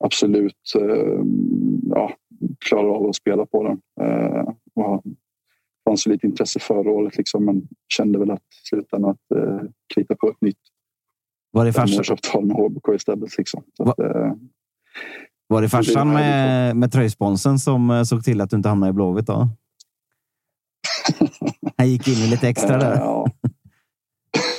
absolut 0.04 0.74
eh, 0.80 1.22
ja, 1.90 2.12
klarar 2.58 2.88
av 2.88 3.08
att 3.08 3.16
spela 3.16 3.46
på 3.46 3.62
den. 3.62 3.80
Eh, 4.00 4.48
och 4.74 5.02
fanns 5.84 6.06
lite 6.06 6.26
intresse 6.26 6.60
förra 6.60 6.90
året 6.90 7.16
liksom, 7.16 7.44
men 7.44 7.68
kände 7.88 8.18
väl 8.18 8.30
att 8.30 8.42
slutändan 8.64 9.10
att 9.10 9.38
eh, 9.38 9.60
krita 9.94 10.16
på 10.16 10.28
ett 10.30 10.40
nytt 10.40 10.58
femårsavtal 11.74 12.46
med 12.46 12.56
HBK 12.56 12.88
istället. 12.94 13.38
Liksom. 13.38 13.62
Så 13.76 13.82
att, 13.82 13.98
eh, 13.98 14.32
Var 15.48 15.62
det 15.62 15.68
farsan 15.68 16.08
det 16.08 16.20
är 16.20 16.66
med, 16.66 16.76
med 16.76 16.92
tröjsponsen 16.92 17.58
som 17.58 17.90
eh, 17.90 18.02
såg 18.02 18.24
till 18.24 18.40
att 18.40 18.50
du 18.50 18.56
inte 18.56 18.68
hamnade 18.68 18.90
i 18.90 18.92
Blåvitt 18.92 19.26
då? 19.26 19.48
Han 21.76 21.88
gick 21.88 22.08
in 22.08 22.20
med 22.20 22.30
lite 22.30 22.48
extra 22.48 22.78
där. 22.78 22.92
eh, 22.92 22.98
ja. 22.98 23.26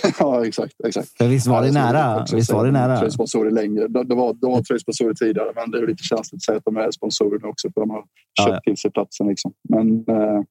ja, 0.20 0.46
exakt. 0.46 0.74
exakt. 0.88 1.18
För 1.18 1.28
visst 1.28 1.48
var 1.48 1.62
det 1.62 1.72
nära? 1.72 2.26
Visst 2.34 2.52
var 2.52 2.66
det 2.66 2.72
nära? 2.72 3.00
Tröjsponsorer 3.00 3.52
längre. 3.52 3.88
Det, 3.88 4.16
var, 4.16 4.34
det 4.34 4.48
var 4.48 4.62
tröjsponsorer 4.62 5.14
tidigare, 5.14 5.52
men 5.56 5.72
det 5.72 5.78
är 5.78 5.88
lite 5.88 6.04
känsligt 6.04 6.40
att 6.40 6.44
säga 6.44 6.58
att 6.58 6.66
de 6.66 6.78
är 6.78 6.92
sponsorer 6.92 7.40
nu 7.40 7.48
också 7.48 7.70
för 7.74 7.82
de 7.82 7.90
har 7.90 8.00
köpt 8.46 8.50
ja. 8.50 8.62
till 8.64 8.78
sig 8.78 8.92
platsen. 8.92 9.28
Liksom. 9.28 9.54
Men, 9.70 9.88
eh, 9.90 10.42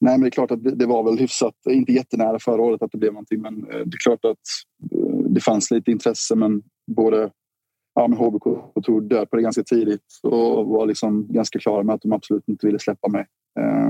nej, 0.00 0.12
men 0.14 0.20
det 0.20 0.26
är 0.26 0.30
klart 0.30 0.50
att 0.50 0.78
det, 0.78 0.86
var 0.86 1.04
väl 1.04 1.18
hyfsat, 1.18 1.54
inte 1.70 1.92
jättenära 1.92 2.38
förra 2.38 2.62
året 2.62 2.82
att 2.82 2.92
det 2.92 2.98
blev 2.98 3.12
någonting, 3.12 3.40
men 3.40 3.54
eh, 3.54 3.78
det 3.78 3.96
är 3.96 4.02
klart 4.04 4.24
att 4.24 4.38
det 5.34 5.40
fanns 5.40 5.70
lite 5.70 5.90
intresse, 5.90 6.34
men 6.34 6.62
både 6.96 7.30
ja, 7.98 8.08
men 8.08 8.18
HBK 8.18 8.44
tog 8.82 9.08
död 9.08 9.30
på 9.30 9.36
det 9.36 9.42
ganska 9.42 9.62
tidigt 9.62 10.20
och 10.22 10.66
var 10.66 10.86
liksom 10.86 11.26
ganska 11.32 11.58
klara 11.58 11.82
med 11.82 11.94
att 11.94 12.02
de 12.02 12.12
absolut 12.12 12.48
inte 12.48 12.66
ville 12.66 12.78
släppa 12.78 13.08
mig. 13.08 13.26
Eh, 13.60 13.88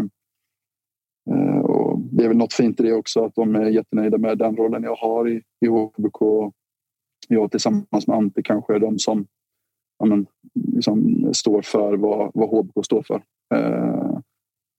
eh, 1.31 1.59
och 1.59 1.99
det 1.99 2.25
är 2.25 2.29
väl 2.29 2.37
något 2.37 2.53
fint 2.53 2.81
i 2.81 2.83
det 2.83 2.93
också 2.93 3.25
att 3.25 3.35
de 3.35 3.55
är 3.55 3.67
jättenöjda 3.67 4.19
med 4.19 4.39
den 4.39 4.57
rollen 4.57 4.83
jag 4.83 4.95
har 4.95 5.29
i, 5.29 5.43
i 5.61 5.67
HBK. 5.67 6.53
Jag 7.29 7.51
tillsammans 7.51 8.07
med 8.07 8.17
Ante 8.17 8.43
kanske 8.43 8.75
är 8.75 8.79
de 8.79 8.99
som 8.99 9.27
ja, 9.99 10.07
men, 10.07 10.27
liksom 10.55 11.29
står 11.33 11.63
för 11.63 11.97
vad, 11.97 12.31
vad 12.35 12.49
HBK 12.49 12.85
står 12.85 13.03
för. 13.03 13.23
Eh, 13.55 14.19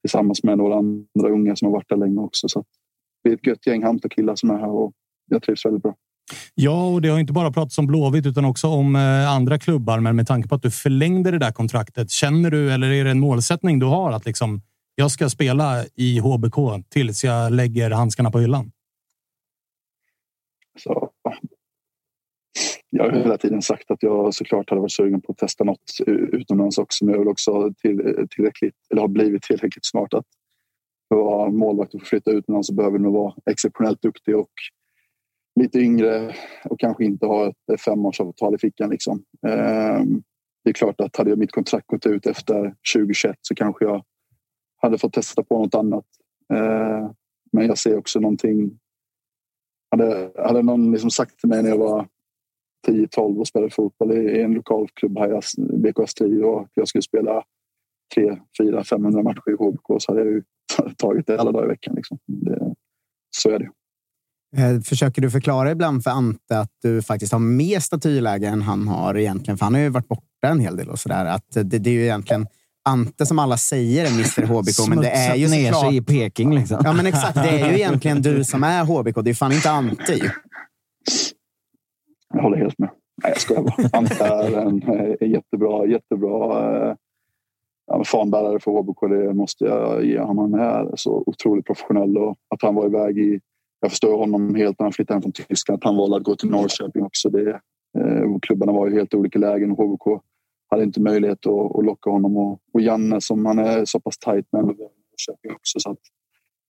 tillsammans 0.02 0.44
med 0.44 0.58
några 0.58 0.76
andra 0.76 1.30
unga 1.30 1.56
som 1.56 1.66
har 1.66 1.74
varit 1.74 1.90
där 1.90 1.98
länge 1.98 2.20
också. 2.20 2.48
Så 2.48 2.60
att 2.60 2.68
vi 3.24 3.30
är 3.30 3.36
ett 3.36 3.48
gött 3.48 3.68
gäng 3.68 3.84
Hamta-killar 3.84 4.36
som 4.36 4.50
är 4.50 4.58
här 4.58 4.72
och 4.72 4.94
jag 5.26 5.44
trivs 5.44 5.66
väldigt 5.66 5.84
bra. 5.84 5.96
Ja, 6.56 6.88
och 6.88 7.02
det 7.02 7.10
har 7.10 7.20
inte 7.20 7.34
bara 7.34 7.52
pratats 7.52 7.78
om 7.78 7.88
Blåvitt 7.88 8.26
utan 8.26 8.46
också 8.46 8.68
om 8.68 8.96
eh, 8.96 9.32
andra 9.32 9.60
klubbar. 9.60 10.00
Men 10.00 10.16
med 10.16 10.28
tanke 10.28 10.50
på 10.50 10.56
att 10.56 10.62
du 10.62 10.72
förlängde 10.72 11.32
det 11.32 11.40
där 11.40 11.52
kontraktet, 11.52 12.12
känner 12.12 12.52
du 12.52 12.72
eller 12.74 12.92
är 12.92 13.04
det 13.04 13.12
en 13.12 13.20
målsättning 13.20 13.80
du 13.80 13.86
har 13.86 14.12
att 14.12 14.26
liksom 14.26 14.62
jag 14.96 15.12
ska 15.12 15.30
spela 15.30 15.86
i 15.96 16.20
HBK 16.20 16.90
tills 16.90 17.24
jag 17.24 17.52
lägger 17.52 17.92
handskarna 17.92 18.32
på 18.32 18.40
hyllan? 18.40 18.72
Så, 20.84 21.10
jag 22.90 23.04
har 23.04 23.12
hela 23.12 23.38
tiden 23.38 23.62
sagt 23.62 23.92
att 23.92 24.04
jag 24.04 24.34
såklart 24.34 24.70
hade 24.70 24.82
varit 24.82 24.92
sugen 24.92 25.22
på 25.22 25.32
att 25.32 25.38
testa 25.38 25.64
något 25.64 25.94
utomlands 26.08 26.78
också. 26.78 27.06
Men 27.06 27.14
jag 27.14 27.20
vill 27.20 27.28
också 27.28 27.74
till, 27.82 28.28
tillräckligt, 28.30 28.76
eller 28.90 29.02
har 29.02 29.08
blivit 29.08 29.42
tillräckligt 29.42 29.86
smart 29.86 30.14
att 30.14 30.26
för 31.08 31.20
att 31.20 31.26
vara 31.26 31.50
målvakt 31.50 31.94
och 31.94 32.02
flytta 32.02 32.32
utomlands 32.32 32.68
så 32.68 32.74
behöver 32.74 33.00
man 33.00 33.14
vara 33.14 33.34
exceptionellt 33.52 34.02
duktig 34.02 34.38
och 34.38 34.52
lite 35.56 35.80
yngre 35.80 36.36
och 36.66 36.80
kanske 36.80 37.06
inte 37.06 37.26
ha 37.26 37.48
ett 37.48 37.82
femårsavtal 37.82 38.56
i 38.56 38.58
fickan. 38.58 38.90
Liksom. 38.90 39.24
Ehm, 39.48 40.24
det 40.64 40.70
är 40.70 40.74
klart 40.74 41.02
att 41.02 41.16
hade 41.16 41.36
mitt 41.36 41.52
kontrakt 41.52 41.88
gått 41.88 42.06
ut 42.06 42.26
efter 42.26 42.76
2021 42.96 43.38
så 43.42 43.56
kanske 43.56 43.86
jag 43.86 44.04
hade 44.82 44.98
fått 44.98 45.14
testa 45.14 45.44
på 45.44 45.58
något 45.58 45.76
annat. 45.76 46.06
Ehm, 46.54 47.14
men 47.52 47.66
jag 47.66 47.78
ser 47.78 47.98
också 47.98 48.20
någonting 48.20 48.80
hade, 49.92 50.32
hade 50.36 50.62
någon 50.62 50.92
liksom 50.92 51.10
sagt 51.10 51.40
till 51.40 51.50
mig 51.50 51.64
när 51.64 51.70
jag 51.70 51.78
var 51.78 52.08
10-12 52.88 53.40
och 53.40 53.48
spelade 53.48 53.72
fotboll 53.72 54.12
i 54.12 54.42
en 54.42 54.54
lokal 54.54 54.88
klubb 54.94 55.18
här 55.18 55.30
i 55.58 55.78
BK 55.78 56.00
Astrid 56.00 56.44
och 56.44 56.68
jag 56.74 56.88
skulle 56.88 57.02
spela 57.02 57.44
3, 58.16 58.38
4, 58.62 58.84
500 58.84 59.24
matcher 59.24 59.50
i 59.50 59.54
HBK 59.54 60.02
så 60.02 60.12
hade 60.12 60.26
jag 60.26 60.34
ju 60.34 60.44
tagit 60.98 61.28
det 61.28 61.40
alla 61.40 61.52
dagar 61.52 61.66
i 61.66 61.70
veckan. 61.70 61.96
Liksom. 61.96 62.18
Det, 62.26 62.76
så 63.30 63.50
är 63.50 63.60
det. 63.60 63.70
Eh, 64.58 64.82
Försöker 64.82 65.22
du 65.22 65.32
förklara 65.32 65.72
ibland 65.72 66.04
för 66.04 66.12
Ante 66.12 66.60
att 66.60 66.72
du 66.82 67.02
faktiskt 67.02 67.32
har 67.32 67.40
mer 67.40 67.80
statyläge 67.80 68.48
än 68.48 68.62
han 68.62 68.88
har 68.88 69.18
egentligen? 69.18 69.58
För 69.58 69.66
han 69.66 69.74
har 69.74 69.82
ju 69.82 69.90
varit 69.90 70.08
borta 70.08 70.48
en 70.48 70.60
hel 70.60 70.78
del 70.78 70.90
och 70.90 71.00
sådär. 71.00 71.26
Att 71.26 71.52
det, 71.52 71.64
det 71.64 71.90
är 71.90 71.94
ju 71.94 72.04
egentligen 72.04 72.48
Ante 72.90 73.26
som 73.26 73.40
alla 73.40 73.58
säger 73.58 74.06
är 74.06 74.10
Mr 74.10 74.46
HBK, 74.46 74.90
men 74.90 74.98
det 74.98 75.10
är 75.10 75.36
ju 75.36 75.48
Smutsat 75.48 75.60
ner 75.60 75.72
såklart... 75.72 75.92
sig 75.92 75.98
i 75.98 76.02
Peking 76.02 76.56
liksom. 76.56 76.82
Ja, 76.84 76.94
men 76.94 77.06
exakt. 77.06 77.36
Det 77.36 77.50
är 77.50 77.70
ju 77.70 77.76
egentligen 77.80 78.22
du 78.22 78.44
som 78.44 78.64
är 78.64 78.84
HBK. 78.86 79.24
Det 79.24 79.30
är 79.30 79.34
fan 79.34 79.52
inte 79.52 79.72
Ante 79.72 80.14
ju. 80.14 80.30
Jag 82.34 82.42
håller 82.42 82.58
helt 82.58 82.80
med. 82.80 82.90
Nej, 83.24 83.32
jag 83.32 83.42
skojar 83.42 83.62
bara. 83.62 83.90
Ante 83.98 84.26
är 84.26 84.58
en 84.58 84.84
är 84.84 85.26
jättebra, 85.26 85.86
jättebra 85.86 86.90
eh, 86.90 88.04
fanbärare 88.06 88.60
för 88.60 88.72
HBK. 88.72 89.10
Det 89.10 89.34
måste 89.34 89.66
jag 89.66 90.06
ge 90.06 90.20
honom. 90.20 90.54
Han 90.54 90.62
är 90.62 90.96
så 90.96 91.24
otroligt 91.26 91.66
professionell 91.66 92.18
och 92.18 92.38
att 92.50 92.62
han 92.62 92.76
var 92.76 92.86
iväg 92.86 93.18
i... 93.18 93.40
Jag 93.80 93.92
förstår 93.92 94.18
honom 94.18 94.56
helt 94.56 94.80
när 94.80 94.86
han 94.86 94.94
flyttade 94.94 95.16
hem 95.16 95.22
från 95.22 95.32
Tyskland. 95.32 95.78
Att 95.78 95.84
han 95.84 95.98
valde 95.98 96.18
att 96.18 96.24
gå 96.24 96.36
till 96.36 96.50
Norrköping 96.50 97.04
också. 97.04 97.30
Det, 97.30 97.50
eh, 97.98 98.40
klubbarna 98.42 98.72
var 98.72 98.88
i 98.88 98.94
helt 98.94 99.14
olika 99.14 99.40
lägen 99.40 99.72
och 99.72 99.78
HBK 99.78 100.22
hade 100.70 100.84
inte 100.84 101.02
möjlighet 101.02 101.46
att, 101.48 101.76
att 101.76 101.86
locka 101.86 102.10
honom. 102.10 102.38
Och, 102.38 102.62
och 102.74 102.82
Janne 102.82 103.22
som 103.22 103.46
han 103.46 103.60
är 103.60 103.86
så 103.86 104.00
pass 104.00 104.18
tajt 104.18 104.46
med 104.52 104.66
Norrköping 104.66 105.52
också. 105.56 105.80
Så 105.80 105.92
att, 105.92 106.00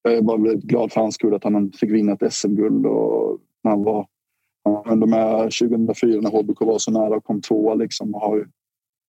jag 0.02 0.12
är 0.12 0.22
bara 0.22 0.36
väldigt 0.36 0.64
glad 0.64 0.92
för 0.92 1.00
hans 1.00 1.14
skull 1.14 1.34
att 1.34 1.44
han 1.44 1.72
fick 1.72 1.90
vinna 1.90 2.12
ett 2.12 2.32
SM-guld. 2.32 2.86
Och 2.86 3.38
när 3.62 3.70
han 3.70 3.84
var 3.84 4.06
han 4.64 4.72
var 4.72 4.92
ändå 4.92 5.06
med 5.06 5.42
2004 5.42 6.20
när 6.20 6.30
HBK 6.30 6.60
var 6.60 6.78
så 6.78 6.90
nära 6.90 7.16
och 7.16 7.24
kom 7.24 7.40
tvåa 7.40 7.74
liksom 7.74 8.14
och 8.14 8.20
har 8.20 8.48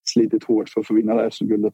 slitit 0.04 0.44
hårt 0.44 0.70
för 0.70 0.82
att 0.82 0.88
få 0.88 0.94
vinna 0.94 1.14
det 1.14 1.22
här 1.22 1.30
SM-guldet. 1.30 1.74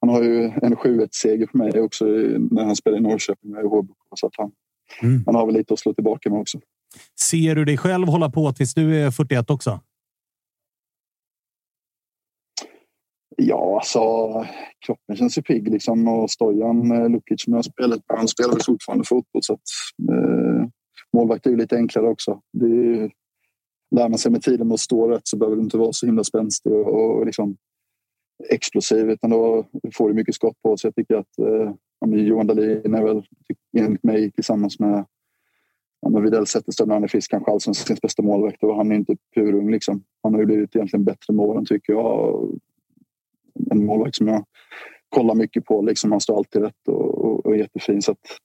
Han 0.00 0.10
har 0.10 0.22
ju 0.22 0.44
en 0.44 0.76
7-1-seger 0.76 1.46
för 1.46 1.58
mig 1.58 1.80
också 1.80 2.04
när 2.50 2.64
han 2.64 2.76
spelade 2.76 3.00
i 3.00 3.02
Norrköping 3.02 3.50
med 3.50 3.64
HBK. 3.64 3.96
Så 4.14 4.26
att 4.26 4.32
han, 4.36 4.52
Mm. 5.02 5.22
han 5.26 5.34
har 5.34 5.46
väl 5.46 5.54
lite 5.54 5.74
att 5.74 5.80
slå 5.80 5.94
tillbaka 5.94 6.30
med 6.30 6.40
också. 6.40 6.60
Ser 7.20 7.54
du 7.54 7.64
dig 7.64 7.76
själv 7.76 8.08
hålla 8.08 8.30
på 8.30 8.52
tills 8.52 8.74
du 8.74 9.02
är 9.02 9.10
41 9.10 9.50
också? 9.50 9.80
Ja, 13.36 13.76
alltså 13.76 14.00
kroppen 14.86 15.16
känns 15.16 15.38
ju 15.38 15.42
pigg 15.42 15.68
liksom 15.68 16.08
och 16.08 16.30
Stojan 16.30 16.90
eh, 16.90 17.08
Lukic 17.08 17.42
som 17.42 17.54
jag 17.54 17.64
spelat 17.64 18.00
med, 18.08 18.18
han 18.18 18.28
spelar 18.28 18.50
väl 18.50 18.62
fortfarande 18.66 19.04
fotboll 19.04 19.42
så 19.42 19.52
att 19.52 19.60
eh, 20.10 20.68
målvakt 21.12 21.46
är 21.46 21.50
ju 21.50 21.56
lite 21.56 21.76
enklare 21.76 22.08
också. 22.08 22.40
Det 22.52 22.66
ju, 22.66 23.10
lär 23.96 24.08
man 24.08 24.18
sig 24.18 24.32
med 24.32 24.42
tiden 24.42 24.68
med 24.68 24.74
att 24.74 24.80
stå 24.80 25.08
rätt 25.08 25.28
så 25.28 25.36
behöver 25.36 25.56
du 25.56 25.62
inte 25.62 25.78
vara 25.78 25.92
så 25.92 26.06
himla 26.06 26.24
spänstig 26.24 26.72
och, 26.72 27.16
och 27.16 27.26
liksom 27.26 27.56
explosiv 28.50 29.10
utan 29.10 29.30
då 29.30 29.64
får 29.94 30.08
du 30.08 30.14
mycket 30.14 30.34
skott 30.34 30.62
på 30.62 30.76
sig. 30.76 30.88
Jag 30.88 30.94
tycker 30.94 31.14
att 31.14 31.38
eh, 31.38 31.74
ja, 32.00 32.06
men 32.06 32.26
Johan 32.26 32.46
Dahlin 32.46 32.94
är 32.94 33.02
väl 33.02 33.22
enligt 33.78 34.02
mig 34.02 34.30
tillsammans 34.30 34.78
med 34.78 35.04
ja, 36.00 36.08
men 36.08 36.22
Widell 36.22 36.46
Zetterström 36.46 36.88
när 36.88 36.94
han 36.94 37.04
är 37.04 37.08
frisk 37.08 37.30
kanske 37.30 37.50
allsvenskans 37.50 38.00
bästa 38.00 38.22
målvakt 38.22 38.62
och 38.62 38.76
han 38.76 38.92
är 38.92 38.96
inte 38.96 39.16
purung 39.34 39.70
liksom. 39.70 40.04
Han 40.22 40.34
har 40.34 40.40
ju 40.40 40.46
blivit 40.46 40.76
egentligen 40.76 41.04
bättre 41.04 41.34
med 41.34 41.46
åren 41.46 41.64
tycker 41.64 41.92
jag. 41.92 42.60
En 43.70 43.86
målvakt 43.86 44.16
som 44.16 44.28
jag 44.28 44.44
kollar 45.08 45.34
mycket 45.34 45.64
på 45.64 45.82
liksom. 45.82 46.10
Han 46.12 46.20
står 46.20 46.36
alltid 46.36 46.62
rätt 46.62 46.88
och, 46.88 47.24
och, 47.24 47.46
och 47.46 47.54
är 47.54 47.58
jättefin 47.58 48.02
så 48.02 48.12
att 48.12 48.38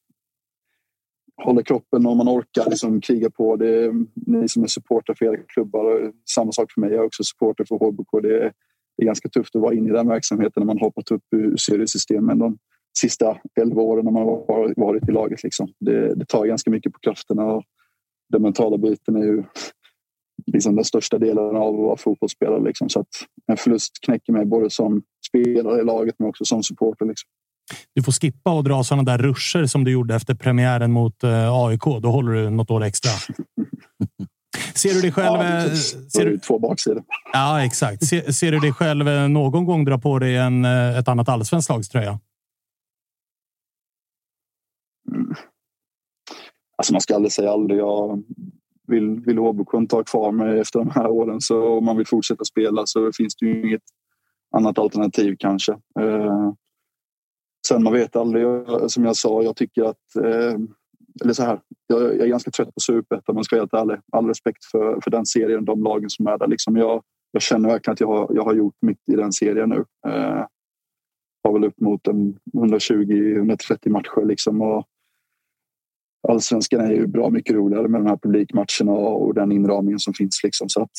håller 1.43 1.61
kroppen 1.61 2.05
om 2.05 2.17
man 2.17 2.29
orkar 2.29 2.69
liksom 2.69 3.01
kriga 3.01 3.29
på. 3.29 3.55
Det 3.55 3.85
är 3.85 3.93
ni 4.15 4.47
som 4.47 4.63
är 4.63 4.67
supporter 4.67 5.13
för 5.17 5.25
era 5.25 5.37
klubbar. 5.37 5.85
och 5.85 6.13
Samma 6.35 6.51
sak 6.51 6.71
för 6.71 6.81
mig. 6.81 6.89
Jag 6.89 6.99
är 6.99 7.05
också 7.05 7.23
supporter 7.23 7.65
för 7.67 7.75
HBK. 7.75 8.21
Det 8.21 8.37
är, 8.37 8.53
det 8.97 9.03
är 9.03 9.05
ganska 9.05 9.29
tufft 9.29 9.55
att 9.55 9.61
vara 9.61 9.73
inne 9.73 9.89
i 9.89 9.93
den 9.93 10.07
verksamheten 10.07 10.53
när 10.61 10.65
man 10.65 10.79
hoppat 10.79 11.11
upp 11.11 11.23
ur 11.31 11.57
seriesystemen 11.57 12.39
de 12.39 12.57
sista 12.99 13.37
elva 13.61 13.81
åren 13.81 14.05
när 14.05 14.11
man 14.11 14.23
har 14.23 14.73
varit 14.85 15.09
i 15.09 15.11
laget. 15.11 15.43
Liksom. 15.43 15.67
Det, 15.79 16.15
det 16.15 16.25
tar 16.25 16.45
ganska 16.45 16.71
mycket 16.71 16.93
på 16.93 16.99
krafterna 16.99 17.45
och 17.45 17.63
den 18.29 18.41
mentala 18.41 18.77
biten 18.77 19.15
är 19.15 19.23
ju 19.23 19.43
liksom 20.45 20.75
den 20.75 20.85
största 20.85 21.17
delen 21.17 21.55
av 21.55 21.73
att 21.73 21.79
vara 21.79 21.97
fotbollsspelare. 21.97 22.63
Liksom. 22.63 22.89
Så 22.89 23.05
en 23.47 23.57
förlust 23.57 23.91
knäcker 24.05 24.33
mig 24.33 24.45
både 24.45 24.69
som 24.69 25.01
spelare 25.27 25.81
i 25.81 25.83
laget 25.83 26.15
men 26.19 26.29
också 26.29 26.45
som 26.45 26.63
supporter. 26.63 27.05
Liksom. 27.05 27.27
Du 27.95 28.03
får 28.03 28.11
skippa 28.11 28.51
och 28.51 28.63
dra 28.63 28.83
sådana 28.83 29.03
där 29.03 29.17
ruscher 29.17 29.65
som 29.65 29.83
du 29.83 29.91
gjorde 29.91 30.15
efter 30.15 30.35
premiären 30.35 30.91
mot 30.91 31.23
eh, 31.23 31.53
AIK. 31.53 31.83
Då 31.83 32.09
håller 32.09 32.31
du 32.31 32.49
något 32.49 32.71
år 32.71 32.83
extra. 32.83 33.11
Ser 34.75 34.93
du 34.93 35.01
dig 35.01 35.11
själv... 35.11 35.39
Ja, 35.39 35.65
eh, 35.65 35.73
ser 35.73 36.25
du, 36.25 36.37
två 36.37 36.59
baksidor. 36.59 37.03
ja, 37.33 37.65
exakt. 37.65 38.05
Ser, 38.05 38.31
ser 38.31 38.51
du 38.51 38.59
dig 38.59 38.73
själv 38.73 39.07
eh, 39.07 39.27
någon 39.27 39.65
gång 39.65 39.85
dra 39.85 39.97
på 39.97 40.19
dig 40.19 40.37
en, 40.37 40.65
ett 40.65 41.07
annat 41.07 41.29
allsvenskt 41.29 41.69
lags 41.69 41.89
tröja? 41.89 42.19
Alltså 46.77 46.93
man 46.93 47.01
ska 47.01 47.15
aldrig 47.15 47.31
säga 47.31 47.51
aldrig. 47.51 47.79
Jag 47.79 48.23
vill, 48.87 49.19
vill 49.19 49.37
HBK 49.37 49.73
inte 49.73 49.95
ha 49.95 50.03
kvar 50.03 50.31
mig 50.31 50.59
efter 50.59 50.79
de 50.79 50.89
här 50.89 51.07
åren 51.07 51.41
så 51.41 51.67
om 51.77 51.85
man 51.85 51.97
vill 51.97 52.07
fortsätta 52.07 52.43
spela 52.45 52.85
så 52.85 53.11
finns 53.17 53.35
det 53.35 53.45
ju 53.45 53.67
inget 53.67 53.81
annat 54.55 54.79
alternativ 54.79 55.35
kanske. 55.39 55.71
Eh, 55.99 56.51
sen 57.67 57.83
man 57.83 57.93
vet 57.93 58.15
aldrig. 58.15 58.43
Jag- 58.43 58.91
Som 58.91 59.05
jag 59.05 59.15
sa, 59.15 59.43
jag 59.43 59.55
tycker 59.55 59.83
att 59.83 60.15
eh, 60.15 60.59
eller 61.23 61.33
så 61.33 61.43
här, 61.43 61.61
jag, 61.87 62.01
jag 62.01 62.19
är 62.19 62.27
ganska 62.27 62.51
trött 62.51 62.73
på 62.73 62.79
Superettan 62.79 63.23
om 63.33 63.35
man 63.35 63.43
ska 63.43 63.55
vara 63.55 63.61
helt 63.61 63.73
ärlig. 63.73 63.97
All 64.11 64.27
respekt 64.27 64.65
för, 64.71 65.01
för 65.03 65.11
den 65.11 65.25
serien, 65.25 65.65
de 65.65 65.83
lagen 65.83 66.09
som 66.09 66.27
är 66.27 66.37
där. 66.37 66.47
Liksom 66.47 66.77
jag, 66.77 67.03
jag 67.31 67.41
känner 67.41 67.69
verkligen 67.69 67.93
att 67.93 67.99
jag 67.99 68.07
har, 68.07 68.27
jag 68.35 68.43
har 68.43 68.53
gjort 68.53 68.75
mitt 68.81 69.09
i 69.11 69.15
den 69.15 69.31
serien 69.31 69.69
nu. 69.69 69.85
Eh, 70.07 70.45
har 71.43 71.53
väl 71.53 71.63
upp 71.63 71.79
mot 71.81 72.07
en 72.07 72.39
120-130 72.53 73.89
matcher 73.89 74.25
liksom. 74.25 74.61
Och, 74.61 74.85
Allsvenskan 76.27 76.81
är 76.81 76.91
ju 76.91 77.07
bra 77.07 77.29
mycket 77.29 77.55
roligare 77.55 77.87
med 77.87 78.01
de 78.01 78.07
här 78.07 78.17
publikmatcherna 78.17 78.91
och 78.91 79.33
den 79.33 79.51
inramningen 79.51 79.99
som 79.99 80.13
finns. 80.13 80.43
Liksom. 80.43 80.69
Så 80.69 80.81
att, 80.81 80.91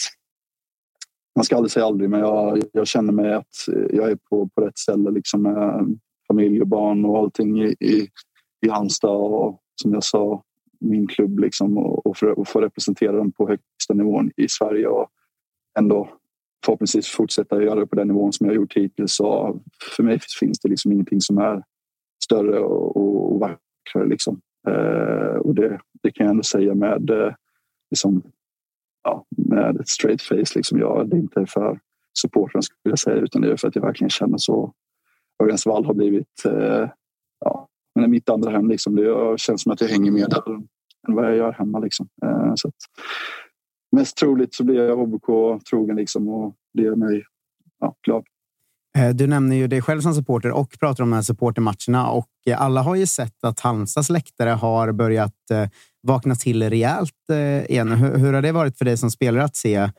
man 1.36 1.44
ska 1.44 1.56
aldrig 1.56 1.70
säga 1.70 1.86
aldrig, 1.86 2.10
men 2.10 2.20
jag, 2.20 2.62
jag 2.72 2.86
känner 2.86 3.12
mig 3.12 3.32
att 3.32 3.54
jag 3.90 4.10
är 4.10 4.16
på, 4.30 4.48
på 4.48 4.60
rätt 4.60 4.78
ställe 4.78 5.10
liksom 5.10 5.42
med 5.42 5.96
familj 6.28 6.60
och 6.60 6.68
barn 6.68 7.04
och 7.04 7.18
allting 7.18 7.62
i, 7.62 7.76
i, 7.80 8.08
i 8.66 8.68
Halmstad 8.68 9.16
och 9.16 9.60
som 9.82 9.92
jag 9.92 10.04
sa, 10.04 10.42
min 10.80 11.06
klubb 11.06 11.38
liksom 11.38 11.78
och, 11.78 12.06
och, 12.06 12.16
för, 12.16 12.38
och 12.38 12.48
få 12.48 12.60
representera 12.60 13.12
den 13.12 13.32
på 13.32 13.48
högsta 13.48 13.94
nivån 13.94 14.30
i 14.36 14.48
Sverige 14.48 14.86
och 14.86 15.08
ändå 15.78 16.08
förhoppningsvis 16.64 17.08
fortsätta 17.08 17.62
göra 17.62 17.80
det 17.80 17.86
på 17.86 17.96
den 17.96 18.08
nivån 18.08 18.32
som 18.32 18.46
jag 18.46 18.56
gjort 18.56 18.76
hittills. 18.76 19.16
Så 19.16 19.60
för 19.96 20.02
mig 20.02 20.18
finns 20.40 20.60
det 20.60 20.68
liksom 20.68 20.92
ingenting 20.92 21.20
som 21.20 21.38
är 21.38 21.62
större 22.24 22.58
och, 22.58 22.96
och, 22.96 23.32
och 23.32 23.40
vackrare. 23.40 24.08
Liksom. 24.08 24.40
Eh, 24.68 25.36
och 25.36 25.54
det, 25.54 25.80
det 26.02 26.10
kan 26.10 26.26
jag 26.26 26.30
ändå 26.30 26.42
säga 26.42 26.74
med, 26.74 27.10
eh, 27.10 27.34
liksom, 27.90 28.22
ja, 29.02 29.24
med 29.36 29.76
ett 29.80 29.88
straight 29.88 30.22
face. 30.22 30.54
Liksom. 30.56 30.78
Jag, 30.78 31.08
det 31.08 31.16
är 31.16 31.20
inte 31.20 31.46
för 31.46 31.80
supporten 32.18 32.62
skulle 32.62 32.92
jag 32.92 32.98
säga 32.98 33.16
utan 33.16 33.42
det 33.42 33.52
är 33.52 33.56
för 33.56 33.68
att 33.68 33.76
jag 33.76 33.82
verkligen 33.82 34.10
känner 34.10 34.38
så. 34.38 34.72
Örjans 35.42 35.66
vall 35.66 35.84
har 35.84 35.94
blivit 35.94 36.44
eh, 36.44 36.88
ja, 37.40 37.68
men 37.94 38.10
mitt 38.10 38.28
andra 38.28 38.50
hem. 38.50 38.68
Liksom. 38.68 38.96
Det 38.96 39.40
känns 39.40 39.62
som 39.62 39.72
att 39.72 39.80
jag 39.80 39.88
hänger 39.88 40.10
med 40.12 40.30
där 40.30 40.54
än 41.08 41.14
vad 41.14 41.24
jag 41.24 41.36
gör 41.36 41.52
hemma. 41.52 41.78
Liksom. 41.78 42.08
Eh, 42.24 42.52
så 42.54 42.68
att, 42.68 42.74
mest 43.96 44.16
troligt 44.16 44.54
så 44.54 44.64
blir 44.64 44.76
jag 44.76 44.96
HBK 44.96 45.60
trogen 45.70 45.96
liksom, 45.96 46.28
och 46.28 46.54
det 46.74 46.82
gör 46.82 46.96
mig 46.96 47.24
ja, 47.78 47.94
glad. 48.06 48.24
Eh, 48.98 49.10
du 49.10 49.26
nämner 49.26 49.56
ju 49.56 49.66
dig 49.66 49.82
själv 49.82 50.00
som 50.00 50.14
supporter 50.14 50.50
och 50.50 50.78
pratar 50.80 51.04
om 51.04 51.10
de 51.10 51.14
här 51.14 51.22
supportermatcherna 51.22 52.10
och 52.10 52.28
eh, 52.46 52.62
alla 52.62 52.82
har 52.82 52.94
ju 52.94 53.06
sett 53.06 53.44
att 53.44 53.60
Halmstads 53.60 54.10
läktare 54.10 54.50
har 54.50 54.92
börjat 54.92 55.50
eh, 55.50 55.68
vakna 56.02 56.34
till 56.34 56.70
rejält 56.70 57.12
igen. 57.68 57.92
Hur, 57.92 58.18
hur 58.18 58.32
har 58.32 58.42
det 58.42 58.52
varit 58.52 58.78
för 58.78 58.84
dig 58.84 58.96
som 58.96 59.10
spelare 59.10 59.44
att 59.44 59.56
se? 59.56 59.90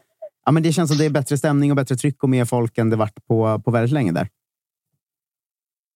Ja, 0.45 0.51
men 0.51 0.63
det 0.63 0.73
känns 0.73 0.89
som 0.89 0.97
det 0.97 1.05
är 1.05 1.09
bättre 1.09 1.37
stämning 1.37 1.71
och 1.71 1.75
bättre 1.75 1.95
tryck 1.95 2.23
och 2.23 2.29
mer 2.29 2.45
folk 2.45 2.77
än 2.77 2.89
det 2.89 2.95
varit 2.95 3.25
på, 3.27 3.61
på 3.65 3.71
väldigt 3.71 3.93
länge 3.93 4.11
där. 4.11 4.27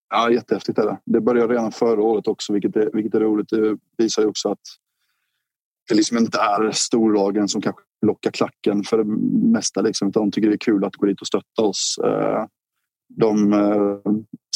Ja, 0.09 0.31
jättehäftigt 0.31 0.79
är 0.79 0.85
det. 0.85 0.97
Det 1.05 1.21
började 1.21 1.53
redan 1.53 1.71
förra 1.71 2.01
året 2.01 2.27
också, 2.27 2.53
vilket 2.53 2.75
är, 2.75 2.89
vilket 2.93 3.13
är 3.13 3.19
roligt. 3.19 3.49
Det 3.49 3.77
visar 3.97 4.21
ju 4.21 4.27
också 4.27 4.51
att 4.51 4.59
det 5.89 5.95
liksom 5.95 6.17
inte 6.17 6.39
är 6.39 6.71
storlagen 6.71 7.47
som 7.47 7.61
kanske 7.61 7.81
lockar 8.05 8.31
klacken 8.31 8.83
för 8.83 8.97
det 8.97 9.05
mesta. 9.53 9.81
Liksom, 9.81 10.11
de 10.11 10.31
tycker 10.31 10.49
det 10.49 10.55
är 10.55 10.57
kul 10.57 10.85
att 10.85 10.95
gå 10.95 11.05
dit 11.05 11.21
och 11.21 11.27
stötta 11.27 11.61
oss. 11.61 11.99
De 13.09 13.53
eh, 13.53 13.97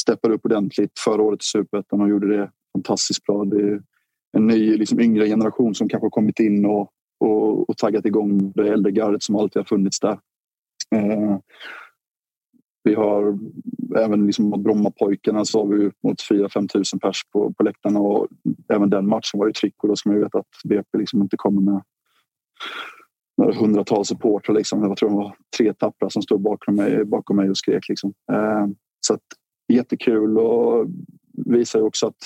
steppade 0.00 0.34
upp 0.34 0.44
ordentligt 0.44 0.98
förra 0.98 1.22
året 1.22 1.42
i 1.42 1.44
Superettan 1.44 2.00
och 2.00 2.08
gjorde 2.08 2.36
det 2.36 2.50
fantastiskt 2.72 3.24
bra. 3.24 3.44
Det 3.44 3.62
är 3.62 3.82
en 4.32 4.46
ny 4.46 4.76
liksom, 4.76 5.00
yngre 5.00 5.26
generation 5.26 5.74
som 5.74 5.88
kanske 5.88 6.10
kommit 6.10 6.40
in 6.40 6.66
och, 6.66 6.90
och, 7.20 7.70
och 7.70 7.76
taggat 7.76 8.06
igång 8.06 8.52
det 8.54 8.68
äldre 8.68 8.92
gardet 8.92 9.22
som 9.22 9.36
alltid 9.36 9.60
har 9.60 9.64
funnits 9.64 10.00
där. 10.00 10.18
Eh, 10.94 11.38
vi 12.84 12.94
har 12.94 13.38
även 13.96 14.26
liksom 14.26 14.44
mot 14.48 14.60
Brommapojkarna 14.60 15.44
så 15.44 15.58
har 15.58 15.66
vi 15.66 15.86
upp 15.86 16.02
mot 16.02 16.18
4-5 16.30 16.68
tusen 16.68 16.98
pers 16.98 17.22
på, 17.32 17.52
på 17.52 17.62
läktarna 17.62 18.00
och 18.00 18.28
även 18.68 18.90
den 18.90 19.08
matchen 19.08 19.40
var 19.40 19.46
ju 19.46 19.52
tryck 19.52 19.82
och 19.82 19.88
då 19.88 19.96
ska 19.96 20.08
man 20.08 20.18
ju 20.18 20.24
veta 20.24 20.38
att 20.38 20.46
BP 20.64 20.98
liksom 20.98 21.22
inte 21.22 21.36
kommer 21.36 21.60
med 21.60 21.82
några 23.42 23.58
hundratals 23.58 24.08
supportrar. 24.08 24.54
Liksom. 24.56 24.82
Jag 24.82 24.96
tror 24.96 25.08
det 25.08 25.16
var 25.16 25.36
tre 25.58 25.74
tappra 25.74 26.10
som 26.10 26.22
stod 26.22 26.40
bakom 26.40 26.74
mig, 26.74 27.04
bakom 27.04 27.36
mig 27.36 27.50
och 27.50 27.56
skrek. 27.56 27.88
Liksom. 27.88 28.12
Eh, 28.32 28.66
så 29.00 29.14
att, 29.14 29.22
jättekul 29.72 30.38
och 30.38 30.86
visar 31.46 31.78
ju 31.78 31.84
också 31.84 32.06
att 32.06 32.16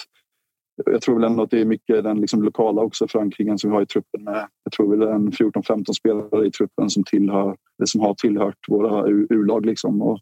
jag 0.86 1.02
tror 1.02 1.14
väl 1.14 1.24
ändå 1.24 1.42
att 1.42 1.50
det 1.50 1.60
är 1.60 1.64
mycket 1.64 2.04
den 2.04 2.20
liksom 2.20 2.42
lokala 2.42 2.82
också 2.82 3.08
förankringen 3.08 3.58
som 3.58 3.70
vi 3.70 3.76
har 3.76 3.82
i 3.82 3.86
truppen. 3.86 4.24
Med, 4.24 4.48
jag 4.64 4.72
tror 4.72 4.96
väl 4.96 5.08
en 5.08 5.30
14-15 5.30 5.92
spelare 5.92 6.46
i 6.46 6.50
truppen 6.50 6.90
som, 6.90 7.04
tillhör, 7.04 7.56
som 7.84 8.00
har 8.00 8.14
tillhört 8.14 8.58
våra 8.68 9.08
U-lag. 9.08 9.66
Liksom. 9.66 10.02
Och 10.02 10.18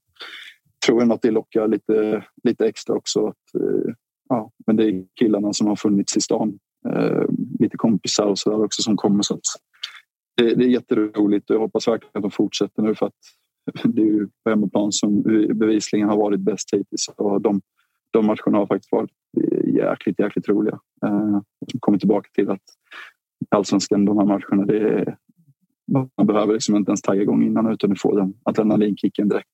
jag 0.65 0.87
tror 0.87 1.03
ändå 1.03 1.15
att 1.15 1.23
det 1.23 1.31
lockar 1.31 1.69
lite, 1.69 2.25
lite 2.45 2.67
extra 2.67 2.97
också. 2.97 3.27
Att, 3.27 3.61
eh, 3.61 3.95
ja, 4.29 4.51
men 4.67 4.77
det 4.77 4.85
är 4.85 5.05
killarna 5.21 5.53
som 5.53 5.67
har 5.67 5.77
funnits 5.77 6.17
i 6.17 6.21
stan. 6.21 6.59
Eh, 6.89 7.25
lite 7.59 7.77
kompisar 7.77 8.27
och 8.27 8.39
så 8.39 8.51
där 8.51 8.65
också 8.65 8.83
som 8.83 8.97
kommer. 8.97 9.23
Så 9.23 9.35
att, 9.35 9.41
det, 10.37 10.55
det 10.55 10.65
är 10.65 10.69
jätteroligt 10.69 11.51
och 11.51 11.57
jag 11.57 11.61
hoppas 11.61 11.89
verkligen 11.89 12.11
att 12.13 12.23
de 12.23 12.31
fortsätter 12.31 12.83
nu 12.83 12.95
för 12.95 13.07
att 13.07 13.13
det 13.85 14.03
är 14.03 14.07
ju 14.07 14.29
på 14.45 14.51
hemmaplan 14.51 14.93
som 14.93 15.23
bevisligen 15.55 16.09
har 16.09 16.17
varit 16.17 16.41
bäst 16.41 16.75
hittills. 16.75 17.09
Och 17.17 17.41
de, 17.41 17.61
de 18.11 18.27
matcherna 18.27 18.59
har 18.59 18.67
faktiskt 18.67 18.93
varit 18.93 19.11
jäkligt, 19.65 20.19
jäkligt 20.19 20.49
roliga. 20.49 20.79
Eh, 21.07 21.41
som 21.71 21.81
kommer 21.81 21.99
tillbaka 21.99 22.29
till 22.35 22.51
att 22.51 22.63
allsvenskan, 23.49 24.05
de 24.05 24.19
här 24.19 24.25
matcherna, 24.25 24.67
det 24.67 24.79
är, 24.79 25.17
man 25.93 26.27
behöver 26.27 26.53
liksom 26.53 26.77
inte 26.77 26.91
ens 26.91 27.03
tagga 27.03 27.23
igång 27.23 27.43
innan 27.43 27.73
utan 27.73 27.91
du 27.91 27.97
får 27.97 28.17
den 28.17 28.35
adrenalinkicken 28.43 29.29
direkt. 29.29 29.49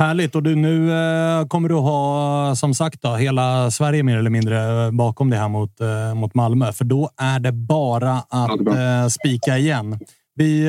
Härligt! 0.00 0.34
Och 0.34 0.42
du, 0.42 0.54
nu 0.54 0.92
eh, 0.92 1.46
kommer 1.46 1.68
du 1.68 1.74
ha, 1.74 2.54
som 2.56 2.74
sagt, 2.74 3.02
då, 3.02 3.14
hela 3.14 3.70
Sverige 3.70 4.02
mer 4.02 4.18
eller 4.18 4.30
mindre 4.30 4.84
eh, 4.84 4.90
bakom 4.90 5.30
dig 5.30 5.38
här 5.38 5.48
mot, 5.48 5.80
eh, 5.80 6.14
mot 6.14 6.34
Malmö. 6.34 6.72
För 6.72 6.84
då 6.84 7.10
är 7.16 7.40
det 7.40 7.52
bara 7.52 8.12
att 8.12 8.66
eh, 8.66 9.08
spika 9.08 9.58
igen. 9.58 9.98
Vi 10.34 10.66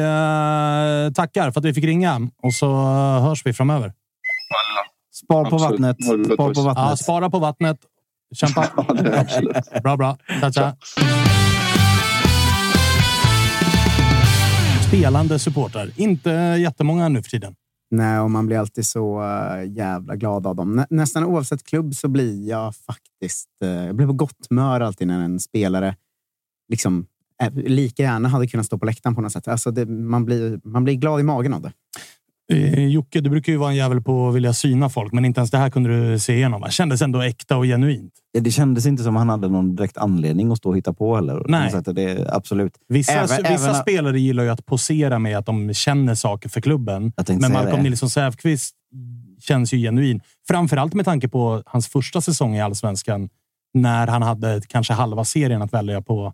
tackar 1.15 1.51
för 1.51 1.59
att 1.59 1.65
vi 1.65 1.73
fick 1.73 1.83
ringa 1.83 2.29
och 2.43 2.53
så 2.53 2.73
hörs 3.19 3.45
vi 3.45 3.53
framöver. 3.53 3.93
Spar 5.23 5.45
på 5.45 5.55
Absolut. 5.55 5.71
vattnet. 5.79 5.97
Det 6.27 6.33
Spar 6.33 6.53
på 6.53 6.61
vattnet. 6.61 6.89
Ja, 6.89 6.95
spara 6.97 7.29
på 7.29 7.39
vattnet. 7.39 7.77
Kämpa! 8.35 8.67
Ja, 8.87 9.41
det. 9.73 9.81
Bra, 9.83 9.97
bra. 9.97 10.17
Tja, 10.41 10.51
tja. 10.51 10.75
Spelande 14.87 15.39
supportrar. 15.39 15.89
Inte 15.95 16.29
jättemånga 16.59 17.09
nu 17.09 17.23
för 17.23 17.29
tiden. 17.29 17.55
Nej, 17.91 18.19
och 18.19 18.31
man 18.31 18.45
blir 18.45 18.57
alltid 18.57 18.85
så 18.85 19.23
eh, 19.23 19.71
jävla 19.71 20.15
glad 20.15 20.47
av 20.47 20.55
dem. 20.55 20.75
Nä, 20.75 20.87
nästan 20.89 21.23
oavsett 21.23 21.63
klubb 21.63 21.95
så 21.95 22.07
blir 22.07 22.49
jag 22.49 22.75
faktiskt... 22.75 23.49
Eh, 23.63 23.69
jag 23.69 23.95
blir 23.95 24.07
på 24.07 24.13
gott 24.13 24.47
humör 24.49 24.81
alltid 24.81 25.07
när 25.07 25.23
en 25.23 25.39
spelare 25.39 25.95
liksom, 26.69 27.05
eh, 27.43 27.53
lika 27.53 28.03
gärna 28.03 28.29
hade 28.29 28.47
kunnat 28.47 28.65
stå 28.65 28.77
på 28.77 28.85
läktaren 28.85 29.15
på 29.15 29.21
något 29.21 29.31
sätt. 29.31 29.47
Alltså 29.47 29.71
det, 29.71 29.85
man, 29.85 30.25
blir, 30.25 30.59
man 30.63 30.83
blir 30.83 30.95
glad 30.95 31.19
i 31.19 31.23
magen 31.23 31.53
av 31.53 31.61
det. 31.61 31.73
Eh, 32.53 32.87
Jocke, 32.87 33.21
du 33.21 33.29
brukar 33.29 33.51
ju 33.51 33.57
vara 33.57 33.69
en 33.69 33.75
jävel 33.75 34.01
på 34.01 34.29
att 34.29 34.35
vilja 34.35 34.53
syna 34.53 34.89
folk, 34.89 35.13
men 35.13 35.25
inte 35.25 35.39
ens 35.39 35.51
det 35.51 35.57
här 35.57 35.69
kunde 35.69 36.11
du 36.11 36.19
se 36.19 36.33
igenom. 36.33 36.61
Det 36.61 36.71
kändes 36.71 37.01
ändå 37.01 37.21
äkta 37.21 37.57
och 37.57 37.63
genuint. 37.65 38.13
Det 38.39 38.51
kändes 38.51 38.85
inte 38.85 39.03
som 39.03 39.15
han 39.15 39.29
hade 39.29 39.49
någon 39.49 39.75
direkt 39.75 39.97
anledning 39.97 40.51
att 40.51 40.57
stå 40.57 40.69
och 40.69 40.77
hitta 40.77 40.93
på 40.93 41.15
heller. 41.15 41.45
Nej. 41.47 41.71
Så 41.71 41.77
att 41.77 41.95
det, 41.95 42.29
absolut. 42.33 42.73
Vissa, 42.87 43.11
Även- 43.13 43.27
vissa 43.51 43.69
även- 43.69 43.75
spelare 43.81 44.19
gillar 44.19 44.43
ju 44.43 44.49
att 44.49 44.65
posera 44.65 45.19
med 45.19 45.37
att 45.37 45.45
de 45.45 45.73
känner 45.73 46.15
saker 46.15 46.49
för 46.49 46.61
klubben. 46.61 47.13
Men 47.27 47.51
Malcolm. 47.51 47.83
Nilsson 47.83 48.09
Säfqvist 48.09 48.75
känns 49.41 49.73
ju 49.73 49.77
genuin. 49.77 50.21
Framförallt 50.47 50.93
med 50.93 51.05
tanke 51.05 51.27
på 51.27 51.63
hans 51.65 51.87
första 51.87 52.21
säsong 52.21 52.55
i 52.55 52.61
allsvenskan. 52.61 53.29
När 53.73 54.07
han 54.07 54.21
hade 54.21 54.61
kanske 54.67 54.93
halva 54.93 55.25
serien 55.25 55.61
att 55.61 55.73
välja 55.73 56.01
på 56.01 56.33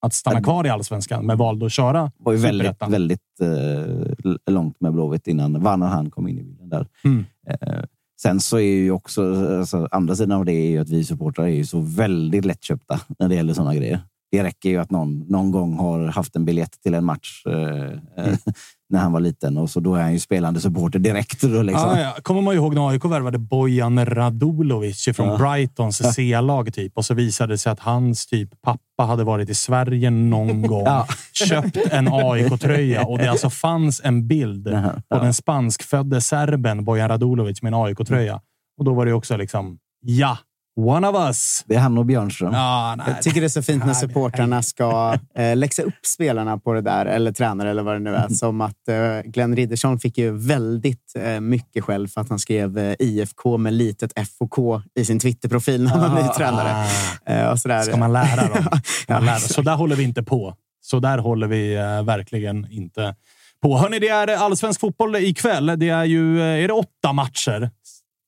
att 0.00 0.14
stanna 0.14 0.42
kvar 0.42 0.66
i 0.66 0.70
allsvenskan, 0.70 1.26
men 1.26 1.38
valde 1.38 1.66
att 1.66 1.72
köra 1.72 2.12
var 2.18 2.32
ju 2.32 2.38
väldigt, 2.38 2.82
väldigt 2.88 3.40
eh, 3.40 4.52
långt 4.52 4.80
med 4.80 4.92
Blåvitt 4.92 5.26
innan 5.26 5.62
vann 5.62 5.80
när 5.80 5.86
han 5.86 6.10
kom 6.10 6.28
in 6.28 6.38
i 6.38 6.42
bilden 6.42 6.68
där. 6.68 6.86
Mm. 7.04 7.24
Eh, 7.50 7.84
sen 8.22 8.40
så 8.40 8.58
är 8.58 8.62
ju 8.62 8.90
också 8.90 9.48
alltså, 9.58 9.88
andra 9.90 10.16
sidan 10.16 10.38
av 10.38 10.44
det 10.44 10.52
är 10.52 10.70
ju 10.70 10.78
att 10.78 10.90
vi 10.90 11.04
supportrar 11.04 11.44
är 11.44 11.50
ju 11.50 11.66
så 11.66 11.80
väldigt 11.80 12.44
lättköpta 12.44 13.00
när 13.18 13.28
det 13.28 13.34
gäller 13.34 13.54
sådana 13.54 13.74
grejer. 13.74 14.00
Det 14.30 14.44
räcker 14.44 14.68
ju 14.68 14.78
att 14.78 14.90
någon 14.90 15.18
någon 15.18 15.50
gång 15.50 15.78
har 15.78 16.06
haft 16.06 16.36
en 16.36 16.44
biljett 16.44 16.82
till 16.82 16.94
en 16.94 17.04
match 17.04 17.46
eh, 17.46 18.24
eh, 18.24 18.38
när 18.88 18.98
han 18.98 19.12
var 19.12 19.20
liten 19.20 19.58
och 19.58 19.70
så 19.70 19.80
då 19.80 19.94
är 19.94 20.02
han 20.02 20.12
ju 20.12 20.18
spelande 20.18 20.60
supporter 20.60 20.98
direkt. 20.98 21.40
Då, 21.42 21.62
liksom. 21.62 21.90
Ja, 21.90 22.00
ja. 22.00 22.16
Kommer 22.22 22.40
man 22.42 22.54
ihåg 22.54 22.74
när 22.74 22.88
AIK 22.88 23.04
värvade 23.04 23.38
Bojan 23.38 24.06
Radulovic 24.06 25.08
från 25.16 25.28
Ja. 25.28 25.36
Brightons 25.38 25.96
C-lag 26.14 26.74
typ 26.74 26.96
och 26.96 27.04
så 27.04 27.14
visade 27.14 27.52
det 27.52 27.58
sig 27.58 27.72
att 27.72 27.80
hans 27.80 28.26
typ 28.26 28.62
pappa 28.62 29.02
hade 29.04 29.24
varit 29.24 29.48
i 29.50 29.54
Sverige 29.54 30.10
någon 30.10 30.62
gång, 30.66 30.84
Ja. 30.84 31.06
köpt 31.32 31.76
en 31.90 32.08
AIK-tröja 32.12 33.04
och 33.04 33.18
det 33.18 33.30
alltså 33.30 33.50
fanns 33.50 34.00
en 34.04 34.28
bild 34.28 34.64
på 35.08 35.18
den 35.18 35.34
spanskfödde 35.34 36.20
serben 36.20 36.84
Bojan 36.84 37.08
Radulovic 37.08 37.62
med 37.62 37.72
en 37.74 37.80
AIK-tröja. 37.80 38.40
Och 38.78 38.84
då 38.84 38.94
var 38.94 39.06
det 39.06 39.12
också 39.12 39.36
liksom, 39.36 39.78
ja, 40.02 40.38
one 40.76 41.08
of 41.08 41.16
us. 41.16 41.64
Det 41.66 41.74
är 41.74 41.78
han 41.78 41.98
och 41.98 42.06
Björnström. 42.06 42.52
Ja, 42.52 42.94
nej. 42.98 43.06
Jag 43.08 43.22
tycker 43.22 43.40
det 43.40 43.46
är 43.46 43.48
så 43.48 43.62
fint 43.62 43.86
när 43.86 43.94
supportrarna 43.94 44.62
ska 44.62 45.18
eh, 45.34 45.56
läxa 45.56 45.82
upp 45.82 46.06
spelarna 46.06 46.58
på 46.58 46.72
det 46.72 46.80
där, 46.80 47.06
eller 47.06 47.32
tränare 47.32 47.70
eller 47.70 47.82
vad 47.82 47.94
det 47.94 47.98
nu 47.98 48.14
är. 48.14 48.28
Som 48.28 48.60
att 48.60 48.88
eh, 48.88 49.20
Glenn 49.24 49.56
Riddersson 49.56 49.98
fick 49.98 50.18
ju 50.18 50.30
väldigt 50.30 51.12
eh, 51.18 51.40
mycket 51.40 51.84
själv 51.84 52.08
för 52.08 52.20
att 52.20 52.28
han 52.28 52.38
skrev 52.38 52.78
eh, 52.78 52.94
IFK 52.98 53.58
med 53.58 53.72
litet 53.72 54.12
F 54.16 54.28
och 54.40 54.50
K 54.50 54.82
i 54.94 55.04
sin 55.04 55.18
Twitterprofil 55.18 55.82
när 55.82 55.90
han 55.90 56.14
var 56.14 56.22
ny 56.22 56.28
tränare. 56.28 56.86
Eh, 57.26 57.50
och 57.50 57.58
sådär. 57.58 57.78
Ah. 57.78 57.82
Ska 57.82 57.96
man 57.96 58.12
lära 58.12 58.48
dem? 58.48 58.66
Man 59.08 59.24
lära. 59.24 59.38
Så 59.38 59.62
där 59.62 59.74
håller 59.74 59.96
vi 59.96 60.02
inte 60.02 60.22
på. 60.22 60.54
Så 60.80 61.00
där 61.00 61.18
håller 61.18 61.46
vi 61.46 61.74
eh, 61.74 62.02
verkligen 62.02 62.66
inte 62.70 63.14
på. 63.62 63.78
Hörni, 63.78 63.98
det 63.98 64.08
är 64.08 64.36
allsvensk 64.36 64.80
fotboll 64.80 65.16
ikväll. 65.16 65.66
Det 65.76 65.88
är 65.88 66.04
ju 66.04 66.40
eh, 66.40 66.64
är 66.64 66.68
det 66.68 66.74
åtta 66.74 67.12
matcher 67.12 67.70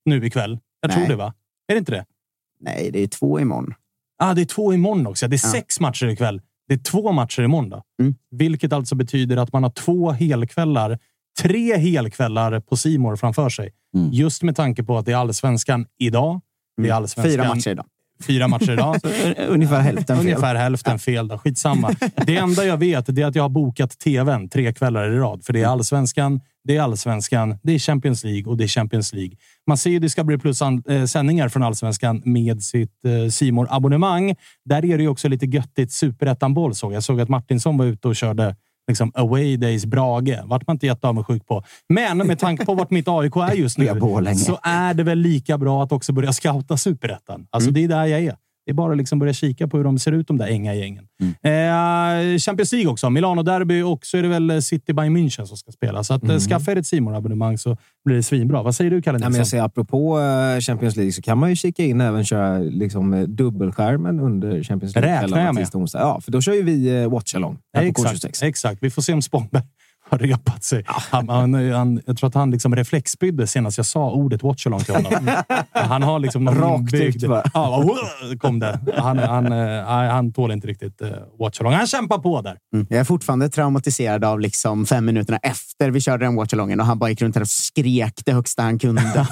nu 0.04 0.26
ikväll. 0.26 0.58
Jag 0.80 0.90
tror 0.90 1.00
Nej. 1.00 1.08
det, 1.08 1.16
va? 1.16 1.34
Är 1.68 1.74
det 1.74 1.78
inte 1.78 1.92
det? 1.92 2.04
Nej, 2.60 2.90
det 2.92 2.98
är 3.02 3.06
två 3.08 3.40
imorgon. 3.40 3.74
Ah, 4.18 4.34
det 4.34 4.40
är 4.40 4.44
två 4.44 4.74
imorgon 4.74 5.06
också. 5.06 5.28
Det 5.28 5.36
är 5.36 5.46
Ja. 5.46 5.52
sex 5.52 5.80
matcher 5.80 6.06
ikväll. 6.06 6.40
Det 6.68 6.74
är 6.74 6.78
två 6.78 7.12
matcher 7.12 7.42
imorgon. 7.42 7.68
Då. 7.70 7.82
Mm. 8.00 8.14
Vilket 8.30 8.72
alltså 8.72 8.94
betyder 8.94 9.36
att 9.36 9.52
man 9.52 9.62
har 9.62 9.70
två 9.70 10.10
helkvällar. 10.10 10.98
Tre 11.42 11.76
helkvällar 11.76 12.60
på 12.60 12.76
Simor 12.76 13.16
framför 13.16 13.48
sig. 13.48 13.70
Mm. 13.96 14.10
Just 14.12 14.42
med 14.42 14.56
tanke 14.56 14.82
på 14.84 14.98
att 14.98 15.06
det 15.06 15.12
är 15.12 15.16
allsvenskan 15.16 15.86
idag. 15.98 16.40
Det 16.82 16.88
är 16.88 16.92
allsvenskan 16.92 17.32
Fyra 17.32 17.54
matcher 17.54 17.70
idag. 17.70 17.86
Fyra 18.22 18.48
matcher 18.48 18.72
idag. 18.72 18.96
Ungefär 19.48 19.80
hälften 19.80 20.16
fel. 20.16 20.26
Ungefär 20.26 20.54
hälften 20.54 20.98
fel. 20.98 21.28
Då. 21.28 21.38
Skitsamma. 21.38 21.94
Det 22.26 22.36
enda 22.36 22.64
jag 22.64 22.76
vet 22.76 23.08
är 23.08 23.26
att 23.26 23.34
jag 23.34 23.42
har 23.44 23.48
bokat 23.48 23.98
tvn 23.98 24.48
tre 24.48 24.74
kvällar 24.74 25.12
i 25.12 25.18
rad. 25.18 25.44
För 25.44 25.52
det 25.52 25.62
är 25.62 25.66
allsvenskan, 25.66 26.40
det 26.68 26.76
är 26.76 26.80
allsvenskan, 26.82 27.58
det 27.62 27.72
är 27.72 27.78
Champions 27.78 28.24
League 28.24 28.44
och 28.44 28.56
det 28.56 28.64
är 28.64 28.68
Champions 28.68 29.12
League. 29.12 29.36
Man 29.66 29.78
ser 29.78 29.90
ju 29.90 29.98
Discovery 29.98 30.38
Plus 30.38 30.62
an- 30.62 30.82
eh, 30.88 31.04
sändningar 31.04 31.48
från 31.48 31.62
allsvenskan 31.62 32.22
med 32.24 32.62
sitt 32.62 33.04
eh, 33.04 33.30
simor 33.30 33.66
abonnemang 33.70 34.34
Där 34.64 34.84
är 34.84 34.96
det 34.96 35.02
ju 35.02 35.08
också 35.08 35.28
lite 35.28 35.46
göttigt 35.46 35.92
superettan-boll 35.92 36.74
såg 36.74 36.92
jag. 36.92 37.02
Såg 37.02 37.20
att 37.20 37.28
Martinsson 37.28 37.78
var 37.78 37.84
ute 37.84 38.08
och 38.08 38.16
körde 38.16 38.56
liksom 38.88 39.12
away 39.14 39.56
days 39.56 39.86
Brage. 39.86 40.38
Vart 40.44 40.66
man 40.66 40.76
inte 40.76 40.86
jätteavundsjuk 40.86 41.46
på. 41.46 41.64
Men 41.88 42.18
med 42.18 42.38
tanke 42.38 42.64
på 42.64 42.74
vart 42.74 42.90
mitt 42.90 43.08
AIK 43.08 43.36
är 43.36 43.52
just 43.54 43.78
Det 43.94 43.94
nu 43.94 44.00
så 44.44 44.58
är 44.62 44.94
det 44.94 45.02
väl 45.02 45.18
lika 45.18 45.58
bra 45.58 45.82
att 45.82 45.92
också 45.92 46.12
börja 46.12 46.32
scouta 46.32 46.76
superettan. 46.76 47.46
Alltså 47.50 47.70
det 47.70 47.84
är 47.84 47.88
där 47.88 48.06
jag 48.06 48.20
är. 48.20 48.36
Det 48.68 48.72
är 48.72 48.74
bara 48.74 48.92
att 48.92 48.98
liksom 48.98 49.18
börja 49.18 49.32
kika 49.32 49.68
på 49.68 49.76
hur 49.76 49.84
de 49.84 49.98
ser 49.98 50.12
ut, 50.12 50.26
de 50.26 50.38
där 50.38 50.46
änga-gängen. 50.46 51.04
Eh, 51.42 52.38
Champions 52.38 52.72
League 52.72 52.92
också. 52.92 53.10
Milano-derby 53.10 53.82
och 53.82 54.06
så 54.06 54.16
är 54.16 54.22
det 54.22 54.28
väl 54.28 54.62
City 54.62 54.92
by 54.92 55.02
München 55.02 55.44
som 55.44 55.56
ska 55.56 55.72
spela. 55.72 56.04
Så 56.04 56.14
att, 56.14 56.28
eh, 56.28 56.38
skaffa 56.38 56.72
er 56.72 56.76
ett 56.76 56.92
abonnemang 56.92 57.58
så 57.58 57.76
blir 58.04 58.16
det 58.16 58.22
svinbra. 58.22 58.62
Vad 58.62 58.74
säger 58.74 58.90
du, 58.90 59.02
Kalle 59.02 59.18
Nej, 59.18 59.24
men 59.24 59.32
Nilsson? 59.32 59.38
jag 59.40 59.46
säger, 59.46 59.62
apropå 59.62 60.20
eh, 60.20 60.60
Champions 60.60 60.96
League 60.96 61.12
så 61.12 61.22
kan 61.22 61.38
man 61.38 61.50
ju 61.50 61.56
kika 61.56 61.84
in 61.84 62.00
även 62.00 62.24
köra 62.24 62.58
liksom, 62.58 63.14
eh, 63.14 63.22
dubbelskärmen 63.22 64.20
under 64.20 64.62
Champions 64.62 64.94
League. 64.94 65.22
Räknar 65.22 65.44
jag 65.44 65.54
med. 65.54 65.68
Ja, 65.92 66.20
för 66.20 66.32
då 66.32 66.40
kör 66.40 66.54
ju 66.54 66.62
vi 66.62 67.06
watch-along 67.06 67.58
här 67.76 67.92
på 67.92 68.02
K26. 68.02 68.14
Exakt, 68.14 68.42
exakt. 68.42 68.82
Vi 68.82 68.90
får 68.90 69.02
se 69.02 69.12
om 69.12 69.22
Spångberg 69.22 69.62
har 70.10 70.18
repat 70.18 70.64
sig. 70.64 70.82
Han, 70.86 71.28
han, 71.28 71.54
han, 71.72 72.00
jag 72.06 72.16
tror 72.16 72.28
att 72.28 72.34
han 72.34 72.50
liksom 72.50 72.76
reflexbydde 72.76 73.46
senast 73.46 73.76
jag 73.76 73.86
sa 73.86 74.10
ordet 74.10 74.42
watchalong 74.42 74.80
till 74.80 74.94
honom. 74.94 75.28
han 75.72 76.02
har 76.02 76.18
liksom 76.18 76.44
någon 76.44 76.58
Rakt 76.58 76.94
inbyggd- 76.94 77.24
ut 77.24 77.28
bara. 77.28 77.42
Ja, 77.54 77.96
kom 78.38 78.58
det. 78.58 78.78
Han, 78.96 79.18
han, 79.18 79.52
eh, 79.52 79.84
han 79.84 80.32
tål 80.32 80.52
inte 80.52 80.66
riktigt 80.66 81.02
uh, 81.02 81.08
watchalong. 81.38 81.72
Han 81.72 81.86
kämpar 81.86 82.18
på 82.18 82.40
där. 82.42 82.56
Mm. 82.74 82.86
Jag 82.90 83.00
är 83.00 83.04
fortfarande 83.04 83.48
traumatiserad 83.48 84.24
av 84.24 84.40
liksom 84.40 84.86
fem 84.86 85.04
minuterna 85.04 85.38
efter 85.38 85.90
vi 85.90 86.00
körde 86.00 86.24
den 86.24 86.34
watchalongen 86.34 86.80
och 86.80 86.86
han 86.86 86.98
bara 86.98 87.10
gick 87.10 87.22
runt 87.22 87.36
och 87.36 87.48
skrek 87.48 88.20
det 88.24 88.32
högsta 88.32 88.62
han 88.62 88.78
kunde. 88.78 89.02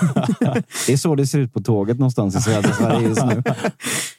Det 0.87 0.93
är 0.93 0.97
så 0.97 1.15
det 1.15 1.27
ser 1.27 1.39
ut 1.39 1.53
på 1.53 1.61
tåget 1.61 1.99
någonstans 1.99 2.37
i 2.37 2.41
södra 2.41 2.73
Sverige 2.73 3.09
just 3.09 3.25
nu. 3.27 3.43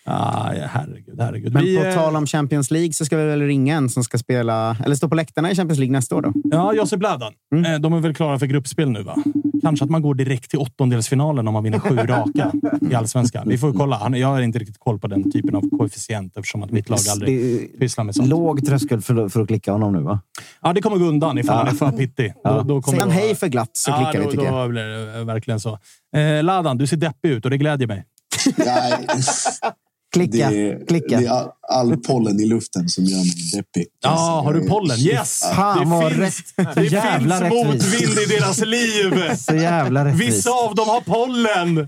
Ah, 0.10 0.54
ja, 0.54 0.68
herregud, 0.72 1.20
herregud. 1.20 1.54
Men 1.54 1.64
Vi, 1.64 1.78
på 1.78 1.84
eh, 1.84 1.94
tal 1.96 2.16
om 2.16 2.26
Champions 2.28 2.72
League 2.72 2.94
så 2.94 3.06
ska 3.06 3.18
vi 3.18 3.26
väl 3.26 3.42
ringa 3.42 3.76
en 3.76 3.90
som 3.90 4.04
ska 4.04 4.18
spela, 4.18 4.78
eller 4.86 4.96
stå 4.96 5.10
på 5.10 5.16
läktarna 5.16 5.52
i 5.52 5.56
Champions 5.56 5.80
League 5.80 5.92
nästa 5.92 6.16
år 6.16 6.22
då? 6.22 6.34
Ja, 6.52 6.74
Josip 6.74 7.00
Bladan. 7.00 7.34
Mm. 7.56 7.74
Eh, 7.74 7.80
De 7.80 7.94
är 7.94 8.00
väl 8.00 8.16
klara 8.16 8.40
för 8.40 8.46
gruppspel 8.46 8.90
nu, 8.90 9.04
va? 9.04 9.16
Kanske 9.62 9.86
att 9.86 9.92
man 9.92 10.02
går 10.02 10.16
direkt 10.16 10.50
till 10.50 10.60
åttondelsfinalen 10.60 11.48
om 11.48 11.54
man 11.54 11.64
vinner 11.64 11.80
sju 11.80 11.96
raka 11.96 12.52
i 12.92 12.96
allsvenskan. 12.96 13.50
Vi 13.50 13.58
får 13.58 13.74
kolla. 13.74 14.18
Jag 14.18 14.28
har 14.28 14.42
inte 14.42 14.60
riktigt 14.60 14.80
koll 14.80 15.00
på 15.00 15.08
den 15.08 15.32
typen 15.32 15.56
av 15.56 15.62
koefficient 15.78 16.38
eftersom 16.38 16.64
att 16.64 16.72
mitt 16.72 16.90
lag 16.90 17.00
aldrig 17.12 17.40
Det 17.72 17.80
pysslar 17.80 18.04
med 18.04 18.16
sånt. 18.16 18.28
låg 18.30 18.66
tröskel 18.66 19.02
för, 19.02 19.30
för 19.30 19.42
att 19.42 19.48
klicka 19.48 19.72
honom 19.72 19.94
nu, 19.94 20.00
va? 20.00 20.20
Ja, 20.62 20.74
det 20.74 20.82
kommer 20.82 20.98
gå 20.98 21.06
undan 21.06 21.38
ifall 21.38 21.58
han 21.58 21.68
är 21.68 21.72
för 21.72 21.92
pittig. 21.92 22.34
Då, 22.44 22.50
då 22.62 22.82
kommer 22.82 22.82
Säger 22.98 23.00
han 23.02 23.10
det 23.10 23.16
hej 23.16 23.36
för 23.36 23.48
glatt 23.48 23.70
så 23.74 23.92
ja, 23.92 23.96
klickar 23.98 24.20
då, 24.26 24.26
vi 24.30 24.32
tycker 24.38 24.46
jag. 24.52 24.66
Då 24.66 24.70
blir 24.70 24.84
det 25.18 25.24
verkligen 25.24 25.60
så. 25.60 25.80
Eh, 26.16 26.44
Ladan, 26.44 26.78
du 26.78 26.88
ser 26.88 26.98
deppig 26.98 27.30
ut 27.30 27.46
och 27.46 27.52
det 27.52 27.58
glädjer 27.58 27.88
mig. 27.88 28.06
Klicka, 30.14 30.50
det, 30.50 30.72
är, 30.72 30.86
klicka. 30.88 31.20
det 31.20 31.26
är 31.26 31.30
all, 31.30 31.50
all 31.70 31.98
pollen 31.98 32.40
i 32.40 32.46
luften 32.46 32.90
som 32.90 33.04
gör 33.06 33.18
mig 33.18 33.34
deppig. 33.56 33.86
Ja, 34.04 34.42
har 34.46 34.54
du 34.54 34.68
pollen? 34.68 35.00
Yes! 35.00 35.40
Fan, 35.56 35.80
det 36.02 36.10
finns, 36.10 36.44
rätt- 36.58 36.76
det 36.76 36.84
jävla 36.84 37.40
finns 37.40 37.54
motvind 37.54 38.20
i 38.20 38.26
deras 38.26 38.60
liv! 38.66 39.36
Så 39.38 39.56
jävla 39.56 40.06
rättvist. 40.06 40.38
Vissa 40.38 40.52
av 40.52 40.76
dem 40.76 40.88
har 40.88 41.02
pollen! 41.02 41.88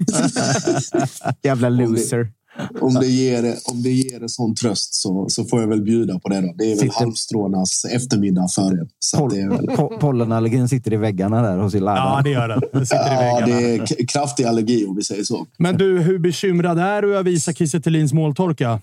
Jävla 1.43 1.69
loser. 1.69 2.27
Om 2.81 2.93
det 2.93 3.07
ger, 3.07 3.55
om 3.65 3.83
det 3.83 3.89
ger 3.89 4.23
en 4.23 4.29
sån 4.29 4.55
tröst 4.55 4.93
så, 4.93 5.25
så 5.29 5.45
får 5.45 5.61
jag 5.61 5.67
väl 5.67 5.81
bjuda 5.81 6.19
på 6.19 6.29
det. 6.29 6.41
Då. 6.41 6.53
Det 6.57 6.63
är 6.63 6.69
väl 6.69 6.77
Sitter- 6.79 6.99
halmstrånas 6.99 7.85
eftermiddag 7.85 8.47
för 8.55 8.73
er. 8.73 8.87
Är 9.43 9.49
väl, 9.49 9.65
Po- 9.69 9.99
pollenallergin 9.99 10.69
sitter 10.69 10.93
i 10.93 10.97
väggarna 10.97 11.41
där 11.41 11.57
hos 11.57 11.73
Ja, 11.73 11.79
Ladan. 11.79 12.23
det 12.23 12.29
gör 12.29 12.47
den. 12.47 12.61
Det 12.73 12.85
sitter 12.85 13.11
i 13.11 13.39
ja, 13.39 13.45
det 13.45 13.75
är 14.01 14.07
kraftig 14.07 14.43
allergi 14.43 14.85
om 14.85 14.95
vi 14.95 15.03
säger 15.03 15.23
så. 15.23 15.47
Men 15.57 15.77
du, 15.77 15.99
hur 15.99 16.19
bekymrad 16.19 16.79
är 16.79 17.01
du 17.01 17.17
över 17.17 17.31
Isak 17.31 17.57
Kiese 17.57 18.15
måltorka? 18.15 18.79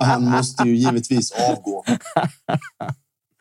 Han 0.00 0.24
måste 0.24 0.68
ju 0.68 0.76
givetvis 0.76 1.32
avgå. 1.32 1.84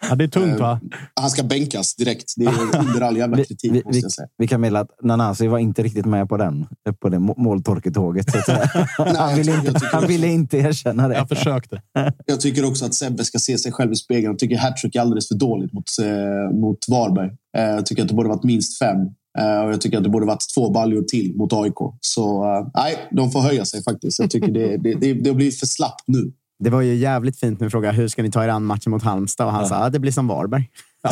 Ja, 0.02 0.16
det 0.16 0.24
är 0.24 0.28
tungt, 0.28 0.60
va? 0.60 0.80
Han 1.14 1.30
ska 1.30 1.44
bänkas 1.44 1.96
direkt. 1.96 2.34
Det 2.38 2.46
är 2.46 2.80
under 2.80 3.02
all 3.02 3.18
jävla 3.18 3.38
kritik, 3.38 3.72
vi, 3.74 3.84
måste 3.84 3.90
vi, 3.92 4.00
jag 4.02 4.12
säga. 4.12 4.28
vi 4.38 4.48
kan 4.48 4.62
meddela 4.62 4.80
att 4.80 4.90
Nanasi 5.04 5.48
var 5.48 5.60
inte 5.60 5.84
riktigt 5.84 6.06
med 6.06 6.30
på 6.30 6.38
den, 6.38 6.68
på 7.02 7.10
det 7.10 7.20
må- 7.20 7.36
måltorketåget. 7.38 8.32
så 8.32 8.52
han, 9.18 9.36
ville 9.36 9.56
inte, 9.56 9.80
han 9.92 10.08
ville 10.08 10.28
inte 10.28 10.58
erkänna 10.58 11.08
det. 11.08 11.16
Jag 11.16 11.30
försökte. 11.30 11.82
Jag 12.26 12.42
tycker 12.42 12.66
också 12.66 12.86
att 12.86 12.94
Sebbe 12.94 13.26
ska 13.26 13.40
se 13.40 13.58
sig 13.58 13.72
själv 13.72 13.92
i 13.92 13.96
spegeln. 13.96 14.26
Jag 14.26 14.40
tycker 14.40 14.58
hattrick 14.58 14.96
är 14.96 15.02
alldeles 15.02 15.28
för 15.28 15.36
dåligt 15.36 15.74
mot, 15.74 15.86
eh, 16.02 16.58
mot 16.58 16.78
Varberg. 16.90 17.30
Eh, 17.58 17.64
jag 17.64 17.86
tycker 17.86 18.02
att 18.02 18.08
det 18.10 18.16
borde 18.16 18.30
varit 18.30 18.44
minst 18.44 18.80
fem. 18.80 18.98
Eh, 19.40 19.62
och 19.66 19.72
jag 19.74 19.82
tycker 19.82 19.98
att 19.98 20.04
det 20.04 20.10
borde 20.10 20.26
varit 20.26 20.54
två 20.56 20.70
baljor 20.72 21.02
till 21.02 21.36
mot 21.36 21.54
AIK. 21.54 21.78
Så 22.02 22.44
eh, 22.44 22.68
nej, 22.74 22.96
de 23.12 23.32
får 23.32 23.40
höja 23.40 23.66
sig 23.66 23.84
faktiskt. 23.84 24.20
Jag 24.20 24.30
tycker 24.30 24.52
det, 24.52 24.78
det, 24.78 24.94
det, 24.94 25.14
det 25.14 25.30
har 25.30 25.36
blivit 25.36 25.60
för 25.60 25.66
slappt 25.68 26.04
nu. 26.08 26.32
Det 26.60 26.70
var 26.70 26.82
ju 26.82 26.96
jävligt 26.96 27.40
fint 27.40 27.60
när 27.60 27.68
vi 27.68 27.72
frågade 27.72 27.98
hur 27.98 28.08
ska 28.08 28.24
ni 28.24 28.32
ta 28.32 28.44
er 28.44 28.48
an 28.48 28.66
matchen 28.66 28.92
mot 28.92 29.04
Halmstad 29.04 29.48
och 29.48 29.54
han 29.54 29.66
sa 29.68 29.76
att 29.76 29.94
det 29.94 30.00
blir 30.00 30.12
som 30.12 30.28
Varberg. 30.28 30.70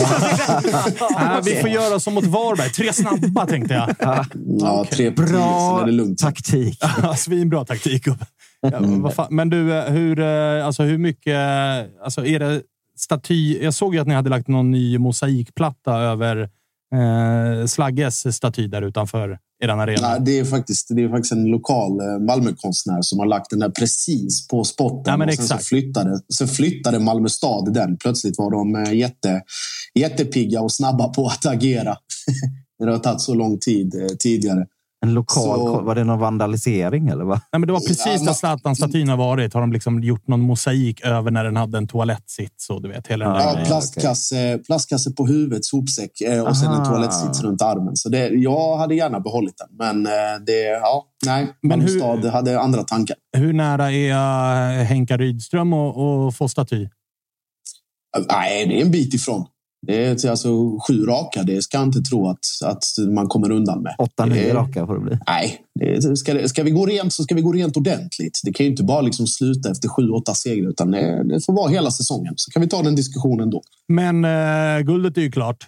Äh, 1.19 1.39
vi 1.45 1.55
får 1.55 1.69
göra 1.69 1.99
som 1.99 2.13
mot 2.13 2.25
Varberg. 2.25 2.69
Tre 2.69 2.93
snabba, 2.93 3.45
tänkte 3.45 3.73
jag. 3.73 3.95
Ja, 4.59 4.85
tre 4.91 5.11
tio, 5.11 5.15
sen 5.15 5.33
Bra 5.33 5.81
är 5.87 5.91
lugnt. 5.91 6.19
taktik. 6.19 6.79
Svinbra 7.17 7.65
taktik, 7.65 8.03
gubbe. 8.03 8.25
Ja, 8.61 8.79
vad 8.81 9.13
fan. 9.13 9.27
Men 9.29 9.49
du, 9.49 9.73
eh, 9.77 9.91
hur, 9.91 10.19
eh, 10.19 10.65
alltså, 10.65 10.83
hur 10.83 10.97
mycket... 10.97 11.33
eh, 11.35 12.03
Alltså, 12.03 12.25
är 12.25 12.39
det 12.39 12.61
staty... 12.97 13.63
Jag 13.63 13.73
såg 13.73 13.95
ju 13.95 14.01
att 14.01 14.07
ni 14.07 14.13
hade 14.13 14.29
lagt 14.29 14.47
någon 14.47 14.71
ny 14.71 14.97
mosaikplatta 14.97 15.95
över 15.95 16.49
eh, 16.95 17.65
Slagges 17.65 18.35
staty 18.35 18.67
där 18.67 18.81
utanför 18.81 19.37
er 19.63 19.67
arena. 19.67 20.09
Nej, 20.09 20.19
det, 20.21 20.39
är 20.39 20.45
faktiskt, 20.45 20.87
det 20.95 21.03
är 21.03 21.09
faktiskt 21.09 21.31
en 21.31 21.45
lokal 21.45 21.99
eh, 21.99 22.19
Malmökonstnär 22.19 23.01
som 23.01 23.19
har 23.19 23.25
lagt 23.25 23.49
den 23.49 23.59
där 23.59 23.69
precis 23.69 24.47
på 24.47 24.63
spotten. 24.63 25.11
Ja, 25.11 25.17
men 25.17 25.29
och 25.29 25.35
sen 25.35 25.47
så 25.47 25.57
flyttade, 25.57 26.21
så 26.27 26.47
flyttade 26.47 26.99
Malmö 26.99 27.29
stad 27.29 27.73
den. 27.73 27.97
Plötsligt 27.97 28.37
var 28.37 28.51
de 28.51 28.75
eh, 28.75 28.93
jätte, 28.93 29.41
jättepigga 29.99 30.61
och 30.61 30.71
snabba 30.71 31.07
på 31.07 31.27
att 31.27 31.45
agera. 31.45 31.97
det 32.79 32.91
har 32.91 32.99
tagit 32.99 33.21
så 33.21 33.33
lång 33.33 33.59
tid 33.59 33.95
eh, 33.95 34.07
tidigare. 34.07 34.65
En 35.05 35.13
lokal, 35.13 35.59
Så- 35.59 35.81
Var 35.81 35.95
det 35.95 36.03
någon 36.03 36.19
vandalisering 36.19 37.07
eller? 37.07 37.23
Va? 37.23 37.41
Nej, 37.51 37.59
men 37.59 37.67
det 37.67 37.73
var 37.73 37.79
precis 37.79 38.05
Ja, 38.05 38.25
där 38.25 38.33
Zlatan-statyn 38.33 39.09
har 39.09 39.17
varit. 39.17 39.53
Har 39.53 39.61
de 39.61 39.73
liksom 39.73 40.03
gjort 40.03 40.27
någon 40.27 40.41
mosaik 40.41 41.01
över 41.01 41.31
när 41.31 41.43
den 41.43 41.55
hade 41.55 41.77
en 41.77 41.87
toalettsits 41.87 42.69
och 42.69 42.81
du 42.81 42.89
vet, 42.89 43.07
hela 43.07 43.25
den 43.25 43.33
där 43.33 43.59
Ja, 43.59 43.65
plastkasse, 43.65 44.59
plastkasse 44.65 45.11
på 45.11 45.25
huvudet, 45.27 45.65
sopsäck 45.65 46.21
eh, 46.21 46.41
och 46.47 46.57
sen 46.57 46.67
en 46.67 46.73
Aha. 46.73 46.85
toalettsits 46.85 47.41
runt 47.43 47.61
armen. 47.61 47.95
Så 47.95 48.09
det, 48.09 48.27
jag 48.27 48.77
hade 48.77 48.95
gärna 48.95 49.19
behållit 49.19 49.55
den. 49.57 49.77
Men 49.77 50.05
eh, 50.05 50.39
det, 50.45 50.61
ja, 50.61 51.05
nej. 51.25 51.47
Men 51.61 51.81
hur- 51.81 51.99
Malmstad 51.99 52.31
hade 52.31 52.59
andra 52.59 52.83
tankar. 52.83 53.15
Hur 53.37 53.53
nära 53.53 53.91
är 53.91 54.79
eh, 54.79 54.85
Henka 54.85 55.17
Rydström 55.17 55.73
och, 55.73 56.25
och 56.25 56.35
få 56.35 56.47
staty? 56.49 56.87
Nej, 58.31 58.65
det 58.67 58.81
är 58.81 58.85
en 58.85 58.91
bit 58.91 59.13
ifrån. 59.13 59.45
Det 59.87 60.05
är 60.05 60.29
alltså 60.29 60.79
sju 60.87 61.05
raka. 61.05 61.43
Det 61.43 61.61
ska 61.61 61.77
jag 61.77 61.87
inte 61.87 62.01
tro 62.01 62.27
att, 62.29 62.39
att 62.65 62.83
man 63.09 63.27
kommer 63.27 63.51
undan 63.51 63.81
med. 63.81 63.95
Åtta, 63.97 64.25
nio 64.25 64.49
är- 64.49 64.53
raka 64.53 64.85
får 64.87 64.93
det 64.93 65.01
bli. 65.01 65.17
Nej, 65.27 65.61
det, 65.79 66.17
ska, 66.17 66.33
det- 66.33 66.49
ska 66.49 66.63
vi 66.63 66.71
gå 66.71 66.85
rent 66.85 67.13
så 67.13 67.23
ska 67.23 67.35
vi 67.35 67.41
gå 67.41 67.51
rent 67.53 67.77
ordentligt. 67.77 68.39
Det 68.43 68.53
kan 68.53 68.65
ju 68.65 68.69
inte 68.71 68.83
bara 68.83 69.01
liksom 69.01 69.27
sluta 69.27 69.71
efter 69.71 69.89
sju, 69.89 70.09
åtta 70.09 70.33
segrar, 70.35 70.69
utan 70.69 70.91
det, 70.91 71.23
det 71.23 71.45
får 71.45 71.53
vara 71.53 71.69
hela 71.69 71.91
säsongen. 71.91 72.33
Så 72.37 72.51
kan 72.51 72.61
vi 72.61 72.67
ta 72.67 72.81
den 72.81 72.95
diskussionen 72.95 73.49
då. 73.49 73.61
Men 73.87 74.25
eh, 74.25 74.79
guldet 74.85 75.17
är 75.17 75.21
ju 75.21 75.31
klart. 75.31 75.67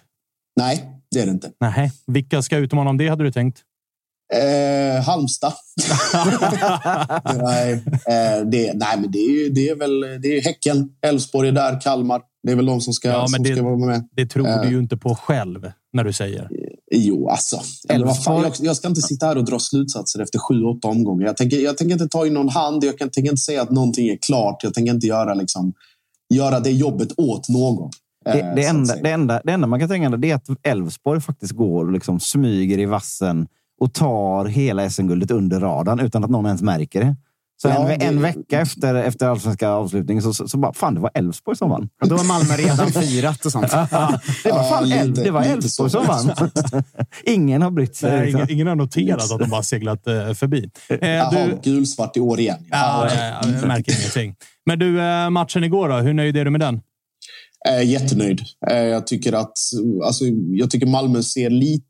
Nej, 0.59 0.85
det 1.11 1.19
är 1.19 1.25
det 1.25 1.31
inte. 1.31 1.51
Nej, 1.59 1.91
vilka 2.07 2.41
ska 2.41 2.57
utmana 2.57 2.89
om 2.89 2.97
det 2.97 3.07
hade 3.07 3.23
du 3.23 3.31
tänkt? 3.31 3.61
Eh, 4.33 5.03
Halmstad. 5.03 5.53
nej, 7.43 7.73
eh, 8.07 8.45
det, 8.45 8.73
nej, 8.73 8.97
men 9.01 9.11
det 9.11 9.19
är, 9.19 9.29
ju- 9.43 9.49
det 9.49 9.69
är 9.69 9.75
väl 9.75 9.99
det 10.21 10.37
är 10.37 10.41
Häcken, 10.41 10.89
Elfsborg 11.01 11.47
är 11.47 11.51
där, 11.51 11.81
Kalmar. 11.81 12.21
Det 12.43 12.51
är 12.51 12.55
väl 12.55 12.65
de 12.65 12.81
som 12.81 12.93
ska, 12.93 13.07
Ja, 13.09 13.19
men 13.19 13.27
som 13.29 13.43
det- 13.43 13.53
ska 13.53 13.63
vara 13.63 13.75
med. 13.77 14.07
Det 14.15 14.25
tror 14.25 14.47
Eh. 14.47 14.61
du 14.61 14.69
ju 14.69 14.79
inte 14.79 14.97
på 14.97 15.15
själv 15.15 15.71
när 15.93 16.03
du 16.03 16.13
säger. 16.13 16.49
Jo, 16.91 17.29
alltså. 17.29 17.61
Eller 17.89 18.05
vad 18.05 18.23
fan, 18.23 18.41
jag, 18.43 18.53
jag 18.59 18.75
ska 18.75 18.87
inte 18.87 19.01
sitta 19.01 19.25
här 19.25 19.37
och 19.37 19.45
dra 19.45 19.59
slutsatser 19.59 20.19
efter 20.21 20.39
sju, 20.39 20.63
åtta 20.63 20.87
omgångar. 20.87 21.25
Jag 21.25 21.37
tänker, 21.37 21.57
jag 21.57 21.77
tänker 21.77 21.93
inte 21.93 22.07
ta 22.07 22.27
in 22.27 22.33
någon 22.33 22.49
hand. 22.49 22.83
Jag 22.83 22.97
kan, 22.97 23.09
tänker 23.09 23.29
inte 23.31 23.41
säga 23.41 23.61
att 23.61 23.71
någonting 23.71 24.07
är 24.09 24.17
klart. 24.21 24.63
Jag 24.63 24.73
tänker 24.73 24.93
inte 24.93 25.07
göra, 25.07 25.33
liksom, 25.33 25.73
göra 26.33 26.59
det 26.59 26.71
jobbet 26.71 27.09
åt 27.17 27.49
någon. 27.49 27.91
Det, 28.25 28.31
eh, 28.39 28.55
det, 28.55 28.65
att 28.65 28.69
enda, 28.75 28.95
det, 28.95 29.11
enda, 29.11 29.41
det 29.43 29.51
enda 29.51 29.67
man 29.67 29.79
kan 29.79 29.89
tänka 29.89 30.27
är 30.27 30.35
att 30.35 30.47
Elfsborg 30.63 31.21
faktiskt 31.21 31.51
går 31.53 31.85
och 31.85 31.91
liksom 31.91 32.19
smyger 32.19 32.77
i 32.79 32.85
vassen 32.85 33.47
och 33.79 33.93
tar 33.93 34.45
hela 34.45 34.89
SM-guldet 34.89 35.31
under 35.31 35.59
radarn 35.59 35.99
utan 35.99 36.23
att 36.23 36.29
någon 36.29 36.45
ens 36.45 36.61
märker 36.61 36.99
det. 37.03 37.15
Så 37.61 37.67
Ja, 37.67 37.89
en, 37.91 38.01
en 38.01 38.21
vecka 38.21 38.59
efter, 38.61 38.95
efter 38.95 39.27
allsvenska 39.27 39.69
avslutningen 39.69 40.23
så, 40.23 40.33
så, 40.33 40.47
så 40.47 40.57
bara, 40.57 40.73
fan 40.73 40.93
det 40.93 40.99
var 40.99 41.11
Elfsborg 41.13 41.57
som 41.57 41.69
vann. 41.69 41.89
Och 42.01 42.09
då 42.09 42.15
har 42.17 42.23
Malmö 42.25 42.53
redan 42.55 42.87
firat 42.91 43.45
och 43.45 43.51
sånt. 43.51 43.71
det 43.71 43.77
var 44.51 44.69
fan 44.69 44.89
Ja, 44.89 44.95
Elf- 44.97 45.05
lite- 45.07 45.23
det 45.23 45.31
var 45.31 45.41
lite 45.41 45.53
Elfsborg 45.53 45.89
som 45.91 46.05
vann. 46.05 46.31
ingen 47.25 47.61
har 47.61 47.71
brytt 47.71 47.95
sig. 47.95 48.11
Nej, 48.11 48.21
liksom. 48.21 48.39
ingen, 48.39 48.51
ingen 48.51 48.67
har 48.67 48.75
noterat 48.75 49.31
att 49.31 49.39
de 49.39 49.49
bara 49.49 49.63
seglat 49.63 50.07
eh, 50.07 50.33
förbi. 50.33 50.69
Eh, 51.01 51.09
Jaha, 51.09 51.47
du, 51.63 51.71
gulsvart 51.71 52.17
i 52.17 52.19
år 52.19 52.39
igen. 52.39 52.57
ja, 52.69 53.09
ja, 53.15 53.49
jag 53.59 53.67
märker 53.67 53.99
ingenting. 53.99 54.35
Men 54.65 54.79
du, 54.79 55.01
eh, 55.01 55.29
matchen 55.29 55.63
igår 55.63 55.89
då? 55.89 55.95
Hur 55.95 56.13
nöjd 56.13 56.37
är 56.37 56.45
du 56.45 56.51
med 56.51 56.61
den? 56.61 56.81
Eh, 57.69 57.83
jättenöjd. 57.89 58.41
Eh, 58.71 58.77
jag, 58.77 59.07
tycker 59.07 59.33
att, 59.33 59.53
alltså, 60.05 60.23
jag 60.51 60.69
tycker 60.71 60.87
Malmö 60.87 61.23
ser 61.23 61.49
lite 61.49 61.85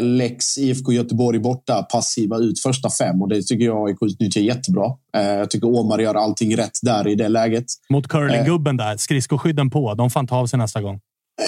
Lex 0.00 0.58
IFK 0.58 0.92
Göteborg 0.92 1.38
borta 1.38 1.82
passiva 1.82 2.38
ut 2.38 2.60
första 2.60 2.90
fem 2.90 3.22
och 3.22 3.28
det 3.28 3.42
tycker 3.42 3.64
jag 3.64 3.88
AIK 3.88 3.96
utnyttjar 4.02 4.40
jättebra. 4.40 4.86
Eh, 5.16 5.22
jag 5.22 5.50
tycker 5.50 5.76
Omar 5.78 5.98
gör 5.98 6.14
allting 6.14 6.56
rätt 6.56 6.78
där 6.82 7.08
i 7.08 7.14
det 7.14 7.28
läget. 7.28 7.64
Mot 7.90 8.08
curlinggubben 8.08 8.76
där. 8.76 8.96
Skridskoskydden 8.96 9.70
på. 9.70 9.94
De 9.94 10.10
får 10.10 10.26
ta 10.26 10.36
av 10.36 10.46
sig 10.46 10.58
nästa 10.58 10.80
gång. 10.80 11.00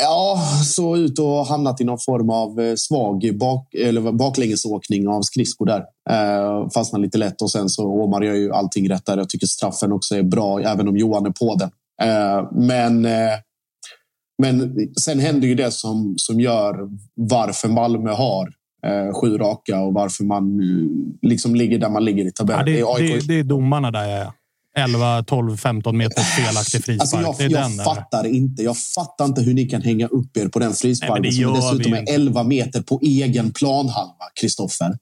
Ja, 0.02 0.38
så 0.64 0.96
ut 0.96 1.18
och 1.18 1.46
hamnat 1.46 1.80
i 1.80 1.84
någon 1.84 1.98
form 1.98 2.30
av 2.30 2.60
eh, 2.60 2.74
svag 2.74 3.38
bak, 3.38 3.74
eller 3.74 4.12
baklängesåkning 4.12 5.08
av 5.08 5.22
skridskor 5.22 5.66
där. 5.66 5.84
Eh, 6.10 6.68
fastnar 6.74 7.00
lite 7.00 7.18
lätt 7.18 7.42
och 7.42 7.50
sen 7.50 7.68
så 7.68 8.02
Omar 8.04 8.22
gör 8.22 8.34
ju 8.34 8.52
allting 8.52 8.90
rätt 8.90 9.06
där. 9.06 9.16
Jag 9.16 9.28
tycker 9.28 9.46
straffen 9.46 9.92
också 9.92 10.16
är 10.16 10.22
bra, 10.22 10.60
även 10.60 10.88
om 10.88 10.96
Johan 10.96 11.26
är 11.26 11.30
på 11.30 11.54
den. 11.54 11.70
Eh, 12.02 12.48
men, 12.52 13.04
eh, 13.04 13.34
men 14.42 14.76
sen 15.00 15.20
händer 15.20 15.48
ju 15.48 15.54
det 15.54 15.70
som, 15.70 16.14
som 16.18 16.40
gör 16.40 16.76
varför 17.14 17.68
Malmö 17.68 18.10
har 18.10 18.48
eh, 18.86 19.14
sju 19.20 19.38
raka 19.38 19.80
och 19.80 19.94
varför 19.94 20.24
man 20.24 20.60
eh, 20.60 21.28
liksom 21.28 21.54
ligger 21.54 21.78
där 21.78 21.90
man 21.90 22.04
ligger 22.04 22.24
i 22.24 22.26
Ja, 22.26 22.32
tabellen. 22.36 22.64
det, 22.64 22.80
är 22.80 22.96
AIK 22.96 23.20
det, 23.20 23.34
det 23.34 23.38
är 23.40 23.44
domarna 23.44 23.90
där. 23.90 24.08
Ja. 24.08 24.32
11, 24.76 25.22
12, 25.22 25.56
15 25.56 25.96
meters 25.96 26.26
felaktig 26.26 26.84
frispark. 26.84 27.00
Alltså 27.00 27.16
jag 27.16 27.50
det 27.50 27.56
är 27.56 27.60
jag 27.60 27.70
den 27.70 27.84
fattar 27.84 28.26
inte. 28.26 28.62
Jag 28.62 28.76
fattar 28.76 29.24
inte 29.24 29.42
hur 29.42 29.54
ni 29.54 29.64
kan 29.64 29.82
hänga 29.82 30.06
upp 30.06 30.36
er 30.36 30.48
på 30.48 30.58
den 30.58 30.72
frisparken 30.72 31.22
det 31.22 31.32
som 31.32 31.54
dessutom 31.54 31.92
är 31.92 32.00
inte. 32.00 32.12
11 32.12 32.42
meter 32.44 32.82
på 32.82 33.00
egen 33.02 33.52
planhalva, 33.52 34.24
Kristoffer. 34.40 34.98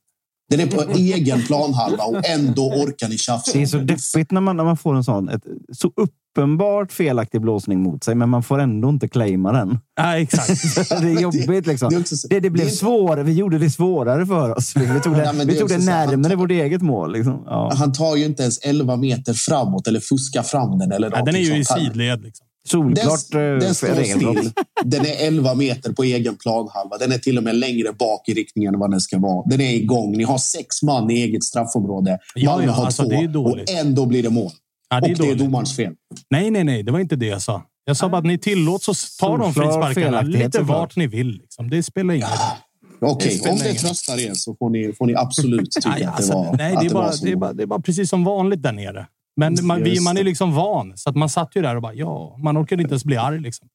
Den 0.56 0.60
är 0.60 0.66
på 0.66 0.92
egen 0.98 1.42
planhalva 1.42 2.04
och 2.04 2.26
ändå 2.28 2.62
orkar 2.68 3.08
ni 3.08 3.18
tjafsa. 3.18 3.50
Det 3.54 3.62
är 3.62 3.66
så 3.66 3.78
deppigt 3.78 4.30
när 4.30 4.40
man, 4.40 4.56
när 4.56 4.64
man 4.64 4.76
får 4.76 4.94
en 4.96 5.04
sån 5.04 5.28
ett, 5.28 5.42
så 5.72 5.90
uppenbart 5.96 6.92
felaktig 6.92 7.40
blåsning 7.40 7.80
mot 7.82 8.04
sig, 8.04 8.14
men 8.14 8.28
man 8.28 8.42
får 8.42 8.58
ändå 8.58 8.88
inte 8.88 9.08
claima 9.08 9.52
den. 9.52 9.78
Ja, 9.96 10.18
exakt. 10.18 10.74
det 11.02 11.10
är 11.12 11.20
jobbigt. 11.22 11.66
Liksom. 11.66 11.90
Det 11.92 12.08
så- 12.08 12.28
Det, 12.28 12.40
det 12.40 12.50
blev 12.50 12.66
det 12.66 12.72
är- 12.72 12.74
svårare. 12.74 13.22
Vi 13.22 13.32
gjorde 13.32 13.58
det 13.58 13.70
svårare 13.70 14.26
för 14.26 14.56
oss. 14.56 14.76
Vi 14.76 15.00
tog 15.00 15.14
det, 15.16 15.24
Ja, 15.24 15.32
men 15.32 15.46
det 15.46 15.52
vi 15.52 15.58
tog 15.58 15.68
det 15.68 15.78
närmare 15.78 16.30
han- 16.30 16.38
vårt 16.38 16.50
eget 16.50 16.82
mål. 16.82 17.12
Liksom. 17.12 17.42
Ja. 17.46 17.72
Han 17.76 17.92
tar 17.92 18.16
ju 18.16 18.24
inte 18.24 18.42
ens 18.42 18.58
11 18.58 18.96
meter 18.96 19.34
framåt 19.34 19.86
eller 19.86 20.00
fuskar 20.00 20.42
fram 20.42 20.78
den. 20.78 20.92
Eller 20.92 21.10
Ja, 21.10 21.22
den 21.24 21.34
är 21.34 21.38
ju 21.40 21.56
i 21.58 21.64
sidled. 21.64 22.22
Liksom. 22.22 22.46
Solklart 22.68 23.30
Den, 23.30 23.54
eh, 23.54 23.58
den 23.58 23.74
står 23.74 23.88
regelbrott. 23.88 24.38
still. 24.38 24.52
Den 24.84 25.06
är 25.06 25.26
11 25.26 25.54
meter 25.54 25.92
på 25.92 26.02
egen 26.04 26.36
planhalva. 26.36 26.98
Den 26.98 27.12
är 27.12 27.18
till 27.18 27.38
och 27.38 27.44
med 27.44 27.56
längre 27.56 27.92
bak 27.92 28.28
i 28.28 28.34
riktningen 28.34 28.74
än 28.74 28.80
vad 28.80 28.90
den 28.90 29.00
ska 29.00 29.18
vara. 29.18 29.46
Den 29.48 29.60
är 29.60 29.72
igång. 29.72 30.12
Ni 30.12 30.24
har 30.24 30.38
sex 30.38 30.82
man 30.82 31.10
i 31.10 31.14
eget 31.14 31.44
straffområde. 31.44 32.18
Ja, 32.34 32.50
Malmö 32.50 32.66
ja, 32.66 32.72
har 32.72 32.84
alltså, 32.84 33.02
två. 33.02 33.08
det 33.08 33.16
är 33.16 33.28
dåligt. 33.28 33.70
Och 33.70 33.76
ändå 33.76 34.06
blir 34.06 34.22
det 34.22 34.30
mål. 34.30 34.50
Ja, 34.90 35.00
det 35.00 35.06
är 35.06 35.10
och 35.12 35.18
det 35.18 35.24
är 35.24 35.26
dåligt. 35.26 35.38
domarens 35.38 35.76
fel. 35.76 35.92
Nej, 36.30 36.50
nej, 36.50 36.64
nej. 36.64 36.82
Det 36.82 36.92
var 36.92 36.98
inte 37.00 37.16
det 37.16 37.26
jag 37.26 37.42
sa. 37.42 37.62
Jag 37.84 37.96
sa 37.96 38.08
bara 38.08 38.18
att 38.18 38.26
ni 38.26 38.38
tillåts 38.38 38.88
att 38.88 38.96
ta 39.20 39.36
de 39.36 39.54
frisparkarna 39.54 40.20
lite 40.22 40.60
vart 40.62 40.96
ni 40.96 41.06
vill. 41.06 41.30
Liksom. 41.30 41.70
Det 41.70 41.82
spelar 41.82 42.14
ingen 42.14 42.28
roll. 42.28 43.10
Okej, 43.10 43.30
spelar 43.30 43.52
om 43.52 43.58
det 43.58 43.74
tröstar 43.74 44.18
er 44.20 44.34
så 44.34 44.56
får 44.58 44.70
ni, 44.70 44.92
får 44.92 45.06
ni 45.06 45.14
absolut 45.14 45.70
tycka 45.70 45.88
Nej, 45.88 46.04
att 46.04 46.16
det 46.16 46.16
alltså, 46.16 46.32
var 46.32 46.56
nej 46.56 46.76
det, 46.80 46.86
är 46.86 46.90
bara, 46.90 47.10
det, 47.22 47.30
är 47.32 47.36
bara, 47.36 47.52
det 47.52 47.62
är 47.62 47.66
bara 47.66 47.80
precis 47.80 48.10
som 48.10 48.24
vanligt 48.24 48.62
där 48.62 48.72
nere. 48.72 49.06
Men 49.36 49.56
man, 49.62 49.82
vi, 49.82 50.00
man 50.00 50.16
är 50.16 50.24
liksom 50.24 50.54
van, 50.54 50.92
så 50.96 51.10
att 51.10 51.16
man 51.16 51.28
satt 51.28 51.56
ju 51.56 51.62
där 51.62 51.76
och 51.76 51.82
bara 51.82 51.94
ja, 51.94 52.36
man 52.44 52.58
orkade 52.62 52.82
inte 52.82 52.92
ens 52.92 53.04
bli 53.04 53.16
arg. 53.16 53.40
Liksom. 53.40 53.68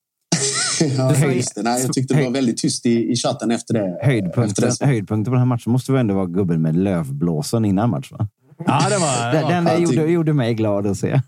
ja, 0.97 1.15
just 1.31 1.55
det. 1.55 1.63
Nej, 1.63 1.81
jag 1.81 1.93
tyckte 1.93 2.13
det 2.13 2.23
var 2.23 2.31
väldigt 2.31 2.57
tyst 2.57 2.85
i, 2.85 3.11
i 3.11 3.15
chatten 3.15 3.51
efter 3.51 3.73
det. 3.73 3.85
efter 3.85 4.05
Höjdpunkten, 4.05 4.69
det. 4.79 4.85
höjdpunkten 4.85 5.25
på 5.25 5.31
den 5.31 5.39
här 5.39 5.45
matchen 5.45 5.71
måste 5.71 5.91
väl 5.91 5.99
ändå 6.01 6.13
vara 6.15 6.25
gubben 6.25 6.61
med 6.61 6.75
lövblåsen 6.75 7.65
innan 7.65 7.89
matchen. 7.89 8.17
Va? 8.19 8.27
Ja, 8.65 8.85
det 8.89 8.97
var... 8.97 9.31
det 9.33 9.37
Den, 9.37 9.43
var 9.43 9.51
den 9.51 9.65
jag 9.65 9.79
gjorde, 9.81 9.91
tycker- 9.91 10.07
gjorde 10.07 10.33
mig 10.33 10.53
glad 10.53 10.87
att 10.87 10.97
se. 10.97 11.21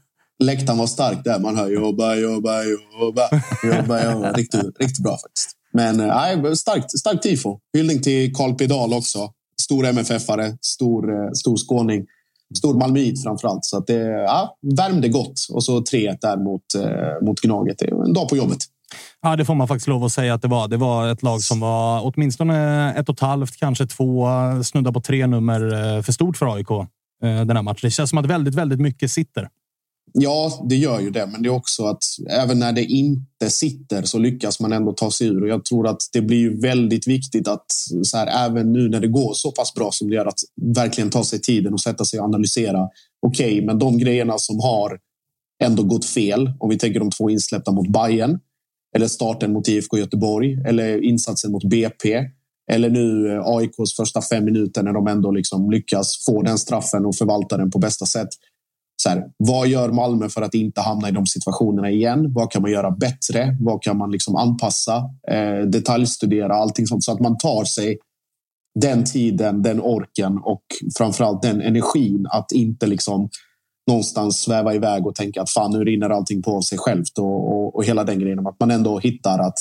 Läktaren 0.44 0.78
var 0.80 0.88
stark 0.88 1.24
där. 1.24 1.40
Man 1.40 1.58
hör 1.58 1.68
jobba, 1.70 2.16
jobba, 2.16 2.64
jobba. 3.00 3.22
jobba, 3.64 4.04
jobba. 4.12 4.32
Riktigt, 4.34 4.62
riktigt 4.80 5.04
bra 5.04 5.12
faktiskt. 5.12 5.52
Men 5.74 6.00
eh, 6.00 6.08
nej, 6.08 6.56
starkt, 6.56 6.92
starkt 7.00 7.24
tifo. 7.24 7.60
Hyllning 7.74 8.02
till 8.02 8.34
Carl 8.36 8.54
Pedal 8.56 8.94
också. 8.94 9.32
Stor 9.62 9.84
MFF-are, 9.86 10.58
stor, 10.62 11.10
eh, 11.26 11.32
stor 11.32 11.58
skåning. 11.58 12.06
Stor 12.58 12.74
malmöit 12.74 13.24
framförallt. 13.24 13.66
Så 13.66 13.78
att 13.78 13.88
det 13.88 14.08
ja, 14.08 14.58
värmde 14.78 15.10
gott. 15.10 15.48
Och 15.52 15.64
så 15.64 15.80
3-1 15.80 16.18
där 16.22 16.38
mot, 16.38 16.62
eh, 16.76 17.28
mot 17.28 17.42
Gnaget. 17.42 17.82
En 17.82 18.14
dag 18.14 18.30
på 18.30 18.38
jobbet. 18.38 18.58
Ja, 19.22 19.36
det 19.36 19.46
får 19.46 19.56
man 19.56 19.68
faktiskt 19.68 19.88
lov 19.88 20.04
att 20.04 20.12
säga 20.12 20.34
att 20.34 20.42
det 20.42 20.48
var. 20.48 20.68
Det 20.68 20.78
var 20.78 21.08
ett 21.08 21.24
lag 21.24 21.42
som 21.42 21.60
var 21.60 22.02
åtminstone 22.14 22.94
ett 22.94 23.10
och 23.10 23.16
ett 23.16 23.20
halvt, 23.20 23.58
kanske 23.58 23.86
två, 23.88 24.28
snudda 24.64 24.92
på 24.92 25.02
tre 25.02 25.28
nummer 25.28 25.96
eh, 25.96 26.02
för 26.02 26.12
stort 26.12 26.38
för 26.38 26.56
AIK. 26.56 26.72
Eh, 27.24 27.46
den 27.46 27.56
här 27.56 27.64
matchen. 27.64 27.80
Det 27.82 27.92
känns 27.92 28.10
som 28.10 28.20
att 28.20 28.26
väldigt, 28.26 28.56
väldigt 28.56 28.80
mycket 28.80 29.12
sitter. 29.12 29.50
Ja, 30.14 30.66
det 30.70 30.76
gör 30.76 31.00
ju 31.00 31.10
det. 31.10 31.26
Men 31.26 31.44
det 31.44 31.50
är 31.50 31.54
också 31.54 31.86
att 31.86 32.04
även 32.30 32.60
när 32.60 32.72
det 32.72 32.84
inte 32.84 33.50
sitter 33.50 34.04
så 34.04 34.18
lyckas 34.18 34.60
man 34.60 34.74
ändå 34.74 34.92
ta 34.92 35.12
sig 35.12 35.28
ur. 35.28 35.44
Och 35.44 35.50
jag 35.50 35.66
tror 35.66 35.88
att 35.88 36.02
det 36.14 36.22
blir 36.22 36.62
väldigt 36.62 37.08
viktigt 37.08 37.48
att 37.48 37.66
så 38.04 38.18
här, 38.18 38.48
även 38.48 38.74
nu 38.74 38.90
när 38.90 39.00
det 39.00 39.08
går 39.08 39.34
så 39.34 39.52
pass 39.52 39.74
bra 39.74 39.92
som 39.92 40.10
det 40.10 40.16
gör 40.16 40.26
att 40.26 40.40
verkligen 40.76 41.10
ta 41.10 41.24
sig 41.24 41.42
tiden 41.42 41.74
och 41.74 41.82
sätta 41.82 42.06
sig 42.06 42.20
och 42.20 42.26
analysera. 42.26 42.90
Okej, 43.28 43.66
men 43.66 43.80
de 43.80 43.98
grejerna 43.98 44.38
som 44.38 44.60
har 44.60 45.00
ändå 45.64 45.84
gått 45.84 46.06
fel. 46.06 46.52
Om 46.60 46.70
vi 46.70 46.78
tänker 46.78 47.00
de 47.00 47.12
två 47.12 47.30
insläppta 47.30 47.72
mot 47.72 47.88
Bayern 47.88 48.40
eller 48.96 49.08
starten 49.08 49.54
mot 49.54 49.68
IFK 49.68 49.98
Göteborg 49.98 50.62
eller 50.66 51.04
insatsen 51.04 51.52
mot 51.52 51.64
BP. 51.64 52.26
Eller 52.72 52.90
nu 52.90 53.34
eh, 53.34 53.42
AIKs 53.46 53.96
första 53.98 54.22
fem 54.22 54.46
minuter 54.46 54.84
när 54.84 54.94
de 54.94 55.08
ändå 55.08 55.32
liksom 55.32 55.72
lyckas 55.72 56.26
få 56.26 56.42
den 56.42 56.58
straffen 56.58 57.06
och 57.06 57.16
förvalta 57.16 57.58
den 57.58 57.72
på 57.72 57.80
bästa 57.80 58.06
sätt 58.06 58.30
så 59.04 59.10
här, 59.10 59.24
vad 59.38 59.68
gör 59.68 59.90
Malmö 59.90 60.30
för 60.30 60.42
att 60.42 60.54
inte 60.54 60.82
hamna 60.82 61.10
i 61.10 61.12
de 61.12 61.26
situationerna 61.26 61.90
igen? 61.90 62.34
Vad 62.34 62.52
kan 62.52 62.62
man 62.62 62.72
göra 62.72 62.92
bättre? 62.92 63.58
Vad 63.60 63.84
kan 63.84 63.98
man 63.98 64.12
liksom 64.12 64.36
anpassa? 64.36 64.96
Eh, 65.32 65.68
detaljstudera 65.68 66.56
allting 66.56 66.88
sånt 66.88 67.04
så 67.04 67.12
att 67.12 67.20
man 67.20 67.38
tar 67.38 67.64
sig 67.64 67.98
den 68.80 69.06
tiden, 69.06 69.62
den 69.62 69.82
orken 69.82 70.38
och 70.38 70.64
framförallt 70.98 71.42
den 71.42 71.62
energin 71.62 72.28
att 72.30 72.52
inte 72.52 72.88
liksom 72.88 73.30
någonstans 73.88 74.42
sväva 74.42 74.74
iväg 74.74 75.08
och 75.08 75.16
tänka 75.16 75.42
att 75.42 75.50
fan 75.50 75.72
nu 75.72 75.84
rinner 75.84 76.10
allting 76.10 76.42
på 76.42 76.62
sig 76.62 76.78
självt 76.78 77.18
och, 77.18 77.54
och, 77.54 77.76
och 77.76 77.86
hela 77.86 78.04
den 78.04 78.20
grejen. 78.20 78.48
Att 78.48 78.60
man 78.60 78.72
ändå 78.72 79.00
hittar 79.00 79.40
att 79.40 79.58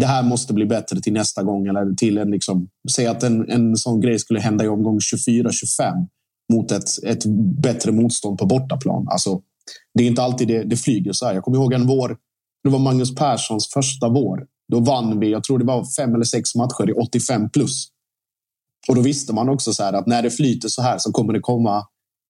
det 0.00 0.06
här 0.06 0.22
måste 0.22 0.54
bli 0.54 0.66
bättre 0.66 1.00
till 1.00 1.12
nästa 1.12 1.42
gång 1.42 1.66
eller 1.66 1.94
till 1.94 2.18
en 2.18 2.30
liksom. 2.30 2.68
Säg 2.94 3.06
att 3.06 3.22
en, 3.22 3.50
en 3.50 3.76
sån 3.76 4.00
grej 4.00 4.18
skulle 4.18 4.40
hända 4.40 4.64
i 4.64 4.68
omgång 4.68 4.98
24-25 4.98 6.06
mot 6.52 6.72
ett, 6.72 7.04
ett 7.06 7.24
bättre 7.62 7.92
motstånd 7.92 8.38
på 8.38 8.46
bortaplan. 8.46 9.08
Alltså, 9.08 9.40
det 9.94 10.04
är 10.04 10.06
inte 10.06 10.22
alltid 10.22 10.48
det, 10.48 10.64
det 10.64 10.76
flyger 10.76 11.12
så 11.12 11.26
här. 11.26 11.34
Jag 11.34 11.44
kommer 11.44 11.58
ihåg 11.58 11.72
en 11.72 11.86
vår. 11.86 12.16
Det 12.64 12.70
var 12.70 12.78
Magnus 12.78 13.14
Perssons 13.14 13.68
första 13.68 14.08
vår. 14.08 14.46
Då 14.72 14.80
vann 14.80 15.20
vi. 15.20 15.30
Jag 15.30 15.44
tror 15.44 15.58
det 15.58 15.64
var 15.64 15.84
fem 15.84 16.14
eller 16.14 16.24
sex 16.24 16.54
matcher 16.54 16.90
i 16.90 16.92
85 16.92 17.50
plus. 17.50 17.88
Och 18.88 18.94
då 18.94 19.00
visste 19.00 19.32
man 19.32 19.48
också 19.48 19.72
så 19.72 19.82
här 19.82 19.92
att 19.92 20.06
när 20.06 20.22
det 20.22 20.30
flyter 20.30 20.68
så 20.68 20.82
här 20.82 20.98
så 20.98 21.12
kommer 21.12 21.32
det 21.32 21.40
komma 21.40 21.86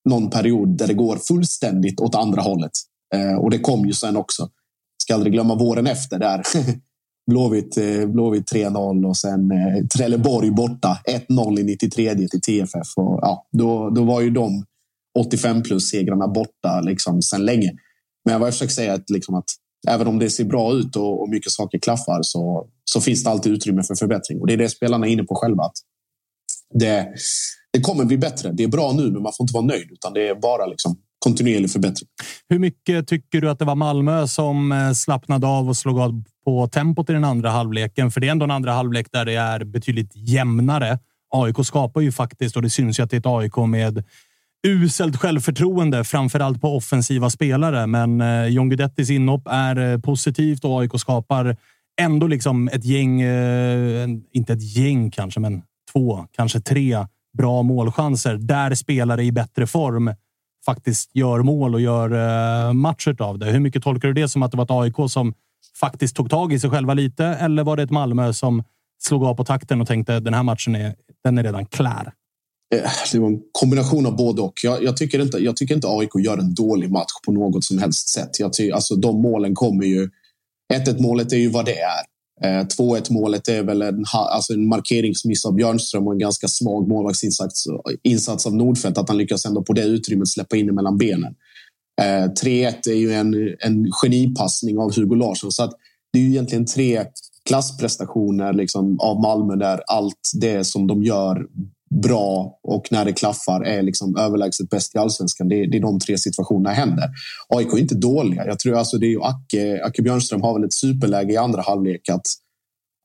någon 0.08 0.30
period 0.30 0.68
där 0.78 0.86
det 0.86 0.94
går 0.94 1.16
fullständigt 1.16 2.00
åt 2.00 2.14
andra 2.14 2.42
hållet. 2.42 2.72
Eh, 3.14 3.34
och 3.34 3.50
det 3.50 3.58
kom 3.58 3.86
ju 3.86 3.92
sen 3.92 4.16
också. 4.16 4.50
Ska 5.02 5.14
aldrig 5.14 5.32
glömma 5.32 5.54
våren 5.54 5.86
efter 5.86 6.18
där. 6.18 6.42
Blåvitt, 7.30 7.76
eh, 7.76 8.06
Blåvitt 8.06 8.52
3-0 8.52 9.06
och 9.06 9.16
sen 9.16 9.50
eh, 9.50 9.86
Trelleborg 9.86 10.50
borta 10.50 10.98
1-0 11.28 11.60
i 11.60 11.64
93 11.64 12.14
till 12.14 12.40
TFF. 12.40 12.96
Och, 12.96 13.18
ja, 13.22 13.46
då, 13.52 13.90
då 13.90 14.04
var 14.04 14.20
ju 14.20 14.30
de 14.30 14.64
85 15.18 15.62
plus 15.62 15.90
segrarna 15.90 16.28
borta 16.28 16.80
liksom, 16.80 17.22
sen 17.22 17.44
länge. 17.44 17.72
Men 18.24 18.40
vad 18.40 18.46
jag 18.46 18.54
försöker 18.54 18.72
säga 18.72 18.92
är 18.92 18.96
att, 18.96 19.10
liksom, 19.10 19.34
att 19.34 19.44
även 19.88 20.06
om 20.06 20.18
det 20.18 20.30
ser 20.30 20.44
bra 20.44 20.72
ut 20.72 20.96
och, 20.96 21.22
och 21.22 21.28
mycket 21.28 21.52
saker 21.52 21.78
klaffar 21.78 22.22
så, 22.22 22.68
så 22.84 23.00
finns 23.00 23.24
det 23.24 23.30
alltid 23.30 23.52
utrymme 23.52 23.82
för 23.82 23.94
förbättring. 23.94 24.40
Och 24.40 24.46
det 24.46 24.52
är 24.52 24.56
det 24.56 24.68
spelarna 24.68 25.06
är 25.06 25.10
inne 25.10 25.24
på 25.24 25.34
själva. 25.34 25.62
Att 25.62 25.76
det, 26.74 27.08
det 27.72 27.80
kommer 27.80 28.04
bli 28.04 28.18
bättre. 28.18 28.52
Det 28.52 28.62
är 28.64 28.68
bra 28.68 28.92
nu, 28.92 29.10
men 29.10 29.22
man 29.22 29.32
får 29.36 29.44
inte 29.44 29.54
vara 29.54 29.64
nöjd. 29.64 29.92
Utan 29.92 30.12
det 30.12 30.28
är 30.28 30.34
bara 30.34 30.66
liksom 30.66 30.96
kontinuerlig 31.24 31.70
förbättring. 31.70 32.08
Hur 32.48 32.58
mycket 32.58 33.08
tycker 33.08 33.40
du 33.40 33.50
att 33.50 33.58
det 33.58 33.64
var 33.64 33.74
Malmö 33.74 34.26
som 34.26 34.72
eh, 34.72 34.92
slappnade 34.92 35.46
av 35.46 35.68
och 35.68 35.76
slog 35.76 35.98
av 35.98 36.22
på 36.44 36.68
tempot 36.68 37.10
i 37.10 37.12
den 37.12 37.24
andra 37.24 37.50
halvleken? 37.50 38.10
För 38.10 38.20
det 38.20 38.26
är 38.26 38.30
ändå 38.30 38.44
en 38.44 38.50
andra 38.50 38.72
halvlek 38.72 39.06
där 39.12 39.24
det 39.24 39.34
är 39.34 39.64
betydligt 39.64 40.10
jämnare. 40.14 40.98
AIK 41.34 41.56
skapar 41.66 42.00
ju 42.00 42.12
faktiskt 42.12 42.56
och 42.56 42.62
det 42.62 42.70
syns 42.70 42.98
ju 42.98 43.02
att 43.02 43.10
det 43.10 43.16
är 43.16 43.18
ett 43.18 43.26
AIK 43.26 43.56
med 43.56 44.04
uselt 44.66 45.16
självförtroende, 45.16 46.04
framför 46.04 46.40
allt 46.40 46.60
på 46.60 46.76
offensiva 46.76 47.30
spelare. 47.30 47.86
Men 47.86 48.20
eh, 48.20 48.46
John 48.46 48.68
Guidettis 48.68 49.10
inhopp 49.10 49.48
är 49.50 49.92
eh, 49.92 50.00
positivt 50.00 50.64
och 50.64 50.80
AIK 50.80 50.92
skapar 50.96 51.56
ändå 52.00 52.26
liksom 52.26 52.68
ett 52.68 52.84
gäng, 52.84 53.22
inte 54.32 54.52
ett 54.52 54.76
gäng 54.76 55.10
kanske, 55.10 55.40
men 55.40 55.62
två, 55.92 56.26
kanske 56.36 56.60
tre 56.60 57.06
bra 57.38 57.62
målchanser 57.62 58.34
där 58.34 58.74
spelare 58.74 59.24
i 59.24 59.32
bättre 59.32 59.66
form 59.66 60.14
faktiskt 60.64 61.10
gör 61.16 61.42
mål 61.42 61.74
och 61.74 61.80
gör 61.80 62.10
eh, 62.10 62.72
matcher 62.72 63.22
av 63.22 63.38
det. 63.38 63.46
Hur 63.46 63.60
mycket 63.60 63.82
tolkar 63.82 64.08
du 64.08 64.14
det 64.14 64.28
som 64.28 64.42
att 64.42 64.50
det 64.50 64.56
var 64.56 64.64
ett 64.64 64.70
AIK 64.70 65.10
som 65.10 65.34
faktiskt 65.80 66.16
tog 66.16 66.30
tag 66.30 66.52
i 66.52 66.58
sig 66.58 66.70
själva 66.70 66.94
lite? 66.94 67.24
Eller 67.24 67.64
var 67.64 67.76
det 67.76 67.82
ett 67.82 67.90
Malmö 67.90 68.32
som 68.32 68.62
slog 69.02 69.24
av 69.24 69.34
på 69.34 69.44
takten 69.44 69.80
och 69.80 69.86
tänkte 69.86 70.20
den 70.20 70.34
här 70.34 70.42
matchen 70.42 70.74
är, 70.74 70.94
den 71.24 71.38
är 71.38 71.42
redan 71.42 71.66
klar? 71.66 72.12
Eh, 72.74 72.90
det 73.12 73.18
var 73.18 73.28
en 73.28 73.40
kombination 73.52 74.06
av 74.06 74.16
både 74.16 74.42
och. 74.42 74.54
Jag, 74.62 74.82
jag, 74.82 74.96
tycker 74.96 75.22
inte, 75.22 75.38
jag 75.38 75.56
tycker 75.56 75.74
inte 75.74 75.88
AIK 75.88 76.10
gör 76.24 76.38
en 76.38 76.54
dålig 76.54 76.90
match 76.90 77.12
på 77.26 77.32
något 77.32 77.64
som 77.64 77.78
helst 77.78 78.08
sätt. 78.08 78.40
Jag 78.40 78.52
ty, 78.52 78.70
alltså, 78.70 78.96
de 78.96 79.22
målen 79.22 79.54
kommer 79.54 79.84
ju... 79.84 80.10
1-1 80.74 81.02
målet 81.02 81.32
är 81.32 81.36
ju 81.36 81.48
vad 81.48 81.64
det 81.64 81.78
är. 81.80 82.13
Eh, 82.42 82.66
2-1-målet 82.78 83.48
är 83.48 83.62
väl 83.62 83.82
en, 83.82 84.04
alltså 84.12 84.52
en 84.52 84.68
markeringsmiss 84.68 85.44
av 85.44 85.54
Björnström 85.54 86.06
och 86.06 86.12
en 86.12 86.18
ganska 86.18 86.48
svag 86.48 86.88
målvaktsinsats 86.88 87.64
insats 88.02 88.46
av 88.46 88.56
Nordfeldt. 88.56 88.98
Att 88.98 89.08
han 89.08 89.18
lyckas 89.18 89.46
ändå 89.46 89.62
på 89.62 89.72
det 89.72 89.84
utrymmet 89.84 90.28
släppa 90.28 90.56
in 90.56 90.74
mellan 90.74 90.98
benen. 90.98 91.34
Eh, 92.02 92.32
3-1 92.44 92.74
är 92.88 92.94
ju 92.94 93.12
en, 93.12 93.34
en 93.58 93.92
genipassning 94.02 94.78
av 94.78 94.96
Hugo 94.96 95.14
Larsson. 95.14 95.52
Så 95.52 95.64
att 95.64 95.72
det 96.12 96.18
är 96.18 96.22
ju 96.22 96.30
egentligen 96.30 96.66
tre 96.66 97.04
klassprestationer 97.48 98.52
liksom, 98.52 99.00
av 99.00 99.20
Malmö 99.20 99.56
där 99.56 99.80
allt 99.86 100.30
det 100.40 100.64
som 100.64 100.86
de 100.86 101.02
gör 101.02 101.46
bra 102.02 102.58
och 102.62 102.88
när 102.90 103.04
det 103.04 103.12
klaffar 103.12 103.60
är 103.60 103.82
liksom 103.82 104.16
överlägset 104.16 104.70
bäst 104.70 104.94
i 104.94 104.98
allsvenskan. 104.98 105.48
Det, 105.48 105.66
det 105.66 105.76
är 105.76 105.80
de 105.80 106.00
tre 106.00 106.18
situationerna 106.18 106.70
händer. 106.70 107.08
AIK 107.48 107.72
är 107.72 107.78
inte 107.78 107.94
dåliga. 107.94 108.46
Jag 108.46 108.58
tror 108.58 108.76
alltså 108.76 108.98
det 108.98 109.06
är 109.06 109.28
Acke, 109.28 109.84
Acke 109.84 110.02
Björnström 110.02 110.42
har 110.42 110.54
väl 110.54 110.64
ett 110.64 110.72
superläge 110.72 111.32
i 111.32 111.36
andra 111.36 111.62
halvlek 111.62 112.08
att, 112.08 112.26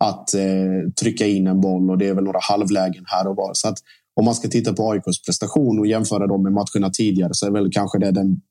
att 0.04 0.34
eh, 0.34 0.92
trycka 1.02 1.28
in 1.28 1.48
en 1.48 1.62
boll 1.62 1.90
och 1.90 1.98
det 1.98 2.08
är 2.08 2.14
väl 2.14 2.24
några 2.24 2.40
halvlägen 2.42 3.04
här 3.08 3.28
och 3.28 3.36
var. 3.36 3.52
Så 3.54 3.68
att 3.68 3.78
om 4.16 4.26
man 4.26 4.36
ska 4.36 4.48
titta 4.48 4.74
på 4.74 4.92
AIKs 4.92 5.22
prestation 5.26 5.80
och 5.80 5.88
jämföra 5.88 6.28
dem 6.28 6.44
med 6.44 6.54
matcherna 6.54 6.90
tidigare 6.94 7.34
så 7.34 7.46
är 7.46 7.52
väl 7.52 7.72
kanske 7.72 8.00
det 8.00 8.12
den, 8.12 8.42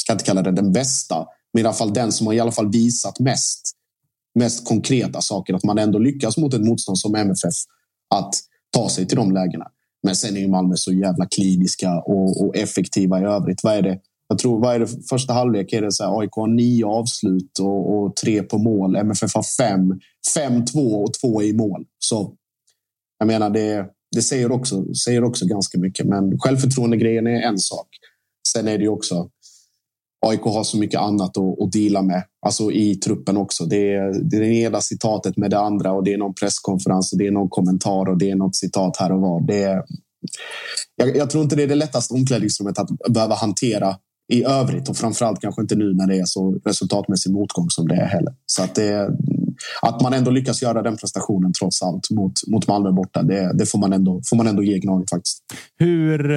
ska 0.00 0.12
inte 0.12 0.24
kalla 0.24 0.42
det 0.42 0.52
den 0.52 0.72
bästa, 0.72 1.26
men 1.52 1.62
i 1.62 1.66
alla 1.66 1.74
fall 1.74 1.92
den 1.92 2.12
som 2.12 2.26
har 2.26 2.34
i 2.34 2.40
alla 2.40 2.52
fall 2.52 2.70
visat 2.70 3.20
mest, 3.20 3.72
mest 4.34 4.68
konkreta 4.68 5.20
saker. 5.20 5.54
Att 5.54 5.64
man 5.64 5.78
ändå 5.78 5.98
lyckas 5.98 6.36
mot 6.36 6.54
ett 6.54 6.64
motstånd 6.64 6.98
som 6.98 7.14
MFF 7.14 7.54
att 8.14 8.34
ta 8.70 8.88
sig 8.88 9.06
till 9.06 9.16
de 9.16 9.32
lägena. 9.32 9.66
Men 10.02 10.16
sen 10.16 10.36
är 10.36 10.40
ju 10.40 10.48
Malmö 10.48 10.76
så 10.76 10.92
jävla 10.92 11.26
kliniska 11.26 12.00
och, 12.00 12.44
och 12.44 12.56
effektiva 12.56 13.20
i 13.20 13.24
övrigt. 13.24 13.64
Vad 13.64 13.74
är 13.74 13.82
det? 13.82 13.98
Jag 14.28 14.38
tror 14.38 14.60
vad 14.60 14.74
är 14.74 14.78
det 14.78 15.08
första 15.08 15.32
halvlek 15.32 15.72
är 15.72 15.82
det 15.82 15.92
så 15.92 16.04
här, 16.04 16.20
AIK 16.20 16.30
har 16.32 16.46
nio 16.46 16.86
avslut 16.86 17.58
och, 17.60 17.94
och, 17.94 18.16
tre 18.16 18.42
på 18.42 18.58
mål. 18.58 18.96
MFF 18.96 19.34
har 19.34 19.44
fem, 19.58 20.00
fem, 20.34 20.64
två 20.64 21.02
och 21.02 21.14
två 21.14 21.42
i 21.42 21.52
mål. 21.52 21.84
Så 21.98 22.34
jag 23.18 23.26
menar, 23.26 23.50
det, 23.50 23.86
det 24.16 24.22
säger, 24.22 24.52
också, 24.52 24.94
säger 24.94 25.24
också 25.24 25.46
ganska 25.46 25.78
mycket. 25.78 26.06
Men 26.06 26.38
självförtroende-grejen 26.38 27.26
är 27.26 27.40
en 27.42 27.58
sak. 27.58 27.88
Sen 28.52 28.68
är 28.68 28.78
det 28.78 28.84
ju 28.84 28.88
också 28.88 29.30
AIK 30.26 30.42
har 30.42 30.64
så 30.64 30.78
mycket 30.78 31.00
annat 31.00 31.36
att, 31.36 31.62
att 31.62 31.72
deala 31.72 32.02
med, 32.02 32.24
alltså 32.46 32.72
i 32.72 32.94
truppen 32.94 33.36
också. 33.36 33.64
Det 33.64 33.94
är, 33.94 34.30
det 34.30 34.36
är 34.36 34.40
det 34.40 34.54
ena 34.54 34.80
citatet 34.80 35.36
med 35.36 35.50
det 35.50 35.58
andra 35.58 35.92
och 35.92 36.04
det 36.04 36.12
är 36.12 36.18
någon 36.18 36.34
presskonferens 36.34 37.12
och 37.12 37.18
det 37.18 37.26
är 37.26 37.30
någon 37.30 37.48
kommentar 37.48 38.08
och 38.08 38.18
det 38.18 38.30
är 38.30 38.36
något 38.36 38.56
citat 38.56 38.96
här 38.96 39.12
och 39.12 39.20
var. 39.20 39.46
Det 39.46 39.62
är, 39.62 39.82
jag, 40.96 41.16
jag 41.16 41.30
tror 41.30 41.42
inte 41.42 41.56
det 41.56 41.62
är 41.62 41.66
det 41.68 41.74
lättaste 41.74 42.14
omklädningsrummet 42.14 42.78
att 42.78 42.88
behöva 43.08 43.34
hantera 43.34 43.96
i 44.32 44.44
övrigt 44.44 44.88
och 44.88 44.96
framförallt 44.96 45.40
kanske 45.40 45.62
inte 45.62 45.74
nu 45.74 45.94
när 45.94 46.06
det 46.06 46.18
är 46.18 46.24
så 46.24 46.60
resultatmässig 46.64 47.32
motgång 47.32 47.70
som 47.70 47.88
det 47.88 47.94
är 47.94 48.06
heller. 48.06 48.34
Så 48.46 48.62
att, 48.62 48.74
det, 48.74 49.10
att 49.82 50.02
man 50.02 50.14
ändå 50.14 50.30
lyckas 50.30 50.62
göra 50.62 50.82
den 50.82 50.96
prestationen 50.96 51.52
trots 51.52 51.82
allt 51.82 52.10
mot, 52.10 52.32
mot 52.46 52.68
Malmö 52.68 52.92
borta, 52.92 53.22
det, 53.22 53.52
det 53.58 53.66
får, 53.66 53.78
man 53.78 53.92
ändå, 53.92 54.20
får 54.24 54.36
man 54.36 54.46
ändå 54.46 54.62
ge 54.62 54.78
Gnaget 54.78 55.10
faktiskt. 55.10 55.42
Hur 55.78 56.30
eh, 56.30 56.36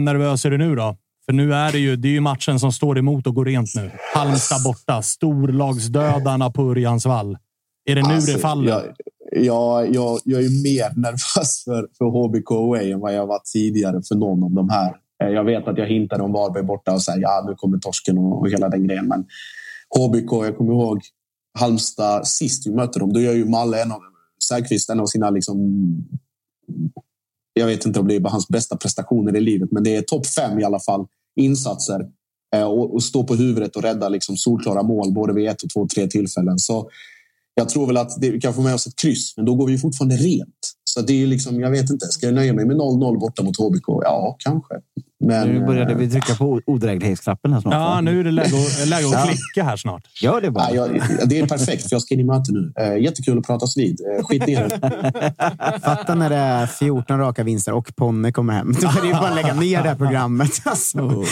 nervös 0.00 0.44
är 0.44 0.50
du 0.50 0.58
nu 0.58 0.74
då? 0.74 0.96
För 1.26 1.32
nu 1.32 1.54
är 1.54 1.72
det 1.72 1.78
ju, 1.78 1.96
det 1.96 2.08
är 2.08 2.12
ju 2.12 2.20
matchen 2.20 2.58
som 2.58 2.72
står 2.72 2.98
emot 2.98 3.26
och 3.26 3.34
går 3.34 3.44
rent 3.44 3.74
nu. 3.74 3.90
Halmstad 4.14 4.62
borta. 4.64 5.02
Storlagsdödarna 5.02 6.50
på 6.50 6.62
Örjansvall. 6.62 7.38
Är 7.84 7.94
det 7.94 8.02
nu 8.02 8.14
alltså, 8.14 8.32
det 8.32 8.38
faller? 8.38 8.70
Jag, 8.70 8.82
jag, 9.44 9.94
jag, 9.94 10.20
jag 10.24 10.40
är 10.40 10.62
mer 10.62 11.00
nervös 11.00 11.64
för, 11.64 11.88
för 11.98 12.04
HBK 12.04 12.50
away 12.50 12.92
än 12.92 13.00
vad 13.00 13.14
jag 13.14 13.26
var 13.26 13.40
tidigare 13.52 14.02
för 14.08 14.14
någon 14.14 14.44
av 14.44 14.50
de 14.50 14.70
här. 14.70 14.96
Eh, 15.24 15.28
jag 15.28 15.44
vet 15.44 15.68
att 15.68 15.78
jag 15.78 15.86
hintade 15.86 16.22
om 16.22 16.32
Varberg 16.32 16.62
borta 16.62 16.92
och 16.92 17.02
säger 17.02 17.20
ja, 17.20 17.44
nu 17.46 17.54
kommer 17.54 17.78
torsken 17.78 18.18
och, 18.18 18.40
och 18.40 18.50
hela 18.50 18.68
den 18.68 18.86
grejen. 18.86 19.08
Men 19.08 19.24
HBK, 19.98 20.32
jag 20.46 20.56
kommer 20.56 20.72
ihåg 20.72 21.00
Halmstad 21.58 22.26
sist 22.26 22.66
vi 22.66 22.70
mötte 22.70 22.98
dem. 22.98 23.12
Då 23.12 23.20
gör 23.20 23.32
ju 23.32 23.44
Malle 23.44 23.82
en 23.82 23.92
av 23.92 24.00
Säfqvist 24.48 24.90
en 24.90 25.00
av 25.00 25.06
sina 25.06 25.30
liksom 25.30 25.58
jag 27.52 27.66
vet 27.66 27.86
inte 27.86 28.00
om 28.00 28.08
det 28.08 28.16
är 28.16 28.20
hans 28.20 28.48
bästa 28.48 28.76
prestationer 28.76 29.36
i 29.36 29.40
livet, 29.40 29.72
men 29.72 29.84
det 29.84 29.96
är 29.96 30.02
topp 30.02 30.26
fem 30.26 30.58
i 30.58 30.64
alla 30.64 30.80
fall 30.80 31.06
insatser 31.40 32.00
eh, 32.56 32.64
och, 32.64 32.94
och 32.94 33.02
stå 33.02 33.24
på 33.24 33.34
huvudet 33.34 33.76
och 33.76 33.82
rädda 33.82 34.08
liksom 34.08 34.36
solklara 34.36 34.82
mål 34.82 35.12
både 35.12 35.32
vid 35.32 35.48
ett 35.48 35.62
och 35.62 35.70
två, 35.70 35.86
tre 35.94 36.06
tillfällen. 36.06 36.58
Så 36.58 36.90
jag 37.54 37.68
tror 37.68 37.86
väl 37.86 37.96
att 37.96 38.20
det, 38.20 38.30
vi 38.30 38.40
kan 38.40 38.54
få 38.54 38.60
med 38.60 38.74
oss 38.74 38.86
ett 38.86 38.96
kryss, 38.96 39.36
men 39.36 39.46
då 39.46 39.54
går 39.54 39.66
vi 39.66 39.78
fortfarande 39.78 40.16
rent. 40.16 40.72
Så 40.94 41.00
det 41.00 41.22
är 41.22 41.26
liksom, 41.26 41.60
jag 41.60 41.70
vet 41.70 41.90
inte. 41.90 42.06
Ska 42.06 42.26
jag 42.26 42.34
nöja 42.34 42.52
mig 42.52 42.66
med 42.66 42.76
0-0 42.76 43.18
borta 43.18 43.42
mot 43.42 43.56
HBK? 43.56 43.88
Ja, 43.88 44.36
kanske. 44.38 44.74
Men, 45.24 45.48
nu 45.48 45.66
började 45.66 45.94
vi 45.94 46.10
trycka 46.10 46.34
på 46.34 46.60
odräglighetsknappen 46.66 47.52
här 47.52 47.60
snart. 47.60 47.74
Ja, 47.74 48.00
nu 48.00 48.20
är 48.20 48.24
det 48.24 48.30
läge, 48.30 48.50
läge 48.86 49.06
att 49.06 49.28
klicka 49.28 49.64
här 49.64 49.76
snart. 49.76 50.22
Gör 50.22 50.40
det 50.40 50.50
bara. 50.50 50.74
Ja, 50.74 50.86
jag, 50.86 51.28
det 51.28 51.38
är 51.38 51.46
perfekt, 51.46 51.82
för 51.82 51.94
jag 51.94 52.02
ska 52.02 52.14
in 52.14 52.20
i 52.20 52.24
möte 52.24 52.52
nu. 52.52 52.72
Eh, 52.78 52.96
jättekul 53.02 53.38
att 53.38 53.46
pratas 53.46 53.76
vid. 53.76 54.00
Eh, 54.00 54.24
skit 54.24 54.46
ner 54.46 54.68
Fatta 55.80 56.14
när 56.14 56.30
det 56.30 56.36
är 56.36 56.66
14 56.66 57.18
raka 57.18 57.44
vinster 57.44 57.72
och 57.72 57.96
Ponne 57.96 58.32
kommer 58.32 58.52
hem. 58.52 58.72
Då 58.80 58.88
är 58.88 59.00
det 59.00 59.06
ju 59.06 59.12
bara 59.12 59.28
att 59.28 59.34
lägga 59.34 59.54
ner 59.54 59.82
det 59.82 59.88
här 59.88 59.96
programmet. 59.96 60.62
Alltså. 60.64 61.24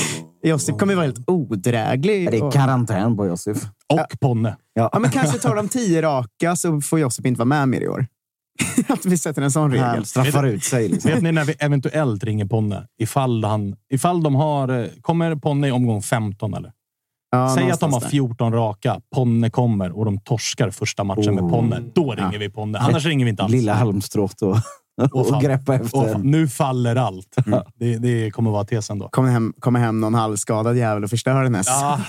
Josef 0.43 0.77
kommer 0.77 0.95
vara 0.95 1.07
helt 1.07 1.29
odräglig. 1.29 2.31
Det 2.31 2.37
är 2.37 2.51
karantän 2.51 3.17
på 3.17 3.27
Josef. 3.27 3.59
Och 3.93 4.21
Ponne. 4.21 4.57
Ja. 4.75 4.91
ja. 4.93 4.99
men 4.99 5.11
kanske 5.11 5.39
tar 5.39 5.57
de 5.57 5.69
tio 5.69 6.03
raka 6.03 6.57
så 6.57 6.81
får 6.81 7.01
Josef 7.01 7.27
inte 7.27 7.39
vara 7.39 7.45
med 7.45 7.69
mer 7.69 7.81
i 7.81 7.89
år. 7.89 8.07
att 8.89 9.07
vi 9.07 9.19
sätter 9.19 9.43
en 9.43 9.51
sån 9.51 9.71
regel. 9.71 9.87
Han 9.87 10.05
straffar 10.05 10.45
ut 10.45 10.65
sig. 10.65 10.89
Liksom. 10.89 11.11
Vet 11.11 11.23
ni 11.23 11.33
när 11.33 11.45
vi 11.45 11.55
eventuellt 11.59 12.25
ringer 12.25 12.45
Ponne? 12.45 12.87
Ifall, 12.99 13.45
han, 13.45 13.77
ifall 13.93 14.23
de 14.23 14.35
har... 14.35 14.69
Eh, 14.69 14.87
kommer 15.01 15.37
Ponne 15.37 15.69
i 15.69 15.71
omgång 15.71 16.03
15 16.03 16.55
eller? 16.55 16.73
Ja, 17.31 17.55
Säg 17.55 17.71
att 17.71 17.81
de 17.81 17.93
har 17.93 18.01
14 18.01 18.53
raka. 18.53 19.01
Ponne 19.15 19.51
kommer 19.51 19.99
och 19.99 20.05
de 20.05 20.19
torskar 20.19 20.71
första 20.71 21.05
matchen 21.05 21.39
oh. 21.39 21.43
med 21.43 21.53
Ponne. 21.53 21.83
Då 21.95 22.15
ringer 22.15 22.33
ja. 22.33 22.39
vi 22.39 22.51
Ponne. 22.51 22.79
Annars 22.79 23.05
ringer 23.05 23.25
vi 23.25 23.31
inte 23.31 23.43
alls. 23.43 23.53
Lilla 23.53 23.75
halmstrået 23.75 24.43
och, 24.43 24.57
och, 25.13 25.33
och 25.35 25.43
greppa 25.43 25.75
efter. 25.75 26.15
Och 26.15 26.25
nu 26.25 26.49
faller 26.49 26.97
allt. 26.97 27.37
Mm. 27.47 27.61
Det, 27.75 27.99
det, 27.99 28.31
kommer 28.31 28.51
vara 28.51 28.65
tesen 28.65 28.99
då. 28.99 29.09
Kommer 29.09 29.31
hem, 29.31 29.55
kommer 29.61 29.81
hem 29.81 30.01
någon 30.01 30.15
halvskadad 30.15 30.77
jävel 30.77 31.05
och 31.05 31.11
förstör 31.11 31.43
den 31.43 31.63
ja. 31.67 32.01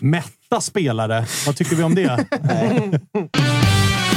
Mätta 0.00 0.60
spelare. 0.60 1.26
Vad 1.46 1.56
tycker 1.56 1.76
vi 1.76 1.82
om 1.82 1.94
det? 1.94 2.26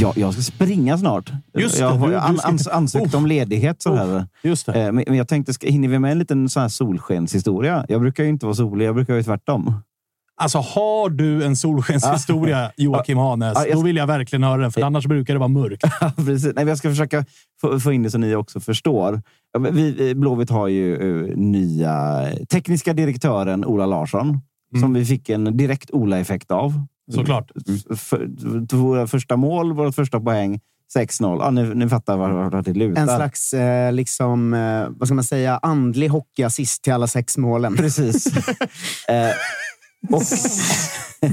Ja, 0.00 0.12
jag 0.16 0.32
ska 0.32 0.42
springa 0.42 0.98
snart. 0.98 1.32
Just 1.58 1.78
jag 1.78 1.90
har 1.90 2.12
an, 2.12 2.38
ans 2.44 2.66
ansökt 2.68 3.14
om 3.14 3.26
ledighet. 3.26 3.82
Så 3.82 3.94
här. 3.94 4.26
Just 4.42 4.66
det. 4.66 4.82
Eh, 4.86 4.92
men 4.92 5.14
jag 5.16 5.28
tänkte, 5.28 5.52
ska, 5.54 5.66
hinner 5.66 5.88
vi 5.88 5.98
med 5.98 6.12
en 6.12 6.18
liten 6.18 6.48
sån 6.48 6.60
här 6.62 6.68
solskenshistoria? 6.68 7.84
Jag 7.88 8.00
brukar 8.00 8.24
ju 8.24 8.30
inte 8.30 8.46
vara 8.46 8.54
solig, 8.56 8.86
jag 8.86 8.94
brukar 8.94 9.14
ju 9.14 9.22
tvärtom. 9.22 9.74
Alltså, 10.40 10.58
har 10.58 11.10
du 11.10 11.44
en 11.44 11.56
solskenshistoria, 11.56 12.70
Joakim 12.76 13.18
Hanes, 13.18 13.52
Ja, 13.56 13.66
jag- 13.66 13.76
då 13.76 13.82
vill 13.82 13.96
jag 13.96 14.06
verkligen 14.06 14.42
höra 14.42 14.60
den, 14.60 14.72
för 14.72 14.82
annars 14.82 15.06
brukar 15.06 15.34
det 15.34 15.38
vara 15.40 15.48
mörkt. 15.48 15.82
Precis. 16.16 16.52
Nej, 16.54 16.66
jag 16.66 16.78
ska 16.78 16.88
försöka 16.90 17.24
få, 17.82 17.92
in 17.92 18.02
det 18.02 18.10
så 18.10 18.18
ni 18.18 18.34
också 18.34 18.60
förstår. 18.60 19.22
Vi, 19.70 20.14
Blåvitt 20.14 20.50
har 20.50 20.68
ju 20.68 20.96
eh, 21.30 21.36
nya 21.36 22.26
tekniska 22.50 22.92
direktören 22.92 23.64
Ola 23.64 23.86
Larsson. 23.86 24.40
Som 24.80 24.94
vi 24.94 25.04
fick 25.04 25.28
en 25.28 25.56
direkt 25.56 25.90
Ola-effekt 25.90 26.50
av. 26.50 26.72
Såklart. 27.14 27.50
För, 27.96 28.76
våra 28.76 29.06
första 29.06 29.36
mål, 29.36 29.72
vårt 29.72 29.94
första 29.94 30.20
poäng. 30.20 30.60
6-0. 30.96 31.38
Ja, 31.40 31.50
ni, 31.50 31.74
ni 31.74 31.88
fattar 31.88 32.16
vart 32.16 32.52
vart 32.52 32.64
det 32.64 32.72
lutar. 32.72 33.02
En 33.02 33.08
slags, 33.08 33.54
eh, 33.54 33.92
liksom, 33.92 34.54
eh, 34.54 34.88
vad 34.90 35.08
ska 35.08 35.14
man 35.14 35.24
säga, 35.24 35.58
andlig 35.62 36.08
hockeyassist 36.08 36.82
till 36.82 36.92
alla 36.92 37.06
sex 37.06 37.38
målen. 37.38 37.76
Precis. 37.76 38.26
eh, 39.08 39.30
och 40.12 40.22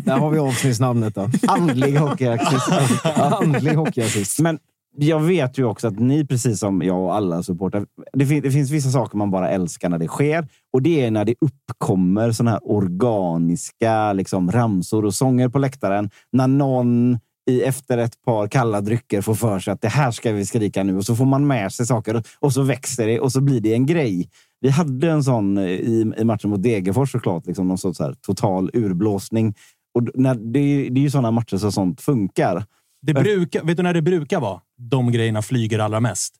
Där 0.04 0.18
har 0.18 0.30
vi 0.30 0.40
avsnittsnamnet 0.40 1.16
då. 1.16 1.30
andlig 1.48 1.96
hockeyassist. 1.98 2.70
Andlig 3.16 3.74
hockeyassist. 3.74 4.40
Men 4.40 4.60
jag 4.98 5.20
vet 5.20 5.58
ju 5.58 5.64
också 5.66 5.88
att 5.88 6.00
ni, 6.00 6.26
precis 6.26 6.60
som 6.60 6.82
jag 6.82 7.00
och 7.04 7.16
alla 7.16 7.44
supportrar, 7.44 7.86
det, 8.14 8.26
fin- 8.26 8.44
det 8.44 8.52
finns 8.52 8.72
vissa 8.72 8.90
saker 8.90 9.18
man 9.18 9.32
bara 9.32 9.50
älskar 9.50 9.90
när 9.90 9.98
det 9.98 10.08
sker. 10.08 10.48
Och 10.74 10.82
det 10.82 11.06
är 11.06 11.12
när 11.12 11.26
det 11.26 11.36
uppkommer 11.42 12.32
såna 12.32 12.52
här 12.52 12.60
organiska 12.64 14.14
liksom, 14.14 14.52
ramsor 14.52 15.06
och 15.06 15.14
sånger 15.14 15.50
på 15.50 15.60
läktaren. 15.60 16.10
När 16.32 16.48
någon 16.48 17.20
i 17.50 17.62
efter 17.62 17.98
ett 17.98 18.22
par 18.26 18.48
kalla 18.48 18.82
drycker 18.82 19.22
får 19.22 19.36
för 19.36 19.60
sig 19.60 19.74
att 19.74 19.82
det 19.82 19.88
här 19.90 20.12
ska 20.12 20.32
vi 20.32 20.46
skrika 20.46 20.84
nu. 20.84 20.98
Och 20.98 21.06
så 21.06 21.16
får 21.16 21.26
man 21.26 21.48
med 21.48 21.74
sig 21.74 21.86
saker 21.86 22.24
och 22.40 22.54
så 22.54 22.62
växer 22.62 23.08
det 23.08 23.20
och 23.20 23.32
så 23.32 23.42
blir 23.42 23.62
det 23.62 23.74
en 23.74 23.86
grej. 23.86 24.30
Vi 24.62 24.70
hade 24.70 25.12
en 25.12 25.24
sån 25.24 25.58
eh, 25.58 25.64
i, 25.64 26.14
i 26.18 26.24
matchen 26.24 26.50
mot 26.50 26.64
Degerfors 26.64 27.12
såklart. 27.12 27.48
Liksom 27.48 27.68
någon 27.68 27.78
sorts 27.78 27.98
så 27.98 28.04
här 28.04 28.14
total 28.22 28.70
urblåsning. 28.74 29.54
Och 29.96 30.10
när, 30.14 30.36
det, 30.36 30.90
det 30.90 31.00
är 31.00 31.04
ju 31.04 31.10
sådana 31.10 31.32
matcher 31.32 31.58
som 31.58 31.72
sånt 31.72 32.02
funkar. 32.02 32.64
Det 33.06 33.14
brukar, 33.14 33.64
vet 33.64 33.78
du 33.78 33.84
när 33.84 33.94
det 33.94 34.02
brukar 34.02 34.40
vara? 34.40 34.62
De 34.78 35.12
grejerna 35.12 35.42
flyger 35.42 35.80
allra 35.80 36.00
mest. 36.00 36.36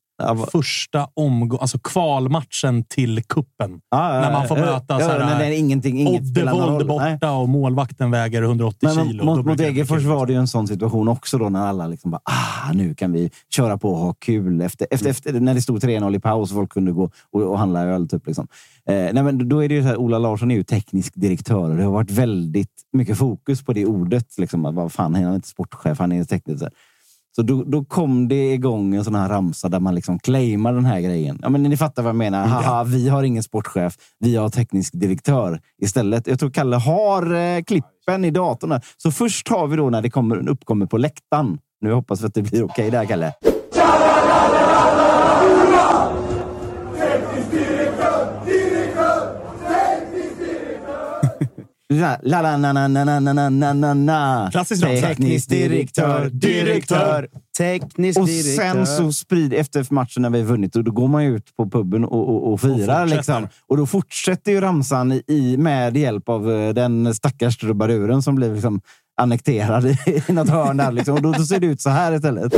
Första 0.52 1.08
omgången, 1.14 1.62
alltså 1.62 1.80
kvalmatchen 1.80 2.84
till 2.84 3.24
kuppen. 3.24 3.80
Ja, 3.90 4.16
ja, 4.16 4.22
när 4.22 4.32
man 4.32 4.48
får 4.48 4.58
ja, 4.58 4.66
möta 4.66 5.02
ja, 5.02 5.08
det 5.08 5.46
är 5.46 5.52
ingenting- 5.52 6.00
inget 6.00 6.22
Oddevold 6.22 6.82
roll. 6.82 6.98
Nej. 7.02 7.14
borta 7.14 7.32
och 7.32 7.50
målvakten 7.50 8.12
väger 8.12 8.42
180 8.44 8.78
Men 8.82 9.08
kilo. 9.08 9.26
Mot, 9.26 9.46
mot 9.46 9.58
Degerfors 9.58 10.04
var 10.04 10.26
det 10.26 10.34
ju 10.34 10.40
en 10.40 10.48
sån 10.48 10.68
situation 10.68 11.08
också 11.08 11.38
då 11.38 11.50
när 11.50 11.68
alla 11.68 11.88
liksom 11.88 12.12
bara 12.12 12.22
ah, 12.24 12.72
nu 12.74 12.96
kan 12.96 13.12
vi 13.12 13.32
köra 13.56 13.78
på 13.78 13.90
och 13.90 13.98
ha 13.98 14.14
kul. 14.14 14.62
Efter, 14.62 14.88
efter, 14.92 15.10
efter, 15.10 15.34
när 15.34 15.54
det 15.54 15.62
stod 15.62 15.80
3-0 15.84 16.16
i 16.16 16.20
paus 16.20 16.52
och 16.52 16.56
folk 16.56 16.72
kunde 16.72 16.92
gå 16.92 17.10
och, 17.32 17.42
och 17.42 17.60
handla 17.60 17.84
öl. 17.84 18.10
Typ, 18.10 18.28
liksom. 18.28 18.48
eh, 18.90 18.96
nej, 18.96 19.24
men 19.24 19.50
då 19.50 19.64
är 19.64 19.70
det 19.70 19.76
ju 19.76 19.82
så 19.82 19.88
här, 19.88 19.98
Ola 19.98 20.18
Larsson 20.18 20.52
är 20.52 20.56
ju 20.56 20.64
teknisk 20.64 21.14
direktör 21.16 21.70
och 21.70 21.78
det 21.78 21.84
har 21.84 21.92
varit 21.92 22.12
väldigt 22.12 22.74
mycket 22.94 23.18
fokus 23.18 23.64
på 23.64 23.74
det 23.74 23.86
ordet. 23.86 24.38
Liksom, 24.38 24.66
att, 24.66 24.76
vad 24.76 24.92
fan, 24.92 25.16
han 25.16 25.24
är 25.24 25.36
inte 25.36 25.48
sportchef, 25.48 26.00
han 26.00 26.12
är 26.12 26.24
teknisk. 26.24 26.64
Så, 27.36 27.42
då, 27.42 27.64
då 27.64 27.86
kom 27.86 28.28
det 28.28 28.54
igång 28.54 28.96
en 28.96 29.04
sån 29.04 29.16
här 29.16 29.30
ramsa 29.30 29.70
där 29.70 29.80
man 29.80 29.96
liksom 29.96 30.20
claimar 30.20 30.74
den 30.74 30.86
här 30.86 31.00
grejen. 31.02 31.40
Ja, 31.42 31.50
men 31.50 31.64
ni 31.64 31.78
fattar 31.78 32.04
vad 32.04 32.10
jag 32.10 32.16
menar. 32.16 32.48
Haha, 32.48 32.84
vi 32.84 33.10
har 33.10 33.24
ingen 33.24 33.44
sportchef, 33.44 33.94
vi 34.20 34.36
har 34.36 34.50
teknisk 34.50 34.94
direktör 34.94 35.60
istället. 35.82 36.28
Jag 36.28 36.40
tror 36.40 36.50
Kalle 36.50 36.76
har 36.76 37.36
eh, 37.36 37.64
klippen 37.64 38.26
i 38.26 38.32
datorn. 38.32 38.72
här. 38.72 38.86
Så 38.98 39.12
först 39.12 39.48
har 39.50 39.68
vi 39.68 39.78
då 39.78 39.90
när 39.90 40.02
det 40.02 40.10
kommer, 40.10 40.50
uppkommer 40.50 40.86
på 40.86 40.98
läktaren. 40.98 41.58
Nu 41.82 41.94
hoppas 41.94 42.22
vi 42.22 42.26
att 42.26 42.34
det 42.34 42.42
blir 42.42 42.64
okej 42.64 42.92
där, 42.92 43.06
Kalle. 43.06 43.34
La, 51.94 52.18
la, 52.24 52.42
na, 52.58 52.74
na, 52.74 52.88
na, 52.88 53.04
na, 53.04 53.20
na, 53.20 53.50
na, 53.50 53.74
na, 53.74 53.94
na. 53.94 54.52
Teknisk 55.02 55.50
direktör, 55.50 56.30
direktör. 56.30 57.28
Teknisk 57.58 58.20
och 58.20 58.28
direktör. 58.28 58.74
sen 58.74 58.88
så 58.88 59.12
sprider 59.14 59.58
efter 59.58 59.88
matchen 59.90 60.22
när 60.22 60.30
vi 60.30 60.40
har 60.40 60.46
vunnit 60.48 60.76
och 60.76 60.84
då 60.84 60.92
går 60.92 61.08
man 61.08 61.24
ut 61.24 61.56
på 61.58 61.70
puben 61.70 62.06
och, 62.06 62.30
och, 62.30 62.54
och 62.54 62.62
firar. 62.62 62.76
fortsätter. 62.78 63.06
liksom. 63.06 63.48
Och 63.70 63.78
då 63.78 63.86
fortsätter 63.86 64.52
ju 64.52 64.62
ramsan 64.62 65.12
i- 65.12 65.24
i, 65.28 65.58
med 65.58 65.98
hjälp 65.98 66.30
av 66.30 66.52
eh, 66.52 66.74
den 66.74 67.14
stackars 67.14 67.58
trubaduren 67.58 68.22
som 68.22 68.36
blir 68.36 68.54
liksom 68.54 68.82
annekterad 69.22 69.86
i, 69.86 69.98
i 70.28 70.32
något 70.34 70.50
hörn 70.50 70.78
där. 70.78 70.92
Liksom. 70.92 71.14
Och 71.16 71.22
då, 71.22 71.32
då 71.32 71.44
ser 71.44 71.60
det 71.60 71.68
ut 71.68 71.82
så 71.82 71.90
här 71.90 72.12
istället. 72.16 72.54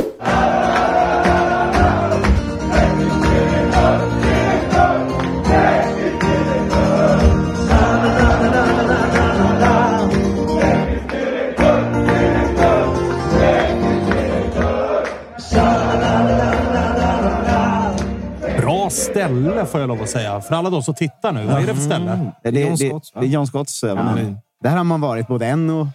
Ställe 19.26 19.66
får 19.66 19.80
jag 19.80 19.88
lov 19.88 20.02
att 20.02 20.10
säga. 20.10 20.40
För 20.40 20.54
alla 20.54 20.70
de 20.70 20.82
som 20.82 20.94
tittar 20.94 21.32
nu. 21.32 21.46
Vad 21.46 21.62
är 21.62 21.66
det 21.66 21.74
för 21.74 21.82
ställe? 21.82 22.32
Det, 22.42 22.50
det, 22.50 22.64
det, 22.64 23.00
det 23.14 23.20
är 23.20 23.24
John 23.24 23.46
Scotts. 23.46 23.82
Ja. 23.82 23.88
Ja. 23.88 24.16
Där 24.62 24.76
har 24.76 24.84
man 24.84 25.00
varit 25.00 25.26
både 25.28 25.46
en 25.46 25.70
och 25.70 25.86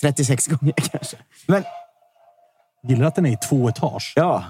36 0.00 0.46
gånger 0.46 0.74
kanske. 0.92 1.16
Men, 1.46 1.64
Gillar 2.88 3.06
att 3.06 3.14
den 3.14 3.26
är 3.26 3.30
i 3.32 3.36
två 3.36 3.68
etage. 3.68 4.12
ja. 4.16 4.44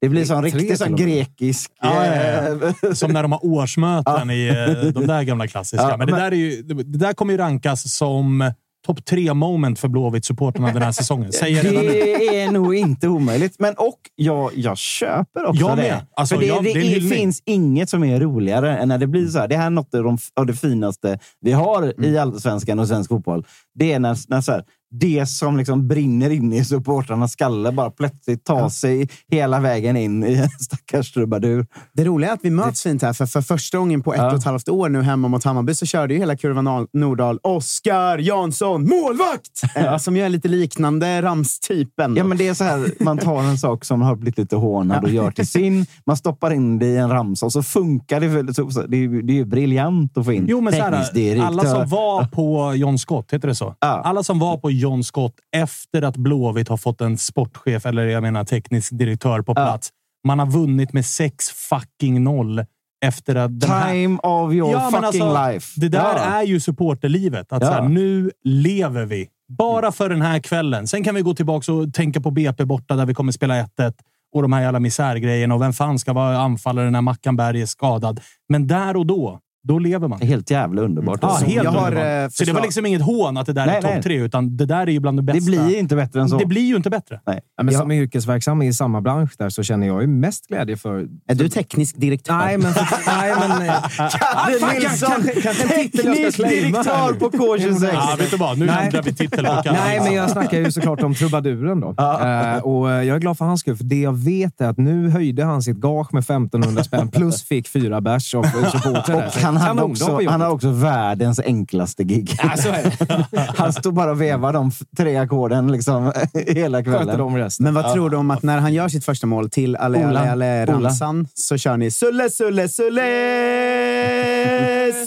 Det 0.00 0.08
blir 0.08 0.24
sån 0.24 0.42
Tre 0.42 0.50
riktig 0.50 0.78
sån 0.78 0.96
grekisk... 0.96 1.72
Ja, 1.80 2.06
ja, 2.06 2.14
eh, 2.14 2.72
ja. 2.82 2.94
Som 2.94 3.12
när 3.12 3.22
de 3.22 3.32
har 3.32 3.44
årsmöten 3.44 4.30
i 4.30 4.48
eh, 4.48 4.88
de 4.92 5.06
där 5.06 5.22
gamla 5.22 5.46
klassiska. 5.46 5.88
Ja, 5.90 5.96
men 5.96 6.06
det, 6.06 6.12
men- 6.12 6.20
där 6.20 6.32
är 6.32 6.36
ju, 6.36 6.62
det 6.62 6.98
där 6.98 7.12
kommer 7.12 7.32
ju 7.32 7.38
rankas 7.38 7.96
som 7.96 8.52
topp 8.94 9.04
tre 9.04 9.34
moment 9.34 9.78
för 9.78 9.88
Blåvitt-supporterna 9.88 10.72
den 10.72 10.82
här 10.82 10.92
säsongen. 10.92 11.32
Säger 11.32 11.62
redan 11.62 11.84
nu. 11.84 11.90
Det 11.92 12.40
är 12.40 12.50
nog 12.52 12.74
inte 12.74 13.08
omöjligt. 13.08 13.54
Men 13.58 13.74
och 13.74 13.98
jag, 14.16 14.50
jag 14.54 14.78
köper 14.78 15.44
också 15.46 15.60
Jag 15.60 15.76
det. 15.76 16.06
Alltså, 16.16 16.34
För 16.34 16.40
det, 16.42 16.46
jag- 16.48 16.64
det, 16.64 16.72
det 16.72 16.96
är 16.96 17.00
finns 17.00 17.42
inget 17.46 17.90
som 17.90 18.04
är 18.04 18.20
roligare 18.20 18.78
än 18.78 18.88
när 18.88 18.98
det 18.98 19.06
blir 19.06 19.26
så 19.28 19.38
här. 19.38 19.48
Det 19.48 19.56
här 19.56 19.66
är 19.66 19.70
något 19.70 19.94
av, 19.94 20.04
de, 20.04 20.18
av 20.36 20.46
det 20.46 20.54
finaste 20.54 21.18
vi 21.40 21.52
har 21.52 22.04
i 22.04 22.18
allsvenskan 22.18 22.78
och 22.78 22.88
svensk 22.88 23.08
fotboll. 23.10 23.46
Det 23.74 23.92
är 23.92 23.98
när, 23.98 24.16
när 24.28 24.40
så 24.40 24.52
här, 24.52 24.64
det 24.90 25.26
som 25.28 25.56
liksom 25.56 25.88
brinner 25.88 26.30
in 26.30 26.52
i 26.52 26.64
supportrarnas 26.64 27.32
skalle 27.32 27.72
bara 27.72 27.90
plötsligt 27.90 28.44
tar 28.44 28.68
sig 28.68 29.08
hela 29.30 29.60
vägen 29.60 29.96
in 29.96 30.24
i 30.24 30.34
en 30.34 30.48
stackars 30.60 31.12
trubadur. 31.12 31.66
Det 31.92 32.04
roliga 32.04 32.30
är 32.30 32.34
att 32.34 32.40
vi 32.42 32.50
möts 32.50 32.82
fint 32.82 33.02
här, 33.02 33.12
för, 33.12 33.26
för 33.26 33.42
första 33.42 33.78
gången 33.78 34.02
på 34.02 34.14
ett 34.14 34.20
Ja. 34.20 34.30
och 34.30 34.38
ett 34.38 34.44
halvt 34.44 34.68
år 34.68 34.88
nu 34.88 35.02
hemma 35.02 35.28
mot 35.28 35.44
Hammarby 35.44 35.74
så 35.74 35.86
körde 35.86 36.14
ju 36.14 36.20
hela 36.20 36.36
kurvan 36.36 36.86
Nordahl 36.92 37.38
Oskar 37.42 38.18
Jansson, 38.18 38.82
målvakt! 38.88 39.62
Eh, 39.76 39.96
som 39.96 40.16
ju 40.16 40.22
är 40.22 40.28
lite 40.28 40.48
liknande 40.48 41.22
ramstypen. 41.22 42.16
Ja, 42.16 42.24
men 42.24 42.38
det 42.38 42.48
är 42.48 42.54
så 42.54 42.64
här, 42.64 42.90
man 43.04 43.18
tar 43.18 43.42
en 43.42 43.58
sak 43.58 43.84
som 43.84 44.02
har 44.02 44.16
blivit 44.16 44.38
lite 44.38 44.56
hånad 44.56 45.04
och 45.04 45.10
gör 45.10 45.30
till 45.30 45.46
sin. 45.46 45.86
Man 46.06 46.16
stoppar 46.16 46.50
in 46.50 46.78
det 46.78 46.86
i 46.86 46.96
en 46.96 47.08
ramsa 47.10 47.46
och 47.46 47.52
så 47.52 47.62
funkar 47.62 48.20
det. 48.20 48.26
väl- 48.28 48.54
så- 48.54 48.64
Det 48.88 48.96
är, 48.96 49.00
ju- 49.00 49.22
det 49.22 49.38
är 49.38 49.44
briljant 49.44 50.18
att 50.18 50.24
få 50.24 50.32
in. 50.32 50.46
Jo, 50.48 50.60
men 50.60 50.72
så 50.72 50.78
här, 50.82 51.40
alla 51.40 51.62
som 51.64 51.88
var 51.88 52.24
på 52.24 52.74
John 52.74 52.98
Scott, 52.98 53.32
heter 53.32 53.48
det 53.48 53.54
så? 53.54 53.74
Ja. 53.80 53.86
Alla 54.04 54.22
som 54.22 54.38
var 54.38 54.56
på 54.56 54.70
John 54.80 55.04
Scott 55.04 55.34
efter 55.56 56.02
att 56.02 56.16
Blåvitt 56.16 56.68
har 56.68 56.76
fått 56.76 57.00
en 57.00 57.18
sportchef, 57.18 57.86
eller 57.86 58.06
jag 58.06 58.22
menar 58.22 58.44
teknisk 58.44 58.98
direktör 58.98 59.42
på 59.42 59.54
plats. 59.54 59.90
Man 60.26 60.38
har 60.38 60.46
vunnit 60.46 60.92
med 60.92 61.06
6 61.06 61.48
fucking 61.48 62.24
noll 62.24 62.64
efter 63.04 63.34
att 63.34 63.60
den 63.60 63.70
här... 63.70 63.90
Time 63.92 64.18
of 64.22 64.52
your 64.52 64.70
Ja, 64.72 64.90
fucking 64.90 65.04
alltså, 65.04 65.46
life. 65.52 65.80
Det 65.80 65.88
där 65.88 65.98
Ja. 65.98 66.18
är 66.18 66.42
ju 66.42 66.60
supporterlivet. 66.60 67.52
Att 67.52 67.62
Ja. 67.62 67.68
så 67.68 67.72
här, 67.74 67.88
nu 67.88 68.30
lever 68.44 69.04
vi. 69.06 69.28
Bara 69.58 69.92
för 69.92 70.08
den 70.08 70.22
här 70.22 70.38
kvällen. 70.38 70.86
Sen 70.86 71.04
kan 71.04 71.14
vi 71.14 71.20
gå 71.22 71.34
tillbaka 71.34 71.72
och 71.72 71.94
tänka 71.94 72.20
på 72.20 72.30
BP 72.30 72.64
borta 72.64 72.96
där 72.96 73.06
vi 73.06 73.14
kommer 73.14 73.32
spela 73.32 73.54
1-1 73.54 73.92
och 74.34 74.42
de 74.42 74.52
här 74.52 74.62
jävla 74.62 74.80
misärgrejerna 74.80 75.54
och 75.54 75.62
vem 75.62 75.72
fan 75.72 75.98
ska 75.98 76.12
vara 76.12 76.38
anfallare 76.38 76.90
när 76.90 77.00
Mackan 77.00 77.36
Berg 77.36 77.62
är 77.62 77.66
skadad. 77.66 78.20
Men 78.48 78.66
där 78.66 78.96
och 78.96 79.06
då, 79.06 79.40
då 79.68 79.78
lever 79.78 80.08
man. 80.08 80.18
Det 80.18 80.24
är 80.24 80.28
helt 80.28 80.50
jävla 80.50 80.82
underbart. 80.82 81.18
Ja, 81.22 81.28
alltså. 81.28 81.44
helt 81.44 81.64
Jag 81.64 81.70
har, 81.70 81.88
underbart. 81.88 82.24
eh, 82.24 82.28
Så 82.32 82.44
det 82.44 82.52
var 82.52 82.62
liksom 82.62 82.86
inget 82.86 83.02
hån 83.02 83.36
att 83.36 83.46
det 83.46 83.52
där 83.52 83.66
Nej, 83.66 83.76
är 83.76 83.80
topp 83.82 83.90
nej. 83.94 84.02
tre, 84.02 84.16
utan 84.16 84.56
det 84.56 84.66
där 84.66 84.80
är 84.86 84.86
ju 84.86 85.00
bland 85.00 85.18
det 85.18 85.22
det 85.22 85.32
bästa. 85.32 85.50
blir 85.50 85.78
inte 85.78 85.96
bättre 85.96 86.20
än 86.20 86.28
så. 86.28 86.38
Det 86.38 86.46
blir 86.46 86.62
ju 86.62 86.76
inte 86.76 86.90
bättre. 86.90 87.20
Nej. 87.26 87.40
Ja, 87.56 87.62
men 87.62 87.72
Jag- 87.74 87.80
Som 87.82 87.90
är 87.90 87.94
yrkesverksam 87.94 88.62
i 88.62 88.72
samma 88.72 89.00
bransch 89.00 89.32
där 89.38 89.48
så 89.48 89.62
känner 89.62 89.86
jag 89.86 90.00
ju 90.00 90.06
mest 90.06 90.46
glädje 90.46 90.76
för... 90.76 91.06
Är 91.28 91.34
du 91.34 91.48
teknisk 91.48 91.96
direktör? 92.00 92.36
Nej, 92.38 92.58
men... 92.58 92.72
nej, 93.06 93.32
men 93.38 93.50
Nilsson, 94.80 95.22
teknisk 95.68 96.38
direktör 96.38 97.12
på 97.12 97.30
K26. 97.30 97.88
Ja, 97.92 98.16
vet 98.18 98.30
du 98.30 98.36
vad? 98.36 98.58
Nu 98.58 98.66
Nej. 98.66 98.84
ändrar 98.86 99.02
vi 99.02 99.14
titel 99.14 99.46
på 99.46 99.62
Nej, 99.72 100.00
men 100.00 100.14
jag 100.14 100.30
snackar 100.30 100.58
ju 100.58 100.72
såklart 100.72 101.02
om 101.02 101.14
trubaduren. 101.14 101.80
Då. 101.80 101.94
Eh, 101.98 102.56
och 102.58 102.90
eh, 102.90 103.02
jag 103.02 103.14
är 103.16 103.18
glad 103.20 103.38
för 103.38 103.44
hans 103.44 103.60
skull, 103.60 103.76
för 103.76 103.84
det 103.84 104.00
jag 104.00 104.12
vet 104.18 104.60
är 104.60 104.66
att 104.68 104.78
nu 104.78 105.08
höjde 105.10 105.44
han 105.44 105.62
sitt 105.62 105.76
gage 105.76 106.08
med 106.14 106.20
1500 106.20 106.84
spänn 106.84 107.08
plus 107.08 107.44
fick 107.44 107.68
fyra 107.68 108.00
bärs 108.00 108.34
av 108.34 108.42
supportrar. 108.42 109.16
där. 109.16 109.26
Och 109.26 109.32
Så 109.32 109.40
han, 109.56 109.78
hade 109.78 109.82
också, 109.82 110.20
han 110.28 110.40
har 110.40 110.50
också 110.50 110.70
världens 110.70 111.40
enklaste 111.40 112.04
gig. 112.04 112.38
Ja, 112.42 112.56
så 112.56 112.68
är 112.68 112.82
det. 112.82 113.48
Han 113.56 113.72
stod 113.72 113.94
bara 113.94 114.10
och 114.10 114.20
vevade 114.20 114.58
de 114.58 114.70
tre 114.96 115.16
ackorden 115.16 115.72
liksom, 115.72 116.12
hela 116.46 116.82
kvällen. 116.82 117.50
Men 117.58 117.74
vad 117.74 117.92
tror 117.92 118.10
du 118.10 118.16
om 118.16 118.30
att 118.30 118.42
när 118.42 118.58
han 118.58 118.74
gör 118.74 118.88
sitt 118.88 119.04
första 119.04 119.26
mål 119.26 119.50
till 119.50 119.76
Ale 119.76 119.98
Ola. 119.98 120.20
Ale 120.20 120.30
Ale 120.30 120.74
Ola. 120.74 120.88
ramsan 120.88 121.28
så 121.34 121.56
kör 121.56 121.76
ni 121.76 121.90
Sulle 121.90 122.30
Sulle 122.30 122.68
Sulle 122.68 123.02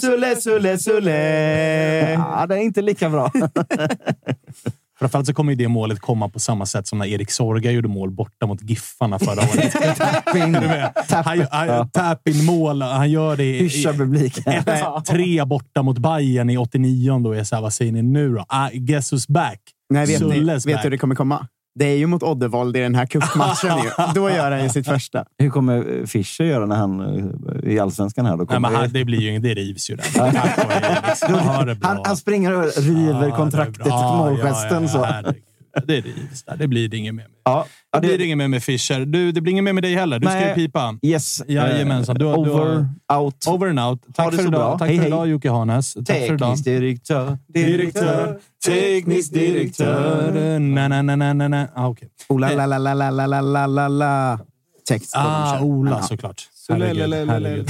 sulle, 0.00 0.36
sulle, 0.40 0.78
sulle. 0.78 2.12
Ja, 2.12 2.46
det 2.46 2.54
är 2.54 2.58
inte 2.58 2.82
lika 2.82 3.10
bra. 3.10 3.32
Framförallt 4.98 5.26
så 5.26 5.34
kommer 5.34 5.52
ju 5.52 5.56
det 5.56 5.68
målet 5.68 6.00
komma 6.00 6.28
på 6.28 6.40
samma 6.40 6.66
sätt 6.66 6.86
som 6.86 6.98
när 6.98 7.06
Erik 7.06 7.30
Sorga 7.30 7.70
gjorde 7.70 7.88
mål 7.88 8.10
borta 8.10 8.46
mot 8.46 8.62
Giffarna 8.62 9.18
förra 9.18 9.42
året. 9.42 9.74
Med? 10.50 10.92
Han, 11.10 11.46
gör 13.10 13.36
det 13.36 13.44
i 13.44 13.58
Hyschar 13.58 13.92
publiken. 13.92 14.44
1-3 14.44 15.46
borta 15.46 15.82
mot 15.82 15.98
Bayern 15.98 16.50
i 16.50 16.58
89 16.58 17.18
då. 17.18 17.32
Är 17.32 17.44
så 17.44 17.54
här, 17.54 17.62
vad 17.62 17.72
säger 17.72 17.92
ni 17.92 18.02
nu 18.02 18.34
då? 18.34 18.44
Ah, 18.48 18.68
guess 18.72 19.12
who's 19.12 19.32
back? 19.32 19.60
Nej, 19.90 20.06
vet, 20.06 20.20
ni, 20.20 20.34
Sulles 20.34 20.66
vet 20.66 20.74
back. 20.74 20.82
du 20.82 20.86
hur 20.86 20.90
det 20.90 20.98
kommer 20.98 21.14
komma? 21.14 21.46
Det 21.74 21.84
är 21.84 21.96
ju 21.96 22.06
mot 22.06 22.22
Oddevold 22.22 22.76
i 22.76 22.80
den 22.80 22.94
här 22.94 23.06
cupmatchen. 23.06 23.78
ju. 23.84 23.90
Då 24.14 24.30
gör 24.30 24.50
han 24.50 24.62
ju 24.62 24.68
sitt 24.68 24.86
första. 24.86 25.24
Hur 25.38 25.50
kommer 25.50 26.00
eh, 26.00 26.06
Fischer 26.06 26.44
göra 26.44 26.66
när 26.66 26.76
han 26.76 27.00
eh, 27.00 27.70
i 27.72 27.78
allsvenskan 27.78 28.26
här? 28.26 28.36
Då 28.36 28.46
Nej, 28.50 28.60
men 28.60 28.74
han, 28.74 28.92
det 28.92 29.04
blir 29.04 29.20
ju. 29.20 29.38
Det 29.38 29.54
rivs 29.54 29.90
ju 29.90 29.96
där. 29.96 30.04
Liksom. 30.04 30.32
Han, 31.82 32.00
han 32.04 32.16
springer 32.16 32.52
och 32.52 32.64
river 32.76 33.30
kontraktet, 33.30 33.86
målgesten. 33.86 34.82
Ja, 34.84 34.90
ja, 34.94 35.22
så. 35.22 35.28
ja. 35.28 35.32
Det 35.86 36.00
rivs 36.00 36.42
där. 36.44 36.56
Det 36.56 36.68
blir 36.68 36.88
det 36.88 36.96
inget 36.96 37.14
mer 37.14 37.22
med. 37.22 37.30
Ja, 37.44 37.66
Det 37.92 38.00
blir 38.00 38.18
det 38.18 38.24
inget 38.24 38.38
mer 38.38 38.48
med 38.48 38.62
Fischer. 38.62 39.04
Du, 39.04 39.32
det 39.32 39.40
blir 39.40 39.50
inget 39.52 39.64
mer 39.64 39.72
med 39.72 39.82
dig 39.82 39.94
heller. 39.94 40.18
Du 40.18 40.26
ska 40.26 40.34
Nej. 40.36 40.48
ju 40.48 40.54
pipa. 40.54 40.98
Yes. 41.02 41.42
Jajamensan. 41.48 42.14
Du, 42.16 42.24
du, 42.24 42.30
Over, 42.32 42.86
har- 43.08 43.18
out. 43.22 43.46
over 43.48 43.68
and 43.68 43.80
out. 43.80 44.02
Tack 44.14 44.30
det 44.30 44.36
för 44.36 44.42
så 44.42 44.48
idag. 44.48 44.60
bra. 44.60 44.78
Tack 44.78 44.88
Hej, 44.88 44.98
för 44.98 45.06
idag, 45.06 45.28
Jocke 45.28 45.50
Hanes. 45.50 45.94
Tack 45.94 46.06
för 46.06 46.34
idag. 46.34 46.58
Direktör. 46.64 47.38
Direktör, 47.48 48.38
teknisk 48.66 49.32
direktör. 49.34 50.58
Na, 50.58 50.88
na, 50.88 51.02
na, 51.02 51.16
na, 51.16 51.32
na, 51.32 51.48
na. 51.48 51.68
Ah, 51.74 51.88
okay. 51.88 52.08
Ola, 52.28 52.52
la, 52.54 52.66
la, 52.66 52.78
la, 52.78 52.94
la, 52.94 53.10
la, 53.10 53.26
la, 53.26 53.40
la, 53.40 53.66
la, 53.66 53.88
la. 53.88 54.38
Text. 54.88 55.12
Ah, 55.16 55.60
Ola 55.62 56.02
såklart. 56.02 56.48
Så 56.54 56.72
Herregud, 56.72 57.28
herregud. 57.28 57.68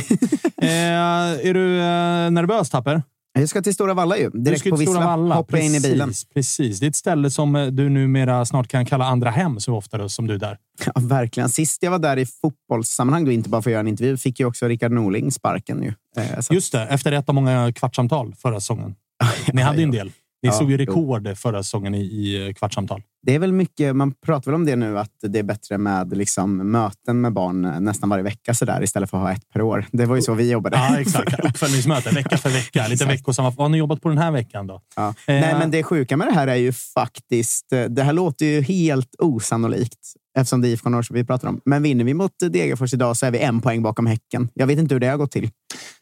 eh, 0.62 1.48
är 1.48 1.54
du 1.54 1.78
eh, 1.80 2.30
nervös, 2.30 2.70
Tapper? 2.70 3.02
Jag 3.38 3.48
ska 3.48 3.62
till 3.62 3.74
Stora 3.74 3.94
Valla 3.94 4.18
ju. 4.18 4.30
Du 4.30 4.38
Direkt 4.38 4.60
ska 4.60 4.70
på 4.70 4.76
Vissla. 4.76 5.00
Valla. 5.04 5.34
Hoppa 5.34 5.58
in 5.58 5.64
i 5.64 5.74
Precis, 5.74 5.90
bilen. 5.90 6.12
Precis. 6.34 6.80
Det 6.80 6.86
är 6.86 6.88
ett 6.88 6.96
ställe 6.96 7.30
som 7.30 7.56
eh, 7.56 7.66
du 7.66 7.88
numera 7.88 8.44
snart 8.44 8.68
kan 8.68 8.86
kalla 8.86 9.04
andra 9.04 9.30
hem 9.30 9.60
så 9.60 9.74
ofta 9.76 10.08
som 10.08 10.26
du 10.26 10.34
är 10.34 10.38
där. 10.38 10.58
Ja, 10.86 10.92
verkligen. 11.00 11.48
Sist 11.48 11.82
jag 11.82 11.90
var 11.90 11.98
där 11.98 12.16
i 12.16 12.26
fotbollssammanhang, 12.26 13.24
då 13.24 13.30
inte 13.32 13.48
bara 13.48 13.62
för 13.62 13.70
att 13.70 13.72
göra 13.72 13.80
en 13.80 13.88
intervju, 13.88 14.16
fick 14.16 14.40
ju 14.40 14.46
också 14.46 14.68
Rickard 14.68 14.92
Norling 14.92 15.32
sparken. 15.32 15.82
Ju. 15.82 15.92
Eh, 16.22 16.40
så- 16.40 16.54
Just 16.54 16.72
det, 16.72 16.86
efter 16.86 17.12
ett 17.12 17.28
av 17.28 17.34
många 17.34 17.72
kvartssamtal 17.72 18.34
förra 18.38 18.60
säsongen. 18.60 18.94
Ni 19.52 19.62
hade 19.62 19.82
en 19.82 19.90
del. 19.90 20.12
Ni 20.44 20.48
Ja, 20.50 20.52
slog 20.52 20.70
ju 20.70 20.76
jo. 20.76 20.84
rekord 20.84 21.36
förra 21.38 21.62
säsongen 21.62 21.94
i, 21.94 21.98
i 22.00 22.54
kvartssamtal. 22.58 23.02
Det 23.22 23.34
är 23.34 23.38
väl 23.38 23.52
mycket, 23.52 23.96
man 23.96 24.12
pratar 24.12 24.50
väl 24.50 24.54
om 24.54 24.66
det 24.66 24.76
nu, 24.76 24.98
att 24.98 25.10
det 25.22 25.38
är 25.38 25.42
bättre 25.42 25.78
med 25.78 26.16
liksom, 26.16 26.70
möten 26.70 27.20
med 27.20 27.32
barn 27.32 27.62
nästan 27.84 28.08
varje 28.08 28.22
vecka 28.24 28.54
så 28.54 28.64
där, 28.64 28.82
istället 28.82 29.10
för 29.10 29.16
att 29.16 29.22
ha 29.22 29.32
ett 29.32 29.48
per 29.52 29.62
år. 29.62 29.86
Det 29.92 30.06
var 30.06 30.16
ju 30.16 30.22
så 30.22 30.34
vi 30.34 30.50
jobbade. 30.50 30.76
Ja, 30.76 31.00
exakt. 31.00 31.44
Uppföljningsmöte 31.44 32.10
vecka 32.14 32.38
för 32.38 32.50
vecka. 32.50 32.86
Lite 32.88 33.04
veckosamma. 33.04 33.50
Vad 33.50 33.64
har 33.64 33.68
ni 33.68 33.78
jobbat 33.78 34.00
på 34.02 34.08
den 34.08 34.18
här 34.18 34.30
veckan 34.30 34.66
då? 34.66 34.80
Ja. 34.96 35.08
Eh, 35.08 35.14
Nej, 35.26 35.54
men 35.58 35.70
det 35.70 35.82
sjuka 35.82 36.16
med 36.16 36.26
det 36.28 36.34
här 36.34 36.46
är 36.46 36.54
ju 36.56 36.72
faktiskt... 36.72 37.70
Det 37.88 38.02
här 38.02 38.12
låter 38.12 38.46
ju 38.46 38.60
helt 38.62 39.14
osannolikt 39.18 39.98
eftersom 40.36 40.60
det 40.60 40.68
är 40.68 40.70
IFK 40.70 40.88
Norrköping 40.90 41.22
vi 41.22 41.26
pratar 41.26 41.48
om. 41.48 41.60
Men 41.64 41.82
vinner 41.82 42.04
vi 42.04 42.14
mot 42.14 42.32
Degerfors 42.38 42.94
idag 42.94 43.16
så 43.16 43.26
är 43.26 43.30
vi 43.30 43.38
en 43.38 43.60
poäng 43.60 43.82
bakom 43.82 44.06
Häcken. 44.06 44.48
Jag 44.54 44.66
vet 44.66 44.78
inte 44.78 44.94
hur 44.94 45.00
det 45.00 45.06
har 45.06 45.16
gått 45.16 45.30
till. 45.30 45.50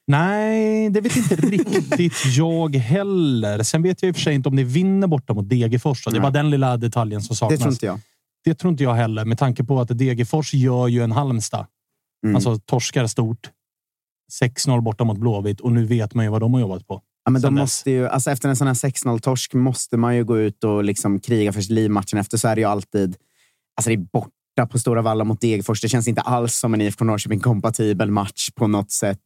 Nej, 0.07 0.91
det 0.91 1.01
vet 1.01 1.17
inte 1.17 1.37
riktigt 1.37 2.13
jag 2.37 2.77
heller. 2.77 3.63
Sen 3.63 3.83
vet 3.83 4.03
jag 4.03 4.09
i 4.09 4.13
och 4.13 4.17
för 4.17 4.23
sig 4.23 4.35
inte 4.35 4.49
om 4.49 4.55
ni 4.57 4.65
vinner 4.65 5.07
borta 5.07 5.35
mot 5.35 5.49
Degerfors. 5.49 6.05
Det 6.05 6.11
Nej. 6.11 6.21
var 6.21 6.31
den 6.31 6.51
lilla 6.51 6.77
detaljen 6.77 7.23
som 7.23 7.35
Det 7.35 7.37
saknas. 7.37 7.61
tror 7.61 7.73
inte 7.73 7.87
jag. 7.87 8.01
Det 8.45 8.55
tror 8.55 8.71
inte 8.71 8.83
jag 8.83 8.95
heller, 8.95 9.25
med 9.25 9.39
tanke 9.39 9.65
på 9.65 9.81
att 9.81 9.99
Degerfors 9.99 10.55
gör 10.55 10.89
ju 10.89 11.03
en 11.03 11.13
Halmstad. 11.13 11.67
Mm. 12.25 12.37
Alltså 12.37 12.59
torskar 12.59 13.07
stort. 13.07 13.51
6-0 14.43 14.81
borta 14.81 15.05
mot 15.05 15.19
Blåvitt 15.19 15.61
och 15.61 15.73
nu 15.73 15.85
vet 15.85 16.15
man 16.15 16.25
ju 16.25 16.31
vad 16.31 16.41
de 16.41 16.55
har 16.55 16.61
jobbat 16.61 16.87
på. 16.87 17.03
Ja, 17.25 17.31
men 17.31 17.43
de 17.43 17.55
måste 17.55 17.91
ju, 17.91 18.09
alltså 18.09 18.31
efter 18.31 18.49
en 18.49 18.57
sån 18.57 18.67
här 18.67 18.75
6-0-torsk 18.75 19.55
måste 19.55 19.97
man 19.97 20.17
ju 20.17 20.25
gå 20.25 20.39
ut 20.39 20.65
och 20.65 20.85
liksom 20.85 21.21
kriga 21.21 21.53
för 21.53 21.61
sitt 21.61 21.71
liv 21.71 21.91
matchen 21.91 22.19
efter. 22.19 22.39
Så 22.39 22.49
är 22.49 22.55
det 22.55 22.61
ju 22.61 22.67
alltid... 22.67 23.17
Alltså 23.77 23.89
det 23.89 23.95
är 23.95 24.07
borta 24.13 24.67
på 24.71 24.79
Stora 24.79 25.03
Valla 25.03 25.25
mot 25.25 25.41
Degerfors. 25.41 25.81
Det 25.81 25.89
känns 25.89 26.09
inte 26.09 26.21
alls 26.21 26.55
som 26.55 26.75
en 26.75 26.81
IFK 26.81 27.05
Norrköping-kompatibel 27.05 28.11
match 28.11 28.51
på 28.55 28.67
något 28.67 28.91
sätt. 28.91 29.19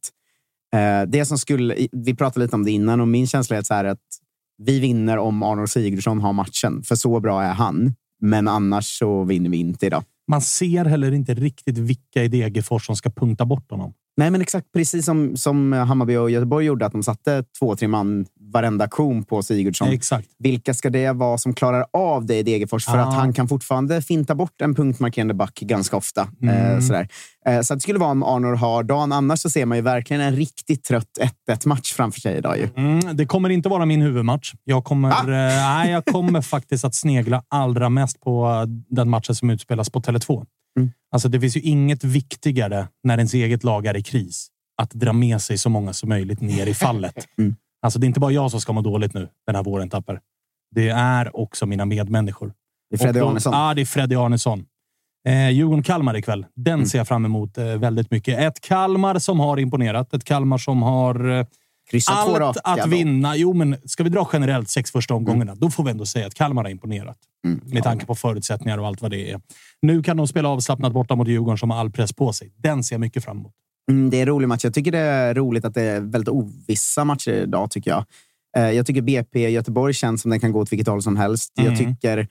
Eh, 0.73 1.09
det 1.09 1.25
som 1.25 1.37
skulle, 1.37 1.87
vi 1.91 2.15
pratade 2.15 2.45
lite 2.45 2.55
om 2.55 2.65
det 2.65 2.71
innan 2.71 3.01
och 3.01 3.07
min 3.07 3.27
känsla 3.27 3.57
är 3.57 3.61
så 3.61 3.73
att 3.73 3.99
vi 4.57 4.79
vinner 4.79 5.17
om 5.17 5.43
Arnold 5.43 5.69
Sigurdsson 5.69 6.21
har 6.21 6.33
matchen. 6.33 6.83
För 6.83 6.95
så 6.95 7.19
bra 7.19 7.43
är 7.43 7.53
han. 7.53 7.95
Men 8.21 8.47
annars 8.47 8.99
så 8.99 9.23
vinner 9.23 9.49
vi 9.49 9.57
inte 9.57 9.85
idag. 9.85 10.03
Man 10.27 10.41
ser 10.41 10.85
heller 10.85 11.11
inte 11.11 11.33
riktigt 11.33 11.77
vilka 11.77 12.23
i 12.23 12.27
Degerfors 12.27 12.85
som 12.85 12.95
ska 12.95 13.09
punkta 13.09 13.45
bort 13.45 13.71
honom. 13.71 13.93
Nej, 14.17 14.31
men 14.31 14.41
exakt 14.41 14.71
precis 14.71 15.05
som, 15.05 15.37
som 15.37 15.73
Hammarby 15.73 16.15
och 16.15 16.31
Göteborg 16.31 16.65
gjorde, 16.65 16.85
att 16.85 16.91
de 16.91 17.03
satte 17.03 17.43
två, 17.59 17.75
tre 17.75 17.87
man 17.87 18.25
varenda 18.53 18.85
aktion 18.85 19.23
på 19.23 19.43
Sigurdsson. 19.43 19.87
Exakt. 19.87 20.27
Vilka 20.39 20.73
ska 20.73 20.89
det 20.89 21.11
vara 21.11 21.37
som 21.37 21.53
klarar 21.53 21.85
av 21.93 22.25
det 22.25 22.35
i 22.37 22.43
Degerfors? 22.43 22.85
För 22.85 22.97
Ah. 22.97 23.01
att 23.05 23.13
han 23.13 23.33
kan 23.33 23.47
fortfarande 23.47 24.01
finta 24.01 24.35
bort 24.35 24.61
en 24.61 24.75
punktmarkerande 24.75 25.33
back 25.33 25.59
ganska 25.59 25.97
ofta. 25.97 26.27
Mm. 26.41 26.55
Eh, 26.75 26.79
sådär. 26.79 27.07
Eh, 27.45 27.61
så 27.61 27.73
det 27.75 27.79
skulle 27.81 27.99
vara 27.99 28.11
om 28.11 28.23
Arnor 28.23 28.55
har 28.55 28.83
dagen. 28.83 29.11
Annars 29.11 29.39
så 29.39 29.49
ser 29.49 29.65
man 29.65 29.77
ju 29.77 29.81
verkligen 29.81 30.21
en 30.21 30.35
riktigt 30.35 30.83
trött 30.83 31.17
1-1 31.49 31.65
match 31.65 31.93
framför 31.93 32.19
sig 32.19 32.37
idag. 32.37 32.57
Ju. 32.57 32.69
Mm, 32.75 33.17
det 33.17 33.25
kommer 33.25 33.49
inte 33.49 33.69
vara 33.69 33.85
min 33.85 34.01
huvudmatch. 34.01 34.53
Jag 34.63 34.83
kommer, 34.83 35.09
Ah! 35.11 35.21
eh, 35.21 35.27
nej, 35.75 35.91
jag 35.91 36.05
kommer 36.05 36.41
faktiskt 36.57 36.85
att 36.85 36.95
snegla 36.95 37.43
allra 37.49 37.89
mest 37.89 38.21
på 38.21 38.47
eh, 38.47 38.61
den 38.95 39.09
matchen 39.09 39.35
som 39.35 39.49
utspelas 39.49 39.89
på 39.89 39.99
Tele2. 40.01 40.45
Mm. 40.79 40.91
Alltså, 41.11 41.29
det 41.29 41.39
finns 41.39 41.57
ju 41.57 41.61
inget 41.61 42.03
viktigare 42.03 42.87
när 43.03 43.17
ens 43.17 43.33
eget 43.33 43.63
lag 43.63 43.85
är 43.85 43.97
i 43.97 44.03
kris. 44.03 44.47
Att 44.81 44.91
dra 44.91 45.13
med 45.13 45.41
sig 45.41 45.57
så 45.57 45.69
många 45.69 45.93
som 45.93 46.09
möjligt 46.09 46.41
ner 46.41 46.67
i 46.67 46.73
fallet. 46.73 47.27
Mm. 47.37 47.55
Alltså, 47.87 47.99
det 47.99 48.05
är 48.05 48.07
inte 48.07 48.19
bara 48.19 48.31
jag 48.31 48.51
som 48.51 48.61
ska 48.61 48.73
må 48.73 48.81
dåligt 48.81 49.13
nu 49.13 49.29
den 49.45 49.55
här 49.55 49.63
våren, 49.63 49.89
Tapper. 49.89 50.19
Det 50.75 50.89
är 50.89 51.37
också 51.37 51.65
mina 51.65 51.85
medmänniskor. 51.85 52.53
Det 52.89 52.95
är 52.95 52.97
Freddy 52.97 53.19
Arnesson. 53.19 53.53
Ja, 53.53 53.73
det 53.73 53.81
är 53.81 53.85
Freddy 53.85 54.15
Arnesson. 54.15 54.65
Eh, 55.27 55.49
Djurgården-Kalmar 55.49 56.17
ikväll. 56.17 56.45
Den 56.55 56.73
Mm. 56.73 56.85
ser 56.85 56.97
jag 56.97 57.07
fram 57.07 57.25
emot 57.25 57.57
eh, 57.57 57.65
väldigt 57.65 58.11
mycket. 58.11 58.39
Ett 58.39 58.61
Kalmar 58.61 59.19
som 59.19 59.39
har 59.39 59.59
imponerat. 59.59 60.13
Ett 60.13 60.23
Kalmar 60.23 60.57
som 60.57 60.81
har 60.83 61.29
eh, 61.39 61.45
Kryssat 61.91 62.15
allt 62.17 62.37
raka 62.39 62.59
att 62.63 62.87
vinna. 62.87 63.35
Jo, 63.35 63.53
men 63.53 63.75
ska 63.85 64.03
vi 64.03 64.09
dra 64.09 64.29
generellt 64.33 64.69
sex 64.69 64.91
första 64.91 65.13
omgångarna, 65.13 65.55
då 65.55 65.69
får 65.69 65.83
vi 65.83 65.91
ändå 65.91 66.05
säga 66.05 66.27
att 66.27 66.33
Kalmar 66.33 66.63
har 66.63 66.69
imponerat. 66.69 67.17
Mm. 67.45 67.61
Med 67.65 67.83
tanke 67.83 68.05
på 68.05 68.15
förutsättningar 68.15 68.77
och 68.77 68.87
allt 68.87 69.01
vad 69.01 69.11
det 69.11 69.31
är. 69.31 69.41
Nu 69.81 70.03
kan 70.03 70.17
de 70.17 70.27
spela 70.27 70.49
avslappnat 70.49 70.93
borta 70.93 71.15
mot 71.15 71.27
Djurgården 71.27 71.57
som 71.57 71.69
har 71.71 71.79
all 71.79 71.91
press 71.91 72.13
på 72.13 72.33
sig. 72.33 72.51
Den 72.57 72.83
ser 72.83 72.95
jag 72.95 72.99
mycket 72.99 73.23
fram 73.23 73.37
emot. 73.37 73.53
Mm, 73.91 74.09
det 74.09 74.17
är 74.17 74.21
en 74.21 74.27
rolig 74.27 74.47
match. 74.47 74.63
Jag 74.63 74.73
tycker 74.73 74.91
det 74.91 74.99
är 74.99 75.33
roligt 75.33 75.65
att 75.65 75.73
det 75.73 75.81
är 75.81 75.99
väldigt 75.99 76.29
ovissa 76.29 77.03
matcher 77.05 77.31
idag, 77.31 77.71
tycker 77.71 77.91
jag. 77.91 78.05
Eh, 78.57 78.71
jag 78.71 78.85
tycker 78.85 79.01
BP 79.01 79.49
Göteborg 79.49 79.93
känns 79.93 80.21
som 80.21 80.31
den 80.31 80.39
kan 80.39 80.51
gå 80.51 80.59
åt 80.59 80.71
vilket 80.71 80.87
håll 80.87 81.01
som 81.01 81.17
helst. 81.17 81.53
Mm. 81.57 81.71
Jag 81.71 81.79
tycker. 81.79 82.27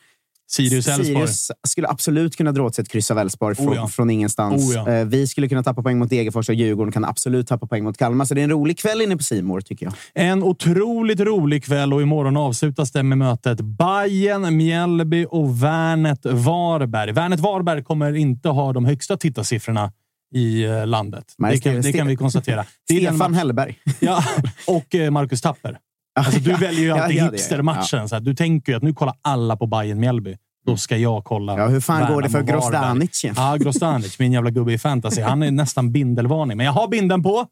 Sirius 0.48 1.50
skulle 1.68 1.88
absolut 1.88 2.36
kunna 2.36 2.52
dra 2.52 2.62
åt 2.62 2.74
sig 2.74 2.82
ett 2.82 2.88
kryss 2.88 3.10
av 3.10 3.18
Elfsborg 3.18 3.54
från, 3.54 3.68
Oh 3.68 3.74
ja. 3.74 3.88
från 3.88 4.10
ingenstans. 4.10 4.70
Oh 4.70 4.74
ja. 4.74 4.92
Eh, 4.92 5.04
Vi 5.04 5.26
skulle 5.26 5.48
kunna 5.48 5.62
tappa 5.62 5.82
poäng 5.82 5.98
mot 5.98 6.10
Degerfors 6.10 6.48
och 6.48 6.54
Djurgården 6.54 6.92
kan 6.92 7.04
absolut 7.04 7.48
tappa 7.48 7.66
poäng 7.66 7.84
mot 7.84 7.96
Kalmar. 7.98 8.24
Så 8.24 8.34
det 8.34 8.40
är 8.40 8.44
en 8.44 8.50
rolig 8.50 8.78
kväll 8.78 9.02
inne 9.02 9.16
på 9.16 9.22
Simor 9.22 9.60
tycker 9.60 9.86
jag. 9.86 9.94
En 10.14 10.42
otroligt 10.42 11.20
rolig 11.20 11.64
kväll 11.64 11.92
och 11.92 12.02
imorgon 12.02 12.36
avslutas 12.36 12.92
det 12.92 13.02
med 13.02 13.18
mötet 13.18 13.60
Bayern, 13.60 14.56
Mjällby 14.56 15.26
och 15.30 15.62
Värnet 15.62 16.26
Varberg. 16.26 17.12
Värnet 17.12 17.40
Varberg 17.40 17.82
kommer 17.84 18.16
inte 18.16 18.48
ha 18.48 18.72
de 18.72 18.84
högsta 18.84 19.16
tittarsiffrorna 19.16 19.92
i 20.34 20.64
eh, 20.64 20.86
landet. 20.86 21.34
Nej, 21.38 21.54
det, 21.54 21.60
kan, 21.60 21.80
det 21.82 21.92
kan 21.92 22.06
vi 22.06 22.16
konstatera. 22.16 22.64
Stefan 22.90 23.34
Hellberg. 23.34 23.78
Ja, 24.00 24.24
och 24.66 24.94
eh, 24.94 25.10
Marcus 25.10 25.40
Tapper. 25.40 25.78
Alltså, 26.18 26.40
du 26.40 26.50
Ja, 26.50 26.56
väljer 26.56 26.80
ju 26.80 26.88
ja, 26.88 27.02
alltid 27.02 27.16
ja, 27.16 27.30
hipstermatchen. 27.30 28.08
Så 28.08 28.14
här, 28.14 28.20
du 28.20 28.34
tänker 28.34 28.72
ju 28.72 28.76
att 28.76 28.82
nu 28.82 28.94
kollar 28.94 29.14
alla 29.22 29.56
på 29.56 29.66
Bayern 29.66 30.00
Mjällby. 30.00 30.36
Då 30.66 30.76
ska 30.76 30.96
jag 30.96 31.24
kolla. 31.24 31.58
Ja, 31.58 31.66
hur 31.66 31.80
fan 31.80 32.12
går 32.12 32.22
det 32.22 32.30
för. 32.30 32.42
Grostanic? 32.42 33.24
Ja, 33.36 33.56
Grostanic. 33.56 34.18
Min 34.18 34.32
jävla 34.32 34.50
gubbe 34.50 34.72
i 34.72 34.78
fantasy. 34.78 35.22
Han 35.22 35.42
är 35.42 35.50
nästan 35.50 35.92
bindelvarning. 35.92 36.56
Men 36.56 36.66
jag 36.66 36.72
har 36.72 36.88
bindeln 36.88 37.22
på. 37.22 37.46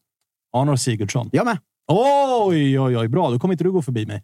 Arnor 0.57 0.77
Sigurdsson. 0.77 1.29
Jag 1.33 1.45
med. 1.45 1.59
Oj, 1.93 2.81
oj, 2.81 2.99
oj. 2.99 3.09
Bra. 3.09 3.31
Då 3.31 3.39
kommer 3.39 3.55
inte 3.55 3.65
du 3.65 3.73
gå 3.73 3.83
förbi 3.83 4.07
mig. 4.07 4.23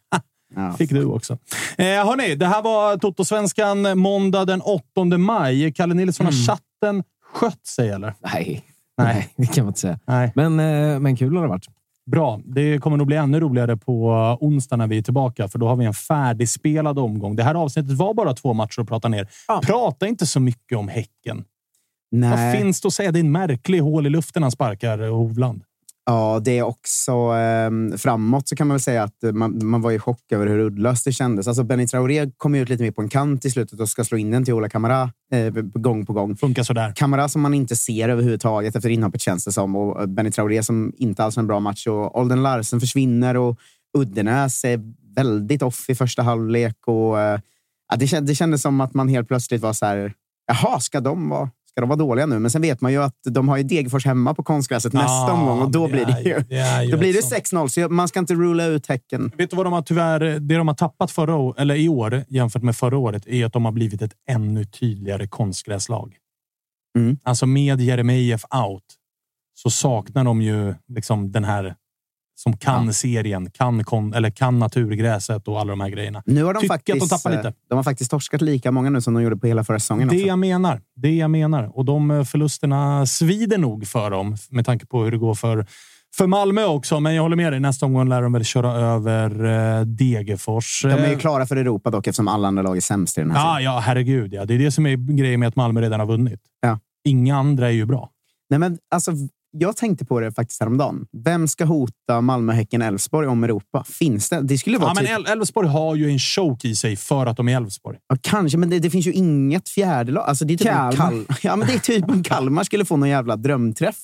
Ja. 0.55 0.73
Fick 0.79 0.91
du 0.91 1.05
också. 1.05 1.39
Eh, 1.79 1.87
hörni, 1.87 2.35
det 2.35 2.47
här 2.47 2.63
var 2.63 2.97
Toto-svenskan 2.97 3.99
måndag 3.99 4.45
den 4.45 4.61
8 4.61 5.19
maj. 5.19 5.73
Kalle 5.73 5.95
Nilsson, 5.95 6.27
har 6.27 6.33
chatten 6.33 7.05
skött 7.33 7.67
sig 7.67 7.91
eller? 7.91 8.15
Nej. 8.21 8.65
Nej. 8.99 9.29
Det 9.37 9.47
kan 9.47 9.65
man 9.65 9.71
inte 9.71 9.81
säga. 9.81 9.99
Nej. 10.07 10.33
Men, 10.35 10.61
eh, 10.61 11.01
men 11.01 11.17
kul 11.17 11.37
har 11.37 11.43
det 11.43 11.49
varit. 11.49 11.67
Bra. 12.07 12.41
Det 12.45 12.79
kommer 12.79 12.97
nog 12.97 13.07
bli 13.07 13.17
ännu 13.17 13.41
roligare 13.41 13.77
på 13.77 14.11
onsdag 14.41 14.77
när 14.77 14.87
vi 14.87 14.99
är 14.99 15.03
tillbaka, 15.03 15.49
för 15.49 15.59
då 15.59 15.69
har 15.69 15.77
vi 15.77 15.85
en 15.85 15.95
färdigspelad 15.95 16.99
omgång. 16.99 17.37
Det 17.37 17.43
här 17.43 17.55
avsnittet 17.55 17.93
var 17.93 18.15
bara 18.15 18.35
två 18.35 18.53
matcher 18.53 18.81
att 18.81 18.89
prata 18.89 19.09
ner. 19.09 19.29
Ja. 19.49 19.61
Prata 19.65 20.07
inte 20.07 20.27
så 20.27 20.41
mycket 20.41 20.79
om 20.79 20.89
Häcken. 20.89 21.45
Vad 22.11 22.21
Nej. 22.21 22.59
finns 22.59 22.81
det 22.81 22.87
att 22.89 22.95
säga? 22.95 23.13
Det 23.13 23.19
är 23.19 23.21
en 23.21 23.33
märklig 23.33 23.81
hål 23.81 24.07
i 24.07 24.11
luften 24.11 24.43
han 24.43 24.53
sparkar, 24.53 24.99
Hovland. 24.99 25.63
Ja, 26.11 26.41
det 26.45 26.59
är 26.59 26.63
också 26.63 27.13
eh, 27.13 27.97
framåt 27.97 28.49
så 28.49 28.57
kan 28.57 28.67
man 28.67 28.75
väl 28.75 28.81
säga 28.81 29.03
att 29.03 29.23
man, 29.33 29.67
man 29.67 29.83
var 29.83 29.93
i 29.93 29.99
chock 29.99 30.33
över 30.33 30.47
hur 30.47 30.59
uddlöst 30.59 31.05
det 31.05 31.13
kändes. 31.13 31.49
Alltså 31.49 31.65
Benny 31.65 31.87
Traoré 31.87 32.31
kom 32.37 32.55
ut 32.55 32.69
lite 32.69 32.83
mer 32.83 32.91
på 32.91 33.03
en 33.03 33.09
kant 33.09 33.45
i 33.45 33.51
slutet 33.51 33.81
och 33.81 33.89
ska 33.89 34.05
slå 34.05 34.19
in 34.19 34.31
den 34.31 34.45
till 34.45 34.55
Ola 34.55 34.69
Kamara 34.69 35.13
eh, 35.33 35.53
gång 35.63 36.07
på 36.07 36.13
gång. 36.13 36.37
Funkar 36.37 36.63
sådär. 36.63 36.93
Kamara 36.97 37.29
som 37.29 37.43
man 37.43 37.55
inte 37.55 37.77
ser 37.77 38.09
överhuvudtaget 38.09 38.77
efter 38.77 38.89
inhoppet 38.89 39.21
känns 39.21 39.45
det 39.45 39.53
som. 39.53 39.77
Och 39.77 40.09
Benny 40.09 40.31
Traoré 40.31 40.63
som 40.63 40.93
inte 40.97 41.25
alls 41.25 41.37
har 41.37 41.43
en 41.43 41.47
bra 41.47 41.61
match. 41.61 41.87
Och 41.87 42.21
Olden 42.21 42.43
Larsen 42.43 42.81
försvinner 42.81 43.37
och 43.37 43.59
Uddenäs 43.99 44.65
är 44.65 44.81
väldigt 45.17 45.63
off 45.63 45.91
i 45.91 45.95
första 45.95 46.23
halvlek. 46.23 46.77
Och, 46.87 47.21
eh, 47.21 47.41
det, 47.97 48.07
känd, 48.07 48.27
det 48.27 48.35
kändes 48.35 48.63
som 48.63 48.81
att 48.81 48.95
man 48.95 49.09
helt 49.09 49.29
plötsligt 49.29 49.63
var 49.63 49.73
så 49.73 49.87
här, 49.87 50.13
jaha, 50.47 50.81
ska 50.81 51.01
de 51.01 51.29
vara 51.29 51.51
Ska 51.81 51.87
de 51.87 51.89
vara 51.89 51.99
dåliga 51.99 52.27
nu? 52.27 52.39
Men 52.39 52.51
sen 52.51 52.63
vet 52.63 52.81
man 52.81 52.93
ju 52.93 53.03
att 53.03 53.15
de 53.25 53.49
har 53.49 53.57
ju 53.57 53.63
Degerfors 53.63 54.07
hemma 54.07 54.35
på 54.35 54.43
konstgräset 54.43 54.93
nästa 54.93 55.13
Ja, 55.13 55.33
omgång 55.33 55.63
och 55.63 55.71
då 55.71 55.89
blir 55.89 56.05
det 56.05 56.21
ju, 56.21 56.39
det 56.39 56.91
då 56.91 56.99
blir 56.99 57.13
det 57.13 57.19
ett 57.19 57.49
sånt. 57.49 57.69
6-0. 57.69 57.69
Så 57.69 57.89
man 57.89 58.09
ska 58.09 58.19
inte 58.19 58.35
rula 58.35 58.65
ut 58.65 58.87
Häcken. 58.87 59.33
Vet 59.37 59.51
du 59.51 59.57
vad 59.57 59.67
de 59.67 59.73
har 59.73 59.83
tyvärr, 59.83 60.21
det 60.21 60.57
de 60.57 60.69
har 60.69 60.75
tappat 60.75 61.11
förra 61.11 61.55
eller 61.59 61.75
i 61.75 61.89
år 61.89 62.25
jämfört 62.29 62.63
med 62.63 62.77
förra 62.77 62.99
året 62.99 63.27
är 63.27 63.47
att 63.47 63.53
de 63.53 63.65
har 63.65 63.73
blivit 63.73 64.03
ett 64.03 64.13
ännu 64.29 64.65
tydligare 64.65 65.27
konstgräslag. 65.27 66.17
Mm. 66.99 67.19
Alltså 67.23 67.47
med 67.47 67.81
Jeremejeff 67.81 68.45
out 68.67 68.85
så 69.55 69.71
saknar 69.71 70.25
de 70.25 70.43
ju 70.43 70.75
liksom 70.89 71.33
den 71.33 71.45
här 71.45 71.75
som 72.43 72.57
kan 72.57 72.93
serien, 72.95 73.51
kan, 73.51 73.85
kon, 73.85 74.15
eller 74.15 74.31
kan 74.31 74.59
naturgräset 74.59 75.49
och 75.49 75.61
alla 75.61 75.71
de 75.71 75.81
här 75.81 75.89
grejerna. 75.89 76.23
Nu 76.27 76.45
har 76.45 76.55
de 76.55 76.61
Tycker 76.61 76.75
faktiskt, 76.75 77.03
att 77.03 77.09
de 77.11 77.17
tappar 77.17 77.37
lite. 77.37 77.49
eh, 77.49 77.55
de 77.69 77.75
har 77.75 77.83
faktiskt 77.83 78.11
torskat 78.11 78.41
lika 78.41 78.73
många 78.73 78.91
nu 78.91 79.01
som 79.01 79.15
de 79.15 79.23
gjorde 79.23 79.37
på 79.37 79.47
hela 79.47 79.65
förra 79.65 79.79
säsongen. 79.79 80.09
Det 80.09 80.17
också. 80.17 80.27
jag 80.27 80.39
menar. 80.39 80.81
Det 80.97 81.17
jag 81.17 81.31
menar. 81.31 81.79
Och 81.79 81.85
de 81.85 82.11
eh, 82.11 82.25
förlusterna 82.25 83.07
svider 83.07 83.59
nog 83.59 83.87
för 83.87 84.11
dem 84.11 84.37
med 84.51 84.67
tanke 84.67 84.87
på 84.87 85.05
hur 85.05 85.11
det 85.11 85.19
går 85.19 85.35
för, 85.35 85.67
för 86.17 86.27
Malmö 86.27 86.65
också. 86.65 87.01
Men 87.01 87.15
jag 87.15 87.23
håller 87.23 87.37
med 87.37 87.53
dig. 87.53 87.61
Nästa 87.61 87.87
omgång 87.87 88.09
lär 88.09 88.23
de 88.23 88.33
väl 88.33 88.45
köra 88.45 88.73
över 88.73 89.45
eh, 89.45 89.85
Degerfors. 89.85 90.83
De 90.83 90.91
är 90.91 91.09
ju 91.11 91.19
klara 91.19 91.47
för 91.47 91.57
Europa 91.57 91.91
dock 91.91 92.07
eftersom 92.07 92.29
alla 92.29 92.49
andra 92.49 92.63
lag 92.63 92.77
är 92.77 92.81
sämst 92.81 93.19
i 93.19 93.21
den 93.21 93.31
här 93.31 93.39
Ja, 93.39 93.61
ja, 93.61 93.79
herregud. 93.79 94.35
Ja. 94.35 94.45
Det 94.45 94.55
är 94.55 94.59
det 94.59 94.71
som 94.71 94.87
är 94.87 95.17
grejen 95.17 95.41
med 95.41 95.49
att 95.49 95.57
Malmö 95.57 95.81
redan 95.81 96.01
har 96.01 96.07
vunnit. 96.07 96.41
Ja. 96.61 96.79
Inga 97.05 97.37
andra 97.37 97.67
är 97.67 97.73
ju 97.73 97.87
bra. 97.87 98.11
Nej, 98.51 98.59
men 98.59 98.79
alltså, 98.91 99.13
jag 99.59 99.77
tänkte 99.77 100.05
på 100.05 100.21
det 100.21 100.33
faktiskt 100.33 100.61
häromdagen. 100.61 101.07
Vem 101.25 101.49
ska 101.49 101.65
hota 101.65 102.21
Malmö, 102.21 102.53
Häcken, 102.53 102.83
Elfsborg 102.83 103.27
om 103.27 103.45
Europa? 103.45 103.85
Finns 103.85 104.29
det? 104.29 104.41
Det 104.41 104.59
skulle 104.59 104.79
vara 104.79 104.91
Ja, 104.91 104.95
men 104.95 105.05
typ, 105.05 105.29
El- 105.29 105.39
Elfsborg 105.39 105.69
har 105.69 105.95
ju 105.95 106.11
en 106.11 106.19
choke 106.19 106.69
i 106.69 106.75
sig 106.77 106.97
för 106.97 107.27
att 107.27 107.37
de 107.37 107.49
är 107.49 107.57
Elfsborg. 107.57 107.99
ja, 108.09 108.17
kanske, 108.21 108.59
men 108.59 108.71
det, 108.71 108.79
det 108.79 108.91
finns 108.91 109.07
ju 109.07 109.13
inget 109.13 109.69
fjärde 109.69 110.13
lag. 110.13 110.25
Alltså, 110.29 110.45
det 110.45 110.53
är 110.55 110.59
typ 110.59 110.67
Kalmar. 110.69 110.95
Kal 110.97 111.25
ja, 111.43 111.57
men 111.57 111.69
det 111.69 111.75
är 111.75 111.79
typ 111.79 112.11
om 112.11 112.23
Kalmar 112.23 112.65
skulle 112.65 112.85
få 112.85 112.97
någon 112.97 113.09
jävla 113.09 113.37
drömträff. 113.37 113.97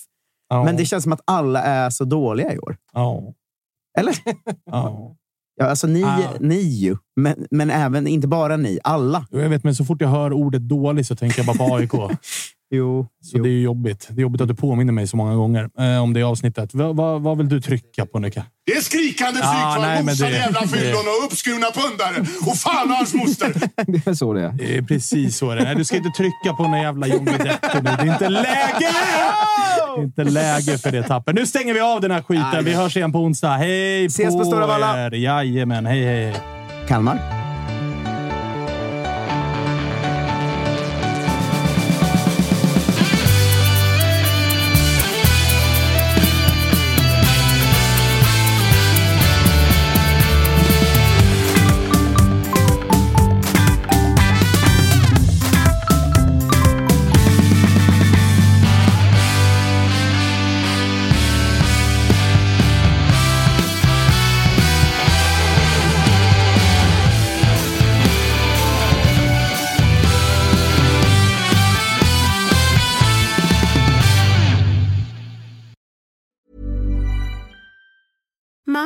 Ja. 0.49 0.65
Men 0.65 0.77
det 0.77 0.85
känns 0.85 1.03
som 1.03 1.13
att 1.13 1.21
alla 1.25 1.63
är 1.63 1.91
så 1.91 2.05
dåliga 2.05 2.53
i 2.55 2.59
år. 2.59 2.77
Ja. 2.93 3.23
Eller? 3.99 4.15
Ja. 4.71 5.17
Ja, 5.59 5.67
alltså 5.67 5.87
ni, 5.87 6.05
Ah. 6.05 6.19
ni 6.41 6.61
ju. 6.61 6.97
Men, 7.21 7.47
men 7.51 7.71
även, 7.71 8.07
inte 8.07 8.29
bara 8.29 8.57
ni, 8.57 8.79
alla. 8.85 9.27
Jag 9.31 9.49
vet, 9.49 9.65
men 9.65 9.75
så 9.75 9.85
fort 9.85 10.01
jag 10.01 10.09
hör 10.09 10.33
ordet 10.33 10.69
dålig 10.69 11.07
så 11.07 11.17
tänker 11.17 11.39
jag 11.39 11.47
bara 11.47 11.69
på 11.69 11.75
AIK. 11.77 11.93
Jo, 12.71 13.07
Så 13.21 13.39
det 13.39 13.49
är 13.49 13.61
jobbigt. 13.61 14.07
Det 14.11 14.21
är 14.21 14.23
jobbigt 14.23 14.41
att 14.41 14.49
du 14.49 14.55
påminner 14.55 14.93
mig 14.93 15.07
så 15.07 15.17
många 15.17 15.35
gånger 15.35 15.69
eh, 15.81 16.03
om 16.03 16.13
det 16.13 16.23
avsnittet. 16.23 16.75
Vad, 16.75 16.97
vad, 16.97 17.23
vad 17.23 17.39
vill 17.39 17.49
du 17.49 17.61
trycka 17.61 18.07
på, 18.07 18.19
Nicke? 18.19 18.45
Det 18.67 18.73
är 18.73 18.81
skrikande 18.81 19.41
psykfall, 19.41 19.81
nej, 19.81 19.97
men 19.97 20.05
mosade 20.07 20.31
det- 20.31 20.37
jävla 20.37 20.61
fyllon 20.61 21.01
och 21.01 21.25
uppskurna 21.27 21.67
pundare. 21.75 22.27
Och 22.51 22.57
fan 22.57 22.91
och 22.91 22.97
hans 22.97 23.15
moster. 23.15 23.53
Det 23.87 24.07
är 24.07 24.15
så 24.15 24.33
det 24.33 24.43
är. 24.43 24.53
Det 24.53 24.77
är 24.77 24.83
precis 24.83 25.37
så 25.37 25.55
det 25.55 25.61
är. 25.61 25.65
Nej, 25.65 25.75
Du 25.75 25.85
ska 25.85 25.97
inte 25.97 26.11
trycka 26.17 26.53
på 26.57 26.63
någon 26.63 26.81
jävla 26.81 27.07
John 27.07 27.25
Guidetti 27.25 27.69
nu. 27.75 27.81
Det 27.83 27.89
är 27.91 28.13
inte 28.13 28.29
läge! 28.29 28.91
Det 29.97 30.01
är 30.01 30.05
inte 30.05 30.25
läge 30.25 30.79
för 30.79 30.93
det 30.93 31.03
tappet. 31.03 31.35
Nu 31.35 31.47
stänger 31.47 31.75
vi 31.75 31.81
av 31.81 32.01
den 32.01 32.11
här 32.11 32.23
skiten. 32.23 32.65
Vi 32.65 32.75
hörs 32.75 32.97
igen 32.97 33.13
på 33.13 33.19
onsdag. 33.19 33.57
Hej 33.57 34.05
Ses 34.07 34.35
på 34.37 34.45
Stora 34.45 34.67
Valla. 34.67 35.11
Jajamän, 35.17 35.87
hej 35.87 36.05
hej. 36.05 36.35
Kalmar. 36.89 37.46